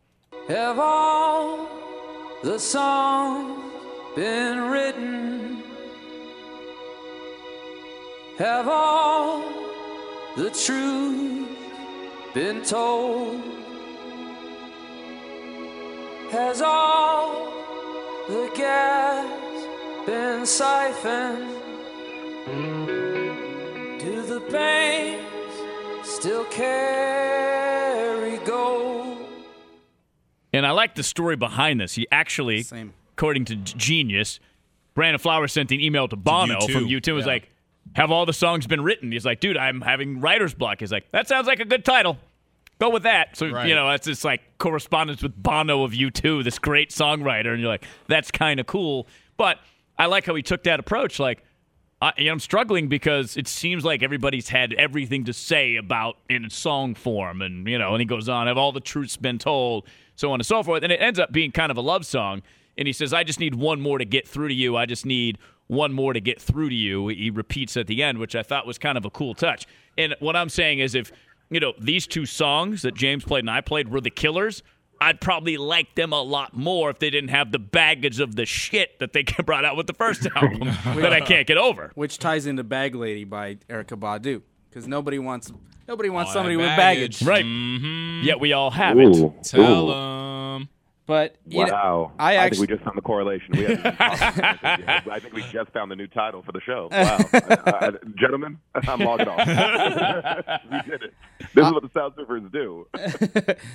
Have 0.47 0.77
all 0.77 1.67
the 2.43 2.59
songs 2.59 3.73
been 4.15 4.69
written? 4.69 5.63
Have 8.37 8.67
all 8.67 9.41
the 10.37 10.51
truth 10.51 11.49
been 12.35 12.61
told? 12.61 13.41
Has 16.29 16.61
all 16.61 17.51
the 18.27 18.51
gas 18.55 19.50
been 20.05 20.45
siphoned? 20.45 21.49
Do 23.99 24.21
the 24.23 24.39
banks 24.51 25.55
still 26.03 26.45
carry 26.45 28.37
gold? 28.45 29.17
And 30.53 30.65
I 30.65 30.71
like 30.71 30.95
the 30.95 31.03
story 31.03 31.35
behind 31.35 31.79
this. 31.79 31.93
He 31.93 32.07
actually, 32.11 32.65
according 33.15 33.45
to 33.45 33.55
Genius, 33.55 34.39
Brandon 34.93 35.19
Flowers 35.19 35.53
sent 35.53 35.71
an 35.71 35.79
email 35.79 36.07
to 36.07 36.15
Bono 36.15 36.59
U2, 36.59 36.71
from 36.71 36.85
U2 36.87 37.07
and 37.07 37.15
was 37.15 37.25
yeah. 37.25 37.33
like, 37.33 37.49
have 37.93 38.11
all 38.11 38.25
the 38.25 38.33
songs 38.33 38.67
been 38.67 38.81
written? 38.81 39.11
He's 39.11 39.25
like, 39.25 39.39
dude, 39.39 39.57
I'm 39.57 39.81
having 39.81 40.19
writer's 40.19 40.53
block. 40.53 40.79
He's 40.79 40.91
like, 40.91 41.09
that 41.11 41.27
sounds 41.27 41.47
like 41.47 41.59
a 41.59 41.65
good 41.65 41.85
title. 41.85 42.17
Go 42.79 42.89
with 42.89 43.03
that. 43.03 43.37
So 43.37 43.47
Right. 43.47 43.67
you 43.67 43.75
know, 43.75 43.87
that's 43.89 44.07
just 44.07 44.25
like 44.25 44.41
correspondence 44.57 45.21
with 45.21 45.41
Bono 45.41 45.83
of 45.83 45.91
U2, 45.91 46.43
this 46.43 46.57
great 46.57 46.89
songwriter, 46.89 47.51
and 47.51 47.61
you're 47.61 47.69
like, 47.69 47.85
that's 48.07 48.31
kind 48.31 48.59
of 48.59 48.65
cool. 48.65 49.07
But 49.37 49.59
I 50.01 50.07
like 50.07 50.25
how 50.25 50.33
he 50.33 50.41
took 50.41 50.63
that 50.63 50.79
approach. 50.79 51.19
Like, 51.19 51.43
I, 52.01 52.11
I'm 52.21 52.39
struggling 52.39 52.87
because 52.87 53.37
it 53.37 53.47
seems 53.47 53.85
like 53.85 54.01
everybody's 54.01 54.49
had 54.49 54.73
everything 54.73 55.25
to 55.25 55.33
say 55.33 55.75
about 55.75 56.17
in 56.27 56.49
song 56.49 56.95
form, 56.95 57.43
and 57.43 57.67
you 57.67 57.77
know, 57.77 57.91
and 57.93 58.01
he 58.01 58.05
goes 58.05 58.27
on, 58.27 58.47
have 58.47 58.57
all 58.57 58.71
the 58.71 58.79
truths 58.79 59.15
been 59.15 59.37
told, 59.37 59.85
so 60.15 60.31
on 60.31 60.39
and 60.39 60.45
so 60.45 60.63
forth, 60.63 60.81
and 60.81 60.91
it 60.91 60.99
ends 60.99 61.19
up 61.19 61.31
being 61.31 61.51
kind 61.51 61.71
of 61.71 61.77
a 61.77 61.81
love 61.81 62.07
song. 62.07 62.41
And 62.79 62.87
he 62.87 62.93
says, 62.93 63.13
"I 63.13 63.23
just 63.23 63.39
need 63.39 63.53
one 63.53 63.79
more 63.79 63.99
to 63.99 64.05
get 64.05 64.27
through 64.27 64.47
to 64.47 64.55
you. 64.55 64.75
I 64.75 64.87
just 64.87 65.05
need 65.05 65.37
one 65.67 65.93
more 65.93 66.13
to 66.13 66.19
get 66.19 66.41
through 66.41 66.69
to 66.69 66.75
you." 66.75 67.09
He 67.09 67.29
repeats 67.29 67.77
at 67.77 67.85
the 67.85 68.01
end, 68.01 68.17
which 68.17 68.35
I 68.35 68.41
thought 68.41 68.65
was 68.65 68.79
kind 68.79 68.97
of 68.97 69.05
a 69.05 69.11
cool 69.11 69.35
touch. 69.35 69.67
And 69.99 70.15
what 70.19 70.35
I'm 70.35 70.49
saying 70.49 70.79
is, 70.79 70.95
if 70.95 71.11
you 71.51 71.59
know 71.59 71.73
these 71.79 72.07
two 72.07 72.25
songs 72.25 72.81
that 72.81 72.95
James 72.95 73.23
played 73.23 73.43
and 73.43 73.51
I 73.51 73.61
played 73.61 73.89
were 73.89 74.01
the 74.01 74.09
Killers. 74.09 74.63
I'd 75.01 75.19
probably 75.19 75.57
like 75.57 75.95
them 75.95 76.13
a 76.13 76.21
lot 76.21 76.55
more 76.55 76.91
if 76.91 76.99
they 76.99 77.09
didn't 77.09 77.31
have 77.31 77.51
the 77.51 77.57
baggage 77.59 78.19
of 78.19 78.35
the 78.35 78.45
shit 78.45 78.99
that 78.99 79.13
they 79.13 79.23
brought 79.45 79.65
out 79.65 79.75
with 79.75 79.87
the 79.87 79.93
first 79.95 80.27
album 80.35 80.59
that 81.01 81.11
I 81.11 81.21
can't 81.21 81.47
get 81.47 81.57
over. 81.57 81.91
Which 81.95 82.19
ties 82.19 82.45
into 82.45 82.63
Bag 82.63 82.93
Lady 82.93 83.23
by 83.23 83.55
Erykah 83.67 83.99
Badu. 83.99 84.43
Because 84.69 84.87
nobody 84.87 85.17
wants 85.19 85.51
nobody 85.87 86.09
wants 86.09 86.29
All 86.29 86.33
somebody 86.35 86.55
that 86.55 86.61
with 86.61 86.77
baggage. 86.77 87.19
baggage. 87.19 87.27
Right. 87.27 87.43
Mm-hmm. 87.43 88.25
Yet 88.25 88.39
we 88.39 88.53
all 88.53 88.69
have 88.71 88.95
Ooh. 88.95 89.33
it. 89.37 89.43
Tell 89.43 89.87
them. 89.87 90.69
But 91.11 91.35
you 91.45 91.65
know, 91.65 91.73
Wow. 91.73 92.11
I 92.17 92.47
think 92.49 92.61
we 92.61 92.67
just 92.67 92.83
found 92.85 92.97
the 92.97 93.01
correlation. 93.01 93.47
We 93.51 93.63
haven't 93.63 93.83
talked 93.97 94.37
about 94.37 94.61
this 94.61 94.79
yet. 94.79 95.07
I 95.11 95.19
think 95.19 95.33
we 95.33 95.41
just 95.51 95.69
found 95.73 95.91
the 95.91 95.97
new 95.97 96.07
title 96.07 96.41
for 96.41 96.53
the 96.53 96.61
show. 96.61 96.87
Wow. 96.89 97.17
I, 97.33 97.59
I, 97.87 97.91
gentlemen, 98.17 98.59
I'm 98.87 99.01
logging 99.01 99.27
off. 99.27 99.45
we 100.71 100.81
did 100.89 101.03
it. 101.03 101.13
This 101.53 101.67
is 101.67 101.73
what 101.73 101.83
the 101.83 101.89
Sound 101.93 102.13
Surfers 102.15 102.49
do. 102.53 102.87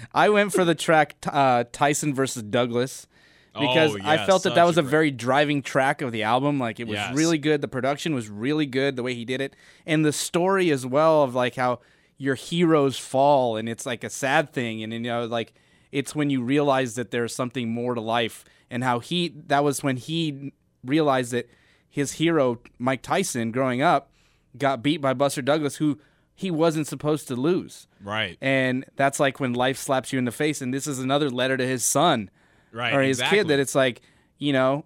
I 0.15 0.31
went 0.31 0.55
for 0.55 0.65
the 0.65 0.75
track 0.75 1.17
uh, 1.27 1.65
Tyson 1.73 2.15
versus 2.15 2.43
Douglas 2.43 3.07
because 3.53 3.95
Oh, 3.95 3.99
I 4.03 4.25
felt 4.25 4.43
that 4.45 4.55
that 4.55 4.65
was 4.65 4.79
a 4.79 4.81
a 4.81 4.83
very 4.83 5.11
driving 5.11 5.61
track 5.61 6.01
of 6.01 6.13
the 6.13 6.23
album. 6.23 6.59
Like 6.59 6.81
it 6.81 6.87
was 6.89 6.95
Yes. 6.97 7.15
really 7.15 7.37
good. 7.37 7.61
The 7.61 7.69
production 7.69 8.15
was 8.15 8.31
really 8.31 8.65
good. 8.65 8.97
The 8.97 9.03
way 9.03 9.13
he 9.15 9.27
did 9.27 9.43
it, 9.43 9.55
and 9.85 10.07
the 10.07 10.13
story 10.13 10.71
as 10.71 10.87
well 10.87 11.23
of 11.23 11.35
like 11.35 11.57
how 11.57 11.81
your 12.17 12.35
heroes 12.35 12.99
fall, 12.99 13.59
and 13.59 13.69
it's 13.69 13.85
like 13.85 14.05
a 14.05 14.09
sad 14.11 14.55
thing, 14.55 14.83
and 14.83 14.91
you 14.95 15.01
know 15.01 15.27
like 15.27 15.53
it's 15.97 16.15
when 16.15 16.29
you 16.29 16.43
realize 16.43 16.95
that 16.97 17.11
there's 17.11 17.35
something 17.35 17.71
more 17.73 17.95
to 17.95 18.01
life, 18.01 18.45
and 18.71 18.85
how 18.85 18.99
he 18.99 19.33
that 19.47 19.65
was 19.65 19.83
when 19.83 19.97
he 19.97 20.53
realized 20.85 21.33
that 21.33 21.49
his 21.89 22.13
hero 22.13 22.59
Mike 22.79 23.01
Tyson 23.03 23.51
growing 23.51 23.81
up 23.81 24.11
got 24.59 24.83
beat 24.83 24.99
by 25.01 25.15
Buster 25.15 25.41
Douglas, 25.43 25.77
who 25.77 25.99
he 26.35 26.51
wasn't 26.51 26.87
supposed 26.87 27.29
to 27.29 27.35
lose. 27.35 27.89
Right. 28.03 28.37
And 28.43 28.85
that's 28.97 29.19
like 29.19 29.41
when 29.41 29.55
life 29.55 29.79
slaps 29.79 30.13
you 30.13 30.19
in 30.19 30.27
the 30.27 30.33
face. 30.33 30.61
And 30.61 30.75
this 30.75 30.87
is 30.87 30.99
another 30.99 31.31
letter 31.31 31.57
to 31.57 31.67
his 31.67 31.83
son 31.83 32.29
Right. 32.73 32.93
or 32.93 33.01
his 33.01 33.19
exactly. 33.21 33.39
kid 33.39 33.49
that 33.49 33.59
it's 33.59 33.75
like, 33.75 34.03
you 34.37 34.53
know, 34.53 34.85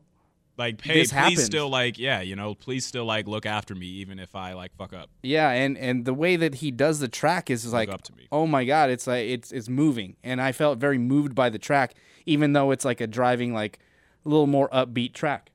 like, 0.60 0.80
hey, 0.80 0.94
this 0.94 1.08
please 1.08 1.10
happens. 1.10 1.44
still 1.44 1.68
like, 1.68 1.98
yeah, 1.98 2.20
you 2.20 2.36
know, 2.36 2.54
please 2.54 2.86
still 2.86 3.04
like 3.04 3.26
look 3.26 3.46
after 3.46 3.74
me, 3.74 3.86
even 3.86 4.20
if 4.20 4.36
I 4.36 4.52
like 4.52 4.72
fuck 4.76 4.92
up. 4.92 5.10
yeah. 5.22 5.50
And 5.50 5.76
and 5.76 6.04
the 6.04 6.14
way 6.14 6.36
that 6.36 6.56
he 6.56 6.70
does 6.70 7.00
the 7.00 7.08
track 7.08 7.50
is 7.50 7.72
like, 7.72 7.90
to 7.90 8.12
me. 8.14 8.28
oh 8.30 8.46
my 8.46 8.64
god, 8.64 8.90
it's 8.90 9.06
like 9.08 9.26
it's 9.28 9.50
it's 9.50 9.68
moving. 9.68 10.16
And 10.22 10.40
I 10.40 10.52
felt 10.52 10.78
very 10.78 10.98
moved 10.98 11.34
by 11.34 11.50
the 11.50 11.58
track, 11.58 11.94
even 12.26 12.52
though 12.52 12.70
it's 12.70 12.84
like 12.84 13.00
a 13.00 13.06
driving 13.08 13.52
like 13.52 13.80
a 14.24 14.28
little 14.28 14.46
more 14.46 14.68
upbeat 14.68 15.14
track. 15.14 15.50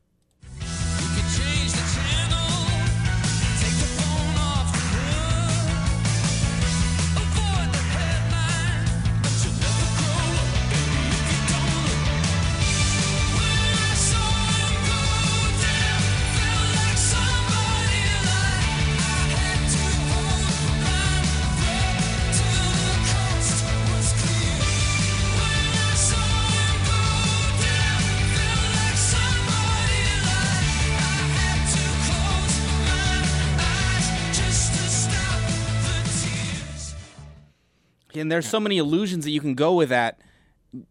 And 38.25 38.31
there's 38.31 38.47
so 38.49 38.59
many 38.59 38.79
illusions 38.79 39.23
that 39.25 39.29
you 39.29 39.39
can 39.39 39.53
go 39.53 39.75
with 39.75 39.89
that. 39.89 40.19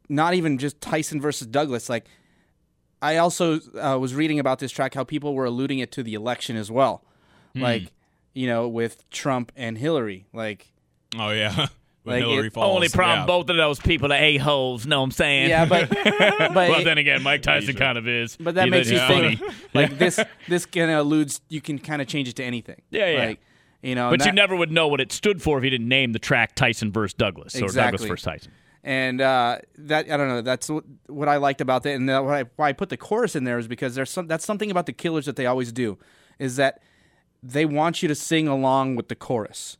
Not 0.08 0.34
even 0.34 0.56
just 0.56 0.80
Tyson 0.80 1.20
versus 1.20 1.48
Douglas. 1.48 1.88
Like, 1.88 2.06
I 3.02 3.16
also 3.16 3.58
uh, 3.76 3.98
was 3.98 4.14
reading 4.14 4.38
about 4.38 4.60
this 4.60 4.70
track 4.70 4.94
how 4.94 5.02
people 5.02 5.34
were 5.34 5.44
alluding 5.46 5.80
it 5.80 5.90
to 5.92 6.04
the 6.04 6.14
election 6.14 6.56
as 6.56 6.70
well, 6.70 7.04
Hmm. 7.54 7.60
like 7.62 7.92
you 8.34 8.46
know 8.46 8.68
with 8.68 9.08
Trump 9.10 9.50
and 9.56 9.76
Hillary. 9.76 10.26
Like, 10.32 10.72
Oh 11.18 11.30
yeah. 11.30 11.66
When 12.04 12.16
Like, 12.20 12.28
Hillary 12.28 12.46
it- 12.48 12.52
falls. 12.52 12.72
Only 12.76 12.88
problem, 12.88 13.20
yeah. 13.20 13.26
both 13.26 13.48
of 13.50 13.56
those 13.56 13.80
people 13.80 14.12
are 14.12 14.16
a 14.16 14.36
holes. 14.36 14.86
Know 14.86 15.00
what 15.00 15.04
I'm 15.06 15.10
saying? 15.10 15.48
yeah, 15.48 15.64
but 15.64 15.88
but 16.04 16.54
well, 16.54 16.80
it- 16.80 16.84
then 16.84 16.98
again, 16.98 17.22
Mike 17.24 17.42
Tyson 17.42 17.74
kind 17.74 17.98
of 17.98 18.06
is. 18.06 18.36
but 18.36 18.54
that 18.54 18.66
He 18.66 18.70
makes 18.70 18.90
you 18.90 18.98
funny. 18.98 19.36
think 19.36 19.52
like 19.74 19.98
this. 19.98 20.20
This 20.48 20.66
kind 20.66 20.90
of 20.92 20.98
alludes. 21.00 21.40
You 21.48 21.60
can 21.60 21.80
kind 21.80 22.00
of 22.00 22.06
change 22.06 22.28
it 22.28 22.36
to 22.36 22.44
anything. 22.44 22.80
Yeah, 22.90 23.08
yeah. 23.10 23.24
Like, 23.26 23.40
you 23.84 23.94
know, 23.94 24.10
But 24.10 24.20
and 24.22 24.26
you 24.26 24.32
never 24.32 24.56
would 24.56 24.72
know 24.72 24.88
what 24.88 25.00
it 25.00 25.12
stood 25.12 25.42
for 25.42 25.58
if 25.58 25.64
you 25.64 25.70
didn't 25.70 25.88
name 25.88 26.12
the 26.12 26.18
track 26.18 26.54
Tyson 26.54 26.90
versus 26.90 27.14
Douglas 27.14 27.54
or 27.60 27.68
Douglas 27.68 28.04
versus 28.04 28.24
Tyson. 28.24 28.52
and 28.82 29.20
uh, 29.20 29.58
that 29.78 30.10
I 30.10 30.16
don't 30.16 30.28
know. 30.28 30.40
That's 30.42 30.68
what, 30.68 30.84
what 31.06 31.28
I 31.28 31.36
liked 31.36 31.60
about 31.60 31.82
that, 31.84 31.94
and 31.94 32.08
that, 32.08 32.24
why, 32.24 32.40
I, 32.40 32.44
why 32.56 32.68
I 32.70 32.72
put 32.72 32.88
the 32.88 32.96
chorus 32.96 33.36
in 33.36 33.44
there 33.44 33.58
is 33.58 33.68
because 33.68 33.94
there's 33.94 34.10
some. 34.10 34.26
That's 34.26 34.44
something 34.44 34.70
about 34.70 34.86
the 34.86 34.92
Killers 34.92 35.26
that 35.26 35.36
they 35.36 35.46
always 35.46 35.70
do, 35.72 35.98
is 36.38 36.56
that 36.56 36.82
they 37.42 37.66
want 37.66 38.02
you 38.02 38.08
to 38.08 38.14
sing 38.14 38.48
along 38.48 38.96
with 38.96 39.08
the 39.08 39.14
chorus, 39.14 39.76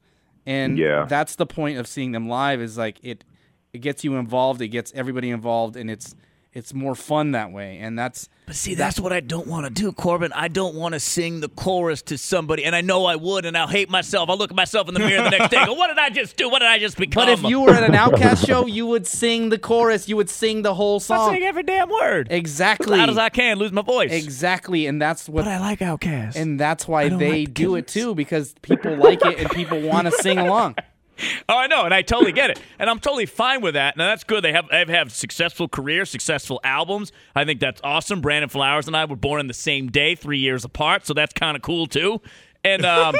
and 0.46 0.76
Yeah. 0.78 1.06
that's 1.08 1.34
the 1.36 1.46
point 1.46 1.78
of 1.78 1.86
seeing 1.86 2.12
them 2.12 2.28
live. 2.28 2.60
Is 2.60 2.76
like 2.76 2.98
it, 3.02 3.24
it 3.72 3.78
gets 3.78 4.04
you 4.04 4.16
involved. 4.16 4.60
It 4.60 4.68
gets 4.68 4.92
everybody 4.94 5.30
involved, 5.30 5.76
and 5.76 5.90
it's 5.90 6.14
it's 6.54 6.72
more 6.72 6.94
fun 6.94 7.32
that 7.32 7.50
way. 7.50 7.78
And 7.78 7.98
that's 7.98 8.28
But 8.46 8.54
see, 8.54 8.74
that's 8.74 9.00
what 9.00 9.12
I 9.12 9.18
don't 9.20 9.46
want 9.48 9.66
to 9.66 9.72
do, 9.72 9.90
Corbin. 9.90 10.32
I 10.32 10.46
don't 10.48 10.74
want 10.76 10.94
to 10.94 11.00
sing 11.00 11.40
the 11.40 11.48
chorus 11.48 12.00
to 12.02 12.16
somebody, 12.16 12.64
and 12.64 12.76
I 12.76 12.80
know 12.80 13.06
I 13.06 13.16
would, 13.16 13.44
and 13.44 13.56
I'll 13.58 13.66
hate 13.66 13.90
myself. 13.90 14.30
I'll 14.30 14.38
look 14.38 14.50
at 14.50 14.56
myself 14.56 14.86
in 14.86 14.94
the 14.94 15.00
mirror 15.00 15.24
the 15.24 15.30
next 15.30 15.50
day. 15.50 15.56
and 15.56 15.66
Go, 15.66 15.74
what 15.74 15.88
did 15.88 15.98
I 15.98 16.10
just 16.10 16.36
do? 16.36 16.48
What 16.48 16.60
did 16.60 16.68
I 16.68 16.78
just 16.78 16.96
become? 16.96 17.24
But 17.26 17.28
if 17.30 17.42
you 17.42 17.60
were 17.60 17.70
at 17.72 17.82
an 17.82 17.92
Outkast 17.92 18.46
show, 18.46 18.66
you 18.78 18.86
would 18.86 19.06
sing 19.06 19.48
the 19.48 19.58
chorus. 19.58 20.08
You 20.08 20.16
would 20.16 20.30
sing 20.30 20.62
the 20.62 20.74
whole 20.74 21.00
song. 21.00 21.30
I 21.30 21.34
sing 21.34 21.42
every 21.42 21.64
damn 21.64 21.90
word 21.90 22.28
Exactly. 22.30 22.92
as 22.94 22.98
loud 22.98 23.10
as 23.10 23.18
I 23.18 23.30
can, 23.30 23.58
lose 23.58 23.72
my 23.72 23.82
voice. 23.82 24.12
Exactly, 24.12 24.86
and 24.86 25.02
that's 25.02 25.28
what 25.28 25.44
But 25.46 25.50
I 25.52 25.58
like 25.58 25.80
Outkast. 25.80 26.36
and 26.36 26.60
that's 26.60 26.86
why 26.86 27.08
they 27.08 27.40
like 27.40 27.48
the 27.48 27.52
do 27.52 27.74
it 27.74 27.88
too 27.88 28.14
because 28.14 28.54
people 28.62 28.94
like 28.96 29.24
it 29.26 29.38
and 29.40 29.50
people 29.50 29.80
want 29.80 30.06
to 30.06 30.12
sing 30.22 30.38
along. 30.38 30.76
Oh, 31.46 31.58
I 31.58 31.66
know, 31.66 31.84
and 31.84 31.92
I 31.92 32.00
totally 32.00 32.32
get 32.32 32.50
it, 32.50 32.60
and 32.78 32.88
I'm 32.88 32.98
totally 32.98 33.26
fine 33.26 33.60
with 33.60 33.74
that. 33.74 33.98
Now 33.98 34.06
that's 34.06 34.24
good. 34.24 34.42
They 34.42 34.52
have 34.52 34.68
they 34.70 34.84
have 34.86 35.12
successful 35.12 35.68
careers, 35.68 36.08
successful 36.08 36.58
albums. 36.64 37.12
I 37.34 37.44
think 37.44 37.60
that's 37.60 37.82
awesome. 37.84 38.22
Brandon 38.22 38.48
Flowers 38.48 38.86
and 38.86 38.96
I 38.96 39.04
were 39.04 39.16
born 39.16 39.40
in 39.40 39.46
the 39.46 39.54
same 39.54 39.90
day, 39.90 40.14
three 40.14 40.38
years 40.38 40.64
apart, 40.64 41.04
so 41.04 41.12
that's 41.12 41.34
kind 41.34 41.54
of 41.54 41.62
cool 41.62 41.86
too. 41.86 42.22
And 42.64 42.84
um, 42.86 43.14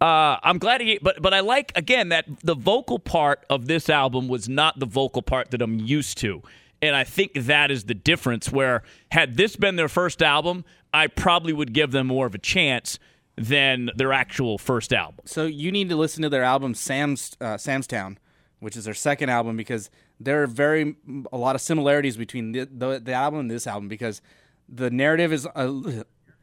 uh, 0.00 0.36
I'm 0.42 0.58
glad 0.58 0.80
he, 0.80 0.98
but 1.02 1.20
but 1.20 1.34
I 1.34 1.40
like 1.40 1.72
again 1.76 2.10
that 2.10 2.26
the 2.44 2.54
vocal 2.54 2.98
part 2.98 3.44
of 3.50 3.66
this 3.66 3.90
album 3.90 4.28
was 4.28 4.48
not 4.48 4.78
the 4.78 4.86
vocal 4.86 5.22
part 5.22 5.50
that 5.50 5.60
I'm 5.60 5.80
used 5.80 6.18
to. 6.18 6.42
And 6.82 6.94
I 6.94 7.04
think 7.04 7.32
that 7.34 7.70
is 7.70 7.84
the 7.84 7.94
difference. 7.94 8.52
Where 8.52 8.82
had 9.10 9.36
this 9.36 9.56
been 9.56 9.76
their 9.76 9.88
first 9.88 10.22
album, 10.22 10.64
I 10.92 11.08
probably 11.08 11.52
would 11.52 11.72
give 11.72 11.90
them 11.90 12.06
more 12.06 12.26
of 12.26 12.34
a 12.34 12.38
chance 12.38 12.98
than 13.36 13.90
their 13.94 14.12
actual 14.12 14.58
first 14.58 14.92
album. 14.92 15.20
So 15.24 15.44
you 15.44 15.70
need 15.70 15.88
to 15.90 15.96
listen 15.96 16.22
to 16.22 16.28
their 16.28 16.42
album 16.42 16.74
Sam's 16.74 17.36
uh, 17.40 17.56
Sam's 17.56 17.86
Town, 17.86 18.18
which 18.60 18.76
is 18.76 18.84
their 18.84 18.94
second 18.94 19.28
album 19.28 19.56
because 19.56 19.90
there 20.18 20.42
are 20.42 20.46
very 20.46 20.96
a 21.32 21.36
lot 21.36 21.54
of 21.54 21.60
similarities 21.60 22.16
between 22.16 22.52
the, 22.52 22.64
the, 22.64 22.98
the 22.98 23.12
album 23.12 23.40
and 23.40 23.50
this 23.50 23.66
album 23.66 23.88
because 23.88 24.22
the 24.68 24.90
narrative 24.90 25.32
is 25.32 25.46
a, 25.54 25.68
li- 25.68 26.02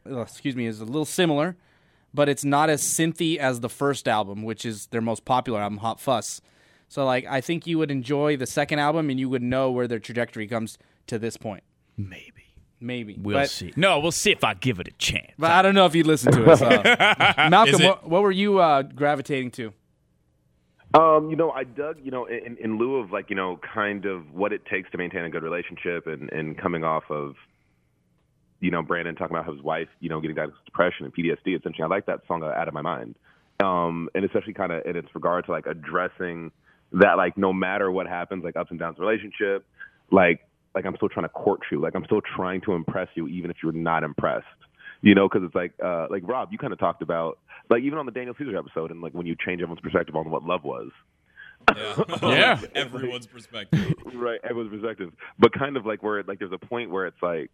uh, 0.09 0.21
excuse 0.21 0.55
me 0.55 0.67
is 0.67 0.79
a 0.79 0.85
little 0.85 1.05
similar, 1.05 1.57
but 2.13 2.29
it's 2.29 2.45
not 2.45 2.69
as 2.69 2.83
synthy 2.83 3.37
as 3.37 3.59
the 3.61 3.69
first 3.69 4.07
album, 4.07 4.43
which 4.43 4.65
is 4.65 4.87
their 4.87 5.01
most 5.01 5.25
popular 5.25 5.59
album, 5.59 5.79
Hot 5.79 5.99
Fuss. 5.99 6.41
So 6.87 7.05
like 7.05 7.25
I 7.25 7.41
think 7.41 7.65
you 7.65 7.79
would 7.79 7.89
enjoy 7.89 8.37
the 8.37 8.45
second 8.45 8.77
album 8.77 9.09
and 9.09 9.19
you 9.19 9.29
would 9.29 9.41
know 9.41 9.71
where 9.71 9.87
their 9.87 9.99
trajectory 9.99 10.47
comes 10.47 10.77
to 11.07 11.17
this 11.17 11.37
point. 11.37 11.63
Maybe. 11.97 12.32
Maybe. 12.83 13.17
We'll 13.19 13.37
but, 13.37 13.49
see. 13.49 13.73
No, 13.75 13.99
we'll 13.99 14.11
see 14.11 14.31
if 14.31 14.43
I 14.43 14.53
give 14.53 14.79
it 14.79 14.87
a 14.87 14.91
chance. 14.93 15.31
But 15.37 15.51
I 15.51 15.61
don't 15.61 15.73
know 15.73 15.85
if 15.85 15.95
you'd 15.95 16.07
listen 16.07 16.31
to 16.33 16.51
it. 16.51 16.57
So. 16.57 16.69
Malcolm, 17.49 17.81
it- 17.81 17.85
what, 17.85 18.09
what 18.09 18.21
were 18.21 18.31
you 18.31 18.59
uh, 18.59 18.83
gravitating 18.83 19.51
to? 19.51 19.73
Um, 20.93 21.31
you 21.31 21.35
know, 21.35 21.49
I 21.49 21.63
dug, 21.63 21.97
you 22.03 22.11
know, 22.11 22.25
in, 22.25 22.55
in 22.57 22.77
lieu 22.77 22.97
of 22.97 23.11
like, 23.11 23.31
you 23.31 23.35
know, 23.35 23.59
kind 23.73 24.05
of 24.05 24.31
what 24.31 24.53
it 24.53 24.63
takes 24.67 24.91
to 24.91 24.97
maintain 24.99 25.23
a 25.23 25.29
good 25.29 25.41
relationship 25.41 26.05
and, 26.05 26.31
and 26.31 26.55
coming 26.55 26.83
off 26.83 27.05
of, 27.09 27.33
you 28.63 28.71
know 28.71 28.81
Brandon 28.81 29.13
talking 29.13 29.35
about 29.35 29.51
his 29.51 29.61
wife, 29.61 29.89
you 29.99 30.07
know, 30.07 30.21
getting 30.21 30.37
diagnosed 30.37 30.59
with 30.61 30.65
depression 30.65 31.05
and 31.05 31.13
PTSD. 31.13 31.59
Essentially, 31.59 31.83
I 31.83 31.87
like 31.87 32.05
that 32.05 32.21
song 32.27 32.43
uh, 32.43 32.47
"Out 32.47 32.69
of 32.69 32.73
My 32.73 32.81
Mind," 32.81 33.15
um, 33.61 34.09
and 34.15 34.23
especially 34.23 34.53
kind 34.53 34.71
of 34.71 34.85
in 34.85 34.95
its 34.95 35.09
regard 35.13 35.45
to 35.45 35.51
like 35.51 35.67
addressing 35.67 36.49
that, 36.93 37.17
like 37.17 37.37
no 37.37 37.51
matter 37.51 37.91
what 37.91 38.07
happens, 38.07 38.43
like 38.43 38.55
ups 38.55 38.71
and 38.71 38.79
downs 38.79 38.95
in 38.97 39.03
the 39.03 39.07
relationship, 39.07 39.65
like 40.11 40.47
like 40.75 40.85
I'm 40.85 40.95
still 40.95 41.09
trying 41.09 41.25
to 41.25 41.29
court 41.29 41.61
you, 41.71 41.79
like 41.81 41.95
I'm 41.95 42.05
still 42.05 42.21
trying 42.35 42.61
to 42.61 42.73
impress 42.73 43.07
you, 43.15 43.27
even 43.27 43.51
if 43.51 43.57
you're 43.63 43.71
not 43.71 44.03
impressed. 44.03 44.45
You 45.01 45.15
know, 45.15 45.27
because 45.27 45.45
it's 45.45 45.55
like 45.55 45.73
uh, 45.83 46.07
like 46.09 46.23
Rob, 46.25 46.49
you 46.51 46.57
kind 46.57 46.71
of 46.71 46.79
talked 46.79 47.01
about 47.01 47.37
like 47.69 47.83
even 47.83 47.99
on 47.99 48.05
the 48.05 48.11
Daniel 48.11 48.33
Caesar 48.37 48.57
episode, 48.57 48.89
and 48.91 49.01
like 49.01 49.13
when 49.13 49.25
you 49.25 49.35
change 49.35 49.61
everyone's 49.61 49.81
perspective 49.81 50.15
on 50.15 50.29
what 50.29 50.43
love 50.43 50.63
was. 50.63 50.91
Yeah. 52.21 52.59
Everyone's 52.75 53.25
perspective. 53.25 53.93
right, 54.13 54.39
everyone's 54.43 54.71
perspective. 54.71 55.13
But 55.39 55.53
kind 55.53 55.77
of 55.77 55.85
like 55.85 56.03
where 56.03 56.21
like 56.23 56.39
there's 56.39 56.51
a 56.51 56.57
point 56.57 56.89
where 56.89 57.05
it's 57.05 57.21
like 57.21 57.51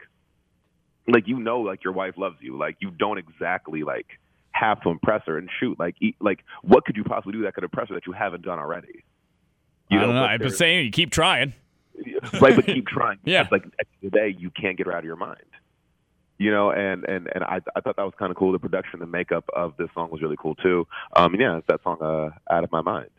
like 1.07 1.28
you 1.28 1.39
know 1.39 1.61
like 1.61 1.84
your 1.84 1.93
wife 1.93 2.15
loves 2.17 2.38
you. 2.39 2.57
Like 2.57 2.78
you 2.80 2.91
don't 2.91 3.17
exactly 3.17 3.84
like 3.84 4.07
have 4.51 4.82
to 4.82 4.89
impress 4.89 5.22
her 5.26 5.38
and 5.38 5.47
shoot 5.59 5.80
like 5.80 5.95
e- 6.01 6.15
like 6.20 6.43
what 6.63 6.86
could 6.86 6.97
you 6.97 7.03
possibly 7.03 7.34
do 7.34 7.43
that 7.43 7.53
could 7.53 7.63
impress 7.63 7.89
her 7.89 7.95
that 7.95 8.07
you 8.07 8.13
haven't 8.13 8.41
done 8.43 8.59
already? 8.59 9.03
I 9.91 9.95
don't 9.95 10.13
know. 10.13 10.22
but 10.22 10.30
I've 10.30 10.39
been 10.39 10.51
saying 10.51 10.86
you 10.86 10.91
keep 10.91 11.11
trying. 11.11 11.53
right, 12.41 12.55
but 12.55 12.65
keep 12.65 12.87
trying. 12.87 13.19
Yeah. 13.23 13.41
It's 13.41 13.51
like 13.51 13.65
at 13.65 13.71
the 13.71 13.79
end 13.79 14.05
of 14.05 14.11
the 14.11 14.17
day, 14.17 14.35
you 14.37 14.49
can't 14.51 14.77
get 14.77 14.87
her 14.87 14.93
out 14.93 14.99
of 14.99 15.05
your 15.05 15.15
mind. 15.15 15.37
You 16.37 16.51
know, 16.51 16.71
and 16.71 17.03
and 17.03 17.29
and 17.35 17.43
I 17.43 17.59
I 17.75 17.81
thought 17.81 17.97
that 17.97 18.03
was 18.03 18.13
kind 18.17 18.31
of 18.31 18.37
cool. 18.37 18.53
The 18.53 18.59
production, 18.59 19.01
the 19.01 19.05
makeup 19.05 19.43
of 19.53 19.75
this 19.77 19.89
song 19.93 20.09
was 20.09 20.21
really 20.21 20.37
cool 20.39 20.55
too. 20.55 20.87
Um, 21.15 21.35
yeah, 21.35 21.57
it's 21.57 21.67
that 21.67 21.83
song 21.83 21.97
uh, 22.01 22.29
"Out 22.49 22.63
of 22.63 22.71
My 22.71 22.81
Mind." 22.81 23.09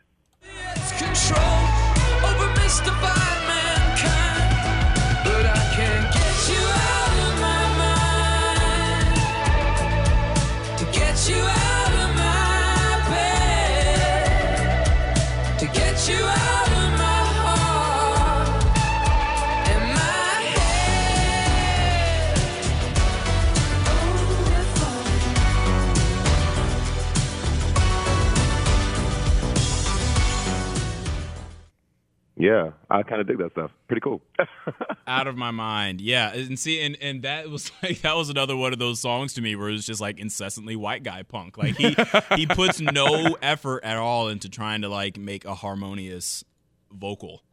Yeah, 32.41 32.71
I 32.89 33.03
kind 33.03 33.21
of 33.21 33.27
dig 33.27 33.37
that 33.37 33.51
stuff. 33.51 33.69
Pretty 33.85 34.01
cool. 34.01 34.19
out 35.07 35.27
of 35.27 35.37
my 35.37 35.51
mind. 35.51 36.01
Yeah, 36.01 36.33
and 36.33 36.57
see, 36.57 36.81
and 36.81 36.97
and 36.99 37.21
that 37.21 37.51
was 37.51 37.71
like 37.83 38.01
that 38.01 38.15
was 38.15 38.31
another 38.31 38.57
one 38.57 38.73
of 38.73 38.79
those 38.79 38.99
songs 38.99 39.35
to 39.35 39.41
me 39.41 39.55
where 39.55 39.69
it's 39.69 39.85
just 39.85 40.01
like 40.01 40.17
incessantly 40.19 40.75
white 40.75 41.03
guy 41.03 41.21
punk. 41.21 41.59
Like 41.59 41.75
he 41.75 41.95
he 42.35 42.47
puts 42.47 42.81
no 42.81 43.37
effort 43.43 43.83
at 43.83 43.97
all 43.97 44.27
into 44.27 44.49
trying 44.49 44.81
to 44.81 44.89
like 44.89 45.19
make 45.19 45.45
a 45.45 45.53
harmonious 45.53 46.43
vocal. 46.91 47.43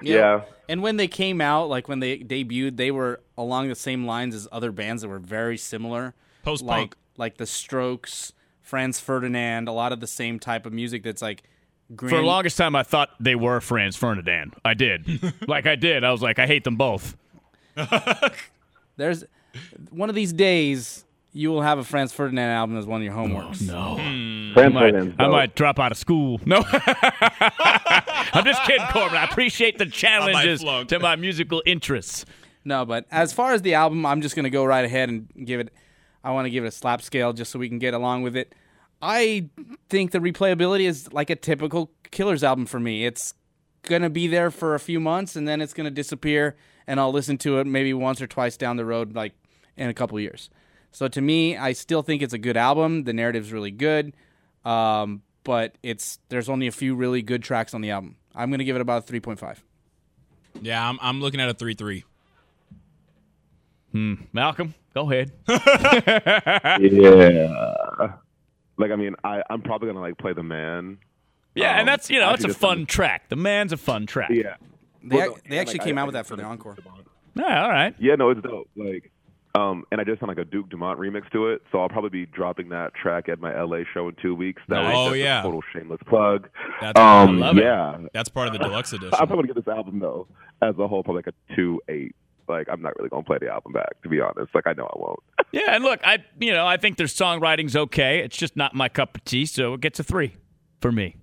Yeah. 0.00 0.42
And 0.68 0.80
when 0.80 0.96
they 0.96 1.08
came 1.08 1.40
out, 1.40 1.68
like 1.68 1.88
when 1.88 1.98
they 1.98 2.18
debuted, 2.18 2.76
they 2.76 2.92
were 2.92 3.20
along 3.36 3.66
the 3.66 3.74
same 3.74 4.06
lines 4.06 4.32
as 4.32 4.46
other 4.52 4.70
bands 4.70 5.02
that 5.02 5.08
were 5.08 5.18
very 5.18 5.58
similar. 5.58 6.14
Post-punk. 6.44 6.94
Like, 7.16 7.32
like 7.32 7.36
the 7.38 7.46
Strokes, 7.46 8.32
Franz 8.60 9.00
Ferdinand, 9.00 9.66
a 9.66 9.72
lot 9.72 9.92
of 9.92 9.98
the 9.98 10.06
same 10.06 10.38
type 10.38 10.66
of 10.66 10.72
music 10.72 11.02
that's 11.02 11.20
like 11.20 11.42
For 11.96 12.08
the 12.08 12.22
longest 12.22 12.58
time, 12.58 12.76
I 12.76 12.82
thought 12.82 13.10
they 13.18 13.34
were 13.34 13.60
Franz 13.60 13.96
Ferdinand. 13.96 14.54
I 14.64 14.74
did. 14.74 15.22
like 15.48 15.66
I 15.66 15.74
did. 15.74 16.04
I 16.04 16.12
was 16.12 16.20
like, 16.20 16.38
I 16.38 16.46
hate 16.46 16.64
them 16.64 16.76
both. 16.76 17.16
There's 18.96 19.24
one 19.90 20.10
of 20.10 20.14
these 20.14 20.32
days 20.32 21.04
you 21.32 21.50
will 21.50 21.62
have 21.62 21.78
a 21.78 21.84
Franz 21.84 22.12
Ferdinand 22.12 22.50
album 22.50 22.76
as 22.76 22.84
one 22.84 23.00
of 23.00 23.04
your 23.04 23.14
oh, 23.14 23.26
homeworks. 23.26 23.66
no. 23.66 23.96
Franz 24.54 24.56
I 24.56 24.68
might, 24.68 24.80
Ferdinand's 24.80 25.16
I 25.18 25.28
might 25.28 25.54
drop 25.54 25.78
out 25.78 25.92
of 25.92 25.98
school. 25.98 26.40
No. 26.44 26.62
I'm 28.32 28.44
just 28.44 28.62
kidding, 28.64 28.86
Corbin. 28.88 29.16
I 29.16 29.24
appreciate 29.24 29.78
the 29.78 29.86
challenges 29.86 30.62
to 30.88 30.98
my 30.98 31.16
musical 31.16 31.62
interests. 31.64 32.26
No, 32.64 32.84
but 32.84 33.06
as 33.10 33.32
far 33.32 33.52
as 33.52 33.62
the 33.62 33.74
album, 33.74 34.04
I'm 34.04 34.20
just 34.20 34.36
gonna 34.36 34.50
go 34.50 34.64
right 34.64 34.84
ahead 34.84 35.08
and 35.08 35.28
give 35.44 35.60
it. 35.60 35.72
I 36.22 36.32
want 36.32 36.46
to 36.46 36.50
give 36.50 36.64
it 36.64 36.68
a 36.68 36.72
slap 36.72 37.00
scale 37.00 37.32
just 37.32 37.50
so 37.50 37.58
we 37.58 37.68
can 37.68 37.78
get 37.78 37.94
along 37.94 38.22
with 38.22 38.36
it. 38.36 38.52
I 39.00 39.48
think 39.88 40.10
the 40.10 40.18
replayability 40.18 40.82
is 40.88 41.12
like 41.12 41.30
a 41.30 41.36
typical 41.36 41.90
Killers 42.10 42.42
album 42.42 42.66
for 42.66 42.80
me. 42.80 43.04
It's 43.06 43.34
gonna 43.82 44.10
be 44.10 44.26
there 44.26 44.50
for 44.50 44.74
a 44.74 44.80
few 44.80 44.98
months 45.00 45.36
and 45.36 45.46
then 45.46 45.60
it's 45.60 45.72
gonna 45.72 45.90
disappear, 45.90 46.56
and 46.86 46.98
I'll 46.98 47.12
listen 47.12 47.38
to 47.38 47.58
it 47.58 47.66
maybe 47.66 47.94
once 47.94 48.20
or 48.20 48.26
twice 48.26 48.56
down 48.56 48.76
the 48.76 48.84
road, 48.84 49.14
like 49.14 49.34
in 49.76 49.88
a 49.88 49.94
couple 49.94 50.18
years. 50.18 50.50
So 50.90 51.06
to 51.08 51.20
me, 51.20 51.56
I 51.56 51.72
still 51.72 52.02
think 52.02 52.22
it's 52.22 52.32
a 52.34 52.38
good 52.38 52.56
album. 52.56 53.04
The 53.04 53.12
narrative's 53.12 53.52
really 53.52 53.70
good, 53.70 54.14
um, 54.64 55.22
but 55.44 55.76
it's 55.82 56.18
there's 56.28 56.48
only 56.48 56.66
a 56.66 56.72
few 56.72 56.94
really 56.94 57.22
good 57.22 57.42
tracks 57.42 57.74
on 57.74 57.82
the 57.82 57.90
album. 57.90 58.16
I'm 58.34 58.50
gonna 58.50 58.64
give 58.64 58.76
it 58.76 58.82
about 58.82 59.08
a 59.08 59.12
3.5. 59.12 59.58
Yeah, 60.62 60.88
I'm 60.88 60.98
I'm 61.00 61.20
looking 61.20 61.40
at 61.40 61.48
a 61.48 61.54
three 61.54 61.74
three. 61.74 62.04
Hmm. 63.92 64.14
Malcolm, 64.32 64.74
go 64.94 65.10
ahead. 65.10 65.32
yeah. 66.90 68.12
Like 68.78 68.90
I 68.92 68.96
mean, 68.96 69.14
I 69.24 69.42
I'm 69.50 69.60
probably 69.62 69.88
gonna 69.88 70.00
like 70.00 70.18
play 70.18 70.32
the 70.32 70.42
man. 70.42 70.98
Yeah, 71.54 71.72
Um, 71.72 71.78
and 71.80 71.88
that's 71.88 72.08
you 72.10 72.20
know, 72.20 72.26
it's 72.26 72.30
a 72.30 72.32
actually 72.34 72.48
just- 72.50 72.60
fun 72.60 72.86
track. 72.86 73.28
The 73.28 73.36
man's 73.36 73.72
a 73.72 73.76
fun 73.76 74.06
track. 74.06 74.30
Yeah. 74.30 74.54
They, 75.02 75.16
Well, 75.16 75.30
no, 75.30 75.36
they 75.48 75.58
actually 75.58 75.78
like, 75.78 75.86
came 75.86 75.98
I- 75.98 76.02
out 76.02 76.04
I 76.04 76.06
with 76.06 76.12
that 76.14 76.26
for 76.26 76.36
the 76.36 76.44
encore. 76.44 76.76
Yeah, 77.34 77.62
all 77.64 77.70
right. 77.70 77.94
Yeah, 77.98 78.14
no, 78.16 78.30
it's 78.30 78.40
dope. 78.42 78.68
Like, 78.76 79.10
um, 79.54 79.84
and 79.92 80.00
I 80.00 80.04
just 80.04 80.20
found 80.20 80.28
like 80.28 80.38
a 80.38 80.44
Duke 80.44 80.68
Dumont 80.70 80.98
remix 80.98 81.30
to 81.32 81.48
it, 81.48 81.62
so 81.72 81.80
I'll 81.80 81.88
probably 81.88 82.10
be 82.10 82.26
dropping 82.26 82.68
that 82.70 82.94
track 82.94 83.28
at 83.28 83.40
my 83.40 83.52
LA 83.60 83.78
show 83.94 84.08
in 84.08 84.14
two 84.20 84.34
weeks. 84.34 84.60
That 84.68 84.82
Nice. 84.82 84.94
was 84.96 85.08
Oh, 85.10 85.14
a 85.14 85.16
yeah. 85.16 85.42
total 85.42 85.62
shameless 85.72 86.00
plug. 86.06 86.48
That's 86.80 86.98
um, 86.98 87.42
I 87.42 87.46
love 87.46 87.58
it. 87.58 87.62
yeah, 87.64 87.98
That's 88.12 88.28
part 88.28 88.48
of 88.48 88.52
the 88.52 88.58
deluxe 88.58 88.92
edition. 88.92 89.10
I'm 89.14 89.26
probably 89.28 89.44
gonna 89.48 89.54
get 89.54 89.64
this 89.64 89.72
album 89.74 89.98
though, 90.00 90.26
as 90.62 90.76
a 90.78 90.86
whole, 90.88 91.02
probably 91.02 91.22
like 91.24 91.34
a 91.34 91.54
two 91.56 91.80
eight. 91.88 92.14
Like, 92.48 92.68
I'm 92.70 92.82
not 92.82 92.96
really 92.98 93.08
gonna 93.08 93.22
play 93.22 93.38
the 93.40 93.48
album 93.48 93.72
back, 93.72 94.00
to 94.02 94.08
be 94.08 94.20
honest. 94.20 94.54
Like, 94.54 94.66
I 94.66 94.72
know 94.72 94.84
I 94.86 94.98
won't. 94.98 95.20
Yeah, 95.50 95.74
and 95.74 95.82
look, 95.82 96.00
I 96.04 96.18
you 96.38 96.52
know, 96.52 96.66
I 96.66 96.76
think 96.76 96.98
their 96.98 97.06
songwriting's 97.06 97.74
okay. 97.74 98.18
It's 98.18 98.36
just 98.36 98.54
not 98.54 98.74
my 98.74 98.90
cup 98.90 99.16
of 99.16 99.24
tea, 99.24 99.46
so 99.46 99.72
it 99.72 99.80
gets 99.80 99.98
a 99.98 100.04
three 100.04 100.36
for 100.82 100.92
me. 100.92 101.16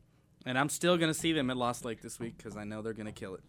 And 0.47 0.57
I'm 0.57 0.69
still 0.69 0.97
gonna 0.97 1.13
see 1.13 1.31
them 1.31 1.51
at 1.51 1.57
Lost 1.57 1.85
Lake 1.85 2.01
this 2.01 2.19
week 2.19 2.35
because 2.37 2.57
I 2.57 2.63
know 2.63 2.81
they're 2.81 2.93
gonna 2.93 3.11
kill 3.11 3.35
it. 3.35 3.41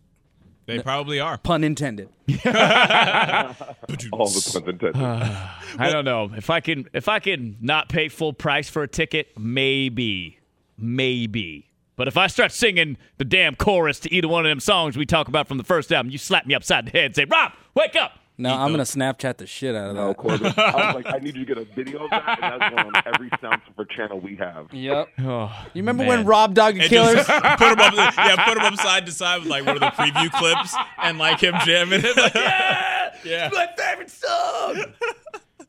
They 0.67 0.81
probably 0.81 1.21
are. 1.21 1.39
Pun 1.39 1.63
intended. 1.63 2.09
All 2.29 4.27
the 4.27 4.41
puns 4.43 4.55
intended. 4.57 4.97
I 4.97 5.91
don't 5.91 6.05
know 6.05 6.31
if 6.37 6.51
I 6.51 6.61
can 6.61 6.89
if 6.93 7.09
I 7.09 7.21
can 7.21 7.57
not 7.61 7.89
pay 7.89 8.09
full 8.09 8.33
price 8.33 8.69
for 8.69 8.83
a 8.83 8.89
ticket, 8.89 9.29
maybe, 9.39 10.41
maybe. 10.77 11.71
But 11.97 12.09
if 12.09 12.17
I 12.17 12.27
start 12.27 12.53
singing 12.53 12.99
the 13.19 13.25
damn 13.25 13.55
chorus 13.57 13.99
to 14.01 14.13
either 14.13 14.29
one 14.29 14.45
of 14.45 14.51
them 14.51 14.61
songs 14.61 14.97
we 14.97 15.07
talk 15.07 15.29
about 15.29 15.49
from 15.49 15.57
the 15.59 15.65
first 15.65 15.91
album, 15.93 16.11
you 16.13 16.19
slap 16.19 16.47
me 16.47 16.55
upside 16.55 16.87
the 16.87 16.91
head 16.91 17.05
and 17.07 17.15
say, 17.17 17.25
"Rob, 17.25 17.53
wake 17.75 17.97
up!" 17.97 18.13
No, 18.39 18.53
I'm 18.55 18.71
gonna 18.71 18.83
Snapchat 18.83 19.39
the 19.39 19.47
shit 19.47 19.75
out 19.75 19.89
of 19.89 19.97
No, 19.97 20.09
that. 20.09 20.17
Corbin. 20.19 20.47
I 20.59 20.93
was 20.93 20.95
like, 21.03 21.07
I 21.07 21.19
need 21.21 21.37
you 21.37 21.47
to 21.47 21.55
get 21.55 21.57
a 21.57 21.65
video 21.75 22.05
of 22.05 22.11
that, 22.11 22.39
and 22.43 22.61
that's 22.61 22.75
going 22.75 22.95
on 22.95 23.03
every 23.07 23.31
Sound 23.41 23.63
for 23.75 23.87
channel 23.87 24.21
we 24.21 24.37
have. 24.37 24.73
Yep. 24.75 25.09
Oh, 25.21 25.51
You 25.73 25.81
remember 25.81 26.03
man. 26.03 26.19
when 26.19 26.27
Rob 26.27 26.53
Dog 26.55 26.75
and 26.75 26.83
And 26.83 26.91
Killers? 26.91 27.15
just 27.15 27.29
put 27.59 27.73
him 27.73 27.81
up, 27.81 27.95
yeah, 27.95 28.45
put 28.47 28.59
him 28.59 28.65
up 28.65 28.75
side 28.75 29.07
to 29.07 29.13
side 29.13 29.39
with 29.41 29.49
like 29.49 29.65
one 29.65 29.77
of 29.77 29.81
the 29.81 29.87
preview 29.87 30.31
clips, 30.33 30.77
and 31.03 31.17
like 31.17 31.41
him 31.41 31.55
jamming 31.65 32.03
it. 32.05 32.15
Like, 32.15 32.35
yeah, 32.35 33.15
yeah. 33.25 33.49
my 33.55 33.69
favorite 33.79 34.11
song. 34.11 34.85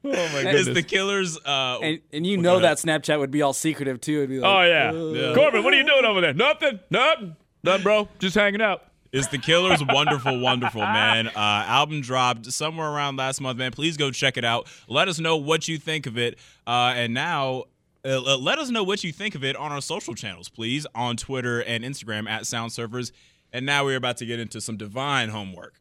Oh 0.18 0.44
my 0.44 0.50
Is 0.52 0.68
the 0.68 0.84
Killers? 0.84 1.38
Uh, 1.46 1.80
and, 1.82 2.00
and 2.14 2.26
you 2.26 2.38
know 2.38 2.60
that 2.60 2.78
Snapchat 2.78 3.20
would 3.20 3.32
be 3.32 3.42
all 3.42 3.54
secretive 3.54 4.00
too. 4.02 4.18
It'd 4.18 4.30
be 4.30 4.40
like, 4.40 4.50
Oh 4.50 4.62
yeah. 4.64 4.90
"Uh." 5.30 5.36
Corbin, 5.36 5.64
what 5.64 5.74
are 5.74 5.78
you 5.78 5.86
doing 5.86 6.06
over 6.06 6.22
there? 6.22 6.34
Nothing. 6.34 6.80
Nothing. 6.90 7.36
Nothing, 7.64 7.84
bro. 7.84 8.10
Just 8.20 8.36
hanging 8.36 8.62
out. 8.62 8.84
is 9.12 9.28
the 9.30 9.38
Killers 9.38 9.84
wonderful, 9.86 10.40
wonderful 10.40 10.82
man? 10.82 11.28
Uh, 11.28 11.32
album 11.36 12.02
dropped 12.02 12.52
somewhere 12.52 12.90
around 12.90 13.18
last 13.18 13.42
month, 13.42 13.58
man. 13.58 13.72
Please 13.72 13.98
go 13.98 14.12
check 14.12 14.38
it 14.38 14.46
out. 14.46 14.68
Let 14.88 15.08
us 15.08 15.20
know 15.20 15.38
what 15.38 15.68
you 15.68 15.78
think 15.78 16.06
of 16.06 16.18
it. 16.18 16.38
Uh, 16.66 16.94
and 16.96 17.14
now. 17.14 17.66
Uh, 18.06 18.38
let 18.38 18.58
us 18.58 18.70
know 18.70 18.84
what 18.84 19.04
you 19.04 19.12
think 19.12 19.36
of 19.36 19.44
it 19.44 19.58
on 19.58 19.70
our 19.70 19.82
social 19.82 20.14
channels, 20.14 20.48
please, 20.48 20.88
on 20.96 21.18
Twitter 21.18 21.62
and 21.64 21.84
Instagram 21.84 22.30
at 22.30 22.48
Sound 22.48 22.72
Surfers. 22.72 23.12
And 23.52 23.66
now 23.66 23.84
we're 23.84 23.98
about 23.98 24.16
to 24.18 24.26
get 24.26 24.40
into 24.40 24.62
some 24.62 24.78
divine 24.78 25.28
homework. 25.28 25.74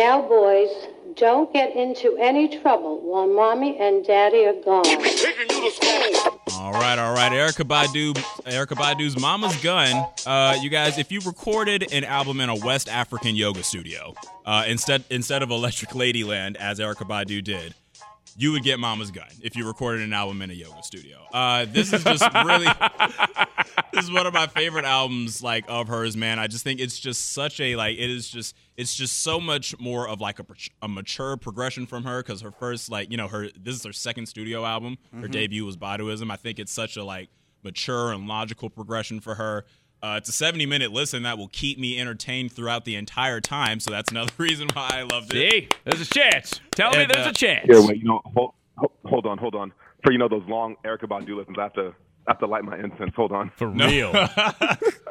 Now, 0.00 0.22
boys, 0.22 0.70
don't 1.16 1.52
get 1.52 1.76
into 1.76 2.16
any 2.16 2.58
trouble 2.62 3.02
while 3.02 3.26
mommy 3.26 3.76
and 3.78 4.02
daddy 4.02 4.46
are 4.46 4.54
gone. 4.54 4.86
All 6.56 6.72
right, 6.72 6.98
all 6.98 7.12
right. 7.12 7.30
Erykah 7.30 7.68
Badu, 7.68 8.14
Erykah 8.44 8.78
Badu's 8.78 9.20
Mama's 9.20 9.54
Gun. 9.62 10.02
Uh, 10.24 10.56
you 10.62 10.70
guys, 10.70 10.96
if 10.96 11.12
you 11.12 11.20
recorded 11.20 11.92
an 11.92 12.04
album 12.04 12.40
in 12.40 12.48
a 12.48 12.56
West 12.56 12.88
African 12.88 13.36
yoga 13.36 13.62
studio 13.62 14.14
uh, 14.46 14.64
instead 14.66 15.04
instead 15.10 15.42
of 15.42 15.50
Electric 15.50 15.90
Ladyland, 15.90 16.56
as 16.56 16.78
Erykah 16.78 17.06
Badu 17.06 17.44
did, 17.44 17.74
you 18.36 18.52
would 18.52 18.62
get 18.62 18.78
Mama's 18.78 19.10
Gun 19.10 19.28
if 19.42 19.56
you 19.56 19.66
recorded 19.66 20.02
an 20.02 20.12
album 20.12 20.42
in 20.42 20.50
a 20.50 20.54
yoga 20.54 20.82
studio. 20.82 21.18
Uh, 21.32 21.66
this 21.68 21.92
is 21.92 22.02
just 22.04 22.22
really, 22.44 22.66
this 23.92 24.04
is 24.04 24.10
one 24.12 24.26
of 24.26 24.32
my 24.34 24.46
favorite 24.46 24.84
albums 24.84 25.42
like 25.42 25.64
of 25.68 25.88
hers, 25.88 26.16
man. 26.16 26.38
I 26.38 26.46
just 26.46 26.64
think 26.64 26.80
it's 26.80 26.98
just 26.98 27.32
such 27.32 27.60
a 27.60 27.76
like 27.76 27.98
it 27.98 28.10
is 28.10 28.28
just 28.28 28.56
it's 28.76 28.94
just 28.94 29.22
so 29.22 29.40
much 29.40 29.78
more 29.78 30.08
of 30.08 30.20
like 30.20 30.38
a, 30.38 30.46
a 30.82 30.88
mature 30.88 31.36
progression 31.36 31.86
from 31.86 32.04
her 32.04 32.22
because 32.22 32.40
her 32.40 32.50
first 32.50 32.90
like 32.90 33.10
you 33.10 33.16
know 33.16 33.28
her 33.28 33.48
this 33.60 33.74
is 33.74 33.84
her 33.84 33.92
second 33.92 34.26
studio 34.26 34.64
album. 34.64 34.96
Her 35.14 35.28
Mhm. 35.28 35.32
debut 35.32 35.64
was 35.64 35.76
Baduizm. 35.76 36.30
I 36.30 36.36
think 36.36 36.58
it's 36.58 36.72
such 36.72 36.96
a 36.96 37.04
like 37.04 37.28
mature 37.62 38.10
and 38.12 38.26
logical 38.26 38.70
progression 38.70 39.20
for 39.20 39.34
her. 39.34 39.64
Uh, 40.02 40.14
it's 40.16 40.28
a 40.28 40.32
70 40.32 40.66
minute 40.66 40.92
listen 40.92 41.22
that 41.24 41.36
will 41.36 41.48
keep 41.48 41.78
me 41.78 42.00
entertained 42.00 42.52
throughout 42.52 42.84
the 42.84 42.96
entire 42.96 43.40
time. 43.40 43.80
So 43.80 43.90
that's 43.90 44.10
another 44.10 44.32
reason 44.38 44.68
why 44.72 44.88
I 44.92 45.02
loved 45.02 45.34
it. 45.34 45.50
See, 45.50 45.68
there's 45.84 46.00
a 46.00 46.06
chance. 46.06 46.60
Tell 46.72 46.90
me 46.92 47.04
there's 47.04 47.26
uh, 47.26 47.30
a 47.30 47.34
chance. 47.34 47.66
Here, 47.66 47.82
wait, 47.82 47.98
you 47.98 48.08
know, 48.08 48.20
hold, 48.24 48.54
hold, 48.76 48.92
hold 49.04 49.26
on, 49.26 49.38
hold 49.38 49.54
on. 49.54 49.72
For 50.02 50.12
you 50.12 50.18
know 50.18 50.28
those 50.28 50.44
long 50.48 50.76
Erykah 50.84 51.04
Badu 51.04 51.36
listens, 51.36 51.58
I 51.58 51.64
have 51.64 51.74
to, 51.74 51.94
I 52.26 52.30
have 52.30 52.38
to 52.38 52.46
light 52.46 52.64
my 52.64 52.78
incense. 52.78 53.14
Hold 53.14 53.32
on. 53.32 53.50
For 53.56 53.68
real. 53.68 54.12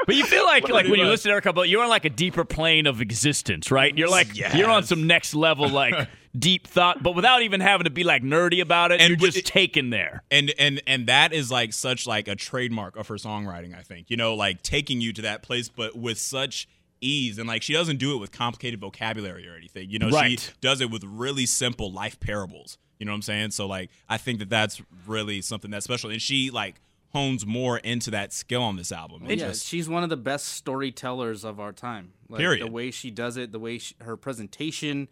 But 0.10 0.16
you 0.16 0.26
feel 0.26 0.44
like 0.44 0.68
like 0.70 0.88
when 0.88 1.00
you 1.00 1.06
listen 1.06 1.32
to 1.32 1.40
Erykah, 1.40 1.54
but 1.54 1.70
you're 1.70 1.84
on 1.84 1.90
like 1.90 2.04
a 2.04 2.10
deeper 2.10 2.44
plane 2.44 2.88
of 2.88 3.00
existence, 3.00 3.70
right? 3.70 3.96
You're 3.96 4.10
like 4.10 4.36
you're 4.56 4.68
on 4.68 4.84
some 4.84 5.06
next 5.06 5.36
level 5.36 5.70
like 5.70 5.94
deep 6.38 6.68
thought, 6.68 7.02
but 7.02 7.16
without 7.16 7.42
even 7.42 7.60
having 7.60 7.86
to 7.86 7.90
be 7.90 8.04
like 8.04 8.22
nerdy 8.24 8.62
about 8.62 8.92
it. 8.92 9.02
And 9.02 9.10
you're 9.10 9.18
with 9.20 9.34
just 9.34 9.48
taken 9.48 9.90
there. 9.90 10.24
and 10.30 10.54
and 10.60 10.82
and 10.86 11.08
that 11.08 11.34
is 11.34 11.50
like 11.52 11.74
such 11.74 12.06
like 12.06 12.28
a 12.28 12.36
trademark 12.36 12.96
of 12.96 13.08
her 13.08 13.16
songwriting 13.16 13.76
i 13.78 13.82
think 13.82 14.10
you 14.10 14.18
know 14.18 14.36
like 14.36 14.62
taking 14.62 15.02
you 15.02 15.12
to 15.14 15.24
that 15.24 15.42
place 15.42 15.70
but 15.70 15.96
with 15.98 16.20
such 16.20 16.68
ease 17.02 17.40
and 17.40 17.48
like 17.48 17.62
she 17.64 17.74
doesn't 17.74 17.98
do 17.98 18.14
it 18.16 18.18
with 18.20 18.32
complicated 18.32 18.80
vocabulary 18.80 19.48
or 19.48 19.56
anything 19.56 19.90
you 19.90 19.98
know 19.98 20.10
Right. 20.10 20.40
she 20.40 20.52
does 20.62 20.82
it 20.82 20.92
with 20.92 21.04
really 21.04 21.46
simple 21.46 21.92
life 21.92 22.20
parables 22.20 22.78
you 23.00 23.06
know 23.06 23.12
what 23.12 23.16
i'm 23.18 23.22
saying 23.24 23.52
so 23.52 23.66
like 23.68 23.90
i 24.10 24.18
think 24.18 24.40
that 24.40 24.50
that's 24.50 24.82
really 25.08 25.42
something 25.42 25.72
that's 25.72 25.86
special 25.86 26.10
and 26.10 26.22
she 26.22 26.52
like 26.52 26.82
hones 27.14 27.46
more 27.46 27.80
into 27.80 28.12
that 28.12 28.32
skill 28.34 28.62
on 28.62 28.76
this 28.76 28.92
album 28.92 29.22
Well, 29.22 29.32
yeah, 29.32 29.48
just- 29.48 29.66
she's 29.66 29.90
one 29.90 30.04
of 30.04 30.10
the 30.10 30.18
best 30.18 30.46
storytellers 30.50 31.44
of 31.44 31.60
our 31.60 31.72
time. 31.74 32.14
Like, 32.30 32.38
Period. 32.40 32.68
The 32.68 32.72
way 32.72 32.92
she 32.92 33.10
does 33.10 33.36
it, 33.36 33.52
the 33.52 33.58
way 33.58 33.80
she, 33.80 33.96
her 34.02 34.16
presentation, 34.16 35.08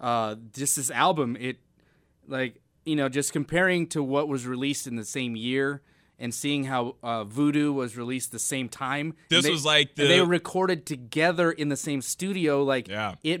uh, 0.00 0.36
just 0.52 0.76
this 0.76 0.90
album, 0.90 1.36
it 1.38 1.58
like 2.26 2.60
you 2.84 2.96
know, 2.96 3.08
just 3.08 3.32
comparing 3.32 3.86
to 3.88 4.02
what 4.02 4.28
was 4.28 4.46
released 4.46 4.86
in 4.86 4.96
the 4.96 5.04
same 5.04 5.36
year 5.36 5.82
and 6.18 6.32
seeing 6.32 6.64
how 6.64 6.96
uh, 7.02 7.24
Voodoo 7.24 7.72
was 7.72 7.96
released 7.96 8.32
the 8.32 8.38
same 8.38 8.68
time. 8.68 9.14
This 9.28 9.44
they- 9.44 9.50
was 9.50 9.64
like 9.64 9.94
the- 9.96 10.06
they 10.06 10.20
were 10.20 10.26
recorded 10.26 10.86
together 10.86 11.50
in 11.50 11.68
the 11.68 11.76
same 11.76 12.00
studio. 12.00 12.62
Like 12.62 12.88
yeah. 12.88 13.14
it 13.22 13.40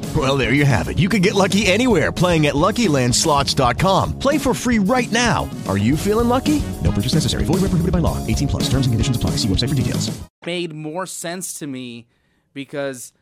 Well, 0.13 0.35
there 0.35 0.51
you 0.51 0.65
have 0.65 0.89
it. 0.89 0.99
You 0.99 1.07
can 1.07 1.21
get 1.21 1.35
lucky 1.35 1.65
anywhere 1.67 2.11
playing 2.11 2.47
at 2.47 2.55
LuckyLandSlots.com. 2.55 4.19
Play 4.19 4.37
for 4.37 4.53
free 4.53 4.79
right 4.79 5.09
now. 5.11 5.49
Are 5.69 5.77
you 5.77 5.95
feeling 5.95 6.27
lucky? 6.27 6.61
No 6.83 6.91
purchase 6.91 7.13
necessary. 7.13 7.45
Void 7.45 7.61
where 7.61 7.71
prohibited 7.71 7.93
by 7.93 7.99
law. 7.99 8.17
18 8.27 8.49
plus. 8.49 8.63
Terms 8.63 8.87
and 8.87 8.93
conditions 8.93 9.15
apply. 9.15 9.31
See 9.37 9.47
website 9.47 9.69
for 9.69 9.75
details. 9.75 10.11
made 10.45 10.73
more 10.73 11.05
sense 11.05 11.53
to 11.59 11.67
me 11.67 12.07
because 12.53 13.13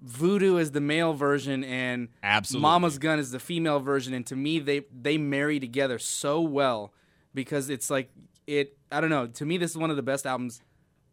Voodoo 0.00 0.56
is 0.58 0.70
the 0.72 0.80
male 0.80 1.14
version 1.14 1.64
and 1.64 2.08
Absolutely. 2.22 2.62
Mama's 2.62 2.98
Gun 2.98 3.18
is 3.18 3.30
the 3.32 3.40
female 3.40 3.80
version, 3.80 4.14
and 4.14 4.24
to 4.26 4.36
me 4.36 4.58
they 4.60 4.82
they 4.92 5.18
marry 5.18 5.58
together 5.58 5.98
so 5.98 6.40
well 6.40 6.92
because 7.34 7.70
it's 7.70 7.90
like 7.90 8.10
it. 8.46 8.76
I 8.92 9.00
don't 9.00 9.10
know. 9.10 9.26
To 9.26 9.44
me, 9.44 9.58
this 9.58 9.72
is 9.72 9.76
one 9.76 9.90
of 9.90 9.96
the 9.96 10.02
best 10.02 10.26
albums 10.26 10.60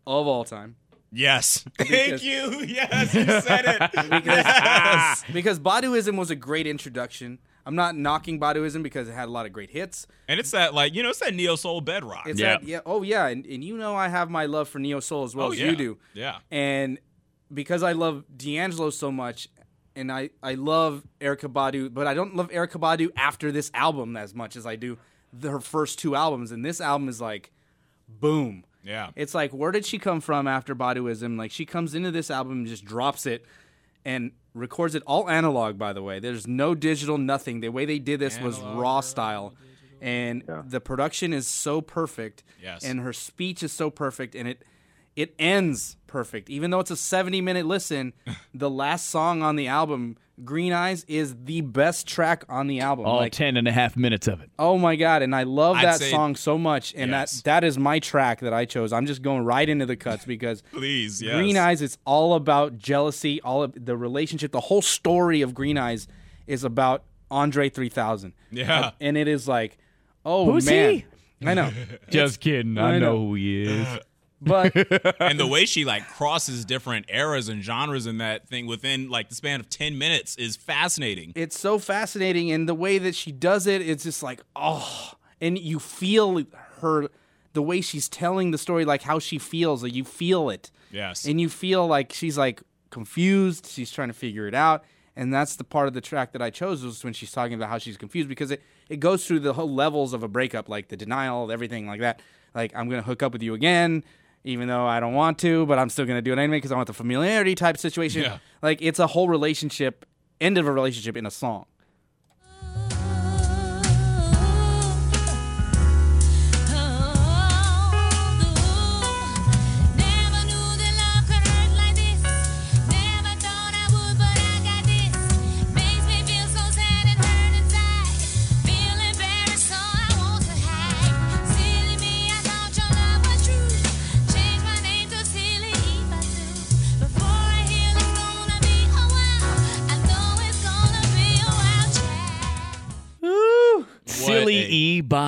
of 0.06 0.28
all 0.28 0.44
time. 0.44 0.76
Yes 1.14 1.64
Because- 1.78 1.88
thank 1.88 2.24
you 2.24 2.61
yes 2.68 3.14
you 3.14 3.26
said 3.26 3.66
it 3.66 3.91
because, 3.91 4.26
Yes. 4.26 5.24
because 5.34 5.59
Baduizm 5.59 6.18
was 6.18 6.30
a 6.32 6.36
great 6.36 6.66
introduction. 6.68 7.39
I'm 7.66 7.76
not 7.76 7.95
knocking 7.95 8.39
Baduizm 8.39 8.84
because 8.84 9.07
it 9.07 9.14
had 9.14 9.28
a 9.30 9.32
lot 9.32 9.45
of 9.45 9.53
great 9.53 9.70
hits. 9.70 10.05
and 10.28 10.39
it's 10.39 10.51
that 10.51 10.74
like 10.74 10.93
you 10.95 11.03
know 11.03 11.09
it's 11.09 11.20
that 11.20 11.34
neo 11.34 11.55
soul 11.55 11.82
bedrock 11.82 12.28
It's 12.28 12.41
that, 12.41 12.64
yeah. 12.64 12.82
Oh 12.86 13.03
yeah, 13.03 13.28
and, 13.28 13.45
and 13.45 13.64
you 13.64 13.78
know 13.78 13.95
I 13.95 14.07
have 14.09 14.30
my 14.30 14.45
love 14.47 14.68
for 14.70 14.80
neo 14.80 14.99
soul 14.99 15.24
as 15.24 15.36
well 15.36 15.47
Oh, 15.47 15.51
as 15.53 15.59
yeah. 15.59 15.70
you 15.70 15.76
do. 15.76 15.97
Yeah. 16.14 16.39
And 16.51 16.99
because 17.53 17.84
I 17.84 17.91
love 17.91 18.24
D'Angelo 18.36 18.89
so 18.89 19.11
much, 19.11 19.47
and 19.95 20.11
I 20.11 20.32
I 20.41 20.55
love 20.55 21.03
Erykah 21.22 21.53
Badu, 21.53 21.93
but 21.93 22.07
I 22.07 22.14
don't 22.16 22.36
love 22.36 22.49
Erykah 22.49 22.80
Badu 22.82 23.09
after 23.16 23.51
this 23.51 23.70
album 23.76 24.18
as 24.18 24.34
much 24.34 24.55
as 24.55 24.66
I 24.66 24.76
do 24.76 24.97
the, 25.32 25.51
her 25.51 25.59
first 25.59 25.99
two 25.99 26.16
albums. 26.16 26.51
And 26.51 26.66
this 26.66 26.82
album 26.82 27.07
is 27.07 27.22
like, 27.22 27.51
boom. 28.07 28.66
Yeah. 28.84 29.12
It's 29.16 29.34
like 29.34 29.52
where 29.52 29.72
did 29.72 29.86
she 29.86 29.98
come 29.98 30.22
from 30.22 30.48
after 30.48 30.76
Baduizm? 30.76 31.38
Like 31.38 31.52
she 31.52 31.66
comes 31.66 31.96
into 31.96 32.12
this 32.12 32.30
album 32.30 32.60
and 32.60 32.68
just 32.68 32.86
drops 32.86 33.26
it 33.26 33.46
and 34.06 34.32
records 34.54 34.94
it 34.96 35.04
all 35.08 35.30
analog 35.30 35.78
by 35.78 35.94
the 35.94 36.04
way. 36.04 36.20
There's 36.20 36.48
no 36.48 36.76
digital 36.76 37.18
nothing. 37.18 37.62
The 37.62 37.70
way 37.70 37.86
they 37.86 38.00
did 38.00 38.20
this 38.20 38.40
was 38.40 38.60
raw 38.60 39.00
style. 39.02 39.56
And 40.02 40.44
the 40.68 40.82
production 40.82 41.32
is 41.32 41.48
so 41.48 41.80
perfect. 41.80 42.44
Yes. 42.62 42.84
And 42.84 43.00
her 43.00 43.14
speech 43.14 43.64
is 43.64 43.72
so 43.72 43.90
perfect 43.90 44.36
and 44.36 44.48
it 44.48 44.64
it 45.16 45.34
ends 45.38 45.96
perfect. 46.08 46.50
Even 46.50 46.72
though 46.72 46.80
it's 46.80 46.92
a 46.92 46.98
70 46.98 47.42
minute 47.42 47.66
listen, 47.66 48.14
the 48.54 48.70
last 48.70 49.10
song 49.10 49.42
on 49.42 49.56
the 49.56 49.68
album, 49.68 50.18
Green 50.44 50.74
Eyes, 50.74 51.06
is 51.08 51.36
the 51.44 51.62
best 51.62 52.08
track 52.08 52.44
on 52.50 52.68
the 52.68 52.80
album. 52.80 53.06
All 53.06 53.18
Like, 53.18 53.34
ten 53.34 53.56
and 53.56 53.68
a 53.68 53.72
half 53.72 53.96
minutes 53.96 54.28
of 54.28 54.42
it. 54.42 54.50
Oh 54.58 54.78
my 54.80 54.96
god, 54.96 55.22
and 55.22 55.36
I 55.36 55.44
love 55.44 55.76
I'd 55.78 55.86
that 55.86 56.00
say- 56.00 56.10
song 56.12 56.36
so 56.36 56.58
much, 56.58 56.94
and 56.98 57.12
Yes. 57.12 57.42
that 57.42 57.44
that 57.62 57.64
is 57.64 57.78
my 57.78 58.00
track 58.00 58.40
that 58.40 58.54
I 58.54 58.66
chose. 58.66 58.92
I'm 58.94 59.06
just 59.06 59.22
going 59.22 59.46
right 59.46 59.68
into 59.70 59.86
the 59.86 59.96
cuts 59.96 60.26
because 60.26 60.62
Please, 60.72 61.22
yes. 61.22 61.36
Green 61.36 61.56
Eyes 61.56 61.82
is 61.84 61.98
all 62.06 62.34
about 62.34 62.78
jealousy, 62.80 63.40
all 63.42 63.62
of 63.62 63.74
the 63.86 63.96
relationship, 63.96 64.52
the 64.52 64.60
whole 64.62 64.82
story 64.82 65.42
of 65.42 65.54
Green 65.54 65.78
Eyes 65.78 66.08
is 66.48 66.64
about 66.64 67.04
Andre 67.30 67.70
3000. 67.70 68.34
Yeah. 68.52 68.92
and 69.00 69.18
it 69.18 69.28
is 69.28 69.48
like, 69.48 69.78
oh 70.26 70.52
Who's 70.52 70.66
man, 70.66 71.04
he? 71.42 71.48
I 71.48 71.54
know, 71.54 71.72
Just 72.10 72.40
kidding. 72.40 72.78
I, 72.78 72.96
I 72.96 73.00
know. 73.00 73.14
know. 73.14 73.20
who 73.28 73.36
he 73.36 73.64
is. 73.64 73.88
but 74.44 74.76
and 75.20 75.39
the 75.39 75.48
way 75.48 75.66
she 75.66 75.86
like 75.86 76.08
crosses 76.08 76.66
different 76.66 77.06
eras 77.10 77.50
and 77.50 77.64
genres 77.64 78.06
in 78.08 78.18
that 78.18 78.48
thing 78.48 78.66
within 78.68 79.10
like 79.10 79.30
the 79.30 79.36
span 79.36 79.60
of 79.60 79.70
10 79.70 79.98
minutes 79.98 80.36
is 80.36 80.56
fascinating. 80.56 81.32
It's 81.36 81.58
so 81.58 81.80
fascinating 81.80 82.52
and 82.52 82.68
the 82.68 82.76
way 82.76 82.98
that 82.98 83.16
she 83.16 83.32
does 83.32 83.68
it 83.68 83.82
it's 83.82 84.04
just 84.04 84.24
like 84.24 84.41
oh 84.56 85.14
and 85.41 85.58
you 85.58 85.80
feel 85.80 86.44
her 86.82 87.10
the 87.54 87.62
way 87.62 87.82
she's 87.82 88.10
telling 88.10 88.52
the 88.52 88.58
story 88.58 88.86
like 88.86 89.04
how 89.04 89.20
she 89.20 89.38
feels 89.38 89.84
like 89.84 89.94
you 89.94 90.04
feel 90.04 90.50
it. 90.50 90.72
Yes. 90.91 91.26
and 91.26 91.41
you 91.41 91.50
feel 91.50 91.88
like 91.88 92.14
she's 92.14 92.38
like 92.38 92.62
confused 92.91 93.66
she's 93.66 93.89
trying 93.89 94.10
to 94.10 94.14
figure 94.14 94.48
it 94.48 94.54
out 94.54 94.84
and 95.16 95.34
that's 95.34 95.56
the 95.56 95.64
part 95.64 95.88
of 95.88 95.96
the 95.96 96.02
track 96.02 96.32
that 96.34 96.41
i 96.44 96.52
chose 96.52 96.84
was 96.84 97.04
when 97.04 97.14
she's 97.14 97.32
talking 97.32 97.56
about 97.56 97.70
how 97.70 97.80
she's 97.80 97.98
confused 97.98 98.30
because 98.30 98.52
it, 98.52 98.62
it 98.89 99.00
goes 99.00 99.26
through 99.26 99.39
the 99.39 99.54
whole 99.54 99.74
levels 99.74 100.14
of 100.14 100.22
a 100.22 100.28
breakup 100.28 100.70
like 100.70 100.89
the 100.89 100.96
denial 100.96 101.52
everything 101.52 101.88
like 101.88 102.00
that. 102.02 102.22
Like 102.54 102.72
i'm 102.76 102.88
gonna 102.89 103.02
hook 103.02 103.24
up 103.24 103.34
with 103.34 103.41
you 103.41 103.56
again 103.56 104.04
even 104.44 104.68
though 104.68 104.86
i 104.86 105.00
don't 105.00 105.14
want 105.14 105.38
to 105.39 105.66
but 105.66 105.78
i'm 105.80 105.89
still 105.89 106.06
gonna 106.06 106.22
do 106.22 106.32
it 106.34 106.39
anyway 106.39 106.58
because 106.58 106.72
i 106.72 106.76
want 106.76 106.88
the 106.88 106.94
familiarity 106.94 107.56
type 107.56 107.78
situation 107.78 108.22
Yeah. 108.24 108.38
like 108.62 108.82
it's 108.82 109.00
a 109.00 109.08
whole 109.08 109.28
relationship 109.30 110.06
end 110.41 110.58
of 110.58 110.68
a 110.68 110.72
relationship 110.72 111.16
in 111.18 111.26
a 111.26 111.32
song 111.32 111.66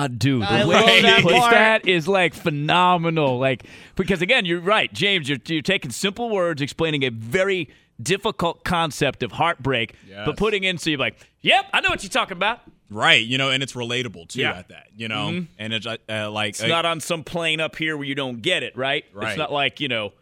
E 0.06 0.16
Badu. 0.16 0.40
The 0.40 0.46
I 0.46 0.64
way 0.64 0.74
love 0.74 0.88
he 0.88 1.02
that 1.02 1.22
puts 1.22 1.34
part. 1.38 1.50
that 1.52 1.88
is 1.88 2.06
like 2.08 2.34
phenomenal. 2.34 3.38
Like 3.38 3.64
because 3.94 4.22
again, 4.22 4.44
you're 4.44 4.60
right, 4.60 4.92
James. 4.92 5.28
You're, 5.28 5.38
you're 5.46 5.62
taking 5.62 5.90
simple 5.90 6.30
words, 6.30 6.60
explaining 6.62 7.04
a 7.04 7.10
very 7.10 7.68
difficult 8.02 8.62
concept 8.64 9.22
of 9.22 9.32
heartbreak, 9.32 9.94
Yes. 10.08 10.22
but 10.26 10.36
putting 10.36 10.64
in 10.64 10.76
so 10.78 10.90
you're 10.90 10.98
like, 10.98 11.16
"Yep, 11.40 11.64
I 11.72 11.80
know 11.80 11.88
what 11.90 12.02
you're 12.02 12.10
talking 12.10 12.36
about." 12.36 12.60
right 12.88 13.26
you 13.26 13.36
know 13.36 13.50
and 13.50 13.64
it's 13.64 13.72
relatable 13.72 14.28
too 14.28 14.42
Yeah. 14.42 14.52
at 14.58 14.68
that 14.68 14.86
you 14.96 15.08
know 15.08 15.30
Mhm. 15.30 15.46
and 15.58 15.72
it's 15.74 15.86
uh, 15.88 16.30
like 16.30 16.50
It's 16.50 16.62
not 16.62 16.86
on 16.86 17.00
some 17.00 17.24
plane 17.24 17.60
up 17.60 17.74
here 17.74 17.96
where 17.96 18.06
you 18.06 18.14
don't 18.14 18.40
get 18.40 18.62
it, 18.62 18.76
right? 18.76 19.04
Right. 19.12 19.30
It's 19.30 19.36
not 19.38 19.50
like 19.52 19.80
you 19.80 19.88
know. 19.88 20.12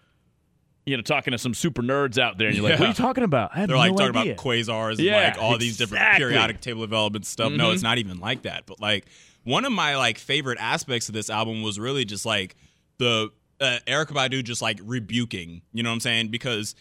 you 0.87 0.97
know, 0.99 1.03
talking 1.03 1.33
to 1.33 1.39
some 1.39 1.55
super 1.55 1.81
nerds 1.83 2.19
out 2.19 2.37
there, 2.37 2.49
and 2.49 2.57
you're 2.57 2.63
like, 2.63 2.75
Yeah. 2.75 2.81
"What 2.81 2.85
are 2.87 2.89
you 2.89 2.95
talking 2.95 3.25
about?" 3.25 3.51
I 3.55 3.61
have 3.61 3.69
They're 3.69 3.77
no 3.77 3.81
like 3.81 3.97
talking 3.97 4.17
idea. 4.17 4.33
about 4.35 4.45
quasars 4.45 4.91
and 4.93 5.01
Yeah, 5.01 5.17
like 5.29 5.39
all 5.43 5.57
these 5.57 5.79
different 5.79 6.05
periodic 6.17 6.61
table 6.61 6.83
of 6.83 6.93
elements 6.93 7.29
stuff. 7.31 7.53
No, 7.53 7.69
Mhm. 7.69 7.75
it's 7.75 7.83
not 7.83 7.97
even 7.99 8.19
like 8.21 8.43
that. 8.43 8.65
But 8.67 8.81
like 8.81 9.07
one 9.45 9.65
of 9.65 9.73
my 9.73 9.97
like 9.97 10.19
favorite 10.19 10.59
aspects 10.61 11.09
of 11.09 11.15
this 11.15 11.31
album 11.31 11.63
was 11.63 11.79
really 11.79 12.05
just 12.05 12.27
like 12.27 12.57
the 12.99 13.31
uh, 13.61 13.79
Erykah 13.87 14.09
Badu 14.13 14.43
just 14.43 14.61
like 14.63 14.81
rebuking. 14.83 15.63
You 15.73 15.83
know 15.83 15.91
what 15.91 15.95
I'm 15.95 16.01
saying? 16.01 16.29
Because 16.29 16.75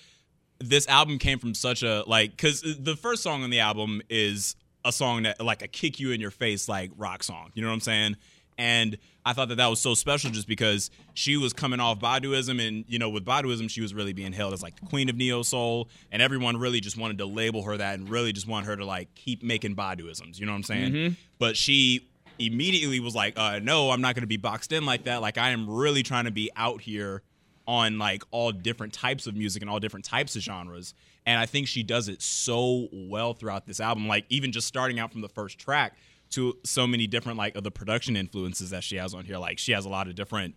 this 0.60 0.88
album 0.88 1.20
came 1.20 1.40
from 1.40 1.54
such 1.54 1.84
a 1.84 2.04
like 2.08 2.32
because 2.32 2.62
the 2.62 2.96
first 2.96 3.22
song 3.24 3.44
on 3.44 3.50
the 3.50 3.60
album 3.60 4.02
is 4.10 4.56
a 4.86 4.92
song 4.92 5.24
that 5.24 5.44
like 5.44 5.62
a 5.62 5.68
kick 5.68 6.00
you 6.00 6.12
in 6.12 6.20
your 6.22 6.32
face 6.32 6.68
like 6.68 6.92
rock 6.98 7.24
song. 7.24 7.52
You 7.54 7.62
know 7.62 7.68
what 7.70 7.76
I'm 7.76 7.80
saying? 7.82 8.18
And 8.58 8.98
I 9.26 9.34
thought 9.34 9.50
that 9.50 9.56
that 9.56 9.68
was 9.68 9.80
so 9.82 9.96
special 9.96 10.30
just 10.30 10.48
because 10.48 10.92
she 11.16 11.38
was 11.38 11.54
coming 11.54 11.80
off 11.80 12.00
Baduizm, 12.00 12.66
and 12.66 12.86
you 12.88 13.00
know, 13.00 13.10
with 13.10 13.26
Baduizm, 13.26 13.70
she 13.70 13.82
was 13.82 13.94
really 13.94 14.14
being 14.14 14.32
hailed 14.32 14.54
as 14.54 14.62
like 14.62 14.80
the 14.80 14.86
queen 14.86 15.10
of 15.10 15.16
neo 15.16 15.42
soul, 15.42 15.90
and 16.12 16.22
everyone 16.22 16.58
really 16.58 16.80
just 16.80 16.98
wanted 16.98 17.18
to 17.18 17.26
label 17.26 17.64
her 17.64 17.76
that, 17.78 17.96
and 17.98 18.08
really 18.10 18.32
just 18.32 18.48
want 18.48 18.68
her 18.68 18.76
to 18.76 18.86
like 18.86 19.14
keep 19.16 19.42
making 19.42 19.76
Baduizms. 19.76 20.40
You 20.40 20.46
know 20.46 20.52
what 20.52 20.58
I'm 20.58 20.64
saying? 20.64 20.92
Mhm. 20.94 21.16
But 21.40 21.58
she 21.58 22.08
immediately 22.40 23.00
was 23.00 23.16
like, 23.16 23.38
uh, 23.38 23.60
"No, 23.60 23.92
I'm 23.92 24.02
not 24.02 24.16
going 24.16 24.22
to 24.24 24.28
be 24.28 24.38
boxed 24.38 24.72
in 24.72 24.86
like 24.86 25.04
that. 25.06 25.22
Like, 25.22 25.38
I 25.38 25.52
am 25.52 25.70
really 25.70 26.04
trying 26.04 26.26
to 26.26 26.32
be 26.32 26.50
out 26.56 26.82
here 26.82 27.24
on 27.66 27.98
like 27.98 28.24
all 28.32 28.52
different 28.52 28.94
types 28.94 29.26
of 29.26 29.36
music 29.36 29.62
and 29.62 29.70
all 29.70 29.80
different 29.80 30.06
types 30.06 30.36
of 30.36 30.42
genres." 30.42 30.94
And 31.26 31.40
I 31.40 31.46
think 31.46 31.68
she 31.68 31.84
does 31.84 32.10
it 32.10 32.22
so 32.22 32.90
well 32.92 33.34
throughout 33.34 33.66
this 33.66 33.80
album. 33.80 34.08
Like, 34.08 34.26
even 34.30 34.52
just 34.52 34.68
starting 34.68 35.00
out 35.00 35.12
from 35.12 35.22
the 35.22 35.30
first 35.30 35.58
track 35.58 35.96
to 36.32 36.58
so 36.64 36.86
many 36.88 37.08
different 37.08 37.38
like 37.38 37.56
of 37.56 37.64
the 37.64 37.72
production 37.72 38.16
influences 38.16 38.72
that 38.72 38.84
she 38.84 38.98
has 38.98 39.14
on 39.14 39.26
here. 39.26 39.38
Like, 39.38 39.60
she 39.60 39.72
has 39.72 39.86
a 39.86 39.90
lot 39.90 40.08
of 40.08 40.16
different 40.16 40.56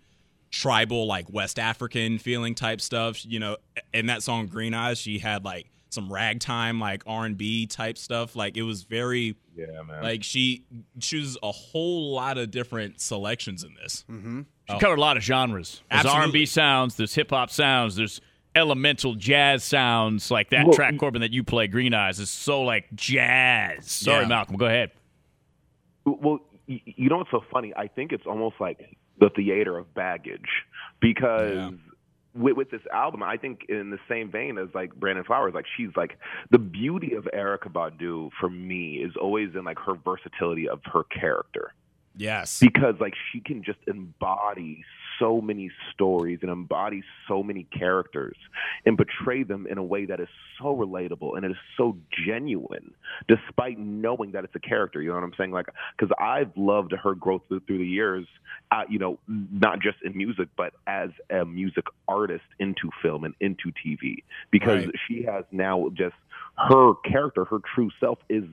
tribal 0.50 1.06
like 1.06 1.26
west 1.30 1.58
african 1.58 2.18
feeling 2.18 2.54
type 2.54 2.80
stuff 2.80 3.26
you 3.26 3.38
know 3.38 3.56
in 3.92 4.06
that 4.06 4.22
song 4.22 4.46
green 4.46 4.72
eyes 4.74 4.96
she 4.96 5.18
had 5.18 5.44
like 5.44 5.66
some 5.96 6.12
ragtime 6.12 6.78
like 6.78 7.02
r&b 7.06 7.66
type 7.66 7.98
stuff 7.98 8.36
like 8.36 8.56
it 8.56 8.62
was 8.62 8.84
very 8.84 9.34
yeah 9.56 9.82
man 9.82 10.02
like 10.02 10.22
she 10.22 10.64
chooses 11.00 11.36
a 11.42 11.50
whole 11.50 12.12
lot 12.14 12.38
of 12.38 12.50
different 12.50 13.00
selections 13.00 13.64
in 13.64 13.74
this 13.82 14.04
mm-hmm. 14.08 14.42
She 14.68 14.78
covered 14.80 14.98
a 14.98 15.00
lot 15.00 15.16
of 15.16 15.22
genres. 15.22 15.80
There's 15.88 16.04
Absolutely. 16.04 16.22
R&B 16.22 16.46
sounds. 16.46 16.96
There's 16.96 17.14
hip 17.14 17.30
hop 17.30 17.50
sounds. 17.50 17.94
There's 17.94 18.20
elemental 18.56 19.14
jazz 19.14 19.62
sounds 19.62 20.30
like 20.30 20.50
that 20.50 20.64
Well, 20.66 20.74
track 20.74 20.98
Corbin 20.98 21.20
that 21.20 21.32
you 21.32 21.44
play 21.44 21.68
Green 21.68 21.94
Eyes 21.94 22.18
is 22.18 22.30
so 22.30 22.62
like 22.62 22.86
jazz. 22.94 23.88
Sorry, 23.88 24.22
Yeah. 24.22 24.28
Malcolm. 24.28 24.56
Go 24.56 24.66
ahead. 24.66 24.90
Well, 26.04 26.40
you 26.66 27.08
know 27.08 27.18
what's 27.18 27.30
so 27.30 27.44
funny? 27.52 27.72
I 27.76 27.86
think 27.86 28.10
it's 28.12 28.26
almost 28.26 28.56
like 28.58 28.96
the 29.20 29.30
theater 29.30 29.78
of 29.78 29.92
baggage 29.94 30.48
because 31.00 31.74
with, 32.36 32.56
with 32.56 32.70
this 32.70 32.82
album, 32.92 33.22
I 33.22 33.36
think 33.36 33.66
in 33.68 33.90
the 33.90 33.98
same 34.08 34.30
vein 34.30 34.58
as 34.58 34.68
like 34.74 34.94
Brandon 34.94 35.24
Flowers, 35.24 35.54
like 35.54 35.66
she's 35.76 35.90
like 35.96 36.18
the 36.50 36.58
beauty 36.58 37.14
of 37.14 37.24
Erykah 37.34 37.72
Badu 37.72 38.30
for 38.38 38.50
me 38.50 38.96
is 38.96 39.12
always 39.20 39.54
in 39.54 39.64
like 39.64 39.78
her 39.78 39.94
versatility 39.94 40.68
of 40.68 40.80
her 40.92 41.04
character. 41.04 41.72
Yes. 42.16 42.60
Because 42.60 42.94
like 43.00 43.14
she 43.32 43.40
can 43.40 43.62
just 43.62 43.78
embody 43.86 44.84
so 45.18 45.40
many 45.40 45.70
stories 45.92 46.38
and 46.42 46.50
embody 46.50 47.02
so 47.28 47.42
many 47.42 47.64
characters 47.76 48.36
and 48.84 48.96
portray 48.96 49.42
them 49.42 49.66
in 49.70 49.78
a 49.78 49.82
way 49.84 50.04
that 50.06 50.20
is 50.20 50.28
so 50.58 50.74
relatable 50.76 51.36
and 51.36 51.44
it 51.44 51.50
is 51.50 51.56
so 51.76 51.96
genuine 52.26 52.92
despite 53.28 53.78
knowing 53.78 54.32
that 54.32 54.44
it's 54.44 54.54
a 54.54 54.60
character 54.60 55.00
you 55.02 55.08
know 55.08 55.14
what 55.14 55.24
i'm 55.24 55.32
saying 55.36 55.50
like 55.50 55.66
because 55.98 56.14
i've 56.20 56.50
loved 56.56 56.92
her 56.92 57.14
growth 57.14 57.42
through, 57.48 57.60
through 57.60 57.78
the 57.78 57.86
years 57.86 58.26
uh, 58.70 58.82
you 58.88 58.98
know 58.98 59.18
not 59.28 59.80
just 59.80 59.96
in 60.04 60.16
music 60.16 60.48
but 60.56 60.72
as 60.86 61.10
a 61.30 61.44
music 61.44 61.84
artist 62.08 62.44
into 62.58 62.90
film 63.02 63.24
and 63.24 63.34
into 63.40 63.72
tv 63.84 64.22
because 64.50 64.84
Right. 64.86 64.94
she 65.08 65.22
has 65.24 65.44
now 65.52 65.88
just 65.94 66.14
her 66.56 66.94
character 67.04 67.44
her 67.44 67.58
true 67.74 67.90
self 68.00 68.18
is 68.28 68.44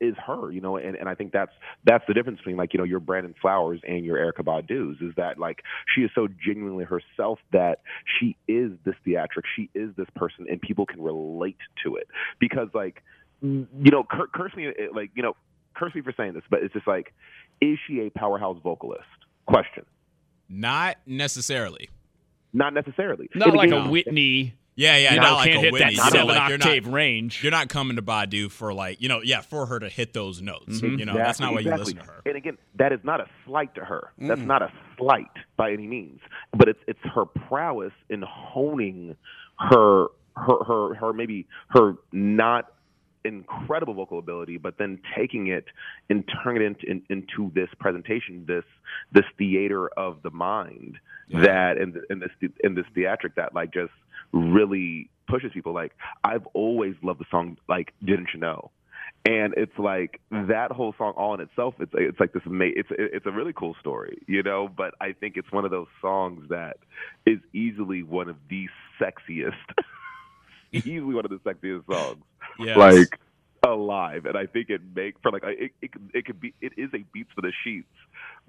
is 0.00 0.14
her, 0.26 0.50
you 0.50 0.60
know, 0.60 0.76
and, 0.76 0.96
and 0.96 1.08
I 1.08 1.14
think 1.14 1.32
that's 1.32 1.52
that's 1.84 2.04
the 2.08 2.14
difference 2.14 2.38
between 2.38 2.56
like 2.56 2.72
you 2.72 2.78
know 2.78 2.84
your 2.84 3.00
Brandon 3.00 3.34
Flowers 3.40 3.80
and 3.86 4.04
your 4.04 4.16
Erykah 4.16 4.44
Badu's 4.44 4.96
is 5.00 5.12
that 5.16 5.38
like 5.38 5.62
she 5.94 6.02
is 6.02 6.10
so 6.14 6.26
genuinely 6.44 6.84
herself 6.84 7.38
that 7.52 7.80
she 8.18 8.36
is 8.48 8.72
this 8.84 8.94
theatric, 9.04 9.44
she 9.56 9.68
is 9.74 9.90
this 9.96 10.08
person, 10.16 10.46
and 10.50 10.60
people 10.60 10.86
can 10.86 11.02
relate 11.02 11.56
to 11.84 11.96
it 11.96 12.06
because 12.38 12.68
like 12.74 13.02
you 13.42 13.66
know 13.90 14.04
cur- 14.04 14.28
curse 14.34 14.54
me 14.56 14.66
eh, 14.68 14.72
like 14.94 15.10
you 15.14 15.22
know 15.22 15.34
curse 15.74 15.94
me 15.94 16.00
for 16.00 16.12
saying 16.16 16.32
this, 16.34 16.44
but 16.50 16.62
it's 16.62 16.72
just 16.74 16.86
like 16.86 17.12
is 17.60 17.78
she 17.86 18.00
a 18.00 18.10
powerhouse 18.10 18.56
vocalist? 18.62 19.02
Question. 19.46 19.84
not 20.48 20.96
necessarily 21.06 21.88
Not 22.52 22.72
necessarily. 22.74 23.28
Not 23.34 23.48
And 23.48 23.56
like 23.56 23.68
again- 23.68 23.86
a 23.86 23.90
Whitney. 23.90 24.54
Yeah 24.76 24.96
yeah 24.96 25.14
You 25.14 25.20
not 25.20 25.28
know, 25.30 25.34
like 25.36 25.44
can't 25.46 25.58
a 25.58 25.60
hit 25.60 25.72
Whitney. 25.72 25.84
that 25.86 25.92
you 25.92 25.98
know, 25.98 26.04
seven 26.10 26.26
like, 26.28 26.48
you're 26.48 26.58
octave 26.58 26.84
not, 26.86 26.94
range. 26.94 27.42
you're 27.42 27.50
not 27.52 27.68
coming 27.68 27.96
to 27.96 28.02
Badu 28.02 28.50
for 28.50 28.72
like 28.72 29.00
you 29.00 29.08
know 29.08 29.20
yeah 29.22 29.40
for 29.40 29.66
her 29.66 29.78
to 29.78 29.88
hit 29.88 30.12
those 30.12 30.40
notes 30.42 30.80
Mm-hmm. 30.80 30.98
you 30.98 31.04
know 31.06 31.14
that's 31.14 31.40
not 31.40 31.52
why 31.52 31.60
you 31.60 31.70
Exactly, 31.70 31.94
listen 31.94 32.06
to 32.06 32.12
her 32.12 32.22
And 32.26 32.36
again, 32.36 32.58
that 32.76 32.92
is 32.92 33.00
not 33.04 33.20
a 33.20 33.26
slight 33.46 33.74
to 33.74 33.84
her. 33.84 34.12
That's 34.18 34.40
Mm-mm. 34.40 34.46
not 34.46 34.62
a 34.62 34.72
slight 34.96 35.30
by 35.56 35.72
any 35.72 35.86
means. 35.86 36.20
But 36.56 36.68
it's 36.68 36.80
it's 36.86 37.00
her 37.14 37.24
prowess 37.26 37.92
in 38.08 38.22
honing 38.22 39.16
her 39.58 40.06
her 40.36 40.64
her 40.64 40.94
her 40.94 41.12
maybe 41.12 41.46
her 41.70 41.94
not 42.12 42.72
incredible 43.24 43.94
vocal 43.94 44.18
ability, 44.18 44.56
but 44.56 44.78
then 44.78 45.00
taking 45.16 45.48
it 45.48 45.66
and 46.08 46.24
turning 46.42 46.62
it 46.62 46.66
into, 46.66 46.86
in, 46.90 47.02
into 47.10 47.52
this 47.54 47.68
presentation, 47.78 48.44
this 48.46 48.64
this 49.12 49.24
theater 49.38 49.88
of 49.96 50.22
the 50.22 50.30
mind 50.30 50.96
that 51.32 51.78
and 51.78 51.96
and 52.08 52.22
this 52.22 52.50
in 52.62 52.74
this 52.74 52.86
theatric 52.94 53.34
that 53.36 53.54
like 53.54 53.72
just 53.72 53.92
really 54.32 55.10
pushes 55.28 55.50
people. 55.52 55.72
Like 55.72 55.92
I've 56.24 56.46
always 56.54 56.94
loved 57.02 57.20
the 57.20 57.26
song 57.30 57.56
like 57.68 57.92
Didn't 58.04 58.28
You 58.34 58.40
Know? 58.40 58.70
and 59.26 59.52
it's 59.56 59.78
like 59.78 60.20
that 60.30 60.70
whole 60.72 60.94
song 60.96 61.12
all 61.16 61.34
in 61.34 61.40
itself 61.40 61.74
it's 61.78 61.92
it's 61.94 62.18
like 62.18 62.32
this 62.32 62.42
ama- 62.46 62.64
it's 62.74 62.88
it's 62.90 63.26
a 63.26 63.30
really 63.30 63.52
cool 63.52 63.76
story 63.80 64.18
you 64.26 64.42
know 64.42 64.68
but 64.74 64.94
i 65.00 65.12
think 65.12 65.36
it's 65.36 65.50
one 65.52 65.64
of 65.64 65.70
those 65.70 65.88
songs 66.00 66.42
that 66.48 66.78
is 67.26 67.38
easily 67.52 68.02
one 68.02 68.28
of 68.28 68.36
the 68.48 68.66
sexiest 69.00 69.52
easily 70.86 71.14
one 71.14 71.24
of 71.24 71.30
the 71.30 71.38
sexiest 71.38 71.84
songs. 71.90 72.22
Yes. 72.58 72.76
like 72.76 73.18
alive. 73.62 74.24
And 74.24 74.36
i 74.36 74.46
think 74.46 74.70
it 74.70 74.80
make 74.94 75.16
for 75.22 75.30
like 75.30 75.42
it, 75.44 75.72
it 75.82 75.90
it 76.14 76.24
could 76.24 76.40
be 76.40 76.54
it 76.60 76.72
is 76.76 76.90
a 76.94 77.04
beats 77.12 77.30
for 77.34 77.42
the 77.42 77.52
sheets 77.62 77.86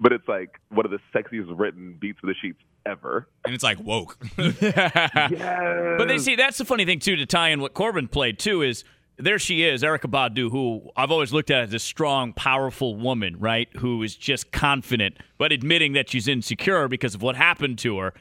but 0.00 0.12
it's 0.12 0.26
like 0.26 0.58
one 0.70 0.84
of 0.84 0.90
the 0.90 0.98
sexiest 1.14 1.58
written 1.58 1.96
beats 2.00 2.18
for 2.20 2.26
the 2.26 2.34
sheets 2.40 2.58
ever. 2.84 3.28
And 3.44 3.54
it's 3.54 3.64
like 3.64 3.78
woke. 3.80 4.18
But 4.36 6.08
they 6.08 6.18
see 6.18 6.34
that's 6.36 6.58
the 6.58 6.64
funny 6.64 6.84
thing 6.84 6.98
too 6.98 7.16
to 7.16 7.26
tie 7.26 7.50
in 7.50 7.60
what 7.60 7.74
Corbin 7.74 8.08
played 8.08 8.38
too 8.38 8.62
is 8.62 8.84
there 9.18 9.38
she 9.38 9.62
is, 9.62 9.82
Erykah 9.82 10.10
Badu, 10.10 10.50
who 10.50 10.90
I've 10.96 11.10
always 11.10 11.32
looked 11.32 11.50
at 11.50 11.64
as 11.64 11.70
this 11.70 11.84
strong, 11.84 12.32
powerful 12.32 12.96
woman, 12.96 13.38
right? 13.38 13.68
Who 13.76 14.02
is 14.02 14.16
just 14.16 14.50
confident, 14.52 15.18
but 15.38 15.52
admitting 15.52 15.92
that 15.92 16.10
she's 16.10 16.26
insecure 16.26 16.88
because 16.88 17.14
of 17.14 17.22
what 17.22 17.36
happened 17.36 17.78
to 17.80 17.98
her, 17.98 18.14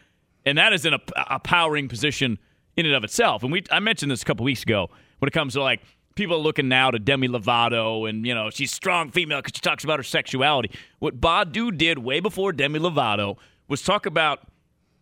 and 0.45 0.58
that 0.58 0.74
is 0.74 0.86
in 0.86 0.93
a, 0.93 0.99
a 1.16 1.39
powering 1.39 1.88
position 1.88 2.38
in 2.78 2.86
and 2.86 2.95
of 2.95 3.03
itself. 3.03 3.43
And 3.43 3.51
we 3.51 3.63
I 3.72 3.80
mentioned 3.80 4.11
this 4.11 4.22
a 4.22 4.26
couple 4.26 4.43
weeks 4.43 4.63
ago 4.63 4.89
when 5.19 5.28
it 5.28 5.32
comes 5.34 5.53
to 5.53 5.61
like 5.61 5.82
people 6.15 6.41
looking 6.41 6.67
now 6.67 6.91
to 6.91 6.99
Demi 6.99 7.28
Lovato 7.28 8.09
and 8.09 8.26
you 8.26 8.34
know 8.36 8.49
she's 8.49 8.72
strong 8.72 9.11
female 9.11 9.39
because 9.39 9.53
she 9.55 9.61
talks 9.61 9.84
about 9.84 9.99
her 9.99 10.03
sexuality. 10.03 10.72
What 10.99 11.19
Badu 11.22 11.76
did 11.78 11.99
way 11.99 12.19
before 12.19 12.51
Demi 12.53 12.80
Lovato 12.80 13.38
was 13.67 13.82
talk 13.82 14.05
about 14.05 14.41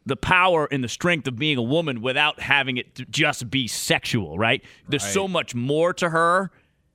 the 0.06 0.16
power 0.16 0.68
and 0.72 0.84
the 0.84 0.88
strength 0.90 1.28
of 1.28 1.36
being 1.38 1.58
a 1.58 1.62
woman 1.64 2.02
without 2.02 2.40
having 2.40 2.78
it 2.78 3.10
just 3.12 3.50
be 3.52 3.68
sexual, 3.68 4.38
right? 4.38 4.64
There's 4.88 5.04
Right. 5.04 5.14
so 5.14 5.28
much 5.28 5.54
more 5.54 5.94
to 5.94 6.10
her 6.10 6.52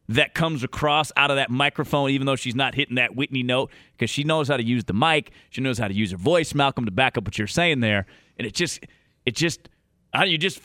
that 0.08 0.34
comes 0.34 0.62
across 0.64 1.12
out 1.16 1.30
of 1.30 1.36
that 1.36 1.48
microphone, 1.48 2.10
even 2.10 2.26
though 2.26 2.36
she's 2.36 2.54
not 2.54 2.74
hitting 2.74 2.96
that 2.96 3.14
Whitney 3.14 3.42
note, 3.42 3.70
because 3.96 4.10
she 4.10 4.24
knows 4.24 4.48
how 4.48 4.56
to 4.56 4.64
use 4.64 4.84
the 4.84 4.92
mic. 4.92 5.30
She 5.50 5.60
knows 5.60 5.78
how 5.78 5.88
to 5.88 5.94
use 5.94 6.10
her 6.10 6.16
voice, 6.16 6.54
Malcolm, 6.54 6.84
to 6.86 6.90
back 6.90 7.16
up 7.16 7.24
what 7.24 7.38
you're 7.38 7.46
saying 7.46 7.80
there. 7.80 8.04
And 8.38 8.46
it 8.46 8.52
just, 8.54 8.80
it 9.24 9.34
just, 9.36 9.68
you 10.22 10.38
just, 10.38 10.60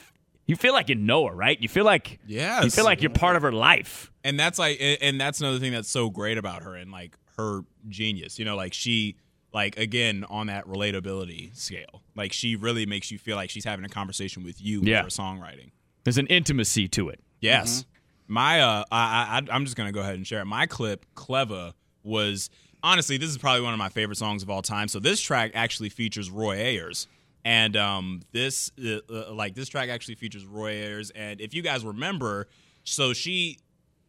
you 0.45 0.55
feel 0.55 0.73
like 0.73 0.89
you 0.89 0.95
know 0.95 1.25
her, 1.27 1.33
right? 1.35 1.59
You 1.59 1.67
feel 1.67 1.85
like, 1.85 2.19
Yes. 2.27 2.63
you 2.63 2.69
feel 2.69 2.85
like 2.85 3.01
you're 3.01 3.09
part 3.11 3.35
of 3.35 3.41
her 3.41 3.51
life. 3.51 4.11
and 4.23 4.39
that's 4.39 4.59
like 4.59 4.77
and- 4.81 4.97
and 5.01 5.21
that's 5.21 5.39
another 5.39 5.59
thing 5.59 5.71
that's 5.71 5.89
so 5.89 6.09
great 6.09 6.37
about 6.37 6.61
her 6.63 6.75
and 6.75 6.91
like 6.91 7.15
her 7.37 7.61
genius 7.87 8.37
you 8.37 8.43
know 8.43 8.57
like 8.57 8.73
she 8.73 9.15
like 9.53 9.77
again 9.77 10.25
on 10.29 10.47
that 10.47 10.67
relatability 10.67 11.55
scale 11.55 12.01
like 12.15 12.33
she 12.33 12.57
really 12.57 12.85
makes 12.85 13.11
you 13.11 13.17
feel 13.17 13.37
like 13.37 13.49
she's 13.49 13.63
having 13.63 13.85
a 13.85 13.89
conversation 13.89 14.43
with 14.43 14.61
you 14.61 14.81
Yeah. 14.83 15.03
with 15.05 15.15
her 15.15 15.21
songwriting 15.23 15.71
There's 16.03 16.17
an 16.17 16.27
intimacy 16.27 16.89
to 16.89 17.07
it. 17.07 17.21
yes 17.39 17.85
my 18.27 18.59
uh 18.59 18.83
I, 18.91 19.39
I 19.49 19.55
i'm 19.55 19.63
just 19.63 19.77
gonna 19.77 19.93
go 19.93 20.01
ahead 20.01 20.15
and 20.15 20.27
share 20.27 20.41
it 20.41 20.45
my 20.45 20.65
clip 20.65 21.05
Cleva 21.15 21.71
was 22.03 22.49
honestly 22.83 23.15
this 23.17 23.29
is 23.29 23.37
probably 23.37 23.61
one 23.61 23.71
of 23.73 23.79
my 23.79 23.89
favorite 23.89 24.17
songs 24.17 24.43
of 24.43 24.49
all 24.49 24.61
time 24.61 24.89
so 24.89 24.99
this 24.99 25.21
track 25.21 25.51
actually 25.53 25.87
features 25.89 26.29
roy 26.29 26.57
ayers 26.57 27.07
and 27.45 27.75
um 27.77 28.21
this 28.31 28.71
uh, 28.83 28.99
uh, 29.09 29.33
like 29.33 29.55
this 29.55 29.69
track 29.69 29.89
actually 29.89 30.15
features 30.15 30.45
roy 30.45 30.73
ayers 30.73 31.11
and 31.11 31.39
if 31.39 31.53
you 31.53 31.61
guys 31.61 31.85
remember 31.85 32.47
so 32.83 33.13
she 33.13 33.57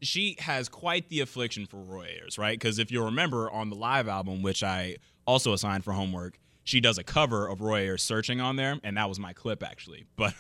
she 0.03 0.37
has 0.39 0.69
quite 0.69 1.09
the 1.09 1.21
affliction 1.21 1.67
for 1.67 1.77
Roy 1.77 2.07
Ayers, 2.07 2.39
right? 2.39 2.59
Because 2.59 2.79
if 2.79 2.91
you 2.91 3.05
remember 3.05 3.51
on 3.51 3.69
the 3.69 3.77
live 3.77 4.09
album, 4.09 4.43
which 4.43 4.63
I 4.63 4.97
also 5.27 5.53
assigned 5.53 5.85
for 5.85 5.93
homework, 5.93 6.39
she 6.71 6.81
does 6.81 6.99
a 6.99 7.03
cover 7.05 7.49
of 7.49 7.61
Roy 7.61 7.81
Ayers 7.81 8.03
searching 8.03 8.41
on 8.41 8.55
there, 8.55 8.79
and 8.85 8.97
that 8.97 9.09
was 9.09 9.19
my 9.19 9.33
clip 9.33 9.63
actually. 9.65 10.05
But 10.17 10.35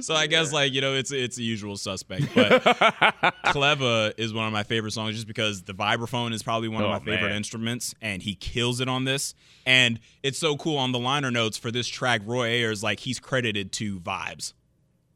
so 0.00 0.14
I 0.14 0.26
guess 0.26 0.52
like 0.52 0.72
you 0.72 0.80
know 0.80 0.94
it's 0.94 1.12
it's 1.12 1.36
a 1.38 1.42
usual 1.42 1.76
suspect. 1.76 2.34
But 2.34 2.62
Cleva 3.46 4.12
is 4.16 4.32
one 4.32 4.46
of 4.46 4.52
my 4.52 4.62
favorite 4.62 4.92
songs 4.92 5.14
just 5.14 5.26
because 5.26 5.62
the 5.62 5.74
vibraphone 5.74 6.32
is 6.32 6.42
probably 6.42 6.68
one 6.68 6.82
of 6.82 6.88
Oh, 6.88 6.92
my 6.92 6.98
favorite 7.00 7.28
man. 7.28 7.36
instruments, 7.36 7.94
and 8.00 8.22
he 8.22 8.34
kills 8.34 8.80
it 8.80 8.88
on 8.88 9.04
this. 9.04 9.34
And 9.66 10.00
it's 10.22 10.38
so 10.38 10.56
cool 10.56 10.78
on 10.78 10.92
the 10.92 10.98
liner 10.98 11.30
notes 11.30 11.58
for 11.58 11.70
this 11.70 11.86
track. 11.86 12.22
Roy 12.24 12.48
Ayers 12.48 12.82
like 12.82 13.00
he's 13.00 13.20
credited 13.20 13.72
to 13.72 14.00
Vibes 14.00 14.54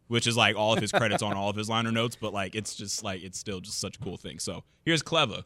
which 0.08 0.26
is 0.26 0.36
like 0.36 0.56
all 0.56 0.72
of 0.72 0.80
his 0.80 0.90
credits 0.90 1.22
on 1.22 1.34
all 1.34 1.48
of 1.50 1.54
his 1.54 1.68
liner 1.68 1.92
notes, 1.92 2.16
but 2.20 2.32
like 2.32 2.56
it's 2.56 2.74
just 2.74 3.04
like 3.04 3.22
it's 3.22 3.38
still 3.38 3.60
just 3.60 3.78
such 3.78 3.94
a 3.96 4.00
cool 4.00 4.16
thing. 4.16 4.40
So 4.40 4.64
here's 4.84 5.04
Cleva. 5.04 5.44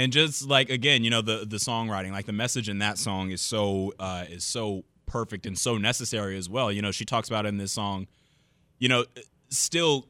And 0.00 0.12
just 0.12 0.48
like 0.48 0.70
again 0.70 1.04
you 1.04 1.10
know 1.10 1.20
the 1.22 1.44
the 1.46 1.56
songwriting 1.58 2.10
like 2.12 2.26
the 2.26 2.32
message 2.32 2.68
in 2.68 2.78
that 2.78 2.96
song 2.98 3.30
is 3.30 3.40
so 3.40 3.92
uh 3.98 4.24
is 4.28 4.44
so 4.44 4.84
perfect 5.06 5.44
and 5.46 5.58
so 5.58 5.76
necessary 5.76 6.36
as 6.36 6.48
well 6.48 6.70
you 6.72 6.80
know 6.82 6.90
she 6.92 7.04
talks 7.04 7.28
about 7.28 7.44
in 7.46 7.58
this 7.58 7.72
song 7.72 8.06
you 8.78 8.88
know 8.88 9.04
still 9.48 10.06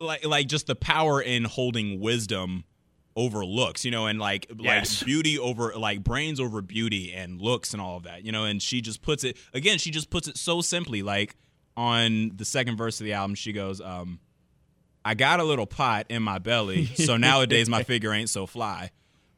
like 0.00 0.24
like 0.26 0.46
just 0.46 0.66
the 0.66 0.74
power 0.74 1.20
in 1.20 1.44
holding 1.44 1.98
wisdom 2.00 2.64
over 3.16 3.44
looks 3.44 3.84
you 3.84 3.90
know 3.90 4.06
and 4.06 4.18
like 4.18 4.46
Yes. 4.58 5.00
like 5.00 5.06
beauty 5.06 5.38
over 5.38 5.72
like 5.74 6.02
brains 6.04 6.40
over 6.40 6.62
beauty 6.62 7.12
and 7.12 7.40
looks 7.40 7.72
and 7.72 7.80
all 7.82 7.96
of 7.96 8.04
that 8.04 8.24
you 8.24 8.32
know 8.32 8.44
and 8.44 8.62
she 8.62 8.80
just 8.80 9.02
puts 9.02 9.24
it 9.24 9.36
again 9.52 9.78
she 9.78 9.90
just 9.90 10.10
puts 10.10 10.28
it 10.28 10.36
so 10.38 10.60
simply 10.60 11.02
like 11.02 11.36
on 11.76 12.32
the 12.36 12.44
second 12.44 12.76
verse 12.76 13.00
of 13.00 13.04
the 13.04 13.12
album 13.14 13.34
she 13.34 13.52
goes 13.52 13.80
um 13.80 14.18
I 15.04 15.14
got 15.14 15.40
a 15.40 15.44
little 15.44 15.66
pot 15.66 16.06
in 16.08 16.22
my 16.22 16.38
belly, 16.38 16.86
so 16.94 17.16
nowadays 17.16 17.68
my 17.68 17.82
figure 17.82 18.12
ain't 18.12 18.30
so 18.30 18.46
fly. 18.46 18.90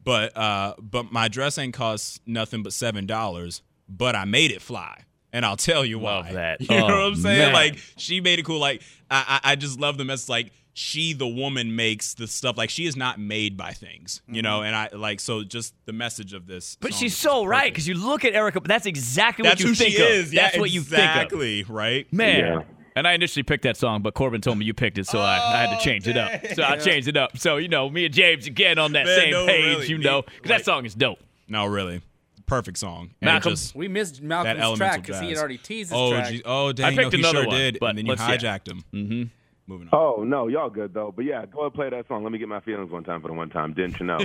But 0.02 0.36
uh, 0.36 0.74
but 0.80 1.10
my 1.12 1.28
dress 1.28 1.56
ain't 1.58 1.72
cost 1.74 2.20
nothing 2.26 2.62
but 2.62 2.72
seven 2.72 3.06
dollars, 3.06 3.62
but 3.88 4.14
I 4.14 4.24
made 4.26 4.50
it 4.50 4.60
fly. 4.62 5.04
And 5.32 5.44
I'll 5.44 5.56
tell 5.56 5.84
you 5.84 5.98
Love 5.98 6.26
why. 6.26 6.32
that. 6.34 6.60
You 6.70 6.76
know 6.76 6.84
Oh, 6.84 6.86
what 6.86 6.94
I'm 7.06 7.16
saying? 7.16 7.38
man. 7.38 7.52
Like 7.52 7.78
she 7.96 8.20
made 8.20 8.38
it 8.38 8.44
cool. 8.44 8.60
Like 8.60 8.82
I, 9.10 9.40
I 9.44 9.52
I 9.52 9.56
just 9.56 9.80
love 9.80 9.96
the 9.98 10.04
message. 10.04 10.28
Like 10.28 10.52
she, 10.76 11.12
the 11.12 11.26
woman, 11.26 11.74
makes 11.76 12.14
the 12.14 12.26
stuff. 12.26 12.56
Like 12.58 12.68
she 12.70 12.84
is 12.86 12.96
not 12.96 13.18
made 13.18 13.56
by 13.56 13.72
things. 13.72 14.20
You 14.28 14.42
know. 14.42 14.62
And 14.62 14.76
I 14.76 14.90
like 14.92 15.18
so 15.20 15.42
just 15.42 15.74
the 15.86 15.92
message 15.92 16.34
of 16.34 16.46
this. 16.46 16.76
But 16.80 16.92
song 16.92 17.00
she's 17.00 17.12
is 17.14 17.18
so 17.18 17.44
right 17.46 17.72
because 17.72 17.88
you 17.88 17.94
look 17.94 18.24
at 18.24 18.34
Erykah. 18.34 18.64
That's 18.66 18.86
exactly 18.86 19.42
That's 19.44 19.54
what 19.54 19.60
you 19.60 19.68
who 19.68 19.74
think 19.74 19.94
she 19.96 20.02
of. 20.02 20.08
is. 20.08 20.32
Yeah, 20.34 20.42
That's 20.42 20.58
what 20.58 20.70
you 20.70 20.82
think 20.82 21.00
exactly. 21.00 21.64
Right. 21.64 22.12
Man. 22.12 22.38
Yeah. 22.38 22.62
And 22.96 23.08
I 23.08 23.12
initially 23.14 23.42
picked 23.42 23.64
that 23.64 23.76
song, 23.76 24.02
but 24.02 24.14
Corbin 24.14 24.40
told 24.40 24.56
me 24.58 24.64
you 24.64 24.72
picked 24.74 24.98
it, 24.98 25.06
so 25.06 25.18
I, 25.18 25.36
I 25.38 25.56
had 25.66 25.76
to 25.76 25.84
change 25.84 26.06
it 26.06 26.16
up. 26.16 26.30
So 26.54 26.62
I 26.62 26.76
changed 26.76 27.08
it 27.08 27.16
up. 27.16 27.36
So, 27.38 27.56
you 27.56 27.66
know, 27.68 27.90
me 27.90 28.04
and 28.04 28.14
James 28.14 28.46
again 28.46 28.78
on 28.78 28.92
that 28.92 29.04
Man, 29.06 29.18
same 29.18 29.30
no, 29.32 29.46
page, 29.46 29.64
really. 29.76 29.86
you 29.88 29.98
know, 29.98 30.22
because 30.22 30.50
Like- 30.50 30.58
that 30.60 30.64
song 30.64 30.84
is 30.84 30.94
dope. 30.94 31.18
No, 31.48 31.66
really. 31.66 32.02
Perfect 32.46 32.78
song. 32.78 33.10
And 33.20 33.26
Malcolm, 33.28 33.50
just- 33.52 33.74
We 33.74 33.88
missed 33.88 34.16
that 34.16 34.22
Malcolm's 34.22 34.60
elemental 34.60 34.76
track 34.76 35.02
because 35.02 35.20
he 35.20 35.30
had 35.30 35.38
already 35.38 35.58
teased 35.58 35.90
his 35.90 35.98
oh, 35.98 36.10
track. 36.12 36.28
gee- 36.30 36.42
oh, 36.44 36.72
dang, 36.72 36.86
I 36.86 36.90
picked 36.90 37.12
no, 37.14 37.18
he 37.18 37.22
another 37.22 37.38
sure 37.38 37.46
one, 37.48 37.56
did, 37.56 37.78
but 37.80 37.86
and 37.90 37.98
then 37.98 38.06
you 38.06 38.12
let's- 38.12 38.22
yeah. 38.22 38.36
hijacked 38.58 38.68
him. 38.68 38.84
Mm-hmm. 38.92 39.22
Moving 39.66 39.88
on. 39.92 39.98
Oh 39.98 40.22
no, 40.24 40.46
y'all 40.48 40.68
good 40.68 40.92
though. 40.92 41.10
But 41.10 41.24
yeah, 41.24 41.46
go 41.46 41.60
ahead 41.60 41.64
and 41.64 41.74
play 41.74 41.88
that 41.88 42.06
song. 42.06 42.22
Let 42.22 42.32
me 42.32 42.38
get 42.38 42.48
my 42.48 42.60
feelings 42.60 42.90
one 42.90 43.02
time 43.02 43.22
for 43.22 43.28
the 43.28 43.32
one 43.34 43.48
time. 43.48 43.72
Didn't 43.72 43.98
you 43.98 44.04
know? 44.04 44.18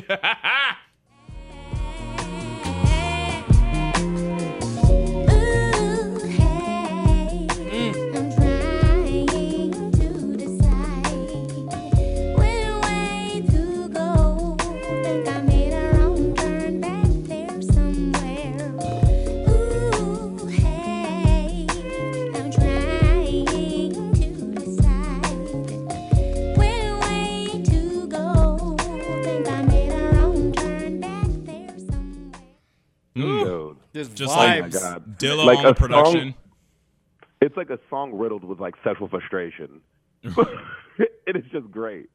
Just, 34.00 34.16
Just 34.16 34.34
Oh 34.34 34.38
like 34.38 34.64
my 34.64 34.70
Dilla 34.70 35.46
like 35.46 35.58
on 35.60 35.64
the 35.64 35.70
a 35.70 35.76
production. 35.76 36.34
Song, 36.34 36.34
it's 37.42 37.58
like 37.58 37.70
a 37.70 37.80
song 37.90 38.14
riddled 38.14 38.44
with 38.44 38.60
like 38.60 38.76
sexual 38.84 39.08
frustration. 39.08 39.82
it 40.24 41.36
is 41.36 41.44
just 41.52 41.70
great. 41.72 42.10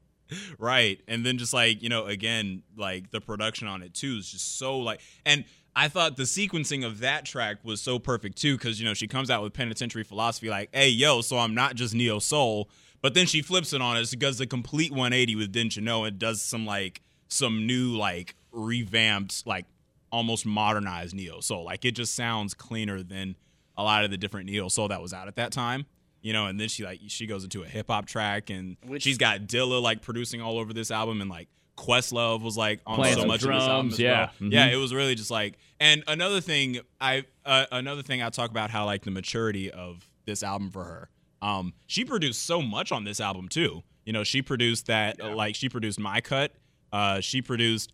Right. 0.58 1.00
And 1.06 1.24
then 1.24 1.38
just 1.38 1.52
like, 1.52 1.82
you 1.82 1.88
know, 1.88 2.06
again, 2.06 2.62
like 2.76 3.10
the 3.10 3.20
production 3.20 3.68
on 3.68 3.82
it 3.82 3.94
too 3.94 4.16
is 4.18 4.30
just 4.30 4.58
so 4.58 4.78
like 4.78 5.00
and 5.26 5.44
I 5.76 5.88
thought 5.88 6.16
the 6.16 6.22
sequencing 6.22 6.86
of 6.86 7.00
that 7.00 7.24
track 7.24 7.58
was 7.64 7.80
so 7.80 7.98
perfect 7.98 8.38
too, 8.38 8.56
because 8.56 8.80
you 8.80 8.86
know, 8.86 8.94
she 8.94 9.06
comes 9.08 9.30
out 9.30 9.42
with 9.42 9.52
penitentiary 9.52 10.04
philosophy 10.04 10.48
like, 10.48 10.70
hey 10.72 10.88
yo, 10.88 11.20
so 11.20 11.38
I'm 11.38 11.54
not 11.54 11.74
just 11.74 11.94
neo 11.94 12.18
soul, 12.18 12.70
but 13.02 13.14
then 13.14 13.26
she 13.26 13.42
flips 13.42 13.72
it 13.72 13.82
on 13.82 13.96
us, 13.96 14.12
does 14.12 14.38
the 14.38 14.46
complete 14.46 14.92
180 14.92 15.36
with 15.36 15.52
Didn't 15.52 15.76
You 15.76 15.82
Know 15.82 16.04
and 16.04 16.18
does 16.18 16.40
some 16.40 16.64
like 16.64 17.02
some 17.28 17.66
new 17.66 17.96
like 17.96 18.36
revamped, 18.52 19.46
like 19.46 19.66
almost 20.14 20.46
modernized 20.46 21.14
neo 21.14 21.40
soul. 21.40 21.64
Like 21.64 21.84
it 21.84 21.92
just 21.92 22.14
sounds 22.14 22.54
cleaner 22.54 23.02
than 23.02 23.34
a 23.76 23.82
lot 23.82 24.04
of 24.04 24.10
the 24.12 24.16
different 24.16 24.46
neo 24.48 24.68
soul 24.68 24.88
that 24.88 25.02
was 25.02 25.12
out 25.12 25.26
at 25.28 25.36
that 25.36 25.50
time. 25.52 25.86
You 26.22 26.32
know, 26.32 26.46
and 26.46 26.58
then 26.58 26.68
she 26.68 26.84
like 26.84 27.00
she 27.08 27.26
goes 27.26 27.42
into 27.44 27.62
a 27.62 27.66
hip 27.66 27.88
hop 27.88 28.06
track 28.06 28.48
and 28.48 28.76
Which- 28.86 29.02
she's 29.02 29.18
got 29.18 29.40
Dilla 29.40 29.82
like 29.82 30.00
producing 30.00 30.40
all 30.40 30.58
over 30.58 30.72
this 30.72 30.90
album 30.90 31.20
and 31.20 31.28
like 31.28 31.48
Questlove 31.76 32.40
was 32.42 32.56
like 32.56 32.80
on 32.86 33.04
so 33.04 33.18
some 33.18 33.28
much 33.28 33.42
of 33.42 33.48
this 33.48 33.62
album 33.62 33.88
as 33.88 33.98
yeah. 33.98 34.18
well. 34.40 34.48
Mhm. 34.48 34.52
Yeah, 34.52 34.66
it 34.66 34.76
was 34.76 34.94
really 34.94 35.16
just 35.16 35.30
like 35.30 35.58
and 35.80 36.04
another 36.06 36.40
thing 36.40 36.78
I 37.00 37.24
uh, 37.44 37.66
another 37.72 38.02
thing 38.02 38.22
I 38.22 38.30
talk 38.30 38.50
about 38.50 38.70
how 38.70 38.84
like 38.86 39.02
the 39.02 39.10
maturity 39.10 39.70
of 39.72 40.08
this 40.24 40.42
album 40.44 40.70
for 40.70 40.84
her. 40.84 41.08
Um 41.42 41.74
she 41.88 42.04
produced 42.04 42.46
so 42.46 42.62
much 42.62 42.92
on 42.92 43.02
this 43.04 43.18
album 43.20 43.48
too. 43.48 43.82
You 44.06 44.12
know, 44.12 44.22
she 44.22 44.40
produced 44.40 44.86
that 44.86 45.20
uh, 45.20 45.34
like 45.34 45.56
she 45.56 45.68
produced 45.68 45.98
My 45.98 46.20
Cut. 46.20 46.52
Uh 46.92 47.20
she 47.20 47.42
produced 47.42 47.92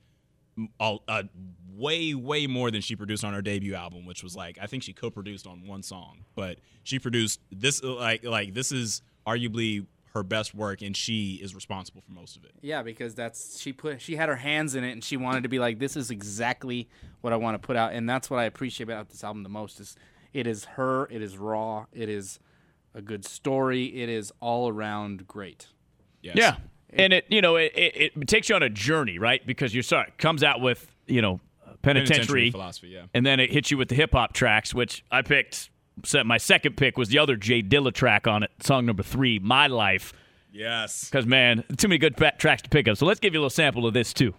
a, 0.78 0.96
a 1.08 1.24
way 1.80 2.14
way 2.14 2.46
more 2.46 2.70
than 2.70 2.80
she 2.80 2.94
produced 2.94 3.24
on 3.24 3.32
her 3.32 3.42
debut 3.42 3.74
album 3.74 4.04
which 4.04 4.22
was 4.22 4.36
like 4.36 4.58
i 4.60 4.66
think 4.66 4.82
she 4.82 4.92
co-produced 4.92 5.46
on 5.46 5.66
one 5.66 5.82
song 5.82 6.18
but 6.34 6.58
she 6.82 6.98
produced 6.98 7.40
this 7.50 7.82
like 7.82 8.24
like 8.24 8.52
this 8.54 8.70
is 8.72 9.02
arguably 9.26 9.86
her 10.14 10.22
best 10.24 10.54
work 10.54 10.82
and 10.82 10.96
she 10.96 11.34
is 11.42 11.54
responsible 11.54 12.00
for 12.00 12.10
most 12.12 12.36
of 12.36 12.44
it 12.44 12.50
Yeah, 12.62 12.82
because 12.82 13.14
that's 13.14 13.60
she 13.60 13.72
put 13.72 14.00
she 14.00 14.16
had 14.16 14.28
her 14.28 14.34
hands 14.36 14.74
in 14.74 14.82
it 14.82 14.90
and 14.90 15.04
she 15.04 15.16
wanted 15.16 15.44
to 15.44 15.48
be 15.48 15.60
like 15.60 15.78
this 15.78 15.96
is 15.96 16.10
exactly 16.10 16.88
what 17.20 17.32
I 17.32 17.36
want 17.36 17.54
to 17.60 17.64
put 17.64 17.76
out 17.76 17.92
and 17.92 18.08
that's 18.08 18.28
what 18.28 18.40
I 18.40 18.44
appreciate 18.44 18.88
about 18.88 19.08
this 19.08 19.22
album 19.22 19.44
the 19.44 19.48
most 19.48 19.78
is 19.78 19.94
it 20.32 20.46
is 20.48 20.64
her, 20.64 21.06
it 21.12 21.22
is 21.22 21.38
raw, 21.38 21.86
it 21.92 22.08
is 22.08 22.40
a 22.92 23.00
good 23.02 23.24
story, 23.24 23.84
it 24.02 24.08
is 24.08 24.32
all 24.40 24.68
around 24.68 25.28
great. 25.28 25.68
yes. 26.22 26.34
Yeah. 26.36 26.56
And 26.92 27.12
it, 27.12 27.26
you 27.28 27.40
know, 27.40 27.54
it, 27.54 27.70
it, 27.76 28.12
it 28.16 28.26
takes 28.26 28.48
you 28.48 28.56
on 28.56 28.64
a 28.64 28.68
journey, 28.68 29.16
right? 29.18 29.46
Because 29.46 29.72
you're 29.72 29.84
sorry, 29.84 30.12
comes 30.18 30.42
out 30.42 30.60
with, 30.60 30.92
you 31.06 31.22
know, 31.22 31.38
penitentiary, 31.82 32.14
Penitentiary 32.16 32.50
philosophy, 32.50 32.88
yeah. 32.88 33.02
and 33.14 33.24
then 33.24 33.40
it 33.40 33.50
hits 33.50 33.70
you 33.70 33.78
with 33.78 33.88
the 33.88 33.94
hip 33.94 34.12
hop 34.12 34.32
tracks, 34.32 34.74
which 34.74 35.04
I 35.10 35.22
picked. 35.22 35.70
So 36.04 36.24
my 36.24 36.38
second 36.38 36.76
pick 36.76 36.96
was 36.96 37.08
the 37.08 37.18
other 37.18 37.36
Jay 37.36 37.62
Dilla 37.62 37.92
track 37.92 38.26
on 38.26 38.42
it, 38.42 38.50
song 38.62 38.86
number 38.86 39.02
three, 39.02 39.38
"My 39.38 39.66
Life." 39.66 40.12
yes 40.52 41.08
Because 41.08 41.26
man, 41.26 41.62
too 41.76 41.86
many 41.86 41.98
good 41.98 42.16
tracks 42.38 42.62
to 42.62 42.68
pick 42.68 42.88
up. 42.88 42.96
So 42.96 43.06
let's 43.06 43.20
give 43.20 43.34
you 43.34 43.40
a 43.40 43.42
little 43.42 43.50
sample 43.50 43.86
of 43.86 43.94
this 43.94 44.12
too. 44.12 44.34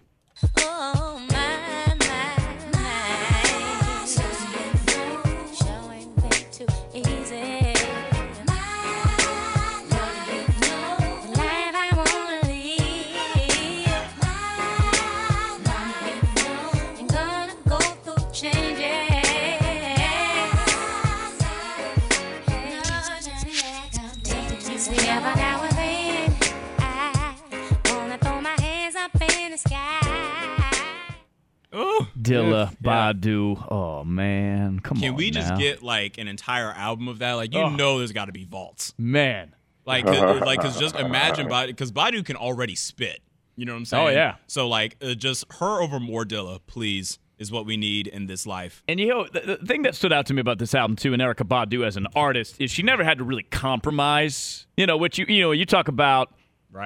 Oh 33.70 34.04
man, 34.04 34.80
come 34.80 34.98
Can 34.98 35.10
on. 35.10 35.16
we 35.16 35.30
just 35.30 35.50
now. 35.50 35.58
get 35.58 35.82
like 35.82 36.18
an 36.18 36.28
entire 36.28 36.70
album 36.72 37.08
of 37.08 37.18
that? 37.20 37.32
Like 37.34 37.52
you 37.54 37.60
Oh. 37.60 37.68
know, 37.70 37.98
there's 37.98 38.12
got 38.12 38.26
to 38.26 38.32
be 38.32 38.44
vaults. 38.44 38.94
man? 38.98 39.54
Like, 39.84 40.04
'cause- 40.04 40.40
like, 40.42 40.60
cause 40.60 40.78
just 40.78 40.94
imagine 40.94 41.48
Badu, 41.48 41.66
because 41.66 41.90
Badu 41.90 42.24
can 42.24 42.36
already 42.36 42.76
spit. 42.76 43.20
You 43.56 43.66
know 43.66 43.72
what 43.72 43.78
I'm 43.78 43.84
saying? 43.84 44.06
Oh, 44.06 44.10
yeah. 44.10 44.36
So 44.46 44.68
like, 44.68 44.96
uh, 45.02 45.14
just 45.14 45.44
her 45.58 45.82
over 45.82 45.98
more 45.98 46.24
Dilla, 46.24 46.60
please, 46.68 47.18
is 47.36 47.50
what 47.50 47.66
we 47.66 47.76
need 47.76 48.06
in 48.06 48.26
this 48.26 48.46
life. 48.46 48.84
And 48.86 49.00
you 49.00 49.08
know, 49.08 49.26
the, 49.32 49.40
the 49.58 49.66
thing 49.66 49.82
that 49.82 49.96
stood 49.96 50.12
out 50.12 50.26
to 50.26 50.34
me 50.34 50.40
about 50.40 50.58
this 50.60 50.72
album 50.74 50.94
too, 50.96 51.12
and 51.12 51.20
Erykah 51.20 51.48
Badu 51.48 51.84
as 51.84 51.96
an 51.96 52.06
artist, 52.14 52.60
is 52.60 52.70
she 52.70 52.82
never 52.84 53.02
had 53.02 53.18
to 53.18 53.24
really 53.24 53.42
compromise. 53.42 54.66
You 54.76 54.86
know, 54.86 54.96
what 54.96 55.18
you 55.18 55.26
you 55.28 55.40
know, 55.42 55.50
you 55.52 55.66
talk 55.66 55.88
about, 55.88 56.32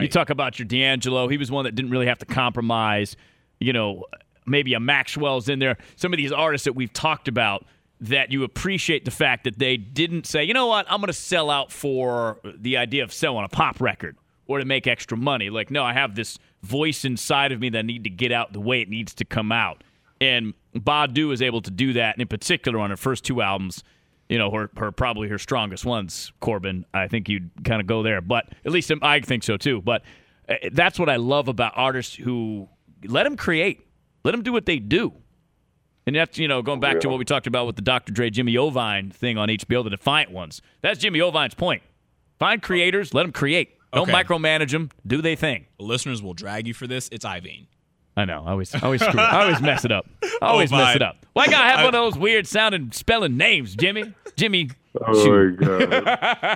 you 0.01 0.09
talk 0.09 0.31
about 0.31 0.59
your 0.59 0.67
D'Angelo. 0.67 1.29
He 1.29 1.37
was 1.37 1.51
one 1.51 1.65
that 1.67 1.75
didn't 1.75 1.91
really 1.91 2.07
have 2.07 2.19
to 2.21 2.27
compromise. 2.27 3.17
You 3.61 3.73
know, 3.75 4.05
maybe 4.47 4.75
a 4.75 4.81
Maxwell's 4.81 5.49
in 5.49 5.59
there. 5.59 5.77
Some 5.97 6.13
of 6.13 6.17
these 6.17 6.33
artists 6.33 6.65
that 6.65 6.75
we've 6.75 6.93
talked 6.93 7.29
about 7.29 7.67
that 8.01 8.31
you 8.31 8.45
appreciate 8.45 9.05
the 9.05 9.11
fact 9.11 9.45
that 9.45 9.59
they 9.59 9.77
didn't 9.77 10.27
say, 10.27 10.45
you 10.45 10.55
know 10.55 10.67
what, 10.67 10.87
I'm 10.91 11.01
going 11.01 11.07
to 11.07 11.13
sell 11.13 11.51
out 11.51 11.73
for 11.73 12.39
the 12.45 12.77
idea 12.77 13.03
of 13.03 13.13
selling 13.13 13.45
a 13.45 13.49
pop 13.49 13.81
record 13.81 14.17
or 14.47 14.59
to 14.59 14.65
make 14.65 14.87
extra 14.87 15.17
money. 15.17 15.51
Like, 15.51 15.71
no, 15.71 15.83
I 15.83 15.93
have 15.93 16.15
this 16.15 16.39
voice 16.63 17.05
inside 17.05 17.53
of 17.53 17.61
me 17.61 17.71
that 17.71 17.79
I 17.79 17.83
need 17.83 18.05
to 18.05 18.11
get 18.11 18.33
out 18.33 18.53
the 18.53 18.61
way 18.61 18.81
it 18.81 18.89
needs 18.89 19.15
to 19.15 19.25
come 19.25 19.51
out. 19.51 19.83
And 20.21 20.55
Badu 20.75 21.33
is 21.33 21.43
able 21.43 21.63
to 21.63 21.71
do 21.71 21.93
that, 21.95 22.15
and 22.15 22.23
in 22.23 22.29
particular 22.29 22.79
on 22.79 22.91
her 22.91 22.97
first 22.97 23.25
two 23.25 23.43
albums, 23.43 23.83
you 24.29 24.39
know, 24.39 24.51
her, 24.51 24.71
her 24.77 24.93
probably 24.93 25.29
her 25.29 25.39
strongest 25.39 25.85
ones, 25.85 26.33
Corbin. 26.41 26.85
I 26.93 27.09
think 27.09 27.29
you'd 27.29 27.51
kind 27.65 27.81
of 27.81 27.87
go 27.87 28.03
there, 28.03 28.21
but 28.21 28.47
at 28.65 28.73
least 28.73 28.91
I 29.03 29.21
think 29.21 29.43
so 29.43 29.57
too. 29.57 29.81
But 29.83 30.03
uh, 30.49 30.55
that's 30.73 30.99
what 30.99 31.09
I 31.09 31.17
love 31.17 31.49
about 31.49 31.73
artists 31.77 32.15
who 32.15 32.69
let 33.05 33.25
them 33.25 33.37
create, 33.37 33.86
let 34.27 34.33
them 34.33 34.43
do 34.43 34.53
what 34.53 34.67
they 34.67 34.81
do. 34.81 35.13
And 36.05 36.17
that's, 36.17 36.37
you 36.37 36.49
know, 36.49 36.61
going 36.61 36.81
back 36.81 36.99
to 37.01 37.09
what 37.09 37.19
we 37.19 37.25
talked 37.25 37.47
about 37.47 37.67
with 37.67 37.77
the 37.77 37.83
Dr. 37.83 38.13
Dre 38.13 38.29
Jimmy 38.29 38.57
Ovine 38.59 39.11
thing 39.13 39.39
on 39.39 39.49
HBO, 39.49 39.85
the 39.85 39.91
Defiant 39.91 40.33
ones. 40.33 40.61
That's 40.83 40.99
Jimmy 40.99 41.21
Ovine's 41.21 41.55
point. 41.55 41.83
Find 42.41 42.61
creators, 42.61 43.15
let 43.15 43.23
them 43.23 43.33
create. 43.33 43.77
Don't 43.93 44.11
Okay. 44.11 44.13
micromanage 44.25 44.73
them. 44.73 44.91
Do 45.07 45.23
they 45.23 45.37
thing. 45.37 45.67
Listeners 45.79 46.23
will 46.23 46.35
drag 46.35 46.67
you 46.67 46.75
for 46.75 46.89
this. 46.89 47.09
It's 47.13 47.25
Iveen. 47.25 47.67
I 48.17 48.25
know. 48.25 48.43
I 48.45 48.51
always, 48.51 48.75
I 48.75 48.81
always 48.81 49.01
screw. 49.01 49.19
it. 49.21 49.23
I 49.23 49.43
always 49.45 49.61
mess 49.61 49.85
it 49.85 49.93
up. 49.93 50.07
I 50.43 50.47
always 50.47 50.73
mess 50.73 50.97
it 50.97 51.03
up. 51.03 51.25
Why 51.33 51.47
gotta 51.47 51.65
have 51.69 51.79
one 51.85 51.87
of 51.87 51.93
those 51.93 52.19
weird 52.19 52.47
sounding 52.49 52.91
spelling 52.93 53.37
names, 53.37 53.77
Jimmy? 53.77 54.13
Jimmy. 54.37 54.71
Oh 55.01 55.25
shoot. 55.25 55.61
my 55.61 55.67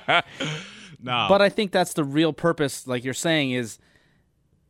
god. 0.07 0.25
Nah. 1.03 1.29
But 1.31 1.41
I 1.41 1.49
think 1.49 1.73
that's 1.73 1.95
the 1.95 2.05
real 2.05 2.35
purpose, 2.35 2.87
like 2.87 3.05
you're 3.05 3.15
saying, 3.15 3.53
is 3.53 3.79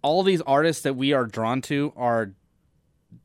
all 0.00 0.22
these 0.22 0.40
artists 0.42 0.82
that 0.84 0.94
we 0.94 1.12
are 1.12 1.26
drawn 1.26 1.60
to 1.62 1.92
are 1.96 2.34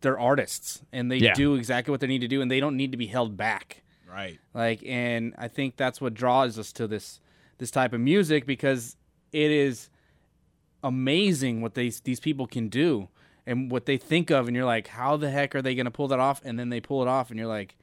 they're 0.02 0.20
artists 0.20 0.82
and 0.92 1.12
they 1.12 1.18
Yeah. 1.18 1.34
do 1.34 1.56
exactly 1.56 1.92
what 1.92 2.00
they 2.00 2.08
need 2.08 2.22
to 2.22 2.28
do 2.28 2.42
and 2.42 2.50
they 2.52 2.60
don't 2.60 2.76
need 2.78 2.92
to 2.92 2.98
be 2.98 3.08
held 3.08 3.38
back. 3.38 3.84
right. 4.08 4.40
Like 4.54 4.82
and 4.86 5.34
I 5.38 5.48
think 5.48 5.76
that's 5.78 6.00
what 6.02 6.14
draws 6.14 6.58
us 6.60 6.72
to 6.74 6.88
this 6.88 7.20
this 7.58 7.72
type 7.72 7.94
of 7.94 8.02
music 8.02 8.46
because 8.46 8.98
it 9.32 9.52
is 9.52 9.90
amazing 10.84 11.62
what 11.62 11.74
these 11.74 12.02
these 12.02 12.20
people 12.20 12.46
can 12.48 12.68
do 12.70 13.08
and 13.46 13.72
what 13.72 13.86
they 13.86 13.98
think 13.98 14.30
of 14.30 14.48
and 14.48 14.56
you're 14.56 14.66
like 14.66 14.88
how 14.88 15.18
the 15.18 15.30
heck 15.30 15.56
are 15.56 15.62
they 15.62 15.76
going 15.76 15.86
to 15.86 15.92
pull 15.92 16.08
that 16.08 16.20
off 16.20 16.42
and 16.46 16.60
then 16.60 16.70
they 16.70 16.80
pull 16.80 17.02
it 17.02 17.08
off 17.08 17.30
and 17.30 17.40
you're 17.40 17.48
like 17.48 17.76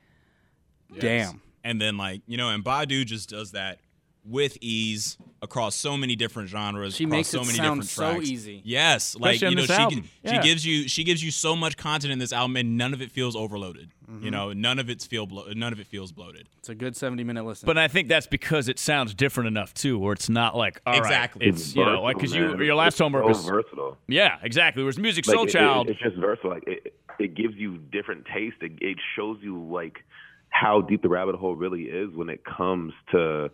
Yes. 0.91 1.01
damn. 1.01 1.41
And 1.65 1.81
then 1.81 1.97
like 1.97 2.23
you 2.27 2.37
know, 2.37 2.51
and 2.51 2.63
Badu 2.65 3.05
just 3.07 3.31
does 3.31 3.53
that 3.53 3.79
with 4.25 4.57
ease 4.61 5.19
across 5.41 5.75
so 5.75 5.97
many 5.97 6.15
different 6.15 6.49
genres. 6.49 6.95
She 6.95 7.05
across 7.05 7.17
makes 7.17 7.29
so 7.29 7.39
it 7.41 7.47
many 7.47 7.53
sound 7.59 7.81
different 7.83 7.89
so 7.91 8.13
tracks. 8.15 8.29
easy. 8.31 8.63
Yes, 8.65 9.17
like 9.17 9.35
Especially 9.35 9.51
you 9.51 9.57
know, 9.57 9.63
this 9.67 9.77
she 9.77 9.83
album. 9.83 10.03
she 10.05 10.11
Yeah. 10.35 10.43
gives 10.43 10.65
you 10.67 10.89
she 10.89 11.03
gives 11.05 11.25
you 11.25 11.31
so 11.33 11.57
much 11.57 11.77
content 11.77 12.13
in 12.13 12.19
this 12.21 12.33
album, 12.33 12.57
and 12.57 12.77
none 12.79 12.95
of 12.95 13.03
it 13.03 13.11
feels 13.11 13.35
overloaded. 13.35 13.91
Mm-hmm. 14.09 14.25
You 14.25 14.31
know, 14.31 14.53
none 14.53 14.79
of 14.79 14.89
it's 14.91 15.07
feel 15.07 15.27
blo- 15.27 15.47
none 15.55 15.73
of 15.73 15.81
it 15.81 15.87
feels 15.89 16.13
bloated. 16.13 16.49
It's 16.59 16.69
a 16.69 16.75
good 16.75 16.95
70 16.95 17.25
minute 17.25 17.45
listen. 17.45 17.67
But 17.67 17.79
I 17.79 17.89
think 17.89 18.09
that's 18.09 18.27
because 18.29 18.69
it 18.69 18.79
sounds 18.79 19.15
different 19.15 19.49
enough 19.49 19.75
too, 19.75 19.99
where 19.99 20.13
it's 20.13 20.29
not 20.29 20.57
like 20.57 20.81
all 20.87 20.93
right, 20.93 20.99
Exactly. 21.03 21.47
It's 21.47 21.75
you 21.75 21.85
know 21.85 22.03
like 22.03 22.17
because 22.17 22.33
you 22.35 22.43
your 22.51 22.57
man. 22.59 22.77
last 22.77 22.99
homework 22.99 23.29
It's 23.29 23.39
was 23.39 23.47
versatile. 23.49 23.99
yeah 24.07 24.39
exactly. 24.43 24.83
It 24.83 24.87
was 24.87 24.99
Music 24.99 25.27
Like, 25.27 25.35
Soul 25.35 25.45
it- 25.45 25.49
it- 25.49 25.53
Child, 25.53 25.89
it's 25.91 26.01
just 26.01 26.17
versatile. 26.17 26.51
Like 26.51 26.65
it, 26.69 26.95
it 27.19 27.35
gives 27.35 27.57
you 27.57 27.79
different 27.79 28.27
taste. 28.27 28.57
It, 28.61 28.73
it 28.81 28.99
shows 29.17 29.39
you 29.43 29.61
like 29.63 30.05
how 30.51 30.81
deep 30.83 31.03
the 31.03 31.09
rabbit 31.09 31.35
hole 31.35 31.57
really 31.57 31.85
is 31.85 32.15
when 32.15 32.29
it 32.29 32.45
comes 32.45 32.93
to 33.11 33.51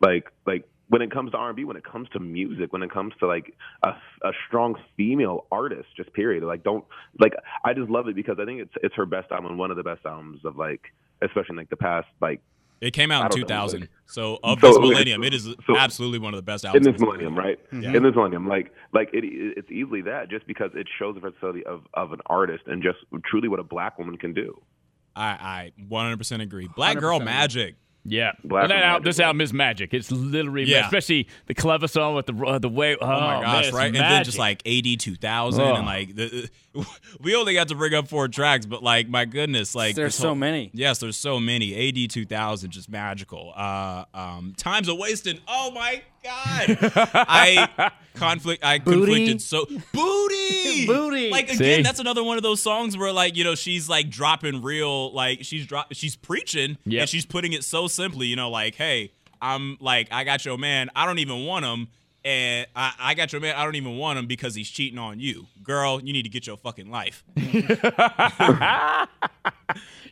like 0.00 0.30
like 0.46 0.64
when 0.88 1.02
it 1.02 1.10
comes 1.10 1.32
to 1.32 1.36
R 1.36 1.48
and 1.48 1.56
B, 1.56 1.64
when 1.64 1.76
it 1.76 1.84
comes 1.84 2.08
to 2.10 2.18
music, 2.18 2.72
when 2.72 2.82
it 2.82 2.90
comes 2.90 3.12
to 3.20 3.26
like 3.26 3.54
a, 3.82 3.90
a 4.22 4.32
strong 4.46 4.74
female 4.96 5.46
artist, 5.52 5.88
just 5.96 6.12
period. 6.14 6.42
Like 6.44 6.62
don't 6.64 6.84
like 7.18 7.34
I 7.64 7.74
just 7.74 7.90
love 7.90 8.08
it 8.08 8.14
because 8.16 8.38
I 8.40 8.44
think 8.44 8.60
it's 8.60 8.72
it's 8.82 8.94
her 8.94 9.06
best 9.06 9.30
album, 9.30 9.58
one 9.58 9.70
of 9.70 9.76
the 9.76 9.82
best 9.82 10.04
albums 10.06 10.44
of 10.44 10.56
like 10.56 10.80
especially 11.22 11.50
in 11.50 11.56
like 11.56 11.68
the 11.70 11.76
past 11.76 12.06
like 12.20 12.40
It 12.80 12.92
came 12.92 13.10
out 13.10 13.22
in 13.24 13.28
don't 13.30 13.40
know, 13.40 13.46
2000, 13.48 13.80
like- 13.80 13.90
so 14.06 14.38
of 14.42 14.60
So, 14.60 14.68
this 14.68 14.76
okay, 14.78 14.88
millennium, 14.88 15.24
it 15.24 15.34
is 15.34 15.44
so- 15.66 15.76
absolutely 15.76 16.20
one 16.20 16.32
of 16.32 16.38
the 16.38 16.42
best 16.42 16.64
albums 16.64 16.86
in 16.86 16.92
this 16.92 17.00
millennium, 17.00 17.36
right? 17.36 17.58
Yeah. 17.72 17.92
In 17.94 18.02
this 18.02 18.14
millennium, 18.14 18.46
like 18.48 18.72
like 18.92 19.10
it, 19.12 19.24
it's 19.24 19.70
easily 19.70 20.00
that 20.02 20.30
just 20.30 20.46
because 20.46 20.70
it 20.74 20.86
shows 20.98 21.14
the 21.16 21.20
versatility 21.20 21.66
of 21.66 21.82
of 21.94 22.12
an 22.12 22.20
artist 22.26 22.64
and 22.66 22.82
just 22.82 22.98
truly 23.26 23.48
what 23.48 23.58
a 23.60 23.64
black 23.64 23.98
woman 23.98 24.16
can 24.16 24.32
do. 24.32 24.58
I 25.16 25.72
I 25.78 25.84
100% 25.90 26.40
agree. 26.40 26.68
Black 26.76 26.98
Girl 26.98 27.18
100% 27.18 27.24
Magic. 27.24 27.74
Yeah. 28.04 28.32
Black 28.44 28.62
Well, 28.62 28.68
that 28.68 28.74
and 28.76 28.84
al- 28.84 28.92
Magic, 28.94 29.04
this 29.04 29.20
album 29.20 29.40
is 29.42 29.52
magic. 29.52 29.92
It's 29.94 30.10
literally 30.10 30.64
Yeah. 30.70 30.84
especially 30.86 31.28
the 31.46 31.54
Cleva 31.54 31.90
song 31.90 32.14
with 32.14 32.26
the 32.26 32.34
uh, 32.34 32.58
the 32.58 32.68
way. 32.68 32.96
Oh, 32.96 32.98
Oh, 33.06 33.20
my 33.20 33.34
man, 33.34 33.42
gosh, 33.42 33.64
it's 33.66 33.74
right? 33.76 33.86
And 33.86 33.96
then 33.96 34.24
just 34.24 34.38
like 34.38 34.62
AD 34.66 34.96
2000 34.98 35.60
Oh. 35.60 35.74
and 35.74 35.84
like 35.86 36.14
the, 36.14 36.48
we 37.20 37.34
only 37.34 37.54
got 37.54 37.68
to 37.68 37.74
bring 37.74 37.92
up 37.94 38.08
four 38.08 38.28
tracks, 38.28 38.64
but 38.66 38.82
like 38.82 39.08
my 39.08 39.24
goodness, 39.24 39.74
like 39.74 39.94
There's 39.94 40.14
this 40.14 40.20
so 40.22 40.28
whole- 40.28 40.34
many. 40.36 40.70
Yes, 40.72 40.98
there's 41.00 41.16
so 41.16 41.38
many. 41.40 41.88
AD 41.88 42.10
2000 42.10 42.70
just 42.70 42.88
magical. 42.88 43.52
Uh 43.54 44.04
um 44.14 44.54
Times 44.56 44.88
of 44.88 44.96
Wasting. 44.96 45.40
Oh 45.46 45.70
my 45.72 46.02
god. 46.22 46.78
I 47.28 47.90
conflict 48.14 48.64
I 48.64 48.78
Booty. 48.78 48.96
conflicted 49.00 49.42
so 49.42 49.66
Booty. 49.92 50.86
Booty. 50.86 51.30
Like 51.30 51.44
again, 51.44 51.56
See? 51.78 51.82
that's 51.82 52.00
another 52.00 52.24
one 52.24 52.36
of 52.36 52.42
those 52.42 52.60
songs 52.62 52.96
where 52.96 53.12
like, 53.12 53.36
you 53.36 53.44
know, 53.44 53.54
she's 53.54 53.88
like 53.88 54.10
dropping 54.10 54.62
real 54.62 55.12
like 55.12 55.44
she's 55.44 55.66
drop 55.66 55.88
she's 55.92 56.16
preaching 56.16 56.78
Yep. 56.84 57.00
and 57.02 57.08
she's 57.08 57.26
putting 57.26 57.52
it 57.52 57.64
so 57.64 57.86
simply, 57.86 58.26
you 58.26 58.36
know, 58.36 58.50
like, 58.50 58.74
hey, 58.74 59.12
I'm 59.40 59.76
like 59.80 60.08
I 60.10 60.24
got 60.24 60.44
your 60.44 60.58
man. 60.58 60.90
I 60.96 61.06
don't 61.06 61.18
even 61.20 61.44
want 61.44 61.64
him 61.64 61.88
and 62.24 62.66
I, 62.74 62.92
I 62.98 63.14
got 63.14 63.32
your 63.32 63.40
man. 63.40 63.54
I 63.56 63.64
don't 63.64 63.76
even 63.76 63.96
want 63.96 64.18
him 64.18 64.26
because 64.26 64.54
he's 64.54 64.68
cheating 64.68 64.98
on 64.98 65.20
you, 65.20 65.46
girl. 65.62 66.00
You 66.02 66.12
need 66.12 66.24
to 66.24 66.28
get 66.28 66.46
your 66.46 66.56
fucking 66.56 66.90
life. 66.90 67.22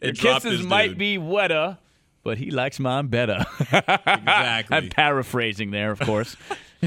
Your 0.03 0.13
kisses 0.13 0.65
might 0.67 0.97
be 0.99 1.19
wetter, 1.19 1.79
but 2.27 2.37
he 2.39 2.51
likes 2.51 2.79
mine 2.79 3.07
better. 3.07 3.45
Exactly. 3.73 4.77
I'm 4.77 4.89
paraphrasing 4.91 5.71
there, 5.71 5.91
of 5.93 6.01
course. 6.01 6.37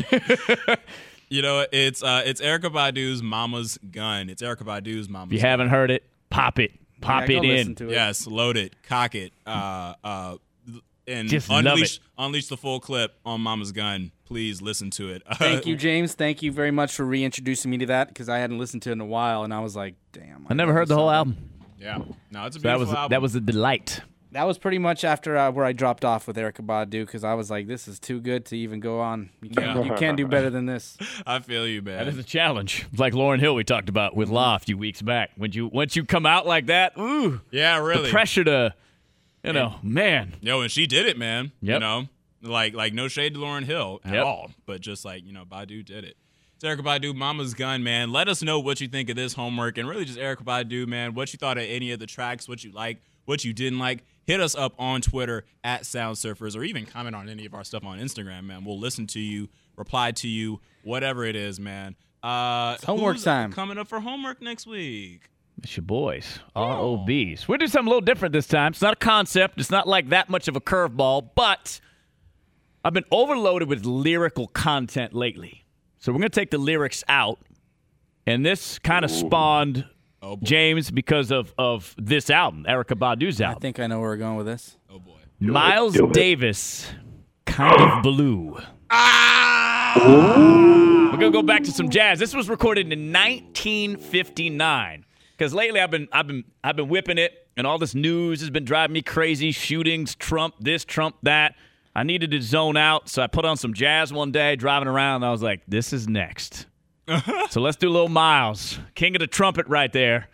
You 1.31 1.43
know, 1.43 1.63
it's 1.71 2.01
uh, 2.01 2.23
it's 2.25 2.41
Erykah 2.41 2.73
Badu's 2.73 3.21
"Mama's 3.21 3.77
Gun." 3.91 4.29
It's 4.31 4.41
Erykah 4.41 4.65
Badu's 4.65 5.07
"Mama's." 5.07 5.29
if 5.31 5.33
you 5.33 5.47
haven't 5.47 5.69
heard 5.69 5.91
it, 5.91 6.03
pop 6.31 6.57
it, 6.57 6.71
pop 7.01 7.29
Yeah, 7.29 7.37
it 7.37 7.45
in. 7.45 7.75
to 7.75 7.87
it. 7.89 7.91
Yes, 7.91 8.25
load 8.25 8.57
it, 8.57 8.73
cock 8.81 9.13
it, 9.13 9.31
uh, 9.45 9.93
uh, 10.03 10.37
and 11.05 11.29
Just 11.29 11.47
love 11.47 11.65
unleash 11.67 11.99
unleash 12.17 12.47
the 12.47 12.57
full 12.57 12.79
clip 12.79 13.13
on 13.27 13.41
"Mama's 13.41 13.71
Gun." 13.71 14.11
Please 14.25 14.59
listen 14.59 14.89
to 14.91 15.09
it. 15.09 15.21
Thank 15.35 15.65
you, 15.67 15.75
James. 15.75 16.15
Thank 16.15 16.41
you 16.41 16.51
very 16.51 16.71
much 16.71 16.93
for 16.95 17.05
reintroducing 17.05 17.69
me 17.69 17.77
to 17.77 17.85
that 17.85 18.07
because 18.07 18.27
I 18.27 18.39
hadn't 18.39 18.57
listened 18.57 18.81
to 18.83 18.89
it 18.89 18.93
in 18.93 19.01
a 19.01 19.05
while, 19.05 19.43
and 19.43 19.53
I 19.53 19.59
was 19.59 19.75
like, 19.75 19.93
"Damn!" 20.13 20.47
I 20.49 20.55
never 20.55 20.73
heard 20.73 20.87
the 20.87 20.95
whole 20.95 21.11
album. 21.11 21.37
yeah, 21.79 21.99
no, 22.31 22.45
it's 22.47 22.55
a 22.55 22.59
So 22.59 22.67
that 22.67 22.79
was 22.79 22.89
album. 22.89 23.09
that 23.11 23.21
was 23.21 23.35
a 23.35 23.39
delight. 23.39 24.01
That 24.31 24.43
was 24.45 24.59
pretty 24.59 24.77
much 24.77 25.03
after 25.03 25.35
uh, 25.37 25.51
where 25.51 25.65
I 25.65 25.73
dropped 25.73 26.05
off 26.05 26.27
with 26.27 26.35
Erykah 26.37 26.63
Badu 26.65 27.03
because 27.05 27.23
I 27.23 27.33
was 27.33 27.49
like, 27.49 27.65
"This 27.67 27.87
is 27.87 27.99
too 27.99 28.19
good 28.19 28.45
to 28.47 28.57
even 28.57 28.79
go 28.79 28.99
on. 28.99 29.31
You 29.41 29.49
can't, 29.49 29.77
Yeah. 29.77 29.83
you 29.91 29.93
can't 29.97 30.17
do 30.17 30.27
better 30.35 30.49
than 30.51 30.67
this." 30.67 30.97
I 31.25 31.39
feel 31.39 31.65
you, 31.67 31.81
That 31.81 32.05
man. 32.05 32.07
is 32.09 32.17
a 32.19 32.23
challenge. 32.23 32.85
Like 32.95 33.13
Lauryn 33.13 33.39
Hill 33.39 33.55
we 33.55 33.63
talked 33.63 33.89
about 33.89 34.15
with 34.15 34.29
Law 34.29 34.55
a 34.55 34.59
few 34.59 34.77
weeks 34.77 35.01
back. 35.01 35.31
When 35.35 35.51
you 35.53 35.67
once 35.67 35.95
you 35.95 36.05
come 36.05 36.27
out 36.27 36.45
like 36.45 36.67
that, 36.67 36.93
ooh, 36.97 37.41
yeah, 37.49 37.79
really. 37.79 38.03
the 38.03 38.09
pressure 38.09 38.43
to, 38.43 38.75
you 39.43 39.53
know, 39.53 39.75
man. 39.81 40.35
Yo, 40.41 40.61
and 40.61 40.71
she 40.71 40.85
did 40.85 41.07
it, 41.07 41.17
man. 41.17 41.51
You 41.61 41.79
know, 41.79 42.07
like 42.43 42.75
like 42.75 42.93
no 42.93 43.07
shade 43.07 43.33
to 43.33 43.39
Lauryn 43.39 43.63
Hill 43.63 43.99
at 44.05 44.13
Yep. 44.13 44.25
all, 44.25 44.51
but 44.67 44.79
just 44.81 45.05
like 45.05 45.25
you 45.25 45.33
know, 45.33 45.43
Badu 45.43 45.83
did 45.83 46.03
it. 46.03 46.17
It's 46.55 46.63
Erykah 46.65 46.81
Badu, 46.83 47.15
Mama's 47.15 47.55
Gun, 47.55 47.83
man. 47.83 48.11
Let 48.11 48.27
us 48.27 48.43
know 48.43 48.59
what 48.59 48.79
you 48.79 48.87
think 48.89 49.09
of 49.09 49.15
this 49.15 49.33
homework, 49.33 49.79
and 49.79 49.87
really 49.89 50.05
just 50.05 50.19
Erykah 50.19 50.43
Badu, 50.43 50.85
man. 50.85 51.15
What 51.15 51.33
you 51.33 51.37
thought 51.39 51.57
of 51.57 51.63
any 51.63 51.91
of 51.93 51.99
the 51.99 52.05
tracks, 52.05 52.47
what 52.47 52.63
you 52.63 52.71
like, 52.71 53.01
what 53.25 53.43
you 53.43 53.53
didn't 53.53 53.79
like. 53.79 54.03
Hit 54.29 54.41
us 54.41 54.53
up 54.53 54.75
on 54.77 55.01
Twitter 55.01 55.43
at 55.63 55.87
Sound 55.87 56.15
Surfers, 56.15 56.55
or 56.55 56.63
even 56.63 56.85
comment 56.85 57.15
on 57.15 57.27
any 57.29 57.47
of 57.47 57.55
our 57.55 57.63
stuff 57.63 57.83
on 57.83 57.97
Instagram, 57.97 58.43
man. 58.43 58.63
We'll 58.63 58.77
listen 58.77 59.07
to 59.07 59.19
you, 59.19 59.49
reply 59.75 60.11
to 60.11 60.27
you, 60.27 60.59
whatever 60.83 61.25
it 61.25 61.35
is, 61.35 61.59
man. 61.59 61.95
Uh, 62.21 62.73
It's 62.75 62.83
homework 62.83 63.17
time. 63.17 63.51
Coming 63.51 63.79
up 63.79 63.87
for 63.87 63.99
homework 63.99 64.39
next 64.39 64.67
week. 64.67 65.31
It's 65.63 65.75
your 65.75 65.83
boys, 65.83 66.37
ROBs. 66.55 67.47
We're 67.47 67.57
doing 67.57 67.71
something 67.71 67.87
a 67.87 67.89
little 67.89 68.01
different 68.05 68.33
this 68.33 68.45
time. 68.45 68.73
It's 68.73 68.83
not 68.83 68.93
a 68.93 68.97
concept. 68.97 69.59
It's 69.59 69.71
not 69.71 69.87
like 69.87 70.09
that 70.09 70.29
much 70.29 70.47
of 70.47 70.55
a 70.55 70.61
curveball, 70.61 71.31
but 71.33 71.81
I've 72.85 72.93
been 72.93 73.05
overloaded 73.09 73.67
with 73.67 73.83
lyrical 73.83 74.45
content 74.45 75.15
lately. 75.15 75.65
So 75.97 76.11
we're 76.11 76.19
going 76.19 76.29
to 76.29 76.39
take 76.39 76.51
the 76.51 76.59
lyrics 76.59 77.03
out. 77.09 77.39
And 78.27 78.45
this 78.45 78.77
kind 78.77 79.03
of 79.03 79.09
spawned 79.09 79.85
Oh, 80.21 80.37
James, 80.43 80.91
because 80.91 81.31
of 81.31 81.53
of 81.57 81.95
this 81.97 82.29
album, 82.29 82.65
Erykah 82.67 82.99
Badu's 82.99 83.39
album. 83.39 83.57
I 83.57 83.59
think 83.61 83.79
I 83.79 83.87
know 83.87 83.99
where 83.99 84.09
we're 84.09 84.17
going 84.17 84.35
with 84.35 84.45
this. 84.45 84.77
Oh 84.89 84.99
boy. 84.99 85.19
Miles 85.39 85.93
Do 85.93 86.07
it. 86.07 86.13
Davis, 86.13 86.87
kind 87.45 87.79
of 87.81 88.03
blue. 88.03 88.57
Ah! 88.89 89.93
We're 91.11 91.17
gonna 91.17 91.31
go 91.31 91.41
back 91.41 91.63
to 91.63 91.71
some 91.71 91.89
jazz. 91.89 92.19
This 92.19 92.33
was 92.35 92.49
recorded 92.49 92.91
in 92.91 93.11
1959. 93.11 95.05
Because 95.37 95.53
lately 95.53 95.79
I've 95.79 95.91
been 95.91 96.07
I've 96.11 96.27
been 96.27 96.43
I've 96.63 96.75
been 96.75 96.89
whipping 96.89 97.17
it, 97.17 97.47
and 97.55 97.65
all 97.65 97.77
this 97.77 97.95
news 97.95 98.41
has 98.41 98.49
been 98.49 98.65
driving 98.65 98.93
me 98.93 99.01
crazy. 99.01 99.51
Shootings, 99.51 100.15
Trump 100.15 100.55
this, 100.59 100.83
Trump 100.83 101.15
that. 101.23 101.55
I 101.95 102.03
needed 102.03 102.31
to 102.31 102.41
zone 102.41 102.77
out, 102.77 103.09
so 103.09 103.21
I 103.23 103.27
put 103.27 103.45
on 103.45 103.57
some 103.57 103.73
jazz 103.73 104.13
one 104.13 104.31
day, 104.31 104.55
driving 104.55 104.87
around. 104.87 105.17
And 105.17 105.25
I 105.25 105.31
was 105.31 105.41
like, 105.41 105.61
"This 105.67 105.91
is 105.93 106.07
next." 106.07 106.67
So 107.49 107.61
let's 107.61 107.77
do 107.77 107.89
a 107.89 107.91
little 107.91 108.09
Miles, 108.09 108.79
King 108.95 109.15
of 109.15 109.19
the 109.19 109.27
Trumpet, 109.27 109.67
right 109.67 109.91
there. 109.91 110.27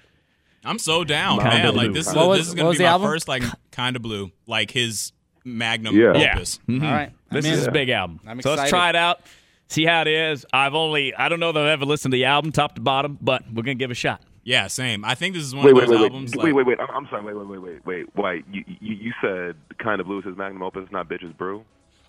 I'm 0.64 0.80
so 0.80 1.04
down, 1.04 1.40
Kinda 1.40 1.52
man. 1.56 1.76
Like 1.76 1.94
this 1.94 2.08
is 2.08 2.16
was- 2.16 2.40
this 2.40 2.48
is 2.48 2.54
gonna 2.56 2.72
be 2.72 2.80
my 2.80 2.86
album? 2.86 3.08
first 3.08 3.28
like 3.28 3.44
kind 3.72 3.96
of 3.96 4.02
blue, 4.02 4.32
like 4.48 4.72
his 4.72 5.12
magnum 5.44 5.96
Yeah. 5.96 6.34
opus. 6.34 6.60
Mhm. 6.68 6.84
All 6.84 6.92
right. 6.92 7.12
This 7.32 7.46
I'm 7.46 7.52
is 7.52 7.58
in. 7.60 7.66
his 7.66 7.74
big 7.74 7.90
album. 7.90 8.20
I'm 8.28 8.42
so 8.42 8.56
let's 8.56 8.70
try 8.70 8.90
it 8.90 8.96
out, 8.96 9.22
see 9.68 9.86
how 9.86 10.02
it 10.02 10.08
is. 10.08 10.46
I've 10.52 10.74
only, 10.74 11.14
I 11.14 11.30
don't 11.30 11.40
know 11.40 11.52
that 11.52 11.62
I've 11.62 11.70
ever 11.70 11.86
listened 11.86 12.12
to 12.14 12.16
the 12.18 12.26
album 12.26 12.52
top 12.52 12.76
to 12.76 12.82
bottom, 12.82 13.18
but 13.22 13.44
we're 13.54 13.62
going 13.64 13.78
to 13.78 13.82
give 13.82 13.92
it 13.92 13.94
a 13.94 13.96
shot. 13.96 14.22
Yeah, 14.44 14.68
same. 14.68 15.04
I 15.06 15.14
think 15.16 15.36
this 15.36 15.44
is 15.44 15.54
one 15.56 15.66
Wait, 15.66 15.72
of 15.72 15.78
wait, 15.78 15.82
those 15.88 16.00
wait, 16.00 16.04
albums. 16.04 16.32
wait, 16.36 16.38
like, 16.38 16.46
wait, 16.56 16.66
wait, 16.68 16.68
wait. 16.68 16.80
I'm, 16.80 16.96
I'm 16.96 17.08
sorry. 17.10 17.24
Wait, 17.26 17.36
wait, 17.36 17.48
wait, 17.48 17.62
wait, 17.62 17.86
wait. 17.86 18.06
Why? 18.16 18.34
You, 18.52 18.64
you, 18.80 18.96
you 18.96 19.14
said 19.22 19.56
kind 19.80 20.00
of 20.02 20.08
blue 20.08 20.20
is 20.20 20.26
his 20.26 20.38
magnum 20.38 20.64
opus, 20.64 20.88
not 20.92 21.10
bitches 21.10 21.36
brew. 21.38 21.64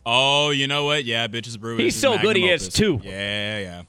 Oh, 0.04 0.50
you 0.50 0.66
know 0.66 0.84
what? 0.84 1.04
Yeah, 1.04 1.26
bitches 1.28 1.58
brew. 1.58 1.76
He's 1.76 1.88
is 1.88 1.94
his 1.94 2.00
so 2.02 2.12
good 2.18 2.36
magnum 2.36 2.42
he 2.42 2.50
is, 2.50 2.62
opus. 2.64 2.74
too. 2.74 3.00
Yeah, 3.02 3.58
yeah. 3.58 3.82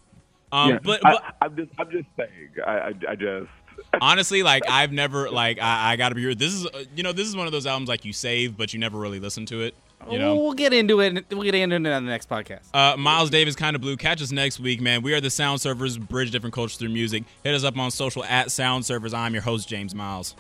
Um, 0.52 0.69
yeah, 0.69 0.80
but, 0.84 1.06
I, 1.06 1.11
but 1.11 1.24
I'm 1.41 1.56
just, 1.56 1.72
I'm 1.78 1.91
just 1.91 2.07
saying. 2.15 2.49
I, 2.65 2.72
I, 2.72 2.94
I 3.10 3.15
just. 3.15 3.49
honestly, 4.02 4.44
like 4.44 4.64
I've 4.69 4.91
never 4.91 5.30
like 5.30 5.60
I, 5.60 5.94
I 5.94 5.95
got 5.95 6.10
to 6.10 6.15
be 6.15 6.26
real. 6.26 6.36
This 6.36 6.53
is 6.53 6.65
uh, 6.65 6.84
you 6.95 7.03
know 7.03 7.14
this 7.14 7.28
is 7.28 7.36
one 7.36 7.45
of 7.45 7.52
those 7.52 7.65
albums 7.65 7.90
like 7.90 8.06
you 8.06 8.14
save, 8.14 8.57
but 8.57 8.74
you 8.74 8.80
never 8.80 8.98
really 8.98 9.19
listen 9.19 9.45
to 9.48 9.61
it. 9.61 9.76
You 10.10 10.19
know. 10.19 10.36
We'll 10.36 10.53
get 10.53 10.74
into 10.74 11.02
it. 11.02 11.26
We'll 11.32 11.44
get 11.44 11.56
into 11.56 11.76
it 11.76 11.94
on 11.94 12.06
the 12.06 12.11
next 12.11 12.30
podcast. 12.30 12.74
Uh, 12.74 12.95
Miles 12.98 13.30
Davis, 13.30 13.56
kind 13.56 13.76
of 13.76 13.82
blue. 13.82 13.98
Catch 13.98 14.22
us 14.22 14.32
next 14.32 14.60
week, 14.60 14.80
man. 14.80 15.02
We 15.02 15.14
are 15.14 15.19
the 15.19 15.30
Sound 15.30 15.60
Surfers, 15.60 15.99
bridge 15.99 16.32
different 16.32 16.53
cultures 16.53 16.78
through 16.78 16.90
music. 16.90 17.24
Hit 17.44 17.53
us 17.53 17.64
up 17.64 17.78
on 17.78 17.91
social 17.91 18.24
at 18.24 18.52
Sound 18.52 18.84
Surfers. 18.84 19.14
I'm 19.14 19.34
your 19.34 19.44
host, 19.44 19.68
James 19.68 19.94
Miles. 19.94 20.36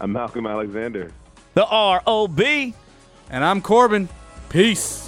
I'm 0.00 0.12
Malcolm 0.12 0.46
Alexander. 0.46 1.12
The 1.54 1.66
ROB. 1.70 2.40
And 3.30 3.44
I'm 3.44 3.60
Corbin. 3.60 4.08
Peace. 4.48 5.07